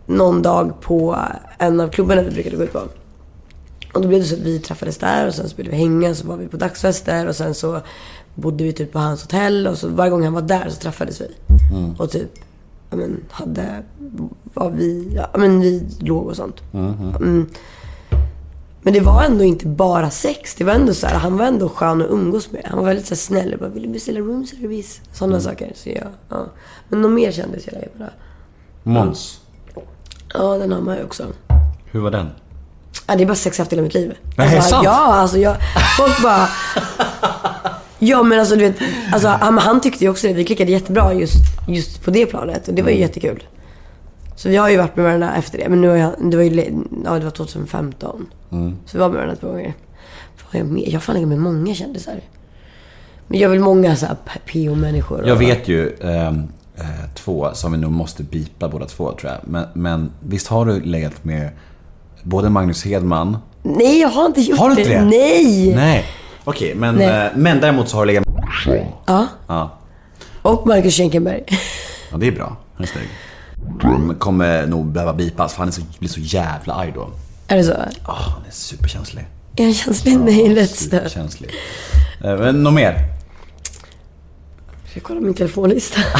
någon 0.06 0.42
dag 0.42 0.82
på 0.82 1.18
en 1.58 1.80
av 1.80 1.90
klubbarna 1.90 2.22
vi 2.22 2.32
brukade 2.32 2.56
gå 2.56 2.64
ut 2.64 2.74
på. 2.74 2.82
Och 3.94 4.02
då 4.02 4.08
blev 4.08 4.20
det 4.20 4.26
så 4.26 4.36
att 4.36 4.42
vi 4.42 4.60
träffades 4.60 4.98
där 4.98 5.28
och 5.28 5.34
sen 5.34 5.50
så 5.50 5.56
började 5.56 5.72
vi 5.72 5.78
hänga, 5.78 6.16
så 6.16 6.28
var 6.28 6.38
vi 6.38 6.48
på 6.48 6.58
dagsfester 6.58 7.28
och 7.28 7.36
sen 7.36 7.54
så 7.54 7.82
bodde 8.36 8.64
vi 8.64 8.74
typ 8.74 8.92
på 8.94 9.00
hans 9.00 9.22
hotell 9.22 9.68
och 9.68 9.78
så 9.78 9.88
varje 9.88 10.12
gång 10.12 10.24
han 10.24 10.34
var 10.34 10.42
där 10.42 10.70
så 10.70 10.82
träffades 10.82 11.22
vi. 11.22 11.28
Och 11.98 12.12
typ, 12.12 12.32
ja 12.90 12.98
men 12.98 13.24
hade, 13.30 13.84
var 14.54 14.70
vi, 14.70 15.14
ja 15.16 15.30
men 15.38 15.60
vi 15.60 15.88
låg 16.00 16.28
och 16.28 16.36
sånt. 16.36 16.62
Mm. 16.74 17.48
Men 18.82 18.94
det 18.94 19.00
var 19.00 19.24
ändå 19.24 19.44
inte 19.44 19.68
bara 19.68 20.10
sex. 20.10 20.56
Det 20.56 20.64
var 20.64 20.74
ändå 20.74 20.94
så 20.94 21.08
här, 21.08 21.20
han 21.20 21.38
var 21.38 21.46
ändå 21.46 21.70
skön 21.70 22.02
att 22.02 22.10
umgås 22.10 22.52
med. 22.52 22.62
Han 22.66 22.78
var 22.78 22.86
väldigt 22.86 23.06
så 23.06 23.14
här 23.14 23.18
snäll. 23.18 23.52
Jag 23.52 23.60
bara, 23.60 23.70
vill 23.70 23.84
du 23.84 23.90
beställa 23.90 24.20
room 24.20 24.46
service? 24.46 25.02
Sådana 25.14 25.40
saker. 25.40 25.72
Så 25.76 25.90
jag, 25.90 26.08
ja. 26.30 26.46
Men 26.90 27.02
något 27.02 27.12
mer 27.12 27.32
kändis 27.32 27.64
jag 27.66 27.74
lägger 27.74 27.90
på 27.90 27.98
det. 27.98 28.14
Måns. 28.84 29.40
Ja, 30.34 30.58
den 30.58 30.72
har 30.72 30.82
man 30.82 30.98
ju 30.98 31.04
också. 31.04 31.26
Hur 31.86 32.00
var 32.00 32.12
den? 32.12 32.30
Ja, 33.08 33.16
det 33.16 33.24
är 33.24 33.28
bara 33.28 33.36
sex 33.36 33.58
jag 33.58 33.64
haft 33.64 33.72
hela 33.72 33.82
mitt 33.82 33.94
liv. 33.94 34.18
Nej, 34.38 34.48
är 34.48 34.56
det 34.56 34.62
sant? 34.62 34.84
Ja, 34.86 35.14
alltså 35.14 35.38
jag... 35.38 35.58
Folk 35.98 36.24
bara... 36.24 36.48
Ja, 38.06 38.24
men 38.24 38.40
alltså 38.40 38.56
du 38.56 38.62
vet. 38.62 38.76
Alltså, 39.12 39.28
han, 39.28 39.58
han 39.58 39.82
tyckte 39.82 40.04
ju 40.04 40.10
också 40.10 40.28
det. 40.28 40.34
Vi 40.34 40.46
klickade 40.46 40.72
jättebra 40.72 41.14
just, 41.14 41.36
just 41.68 42.04
på 42.04 42.12
det 42.12 42.26
planet. 42.26 42.68
Och 42.68 42.74
det 42.74 42.82
var 42.82 42.90
Mm. 42.90 42.98
ju 42.98 43.02
jättekul. 43.08 43.44
Så 44.36 44.50
vi 44.50 44.56
har 44.56 44.70
ju 44.70 44.78
varit 44.78 44.96
med 44.96 45.06
varandra 45.06 45.36
efter 45.36 45.58
det. 45.58 45.70
Men 45.70 45.82
nu 45.82 45.88
har 45.88 45.96
jag, 45.96 46.12
det 46.32 46.38
var 46.38 46.44
ju... 46.44 46.84
Ja, 47.06 47.20
det 47.20 47.24
var 47.26 47.32
2015. 47.32 48.28
Mm. 48.52 48.76
Så 48.86 48.98
vi 48.98 49.00
var 49.00 49.10
med 49.10 49.16
varandra 49.18 49.36
två 49.36 49.48
gånger. 49.48 49.74
Vad 50.44 50.54
har 50.54 50.60
jag 50.60 50.68
med? 50.68 50.84
Jag 50.88 50.92
har 50.94 51.00
fan 51.00 51.16
legat 51.16 51.30
med 51.30 51.40
många 51.40 51.74
kändisar. 51.76 52.22
Men 53.28 53.40
jag 53.40 53.50
vill 53.50 53.60
många 53.60 53.96
så 53.96 54.06
här 54.06 54.16
PO-människor. 54.54 55.28
Jag 55.28 55.36
vet 55.36 55.68
ju 55.68 55.96
ehm, 56.02 56.44
eh, 56.76 56.84
två 57.16 57.50
som 57.54 57.72
vi 57.72 57.78
nog 57.78 57.92
måste 57.92 58.24
bipa 58.24 58.70
båda 58.70 58.86
två 58.86 59.12
tror 59.12 59.32
jag. 59.32 59.40
Men, 59.44 59.66
men 59.74 60.12
visst 60.20 60.48
har 60.48 60.66
du 60.66 60.80
legat 60.82 61.24
med 61.24 61.50
både 62.24 62.50
Magnus 62.50 62.86
Hedman... 62.86 63.38
Nej, 63.64 64.02
jag 64.02 64.10
har 64.10 64.26
inte 64.26 64.42
gjort 64.42 64.60
Har 64.60 64.70
du 64.70 64.82
inte 64.82 64.94
det? 64.94 65.06
Nej! 65.06 65.76
Nej. 65.76 66.06
Okej, 66.46 66.76
men, 66.76 66.96
Nej. 66.96 67.08
eh, 67.26 67.32
men 67.36 67.60
däremot 67.60 67.90
så 67.90 67.98
har 67.98 68.06
du 68.06 68.08
legat 68.08 68.26
med... 68.28 68.88
Ja. 69.06 69.28
Ja. 69.48 69.78
Och 70.42 70.68
Marcus 70.68 70.98
Schenkenberg. 70.98 71.44
ja, 72.12 72.18
det 72.18 72.28
är 72.28 72.32
bra. 72.32 72.58
Han 72.76 72.84
är 72.84 72.88
snygg. 72.88 73.08
Han 73.82 74.16
kommer 74.20 74.68
nog 74.68 74.86
behöva 74.86 75.14
bipas 75.14 75.54
för 75.54 75.60
han 75.60 75.68
är 75.68 75.72
så, 75.72 75.82
blir 76.00 76.10
så 76.10 76.20
jävla 76.20 76.74
arg 76.74 76.92
då. 76.96 77.10
Är 77.48 77.58
det 77.58 77.64
så? 77.64 77.74
Ah, 78.06 78.14
han 78.14 78.46
är 78.48 78.52
superkänslig. 78.52 79.26
Är 79.56 79.64
han 79.64 79.74
känslig? 79.74 80.20
Nej, 80.20 80.50
lätt. 80.50 80.76
Superkänslig. 80.76 81.50
Eh, 82.24 82.38
Men 82.38 82.64
något 82.64 82.74
mer? 82.74 82.94
Ska 84.90 85.00
jag 85.00 85.04
kolla 85.04 85.20
min 85.22 85.34
telefonlista? 85.34 86.02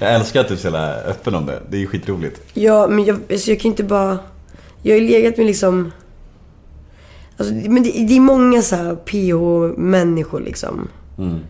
Jag 0.00 0.14
älskar 0.14 0.40
att 0.40 0.48
du 0.48 0.54
är 0.54 0.58
så 0.58 0.76
öppen 1.08 1.34
om 1.34 1.46
det. 1.46 1.62
Det 1.70 1.76
är 1.76 1.80
ju 1.80 1.86
skitroligt. 1.86 2.40
Ja, 2.54 2.86
men 2.86 3.04
jag, 3.04 3.20
alltså 3.30 3.50
jag 3.50 3.60
kan 3.60 3.70
inte 3.70 3.84
bara... 3.84 4.18
Jag 4.82 4.94
har 4.94 5.00
ju 5.00 5.08
legat 5.08 5.36
med 5.36 5.46
liksom... 5.46 5.92
Alltså, 7.38 7.54
men 7.54 7.82
det, 7.82 7.90
det 7.90 8.16
är 8.16 8.20
många 8.20 8.62
så 8.62 8.76
här 8.76 8.94
PH-människor 8.94 10.40
liksom. 10.40 10.88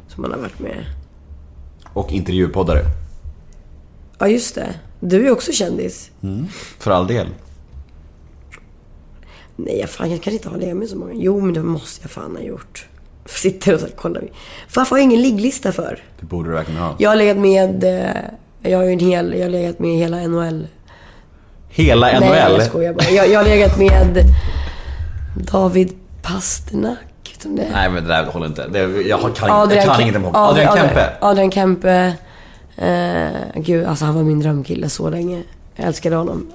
Som 0.08 0.22
man 0.22 0.30
har 0.32 0.38
varit 0.38 0.58
med. 0.58 0.84
Och 1.92 2.12
intervjupoddare. 2.12 2.80
Ja, 4.18 4.28
just 4.28 4.54
det. 4.54 4.74
Du 5.00 5.26
är 5.26 5.30
också 5.32 5.52
kändis. 5.52 6.10
För 6.78 6.90
all 6.90 7.06
del. 7.06 7.26
Nej, 9.56 9.78
jag, 9.80 9.90
fan, 9.90 10.10
jag 10.10 10.22
kan 10.22 10.32
inte 10.32 10.48
ha 10.48 10.56
legat 10.56 10.76
med 10.76 10.88
så 10.88 10.96
många. 10.96 11.12
Jo, 11.16 11.40
men 11.40 11.54
det 11.54 11.62
måste 11.62 12.00
jag 12.04 12.10
fan 12.10 12.36
ha 12.36 12.42
gjort. 12.42 12.86
Sitter 13.26 13.74
och 13.74 13.80
så 13.80 13.86
här, 13.86 13.92
kollar. 13.94 14.22
Varför 14.74 14.90
har 14.90 14.98
jag 14.98 15.04
ingen 15.04 15.22
ligglista 15.22 15.72
för? 15.72 16.02
Det 16.20 16.26
borde 16.26 16.48
du 16.48 16.54
verkligen 16.54 16.80
ha. 16.80 16.94
Jag 16.98 17.10
har 17.10 17.16
legat 17.16 17.36
med... 17.36 17.84
eh, 17.84 18.70
Jag 18.70 18.78
har 18.78 18.84
ju 18.84 18.92
en 18.92 18.98
hel... 18.98 19.34
Jag 19.34 19.42
har 19.44 19.50
legat 19.50 19.78
med 19.78 19.96
hela 19.96 20.28
NHL. 20.28 20.66
Hela 21.68 22.12
NHL? 22.12 22.20
Nej, 22.20 22.38
jag 22.52 22.62
skojar 22.62 22.92
bara. 22.92 23.10
Jag, 23.10 23.28
jag 23.30 23.38
har 23.40 23.44
legat 23.44 23.78
med 23.78 24.24
David 25.52 25.92
Pasternak. 26.22 26.98
Som 27.42 27.56
det. 27.56 27.66
Nej 27.72 27.90
men 27.90 28.02
det 28.04 28.08
där 28.08 28.24
håller 28.26 28.46
inte. 28.46 28.68
Det, 28.68 28.78
jag 29.08 29.20
kan, 29.20 29.48
jag 29.48 29.50
Adrian 29.50 29.86
kan 29.86 30.00
inget 30.00 30.16
om 30.16 30.24
hockey. 30.24 30.38
Adrian 30.38 30.76
Kempe? 30.76 31.10
Adrian 31.20 31.50
Kempe. 31.50 32.14
Eh, 32.76 33.28
gud, 33.54 33.86
alltså 33.86 34.04
han 34.04 34.14
var 34.14 34.22
min 34.22 34.40
drömkille 34.40 34.88
så 34.88 35.10
länge. 35.10 35.42
Jag 35.76 35.86
älskade 35.86 36.16
honom. 36.16 36.46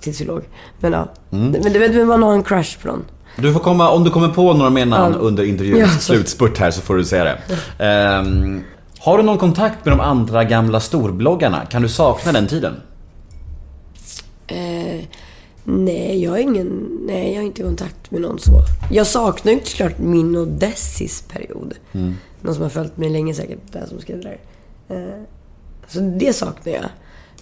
Tills 0.00 0.20
vi 0.20 0.24
låg. 0.24 0.42
Men 0.80 0.92
ja. 0.92 1.08
Mm. 1.32 1.50
Men 1.50 1.72
du 1.72 1.78
vet, 1.78 2.06
man 2.06 2.22
har 2.22 2.32
en 2.34 2.42
crush 2.42 2.78
på 2.82 2.88
någon. 2.88 3.04
Du 3.36 3.52
får 3.52 3.60
komma, 3.60 3.90
om 3.90 4.04
du 4.04 4.10
kommer 4.10 4.28
på 4.28 4.52
några 4.52 4.70
mer 4.70 4.86
namn 4.86 5.14
Ja. 5.14 5.20
under 5.20 5.44
intervjuns 5.44 5.80
Ja, 5.80 5.86
slutspurt 6.00 6.58
här 6.58 6.70
så 6.70 6.80
får 6.80 6.96
du 6.96 7.04
säga 7.04 7.24
det. 7.24 7.38
Ehm, 7.84 8.64
har 8.98 9.18
du 9.18 9.24
någon 9.24 9.38
kontakt 9.38 9.84
med 9.84 9.92
de 9.92 10.00
andra 10.00 10.44
gamla 10.44 10.80
storbloggarna? 10.80 11.66
Kan 11.66 11.82
du 11.82 11.88
sakna 11.88 12.32
den 12.32 12.46
tiden? 12.46 12.80
Eh, 14.46 15.04
nej, 15.68 16.22
jag 16.22 16.30
har 16.30 16.38
ingen... 16.38 16.98
Nej, 17.06 17.32
jag 17.32 17.40
har 17.40 17.46
inte 17.46 17.62
kontakt 17.62 18.10
med 18.10 18.20
någon 18.20 18.38
så. 18.38 18.52
Jag 18.90 19.06
saknar 19.06 19.52
ju 19.52 19.60
såklart 19.64 19.98
min 19.98 20.36
och 20.36 20.48
Dessis 20.48 21.22
period. 21.22 21.74
Någon 22.40 22.54
som 22.54 22.62
har 22.62 22.70
följt 22.70 22.96
mig 22.96 23.08
länge 23.10 23.34
säkert, 23.34 23.72
där 23.72 23.86
som 23.86 24.00
skrev 24.00 24.20
det 24.20 24.28
där. 24.28 24.38
Eh, 24.96 25.22
så 25.88 26.00
det 26.00 26.32
saknar 26.32 26.72
jag. 26.72 26.84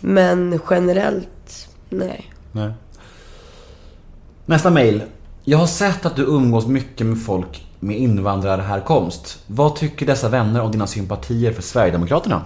Men 0.01 0.61
generellt, 0.71 1.69
nej. 1.89 2.33
Nej. 2.53 2.73
Nästa 4.47 4.71
mail. 4.71 5.03
Jag 5.45 5.59
har 5.59 5.67
sett 5.67 6.07
att 6.07 6.17
du 6.17 6.23
umgås 6.23 6.67
mycket 6.67 7.07
med 7.07 7.23
folk 7.23 7.67
med 7.81 7.99
invandrarhärkomst. 7.99 9.39
Vad 9.47 9.77
tycker 9.77 10.07
dessa 10.07 10.29
vänner 10.29 10.63
om 10.63 10.73
dina 10.73 10.87
sympatier 10.87 11.53
för 11.53 11.63
Sverigedemokraterna? 11.63 12.43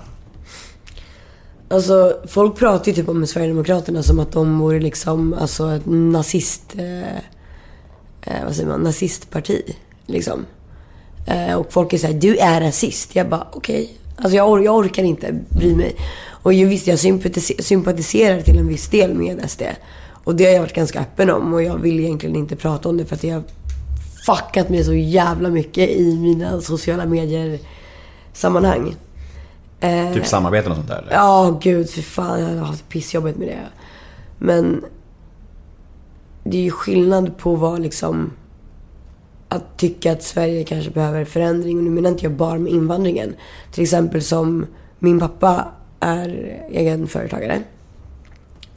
Alltså, 1.70 2.16
folk 2.26 2.56
pratar 2.56 2.86
ju 2.86 2.92
typ 2.94 3.08
om 3.08 3.26
Sverigedemokraterna 3.26 4.02
som 4.02 4.20
att 4.20 4.32
de 4.32 4.58
vore 4.58 4.80
liksom, 4.80 5.34
alltså 5.34 5.70
ett 5.70 5.86
nazist... 5.86 6.74
Eh, 6.78 7.16
eh 8.22 8.44
vad 8.44 8.54
säger 8.56 8.68
man? 8.68 8.80
Nazistparti. 8.80 9.76
Liksom. 10.06 10.46
Eh, 11.26 11.54
och 11.54 11.72
folk 11.72 11.92
är 11.92 11.98
såhär, 11.98 12.14
du 12.14 12.36
är 12.36 12.60
rasist. 12.60 13.16
Jag 13.16 13.28
bara, 13.28 13.46
okej. 13.52 13.90
Alltså 14.16 14.36
jag, 14.36 14.48
or- 14.48 14.64
jag 14.64 14.76
orkar 14.76 15.02
inte 15.02 15.34
bry 15.48 15.76
mig. 15.76 15.96
Och 16.42 16.52
ju 16.52 16.66
visst, 16.66 16.86
jag 16.86 16.98
sympatise- 16.98 17.62
sympatiserar 17.62 18.40
till 18.40 18.58
en 18.58 18.68
viss 18.68 18.88
del 18.88 19.14
med 19.14 19.50
SD. 19.50 19.62
Och 20.24 20.36
det 20.36 20.44
har 20.44 20.52
jag 20.52 20.60
varit 20.60 20.74
ganska 20.74 21.00
öppen 21.00 21.30
om. 21.30 21.54
Och 21.54 21.62
jag 21.62 21.76
vill 21.76 22.00
egentligen 22.00 22.36
inte 22.36 22.56
prata 22.56 22.88
om 22.88 22.96
det 22.96 23.04
för 23.04 23.16
att 23.16 23.24
jag 23.24 23.34
har 23.34 23.44
fuckat 24.26 24.68
mig 24.68 24.84
så 24.84 24.94
jävla 24.94 25.48
mycket 25.48 25.90
i 25.90 26.16
mina 26.16 26.60
sociala 26.60 27.06
medier 27.06 27.58
sammanhang. 28.32 28.96
Eh, 29.80 30.12
Typ 30.12 30.26
samarbeten 30.26 30.70
och 30.72 30.76
sånt 30.76 30.88
där 30.88 30.98
eller? 30.98 31.12
Ja, 31.12 31.58
gud 31.62 31.90
för 31.90 32.02
fan. 32.02 32.40
Jag 32.40 32.48
har 32.48 32.66
haft 32.66 32.88
pissjobbet 32.88 33.36
med 33.36 33.48
det. 33.48 33.66
Men 34.38 34.84
det 36.44 36.56
är 36.58 36.62
ju 36.62 36.70
skillnad 36.70 37.38
på 37.38 37.54
vad 37.54 37.80
liksom... 37.80 38.32
Att 39.48 39.78
tycka 39.78 40.12
att 40.12 40.22
Sverige 40.22 40.64
kanske 40.64 40.90
behöver 40.90 41.24
förändring. 41.24 41.78
Och 41.78 41.84
nu 41.84 41.90
menar 41.90 42.10
inte 42.10 42.24
jag 42.24 42.32
bara 42.32 42.58
med 42.58 42.72
invandringen. 42.72 43.34
Till 43.72 43.82
exempel 43.82 44.22
som 44.22 44.66
min 44.98 45.20
pappa 45.20 45.64
är 46.00 46.60
egen 46.70 47.06
företagare. 47.06 47.62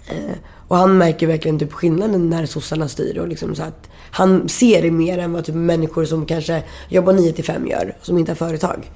Eh, 0.07 0.35
och 0.67 0.77
han 0.77 0.97
märker 0.97 1.27
verkligen 1.27 1.59
typ 1.59 1.73
skillnaden 1.73 2.29
när 2.29 2.45
sossarna 2.45 2.87
styr. 2.87 3.17
Och 3.17 3.27
liksom 3.27 3.55
så 3.55 3.63
att 3.63 3.89
han 4.11 4.49
ser 4.49 4.81
det 4.81 4.91
mer 4.91 5.17
än 5.17 5.33
vad 5.33 5.45
typ 5.45 5.55
människor 5.55 6.05
som 6.05 6.25
kanske 6.25 6.63
jobbar 6.89 7.13
9 7.13 7.31
till 7.31 7.43
5 7.45 7.67
gör. 7.67 7.95
Som 8.01 8.17
inte 8.17 8.31
har 8.31 8.35
företag. 8.35 8.91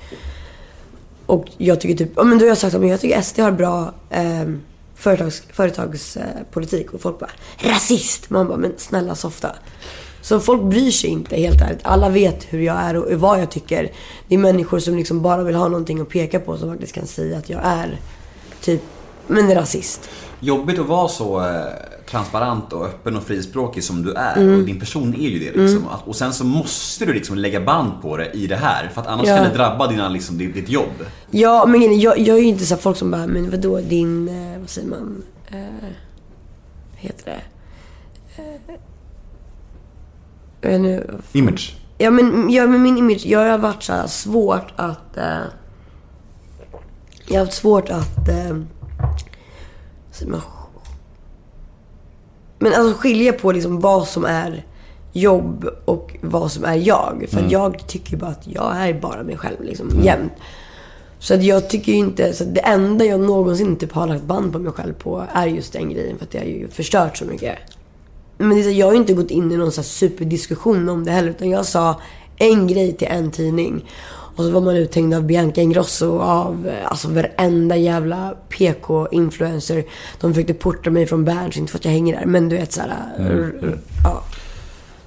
Och 1.28 1.46
jag 1.58 1.82
tycker 1.82 2.06
typ, 2.06 2.12
ja 2.16 2.24
men 2.24 2.38
då 2.38 2.44
har 2.44 2.50
jag 2.50 2.58
sagt 2.58 2.76
att 2.76 2.88
jag 2.88 3.02
tycker 3.02 3.22
SD 3.22 3.40
har 3.40 3.52
bra 3.52 3.94
ehm, 4.10 4.54
eh, 4.54 4.60
företags, 4.96 5.44
företagspolitik. 5.54 6.94
Och 6.94 7.02
folk 7.02 7.20
bara, 7.20 7.32
rasist! 7.58 8.30
Man 8.30 8.48
bara, 8.48 8.58
men 8.58 8.74
snälla 8.78 9.16
softa. 9.16 9.56
Så 10.22 10.40
folk 10.40 10.62
bryr 10.62 10.92
sig 10.92 11.10
inte 11.10 11.36
helt 11.36 11.62
ärligt. 11.62 11.80
Alla 11.84 12.10
vet 12.10 12.54
hur 12.54 12.62
jag 12.62 12.78
är 12.78 12.98
och 12.98 13.20
vad 13.20 13.42
jag 13.42 13.52
tycker. 13.52 13.92
Det 14.28 14.36
är 14.36 14.40
människor 14.40 14.80
som 14.80 14.96
liksom 14.96 15.22
bara 15.22 15.44
vill 15.44 15.56
ha 15.56 15.68
någonting 15.68 16.00
att 16.02 16.10
peka 16.10 16.40
på 16.40 16.58
som 16.58 16.70
faktiskt 16.70 16.94
kan 16.94 17.08
säga 17.08 17.38
att 17.38 17.50
jag 17.50 17.62
är 17.64 18.00
typ, 18.62 18.82
men 19.28 19.56
rasist. 19.56 20.10
Jobbigt 20.40 20.80
att 20.80 20.88
vara 20.88 21.08
så 21.08 21.40
eh, 21.40 21.66
transparent 22.10 22.74
och 22.74 22.86
öppen 22.86 23.18
och 23.18 23.24
frispråkig 23.24 23.84
som 23.84 24.04
du 24.04 24.14
är. 24.14 24.38
Mm. 24.38 24.60
Och 24.60 24.66
din 24.66 24.80
person 24.80 25.14
är 25.14 25.30
ju 25.30 25.40
det 25.40 25.58
liksom. 25.62 25.88
Att- 25.88 26.08
Och 26.08 26.16
sen 26.16 26.34
så 26.34 26.44
måste 26.46 27.06
du 27.06 27.14
liksom 27.14 27.38
lägga 27.38 27.62
band 27.62 27.92
på 28.02 28.18
det 28.18 28.32
i 28.32 28.48
det 28.48 28.56
här. 28.56 28.88
För 28.94 29.02
att 29.02 29.08
annars 29.08 29.28
Ja. 29.28 29.36
kan 29.36 29.50
det 29.50 29.54
drabba 29.58 29.88
dina, 29.88 30.10
liksom, 30.10 30.38
ditt, 30.38 30.54
ditt 30.54 30.70
jobb. 30.70 31.06
Ja, 31.32 31.66
men 31.66 32.00
jag, 32.00 32.20
jag 32.20 32.38
är 32.38 32.42
ju 32.42 32.48
inte 32.48 32.66
så 32.66 32.78
folk 32.78 32.98
som 32.98 33.12
bara, 33.12 33.28
men 33.28 33.50
vadå 33.52 33.80
din, 33.82 34.28
eh, 34.28 34.60
vad 34.60 34.70
säger 34.70 34.88
man, 34.88 35.24
eh, 35.48 35.58
vad 36.92 37.00
heter 37.00 37.26
det? 37.26 37.42
Eh, 38.42 38.76
jag 40.62 40.70
vet 40.72 40.82
nu, 40.82 41.08
Image. 41.34 41.76
Ja 41.98 42.12
men, 42.12 42.50
ja, 42.50 42.68
men 42.68 42.82
min 42.84 42.98
image, 42.98 43.26
jag 43.26 43.52
har 43.52 43.58
varit 43.58 43.84
så 43.84 43.94
här 43.94 44.08
svårt 44.08 44.74
att... 44.76 45.18
Eh, 45.18 45.38
jag 47.28 47.40
har 47.40 47.46
haft 47.46 47.58
svårt 47.58 47.90
att... 47.90 48.30
Eh, 48.30 48.58
säger 50.12 50.32
man, 50.32 50.42
men 52.60 52.74
alltså 52.74 52.94
skilja 52.94 53.34
på 53.34 53.52
liksom 53.52 53.80
vad 53.80 54.08
som 54.08 54.26
är 54.26 54.66
jobb 55.14 55.70
och 55.86 56.16
vad 56.22 56.52
som 56.52 56.66
är 56.66 56.76
jag. 56.76 57.26
För 57.30 57.40
att 57.40 57.52
jag 57.52 57.88
tycker 57.88 58.18
bara 58.18 58.32
att 58.32 58.48
jag 58.48 58.76
är 58.76 58.94
bara 58.94 59.24
mig 59.24 59.38
själv 59.38 59.64
liksom, 59.64 60.02
jämt. 60.04 60.34
Så 61.20 61.34
att 61.34 61.44
jag 61.44 61.70
tycker 61.70 61.92
ju 61.92 61.98
inte, 61.98 62.34
så 62.34 62.44
det 62.44 62.60
enda 62.60 63.06
jag 63.06 63.20
någonsin 63.20 63.76
typ 63.76 63.92
har 63.92 64.08
lagt 64.08 64.24
band 64.24 64.54
på 64.54 64.60
mig 64.60 64.72
själv 64.72 64.94
på 64.94 65.24
är 65.34 65.48
just 65.48 65.74
den 65.74 65.90
grejen. 65.90 66.18
För 66.18 66.26
att 66.26 66.32
det 66.32 66.38
har 66.38 66.46
ju 66.46 66.70
förstört 66.70 67.18
så 67.18 67.26
mycket. 67.26 67.58
Men 68.38 68.50
det 68.50 68.60
är 68.60 68.64
så, 68.64 68.70
jag 68.70 68.86
har 68.86 68.94
ju 68.94 69.00
inte 69.00 69.14
gått 69.14 69.32
in 69.32 69.52
i 69.52 69.58
någon 69.58 69.72
så 69.72 69.82
här 69.82 69.86
superdiskussion 69.86 70.90
om 70.90 71.06
det 71.06 71.12
heller. 71.12 71.30
Utan 71.30 71.50
jag 71.50 71.66
sa 71.66 72.02
en 72.38 72.68
grej 72.68 72.94
till 72.94 73.08
en 73.08 73.32
tidning. 73.32 73.86
Och 74.38 74.44
så 74.44 74.50
var 74.52 74.62
man 74.62 74.76
uthängd 74.76 75.14
av 75.14 75.24
Bianca 75.24 75.62
Ingrosso 75.62 76.08
och 76.08 76.24
av 76.24 76.68
eh, 76.68 76.92
alltså 76.92 77.08
varenda 77.08 77.76
jävla 77.76 78.34
PK-influencer. 78.50 79.84
De 80.20 80.34
försökte 80.34 80.54
porta 80.54 80.90
mig 80.90 81.06
från 81.06 81.26
Berns, 81.26 81.58
inte 81.58 81.72
för 81.72 81.80
att 81.80 81.86
jag 81.86 81.92
hänger 81.92 82.20
där. 82.20 82.26
Men 82.26 82.50
du 82.50 82.58
vet 82.58 82.74
såhär... 82.74 82.90
Ja. 84.04 84.24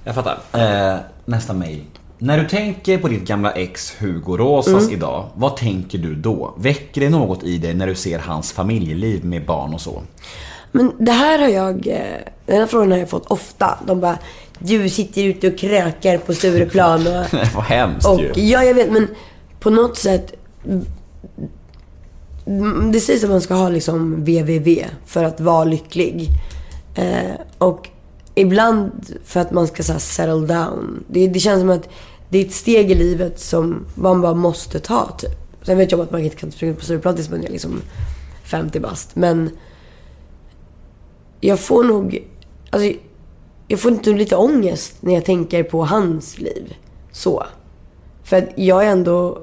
Jag 0.05 0.15
fattar. 0.15 0.39
Eh, 0.52 0.98
nästa 1.24 1.52
mail. 1.52 1.85
När 2.19 2.39
du 2.39 2.48
tänker 2.48 2.98
på 2.98 3.09
ditt 3.09 3.24
gamla 3.24 3.51
ex 3.52 3.94
Hugo 3.98 4.36
Rosas 4.36 4.82
Mm. 4.82 4.94
idag, 4.94 5.27
vad 5.35 5.57
tänker 5.57 5.98
du 5.98 6.15
då? 6.15 6.55
Väcker 6.59 7.01
det 7.01 7.09
något 7.11 7.43
i 7.43 7.59
dig 7.59 7.74
när 7.74 7.86
du 7.86 7.94
ser 7.94 8.19
hans 8.19 8.52
familjeliv 8.52 9.24
med 9.24 9.47
barn 9.47 9.74
och 9.74 9.81
så? 9.81 10.02
Men 10.73 10.93
det 10.98 11.12
här 11.12 11.39
har 11.39 11.48
jag... 11.48 11.86
eh, 11.86 12.01
Den 12.47 12.57
här 12.61 12.66
frågan 12.66 12.90
har 12.90 12.98
jag 12.98 13.09
fått 13.11 13.27
ofta. 13.27 13.78
De 13.86 14.01
bara, 14.01 14.19
du 14.61 14.89
sitter 14.89 15.24
ute 15.24 15.49
och 15.49 15.59
krökar 15.59 16.19
på 16.19 16.35
Stureplan 16.35 17.07
och... 17.07 17.24
vad 17.55 17.65
hemskt 17.65 18.07
Och, 18.07 18.20
ju. 18.20 18.32
ja, 18.37 18.65
jag 18.65 18.74
vet, 18.74 18.93
men 18.93 19.09
på 19.61 19.70
något 19.70 19.97
sätt... 19.99 20.32
mm, 22.47 22.93
Det 22.93 23.01
sägs 23.01 23.24
att 23.24 23.31
man 23.31 23.41
ska 23.41 23.55
ha 23.55 23.69
liksom 23.69 24.24
VVV 24.24 24.85
för 25.07 25.24
att 25.24 25.41
vara 25.41 25.65
lycklig. 25.65 26.28
Eh, 26.95 27.31
och 27.59 27.89
ibland 28.35 29.16
för 29.24 29.41
att 29.41 29.51
man 29.51 29.66
ska 29.66 29.82
så 29.82 29.93
här, 29.93 29.99
settle 30.01 30.47
down. 30.55 31.05
Det, 31.09 31.27
det 31.28 31.41
känns 31.41 31.61
som 31.61 31.70
att 31.70 31.89
det 32.28 32.39
är 32.39 32.45
ett 32.47 32.53
steg 32.53 32.91
i 32.91 32.95
livet 32.95 33.41
som 33.41 33.87
man 33.95 34.20
bara 34.20 34.35
måste 34.35 34.81
ta, 34.81 35.09
typ. 35.19 35.31
Sen 35.62 35.78
vet 35.78 35.91
jag 35.91 36.01
om 36.01 36.07
att 36.07 36.12
man 36.12 36.20
inte 36.24 36.37
kan 36.37 36.51
springa 36.53 36.74
på 36.74 36.85
Stureplan 36.85 37.16
tills 37.16 37.31
man 37.31 37.45
är 37.45 37.49
liksom 37.51 37.81
50 38.45 38.81
bast. 38.81 39.16
Men 39.16 39.51
jag 41.41 41.61
får 41.61 41.85
nog... 41.85 42.24
Alltså, 42.70 42.93
jag 43.71 43.81
får 43.81 43.93
inte 43.93 44.11
lite 44.11 44.37
ångest 44.37 44.95
när 45.01 45.15
jag 45.15 45.25
tänker 45.25 45.63
på 45.63 45.85
hans 45.85 46.39
liv. 46.39 46.75
Så. 47.13 47.47
För 48.25 48.37
att 48.37 48.45
jag 48.55 48.87
är 48.87 48.91
ändå 48.91 49.39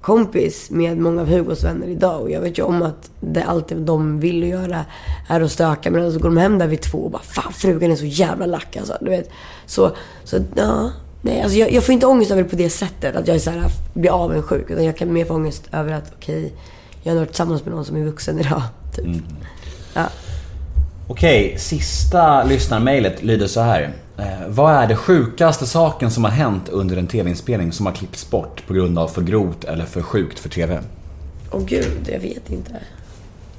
kompis 0.00 0.70
med 0.70 0.98
många 0.98 1.20
av 1.20 1.28
Hugos 1.28 1.64
vänner 1.64 1.86
idag 1.86 2.20
och 2.20 2.30
jag 2.30 2.40
vet 2.40 2.58
ju 2.58 2.62
om 2.62 2.82
att 2.82 3.10
det 3.20 3.42
allt 3.42 3.72
de 3.76 4.20
vill 4.20 4.42
göra 4.42 4.84
är 5.28 5.40
att 5.40 5.52
stöka 5.52 5.90
men 5.90 6.12
så 6.12 6.18
går 6.18 6.28
de 6.28 6.36
hem 6.36 6.58
där 6.58 6.66
vid 6.66 6.80
två 6.80 6.98
och 6.98 7.10
bara 7.10 7.22
Fan 7.22 7.52
frugan 7.52 7.92
är 7.92 7.96
så 7.96 8.04
jävla 8.04 8.46
lack 8.46 8.76
alltså. 8.76 8.96
Du 9.00 9.10
vet. 9.10 9.30
Så, 9.66 9.90
så 10.24 10.36
ja. 10.54 10.90
Nej, 11.22 11.42
alltså 11.42 11.58
jag, 11.58 11.72
jag 11.72 11.84
får 11.84 11.92
inte 11.92 12.06
ångest 12.06 12.30
över 12.30 12.42
det 12.42 12.48
på 12.48 12.56
det 12.56 12.70
sättet 12.70 13.16
att 13.16 13.26
jag 13.26 13.34
är 13.34 13.40
så 13.40 13.50
här, 13.50 13.62
blir 13.94 14.10
avundsjuk. 14.10 14.70
Utan 14.70 14.84
jag 14.84 14.96
kan 14.96 15.12
mer 15.12 15.24
få 15.24 15.34
ångest 15.34 15.68
över 15.72 15.92
att 15.92 16.12
okej, 16.16 16.52
jag 17.02 17.12
har 17.12 17.18
varit 17.18 17.28
tillsammans 17.28 17.64
med 17.64 17.74
någon 17.74 17.84
som 17.84 17.96
är 17.96 18.04
vuxen 18.04 18.40
idag. 18.40 18.62
Typ. 18.96 19.06
Ja. 19.94 20.08
Okej, 21.14 21.54
sista 21.58 22.44
lyssnarmailet 22.44 23.22
lyder 23.22 23.46
så 23.46 23.60
här. 23.60 23.90
Eh, 24.18 24.48
vad 24.48 24.74
är 24.74 24.86
det 24.86 24.96
sjukaste 24.96 25.66
saken 25.66 26.10
som 26.10 26.24
har 26.24 26.30
hänt 26.30 26.68
under 26.68 26.96
en 26.96 27.06
TV-inspelning 27.06 27.72
som 27.72 27.86
har 27.86 27.92
klippts 27.92 28.30
bort 28.30 28.66
på 28.66 28.72
grund 28.74 28.98
av 28.98 29.08
för 29.08 29.22
grovt 29.22 29.64
eller 29.64 29.84
för 29.84 30.02
sjukt 30.02 30.38
för 30.38 30.48
TV? 30.48 30.80
Åh 31.52 31.64
gud, 31.64 32.08
jag 32.12 32.20
vet 32.20 32.50
inte. 32.50 32.72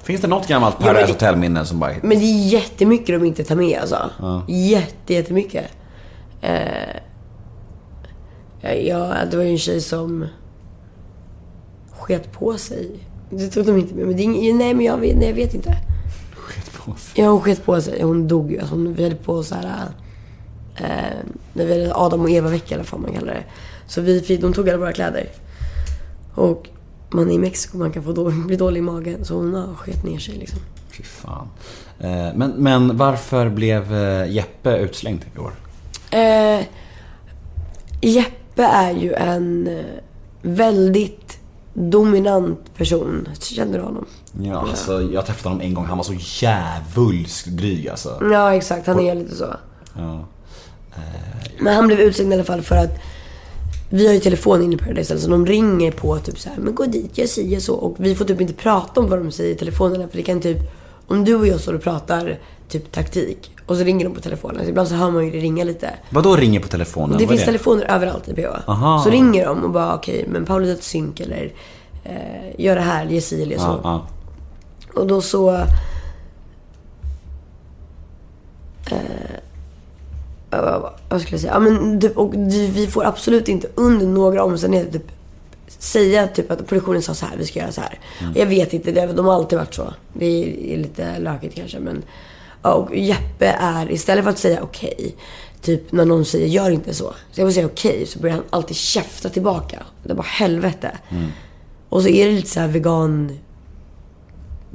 Finns 0.03 0.21
det 0.21 0.27
något 0.27 0.47
gammalt 0.47 0.79
men 0.79 0.87
Paradise 0.87 1.07
det- 1.07 1.13
Hotel-minne 1.13 1.65
som 1.65 1.79
bara... 1.79 1.91
Men 2.01 2.19
det 2.19 2.25
är 2.25 2.47
jättemycket 2.47 3.19
de 3.19 3.25
inte 3.27 3.43
tar 3.43 3.55
med 3.55 3.79
alltså. 3.79 4.09
Jätte, 4.47 5.13
jättemycket. 5.13 5.65
Eh, 6.41 6.95
ja, 8.87 9.13
det 9.31 9.37
var 9.37 9.43
ju 9.43 9.51
en 9.51 9.57
tjej 9.57 9.81
som 9.81 10.25
sket 11.91 12.31
på 12.31 12.57
sig. 12.57 12.89
Det 13.29 13.47
tog 13.47 13.65
de 13.65 13.77
inte 13.77 13.95
med. 13.95 14.07
Men 14.07 14.17
det 14.17 14.23
är 14.23 14.27
ing- 14.27 14.57
nej, 14.57 14.73
men 14.73 14.85
jag 14.85 14.97
vet, 14.97 15.15
nej, 15.17 15.27
jag 15.27 15.35
vet 15.35 15.53
inte. 15.53 15.75
På 16.85 16.95
sig. 16.95 17.23
Ja, 17.23 17.29
hon 17.29 17.41
sket 17.41 17.65
på 17.65 17.81
sig. 17.81 18.01
Hon 18.01 18.27
dog 18.27 18.51
ju. 18.51 18.59
Alltså, 18.59 18.75
vi 18.75 19.03
hade 19.03 19.15
på 19.15 19.43
så 19.43 19.55
här... 19.55 19.87
Eh, 20.75 21.17
när 21.53 21.65
vi 21.65 21.71
hade 21.81 21.95
Adam 21.95 22.21
och 22.21 22.29
Eva-vecka 22.29 22.75
eller 22.75 22.87
vad 22.91 23.01
man 23.01 23.13
kallar 23.13 23.33
det. 23.33 23.43
Så 23.87 24.01
vi, 24.01 24.37
de 24.41 24.53
tog 24.53 24.69
alla 24.69 24.77
våra 24.77 24.93
kläder. 24.93 25.29
Och 26.35 26.69
man 27.09 27.29
är 27.29 27.33
i 27.33 27.37
Mexiko, 27.37 27.77
man 27.77 27.91
kan 27.91 28.03
få 28.03 28.11
då, 28.11 28.29
bli 28.29 28.55
dålig 28.55 28.79
i 28.79 28.81
magen. 28.81 29.25
Så 29.25 29.35
hon 29.35 29.53
har 29.53 29.75
sket 29.75 30.03
ner 30.03 30.19
sig 30.19 30.35
liksom. 30.35 30.59
Fy 30.91 31.03
fan. 31.03 31.47
Eh, 31.99 32.27
Men, 32.35 32.51
men 32.57 32.97
varför 32.97 33.49
blev 33.49 33.93
eh, 33.95 34.31
Jeppe 34.31 34.77
utslängd 34.77 35.25
i 35.35 35.39
år? 35.39 35.51
Eh, 36.11 36.65
Jeppe 38.01 38.63
är 38.63 38.91
ju 38.91 39.13
en 39.13 39.67
eh, 39.67 39.85
väldigt 40.41 41.39
dominant 41.73 42.77
person. 42.77 43.27
Känner 43.39 43.77
du 43.77 43.83
honom? 43.83 44.05
Ja, 44.41 44.67
alltså, 44.69 45.01
jag 45.01 45.25
träffade 45.25 45.49
honom 45.49 45.61
en 45.61 45.73
gång. 45.73 45.85
Han 45.85 45.97
var 45.97 46.03
så 46.03 46.13
djävulskt 46.17 47.47
dryg 47.47 47.89
alltså. 47.89 48.19
Ja, 48.31 48.53
exakt. 48.53 48.87
Han 48.87 48.99
är 48.99 49.15
lite 49.15 49.35
så. 49.35 49.55
Ja. 49.95 50.25
Men 51.59 51.75
han 51.75 51.87
blev 51.87 51.99
utslängd 51.99 52.31
i 52.31 52.35
alla 52.35 52.43
fall 52.43 52.61
för 52.61 52.75
att 52.75 52.99
vi 53.89 54.07
har 54.07 54.13
ju 54.13 54.19
telefon 54.19 54.61
inne 54.61 54.75
i 54.75 54.77
Paradise 54.77 55.19
så 55.19 55.29
de 55.29 55.45
ringer 55.45 55.91
på 55.91 56.17
typ 56.19 56.39
så 56.39 56.49
här, 56.49 56.57
men 56.57 56.75
gå 56.75 56.85
dit, 56.85 57.17
jag 57.17 57.29
säger 57.29 57.59
så. 57.59 57.73
Och 57.73 57.95
vi 57.99 58.15
får 58.15 58.25
typ 58.25 58.41
inte 58.41 58.53
prata 58.53 58.99
om 58.99 59.09
vad 59.09 59.19
de 59.19 59.31
säger 59.31 59.55
i 59.55 59.57
telefonerna 59.57 60.07
för 60.07 60.17
det 60.17 60.23
kan 60.23 60.41
typ, 60.41 60.57
om 61.07 61.25
du 61.25 61.35
och 61.35 61.47
jag 61.47 61.59
står 61.59 61.73
och 61.73 61.81
pratar 61.81 62.39
typ 62.71 62.91
taktik 62.91 63.51
och 63.65 63.77
så 63.77 63.83
ringer 63.83 64.05
de 64.05 64.13
på 64.15 64.21
telefonen. 64.21 64.63
Så 64.63 64.69
ibland 64.69 64.87
så 64.87 64.95
hör 64.95 65.11
man 65.11 65.25
ju 65.25 65.31
det 65.31 65.39
ringa 65.39 65.63
lite. 65.63 65.89
Vad 66.09 66.23
då 66.23 66.35
ringer 66.35 66.59
på 66.59 66.67
telefonen? 66.67 67.17
Det 67.17 67.25
Vad 67.25 67.29
finns 67.29 67.45
telefoner 67.45 67.91
överallt 67.91 68.27
i. 68.27 68.45
Aha. 68.67 69.01
Så 69.03 69.09
ringer 69.09 69.45
de 69.45 69.63
och 69.63 69.69
bara 69.69 69.95
okej, 69.95 70.25
men 70.27 70.45
Paulina 70.45 70.73
ett 70.73 70.83
synk 70.83 71.19
eller 71.19 71.53
eh, 72.03 72.13
gör 72.57 72.75
det 72.75 72.81
här, 72.81 73.05
ge 73.05 73.21
si 73.21 73.41
eller 73.43 73.57
så. 73.57 73.79
Ja. 73.83 74.07
Och 74.95 75.07
då 75.07 75.21
så... 75.21 75.53
Eh, 78.91 78.97
vad- 81.09 81.21
skulle 81.21 81.33
jag 81.33 81.41
säga? 81.41 81.53
Ja, 81.53 81.59
men, 81.59 82.01
typ, 82.01 82.17
och 82.17 82.33
vi 82.51 82.87
får 82.87 83.05
absolut 83.05 83.47
inte 83.47 83.67
under 83.75 84.05
några 84.07 84.43
omständigheter 84.43 84.91
typ, 84.91 85.11
säga 85.67 86.27
typ 86.27 86.51
att 86.51 86.67
produktionen 86.67 87.01
sa 87.01 87.13
så 87.13 87.25
här, 87.25 87.37
vi 87.37 87.45
ska 87.45 87.59
göra 87.59 87.71
så 87.71 87.81
här. 87.81 87.99
Jag 88.35 88.45
vet 88.45 88.73
inte, 88.73 88.91
det, 88.91 89.13
de 89.13 89.25
har 89.25 89.33
alltid 89.33 89.59
varit 89.59 89.73
så. 89.73 89.93
Det 90.13 90.25
är, 90.25 90.73
är 90.73 90.77
lite 90.77 91.19
lökigt 91.19 91.55
kanske 91.55 91.79
men... 91.79 92.03
Och 92.61 92.95
Jeppe 92.95 93.45
är, 93.59 93.91
istället 93.91 94.23
för 94.23 94.31
att 94.31 94.37
säga 94.39 94.61
okej, 94.63 95.15
typ 95.61 95.91
när 95.91 96.05
någon 96.05 96.25
säger 96.25 96.47
gör 96.47 96.69
inte 96.71 96.93
så. 96.93 97.13
Så 97.31 97.41
jag 97.41 97.45
vill 97.45 97.55
säga 97.55 97.65
okej, 97.65 98.05
så 98.07 98.19
börjar 98.19 98.35
han 98.35 98.45
alltid 98.49 98.75
käfta 98.75 99.29
tillbaka. 99.29 99.83
Det 100.03 100.11
är 100.11 100.15
bara 100.15 100.23
helvete. 100.27 100.97
Och 101.89 102.01
så 102.01 102.07
är 102.07 102.25
det 102.27 102.31
lite 102.31 102.49
så 102.49 102.59
här 102.59 102.67
vegan 102.67 103.37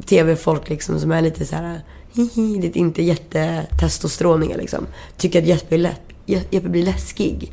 tv-folk 0.07 0.69
liksom 0.69 1.01
som 1.01 1.13
är 1.13 1.23
lite 1.23 1.47
så 1.47 1.57
här 1.57 1.81
hihi, 2.13 2.61
lite 2.63 2.79
inte 2.79 3.03
jättetestosteroniga 3.03 4.57
liksom. 4.57 4.87
Tycker 5.17 5.43
att 5.43 5.49
Jeppe, 5.49 5.75
är 5.75 5.79
lä- 5.79 5.97
Je- 6.27 6.43
Jeppe 6.51 6.69
blir 6.69 6.83
läskig. 6.85 7.53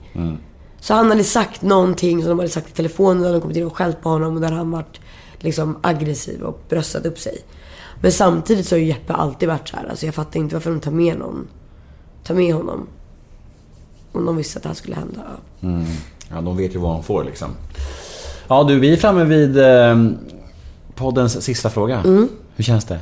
Så 0.80 0.94
han 0.94 1.10
hade 1.10 1.24
sagt 1.24 1.62
någonting 1.62 2.20
som 2.22 2.30
de 2.30 2.40
hade 2.40 2.50
sagt 2.52 2.70
i 2.70 2.72
telefonen 2.72 3.26
och 3.26 3.32
de 3.34 3.42
kommit 3.42 3.58
in 3.58 3.66
och 3.66 3.78
skällt 3.78 4.02
på 4.02 4.10
honom 4.10 4.36
och 4.36 4.42
där 4.42 4.52
han 4.52 4.72
varit 4.72 5.00
liksom 5.40 5.78
aggressiv 5.84 6.42
och 6.42 6.60
bröstat 6.70 7.06
upp 7.06 7.20
sig. 7.20 7.38
Men 8.04 8.12
samtidigt 8.12 8.68
så 8.68 8.76
har 8.76 8.80
ju 8.80 8.86
Jeppe 8.86 9.14
alltid 9.14 9.50
varit 9.50 9.70
så 9.70 9.76
här. 9.76 9.90
Alltså 9.90 10.06
jag 10.06 10.16
fattar 10.16 10.40
inte 10.40 10.56
varför 10.56 10.70
de 10.70 10.80
tar 10.80 10.92
med 10.92 11.18
någon. 11.18 11.48
Tar 12.24 12.36
med 12.36 12.54
honom. 12.54 12.88
Om 14.12 14.26
de 14.26 14.38
visste 14.38 14.60
att 14.60 14.64
det 14.64 14.70
här 14.70 14.74
skulle 14.76 14.96
hända. 14.96 15.22
Ja, 16.30 16.42
de 16.42 16.58
vet 16.58 16.76
ju 16.76 16.80
vad 16.80 16.92
de 16.92 17.04
får 17.04 17.24
liksom. 17.24 17.50
Ja 18.48 18.64
du, 18.64 18.80
vi 18.80 18.94
är 18.94 18.98
framme 18.98 19.24
vid 19.24 19.58
eh, 19.58 19.98
poddens 20.96 21.44
sista 21.44 21.70
fråga. 21.70 22.02
Hur 22.56 22.64
känns 22.64 22.86
det? 22.86 22.96
Är 22.96 23.00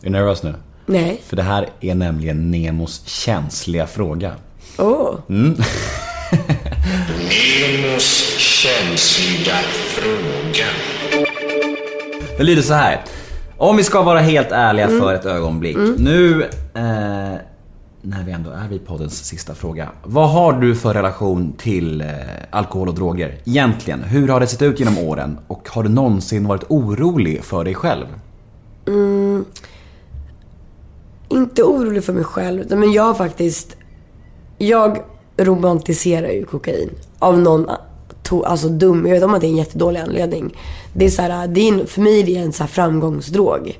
du 0.00 0.10
nervös 0.10 0.42
nu? 0.42 0.54
Nej. 0.86 1.22
För 1.26 1.36
det 1.36 1.42
här 1.42 1.68
är 1.80 1.94
nämligen 1.94 2.50
Nemos 2.50 3.02
känsliga 3.06 3.86
fråga. 3.86 4.32
Åh. 4.78 5.14
Nemos 7.68 8.36
känsliga 8.38 9.56
fråga. 9.94 10.66
Det 12.38 12.44
lyder 12.44 12.62
så 12.62 12.74
här. 12.74 13.04
Om 13.60 13.76
vi 13.76 13.84
ska 13.84 14.02
vara 14.02 14.20
helt 14.20 14.52
ärliga 14.52 14.88
för 14.88 15.14
ett 15.14 15.26
ögonblick. 15.26 15.76
Nu, 15.98 16.42
eh, 16.74 17.40
när 18.02 18.24
vi 18.26 18.32
ändå 18.32 18.50
är 18.50 18.68
vid 18.68 18.86
poddens 18.86 19.24
sista 19.24 19.54
fråga. 19.54 19.88
Vad 20.04 20.30
har 20.30 20.52
du 20.52 20.74
för 20.74 20.94
relation 20.94 21.52
till 21.52 22.00
eh, 22.00 22.06
alkohol 22.50 22.88
och 22.88 22.94
droger? 22.94 23.38
Egentligen, 23.44 24.02
hur 24.02 24.28
har 24.28 24.40
det 24.40 24.46
sett 24.46 24.62
ut 24.62 24.80
genom 24.80 24.98
åren? 24.98 25.38
Och 25.46 25.68
har 25.68 25.82
du 25.82 25.88
någonsin 25.88 26.46
varit 26.46 26.64
orolig 26.68 27.44
för 27.44 27.64
dig 27.64 27.74
själv? 27.74 28.06
Mm. 28.86 29.44
inte 31.28 31.62
orolig 31.62 32.04
för 32.04 32.12
mig 32.12 32.24
själv, 32.24 32.64
men 32.76 32.92
jag 32.92 33.02
har 33.02 33.14
faktiskt... 33.14 33.76
Jag 34.58 34.98
romantiserar 35.36 36.28
ju 36.28 36.44
kokain. 36.44 36.90
Av 37.18 37.38
någon 37.38 37.70
to, 38.28 38.42
alltså 38.42 38.68
dum, 38.68 39.06
jag 39.06 39.14
vet 39.14 39.24
om 39.24 39.34
att 39.34 39.40
det 39.40 39.46
är 39.46 39.50
en 39.50 39.56
jättedålig 39.56 40.00
anledning. 40.00 40.56
Det 40.92 41.04
är 41.04 41.10
så 41.10 41.22
här, 41.22 41.46
det 41.46 41.60
är 41.60 41.72
en, 41.72 41.86
för 41.86 42.00
mig 42.00 42.20
är 42.20 42.26
det 42.26 42.36
en 42.36 42.52
så 42.52 42.62
här 42.62 42.68
framgångsdrog. 42.68 43.78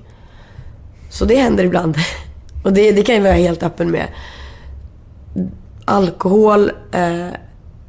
Så 1.10 1.24
det 1.24 1.36
händer 1.36 1.64
ibland. 1.64 1.96
Och 2.64 2.72
det, 2.72 2.92
det 2.92 3.02
kan 3.02 3.14
jag 3.14 3.22
vara 3.22 3.32
helt 3.32 3.62
öppen 3.62 3.90
med. 3.90 4.08
Alkohol, 5.84 6.70
eh, 6.92 7.28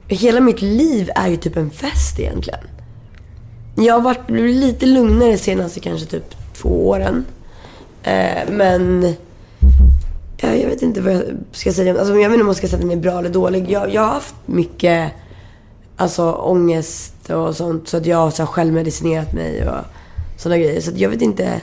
hela 0.07 0.39
mitt 0.39 0.61
liv 0.61 1.09
är 1.15 1.27
ju 1.27 1.37
typ 1.37 1.57
en 1.57 1.69
fest 1.69 2.19
egentligen. 2.19 2.59
Jag 3.75 3.93
har 3.93 4.01
varit 4.01 4.27
blivit 4.27 4.55
lite 4.55 4.85
lugnare 4.85 5.31
de 5.31 5.37
senaste 5.37 5.79
kanske 5.79 6.07
typ 6.07 6.35
två 6.53 6.89
åren. 6.89 7.25
Eh, 8.03 8.49
men 8.51 9.15
Ja, 10.41 10.55
jag 10.55 10.69
vet 10.69 10.81
inte 10.81 11.01
vad 11.01 11.13
jag 11.13 11.23
ska 11.51 11.73
säga. 11.73 11.99
Alltså, 11.99 12.13
jag 12.13 12.29
vet 12.29 12.33
inte 12.33 12.41
om 12.41 12.47
jag 12.47 12.55
ska 12.55 12.67
säga 12.67 12.77
att 12.77 12.89
den 12.89 12.97
är 12.97 13.01
bra 13.01 13.19
eller 13.19 13.29
dålig. 13.29 13.71
Jag, 13.71 13.93
jag 13.93 14.01
har 14.01 14.13
haft 14.13 14.35
mycket 14.45 15.11
alltså, 15.99 16.31
ångest 16.31 17.29
och 17.29 17.55
sånt. 17.55 17.87
Så 17.87 17.97
att 17.97 18.05
jag 18.05 18.17
har 18.17 18.45
självmedicinerat 18.45 19.33
mig 19.33 19.69
och 19.69 19.75
sådana 20.37 20.57
grejer. 20.57 20.81
Så 20.81 20.91
att 20.91 20.97
jag 20.97 21.09
vet 21.09 21.21
inte. 21.21 21.61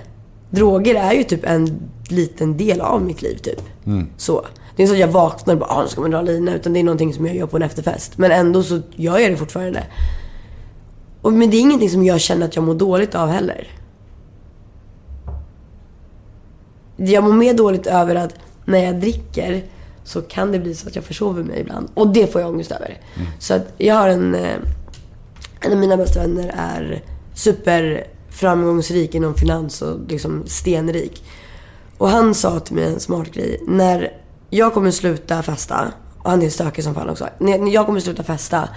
Droger 0.50 0.94
är 0.94 1.12
ju 1.12 1.22
typ 1.22 1.44
en 1.44 1.90
liten 2.08 2.56
del 2.56 2.80
av 2.80 3.02
mitt 3.02 3.22
liv 3.22 3.36
typ. 3.36 3.62
Så. 4.16 4.46
Det 4.76 4.82
är 4.82 4.84
inte 4.84 4.90
så 4.90 4.94
att 4.94 5.00
jag 5.00 5.08
vaknar 5.08 5.54
och 5.54 5.60
bara 5.60 5.70
ah, 5.70 5.82
nu 5.82 5.88
ska 5.88 6.00
man 6.00 6.10
dra 6.10 6.22
lina. 6.22 6.54
Utan 6.54 6.72
det 6.72 6.80
är 6.80 6.84
någonting 6.84 7.14
som 7.14 7.26
jag 7.26 7.36
gör 7.36 7.46
på 7.46 7.56
en 7.56 7.62
efterfest. 7.62 8.18
Men 8.18 8.32
ändå 8.32 8.62
så 8.62 8.80
gör 8.94 9.18
jag 9.18 9.30
det 9.30 9.36
fortfarande. 9.36 9.86
Och, 11.22 11.32
men 11.32 11.50
det 11.50 11.56
är 11.56 11.60
ingenting 11.60 11.90
som 11.90 12.04
jag 12.04 12.20
känner 12.20 12.46
att 12.46 12.56
jag 12.56 12.64
mår 12.64 12.74
dåligt 12.74 13.14
av 13.14 13.28
heller. 13.28 13.68
Jag 16.96 17.24
mår 17.24 17.32
mer 17.32 17.54
dåligt 17.54 17.86
över 17.86 18.14
att 18.14 18.34
när 18.64 18.78
jag 18.78 19.00
dricker 19.00 19.62
så 20.06 20.22
kan 20.22 20.52
det 20.52 20.58
bli 20.58 20.74
så 20.74 20.88
att 20.88 20.96
jag 20.96 21.04
försover 21.04 21.42
mig 21.42 21.60
ibland. 21.60 21.88
Och 21.94 22.08
det 22.08 22.32
får 22.32 22.40
jag 22.40 22.50
ångest 22.50 22.70
över. 22.70 23.00
Så 23.38 23.54
att 23.54 23.72
jag 23.78 23.94
har 23.94 24.08
en... 24.08 24.34
eh, 24.34 24.56
En 25.60 25.72
av 25.72 25.78
mina 25.78 25.96
bästa 25.96 26.20
vänner 26.20 26.52
är 26.56 27.02
superframgångsrik 27.34 29.14
inom 29.14 29.34
finans 29.34 29.82
och 29.82 29.98
liksom 30.08 30.42
stenrik. 30.46 31.24
Och 31.98 32.08
han 32.08 32.34
sa 32.34 32.60
till 32.60 32.74
mig 32.74 32.84
en 32.84 33.00
smart 33.00 33.30
grej. 33.32 33.60
När 33.66 34.12
jag 34.50 34.74
kommer 34.74 34.90
sluta 34.90 35.42
festa, 35.42 35.92
och 36.18 36.30
han 36.30 36.42
är 36.42 36.48
stökig 36.50 36.84
som 36.84 36.94
fan 36.94 37.08
också. 37.10 37.28
När 37.38 37.72
jag 37.72 37.86
kommer 37.86 38.00
sluta 38.00 38.22
festa 38.22 38.68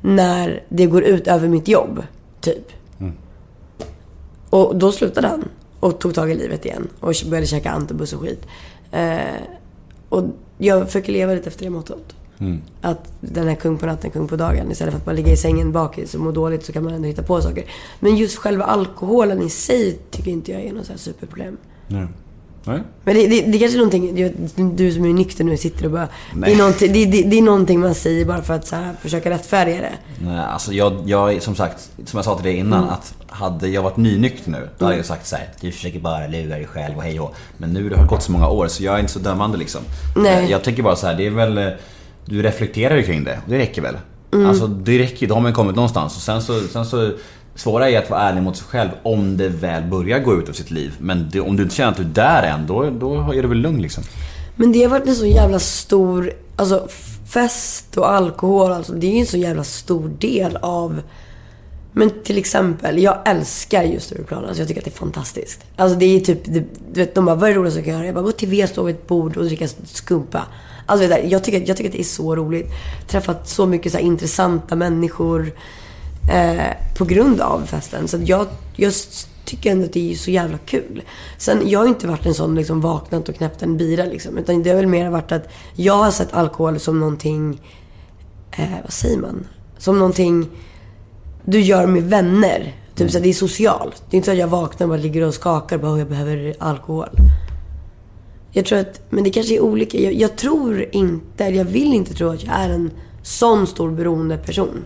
när 0.00 0.62
det 0.68 0.86
går 0.86 1.02
ut 1.02 1.26
över 1.28 1.48
mitt 1.48 1.68
jobb, 1.68 2.02
typ. 2.40 2.68
Och 4.50 4.76
då 4.76 4.92
slutade 4.92 5.28
han 5.28 5.48
och 5.80 5.98
tog 6.00 6.14
tag 6.14 6.30
i 6.30 6.34
livet 6.34 6.64
igen 6.64 6.88
och 7.00 7.14
började 7.26 7.46
käka 7.46 7.70
antabus 7.70 8.12
och 8.12 8.20
skit. 8.20 8.46
Eh, 8.92 9.18
och 10.08 10.24
jag 10.66 10.86
försöker 10.86 11.12
leva 11.12 11.34
lite 11.34 11.48
efter 11.48 11.64
det 11.64 11.70
mottot. 11.70 12.14
Att 12.80 13.12
den 13.20 13.48
är 13.48 13.54
kung 13.54 13.78
på 13.78 13.86
natten, 13.86 14.10
kung 14.10 14.28
på 14.28 14.36
dagen. 14.36 14.70
Istället 14.70 14.92
för 14.94 15.00
att 15.00 15.06
man 15.06 15.14
ligger 15.14 15.32
i 15.32 15.36
sängen 15.36 15.72
bakis 15.72 16.14
och 16.14 16.20
mår 16.20 16.32
dåligt 16.32 16.64
så 16.64 16.72
kan 16.72 16.84
man 16.84 16.92
ändå 16.92 17.08
hitta 17.08 17.22
på 17.22 17.40
saker. 17.40 17.64
Men 18.00 18.16
just 18.16 18.36
själva 18.36 18.64
alkoholen 18.64 19.42
i 19.42 19.50
sig 19.50 19.98
tycker 20.10 20.30
inte 20.30 20.52
jag 20.52 20.62
är 20.62 20.72
något 20.72 20.86
så 20.86 20.98
superproblem. 20.98 21.56
Nej. 21.88 22.06
Nej? 22.64 22.82
Men 23.04 23.14
det, 23.14 23.26
det, 23.26 23.40
det 23.40 23.58
kanske 23.58 23.76
är 23.76 23.78
någonting, 23.78 24.14
du, 24.14 24.32
du 24.84 24.92
som 24.92 25.04
är 25.04 25.12
nykter 25.12 25.44
nu 25.44 25.56
sitter 25.56 25.84
och 25.84 25.90
bara... 25.90 26.08
Det 26.34 26.52
är, 26.52 26.56
någonting, 26.56 26.92
det, 26.92 27.06
det, 27.06 27.22
det 27.22 27.38
är 27.38 27.42
någonting 27.42 27.80
man 27.80 27.94
säger 27.94 28.24
bara 28.24 28.42
för 28.42 28.54
att 28.54 28.66
så 28.66 28.76
här, 28.76 28.94
försöka 29.00 29.30
rättfärdiga 29.30 29.76
det. 29.76 29.92
Nej, 30.24 30.38
alltså 30.38 30.72
jag, 30.72 31.02
jag, 31.06 31.42
som 31.42 31.54
sagt, 31.54 31.90
som 32.04 32.16
jag 32.16 32.24
sa 32.24 32.34
till 32.34 32.44
dig 32.44 32.56
innan, 32.56 32.88
att 32.88 33.14
hade 33.26 33.68
jag 33.68 33.82
varit 33.82 33.96
nynykter 33.96 34.50
nu, 34.50 34.68
då 34.78 34.84
hade 34.84 34.96
jag 34.96 35.06
sagt 35.06 35.26
så 35.26 35.36
här: 35.36 35.48
du 35.60 35.72
försöker 35.72 36.00
bara 36.00 36.26
lura 36.26 36.56
dig 36.56 36.66
själv 36.66 36.96
och 36.96 37.02
hej 37.02 37.20
och 37.20 37.34
Men 37.56 37.70
nu 37.70 37.88
det 37.88 37.96
har 37.96 38.06
gått 38.06 38.22
så 38.22 38.32
många 38.32 38.48
år 38.48 38.68
så 38.68 38.84
jag 38.84 38.94
är 38.94 39.00
inte 39.00 39.12
så 39.12 39.18
dömande 39.18 39.58
liksom. 39.58 39.80
Nej. 40.16 40.50
Jag 40.50 40.64
tänker 40.64 40.82
bara 40.82 40.96
så 40.96 41.06
här, 41.06 41.14
det 41.14 41.26
är 41.26 41.30
väl, 41.30 41.58
eh, 41.58 41.68
du 42.24 42.42
reflekterar 42.42 42.96
ju 42.96 43.02
kring 43.02 43.24
det, 43.24 43.40
det 43.46 43.58
räcker 43.58 43.82
väl? 43.82 43.96
Alltså 44.46 44.66
det 44.66 44.98
räcker 44.98 45.20
ju, 45.20 45.26
då 45.26 45.34
har 45.34 45.40
man 45.40 45.52
kommit 45.52 45.76
någonstans. 45.76 46.16
Och 46.16 46.22
sen 46.22 46.42
så, 46.42 46.60
sen 46.60 46.86
så 46.86 47.12
Svåra 47.54 47.90
är 47.90 47.98
att 47.98 48.10
vara 48.10 48.20
ärlig 48.20 48.42
mot 48.42 48.56
sig 48.56 48.66
själv 48.66 48.90
om 49.02 49.36
det 49.36 49.48
väl 49.48 49.82
börjar 49.82 50.18
gå 50.18 50.34
ut 50.34 50.48
av 50.48 50.52
sitt 50.52 50.70
liv. 50.70 50.94
Men 50.98 51.28
det, 51.32 51.40
om 51.40 51.56
du 51.56 51.62
inte 51.62 51.74
känner 51.74 51.90
att 51.90 51.96
du 51.96 52.02
är 52.02 52.06
där 52.06 52.42
än, 52.42 52.66
då, 52.66 52.90
då 52.90 53.32
är 53.32 53.42
du 53.42 53.48
väl 53.48 53.58
lugn 53.58 53.82
liksom. 53.82 54.04
Men 54.56 54.72
det 54.72 54.82
har 54.82 54.90
varit 54.90 55.08
en 55.08 55.14
så 55.14 55.26
jävla 55.26 55.58
stor... 55.58 56.32
Alltså 56.56 56.88
fest 57.28 57.96
och 57.96 58.10
alkohol, 58.10 58.72
alltså, 58.72 58.92
det 58.92 59.06
är 59.06 59.12
ju 59.12 59.20
en 59.20 59.26
så 59.26 59.36
jävla 59.36 59.64
stor 59.64 60.08
del 60.08 60.56
av 60.56 61.02
Men 61.92 62.10
till 62.24 62.38
exempel, 62.38 63.02
jag 63.02 63.18
älskar 63.24 63.82
just 63.82 64.06
Stureplan. 64.06 64.44
Alltså 64.44 64.60
jag 64.60 64.68
tycker 64.68 64.80
att 64.80 64.84
det 64.84 64.90
är 64.90 64.98
fantastiskt. 64.98 65.60
Alltså 65.76 65.98
det 65.98 66.06
är 66.06 66.20
typ, 66.20 66.44
det, 66.44 66.64
du 66.92 67.00
vet, 67.00 67.14
de 67.14 67.24
bara, 67.24 67.36
vad 67.36 67.50
är 67.50 67.54
det 67.54 67.58
roligaste 67.58 67.80
du 67.80 67.84
kan 67.84 67.94
göra? 67.94 68.06
Jag 68.06 68.14
bara, 68.14 68.24
gå 68.24 68.32
till 68.32 68.48
V, 68.48 68.66
stå 68.66 68.82
vid 68.82 68.94
ett 68.94 69.06
bord 69.06 69.36
och 69.36 69.44
dricka 69.44 69.68
skumpa. 69.84 70.46
Alltså 70.86 71.08
vet 71.08 71.22
du, 71.22 71.28
jag 71.28 71.44
tycker, 71.44 71.64
jag 71.66 71.76
tycker 71.76 71.90
att 71.90 71.96
det 71.96 72.00
är 72.00 72.04
så 72.04 72.36
roligt. 72.36 72.66
Träffat 73.08 73.48
så 73.48 73.66
mycket 73.66 73.92
så 73.92 73.98
här, 73.98 74.04
intressanta 74.04 74.76
människor 74.76 75.52
eh, 76.30 76.94
på 76.98 77.04
grund 77.04 77.40
av 77.40 77.66
festen. 77.66 78.08
Så 78.08 78.18
jag, 78.24 78.46
jag 78.76 78.92
tycker 79.44 79.70
ändå 79.72 79.84
att 79.84 79.92
det 79.92 80.12
är 80.12 80.14
så 80.16 80.30
jävla 80.30 80.58
kul. 80.58 81.02
Sen, 81.38 81.68
jag 81.68 81.78
har 81.78 81.86
inte 81.86 82.06
varit 82.06 82.26
en 82.26 82.34
sån 82.34 82.54
liksom 82.54 82.80
vaknat 82.80 83.28
och 83.28 83.34
knäppt 83.34 83.62
en 83.62 83.76
bira 83.76 84.04
liksom. 84.04 84.38
Utan 84.38 84.62
det 84.62 84.70
har 84.70 84.76
väl 84.76 84.86
mer 84.86 85.10
varit 85.10 85.32
att 85.32 85.48
jag 85.74 85.94
har 85.94 86.10
sett 86.10 86.32
alkohol 86.34 86.78
som 86.80 87.00
någonting, 87.00 87.60
eh, 88.52 88.64
vad 88.82 88.92
säger 88.92 89.18
man? 89.18 89.46
Som 89.78 89.98
någonting 89.98 90.48
du 91.44 91.60
gör 91.60 91.86
med 91.86 92.02
vänner. 92.02 92.76
Typ 92.94 93.10
så 93.10 93.16
att 93.16 93.22
det 93.22 93.28
är 93.28 93.32
socialt. 93.34 94.02
Det 94.10 94.14
är 94.14 94.16
inte 94.16 94.26
så 94.26 94.32
att 94.32 94.38
jag 94.38 94.48
vaknar 94.48 94.84
och 94.84 94.88
bara 94.88 94.98
ligger 94.98 95.22
och 95.26 95.34
skakar 95.34 95.76
och 95.76 95.82
bara, 95.82 95.92
"Åh, 95.92 95.98
jag 95.98 96.08
behöver 96.08 96.54
alkohol. 96.58 97.08
Jag 98.52 98.64
tror 98.66 98.78
att, 98.78 99.00
men 99.10 99.24
det 99.24 99.30
kanske 99.30 99.54
är 99.54 99.60
olika. 99.60 99.98
Jag, 99.98 100.12
jag 100.14 100.36
tror 100.36 100.86
inte, 100.92 101.44
eller 101.44 101.56
jag 101.58 101.64
vill 101.64 101.94
inte 101.94 102.14
tro 102.14 102.28
att 102.28 102.44
jag 102.44 102.54
är 102.54 102.68
en 102.70 102.90
sån 103.22 103.66
stor 103.66 103.90
beroende 103.90 104.36
person. 104.38 104.84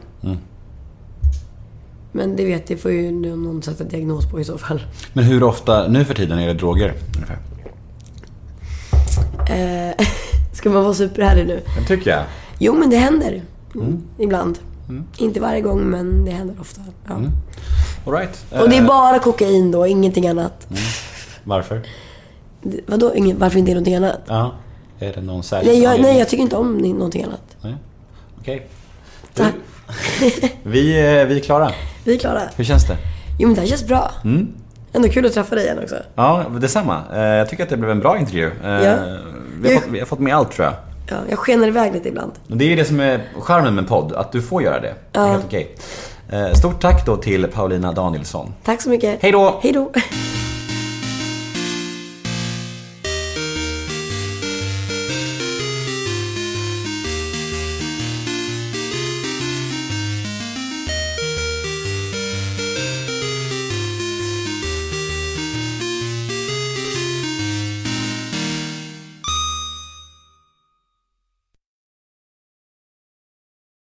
Men 2.17 2.37
det 2.37 2.45
vet 2.45 2.71
jag, 2.71 2.81
får 2.81 2.91
ju 2.91 3.13
någon 3.13 3.63
sätta 3.63 3.85
diagnos 3.85 4.31
på 4.31 4.41
i 4.41 4.45
så 4.45 4.59
fall. 4.59 4.81
Men 5.13 5.25
hur 5.25 5.43
ofta 5.43 5.89
nu 5.89 6.05
för 6.05 6.15
tiden 6.15 6.39
är 6.39 6.47
det 6.47 6.55
droger 6.55 6.95
ungefär? 7.17 7.39
Eh, 9.49 10.07
ska 10.53 10.71
man 10.71 10.83
vara 10.85 10.95
superhärlig 10.95 11.47
nu? 11.47 11.61
Det 11.81 11.85
tycker 11.87 12.11
jag. 12.11 12.25
Jo, 12.59 12.75
men 12.75 12.91
det 12.91 12.97
händer. 12.97 13.43
Ibland. 14.19 14.59
Inte 15.19 15.41
varje 15.41 15.61
gång, 15.61 15.81
men 15.83 16.25
det 16.25 16.31
händer 16.31 16.55
ofta. 16.61 16.81
Ja. 17.09 17.15
All 18.07 18.13
right. 18.13 18.45
Och 18.63 18.69
det 18.71 18.77
är 18.77 18.81
Eh, 18.81 18.87
bara 18.87 19.19
kokain 19.19 19.71
då, 19.71 19.87
ingenting 19.87 20.29
annat. 20.29 20.67
Varför? 21.45 21.83
Det- 22.63 22.81
Vadå, 22.87 23.15
ingen, 23.15 23.39
varför 23.39 23.59
inte 23.59 23.71
någonting 23.71 23.95
annat? 23.95 24.21
Ja. 24.27 24.53
Är 24.99 25.13
det 25.13 25.23
någon 25.23 25.43
särskild 25.43 25.73
Nej 25.73 25.83
jag, 25.83 26.01
nej, 26.01 26.19
jag 26.19 26.29
tycker 26.29 26.43
inte 26.43 26.57
om 26.57 26.77
någonting 26.79 27.23
annat. 27.25 27.57
Nej. 27.61 27.75
Okej. 28.41 28.67
Tack. 29.35 29.55
Vi, 30.63 30.99
eh, 31.21 31.27
vi 31.27 31.37
är 31.37 31.41
klara. 31.41 31.71
Vi 32.05 32.15
är 32.15 32.19
klara. 32.19 32.41
Hur 32.57 32.65
känns 32.65 32.87
det? 32.87 32.97
Jo, 33.39 33.49
men 33.49 33.55
det 33.55 33.61
här 33.61 33.69
känns 33.69 33.87
bra. 33.87 34.11
Ändå 34.93 35.09
kul 35.09 35.27
att 35.27 35.33
träffa 35.33 35.55
dig 35.55 35.65
igen 35.65 35.79
också. 35.83 35.97
Ja, 36.15 36.45
detsamma. 36.61 37.03
Eh, 37.15 37.21
Jag 37.21 37.49
tycker 37.51 37.63
att 37.63 37.69
det 37.71 37.77
blev 37.77 37.91
en 37.91 38.01
bra 38.01 38.19
intervju. 38.19 38.47
Eh, 38.65 38.71
Ja. 38.71 38.97
Vi, 39.61 39.69
har 39.69 39.75
Jag- 39.75 39.83
fått, 39.83 39.91
vi 39.93 39.99
har 39.99 40.07
fått 40.07 40.19
med 40.19 40.35
allt 40.37 40.53
tror 40.53 40.65
jag. 40.67 40.75
Ja, 41.09 41.17
jag 41.31 41.39
skenar 41.39 41.69
iväg 41.69 41.93
lite 41.93 42.09
ibland. 42.09 42.33
Det 42.47 42.73
är 42.73 42.77
det 42.77 42.85
som 42.85 43.01
är 43.01 43.21
charmen 43.41 43.75
med 43.75 43.83
en 43.83 43.89
podd, 43.89 44.13
att 44.13 44.33
du 44.33 44.43
får 44.43 44.63
göra 44.63 44.81
det. 44.81 44.95
Det 45.13 45.19
är 45.19 45.25
Ja. 45.27 45.31
helt 45.33 45.45
okej. 45.45 45.75
Stort 46.55 46.81
tack 46.81 47.07
då 47.07 47.17
till 47.17 47.47
Paulina 47.47 47.93
Danielsson. 47.93 48.55
Tack 48.65 48.83
så 48.83 48.89
mycket. 48.91 49.19
Hej 49.23 49.33
då! 49.33 49.59
Hej 49.63 49.73
då. 49.73 49.93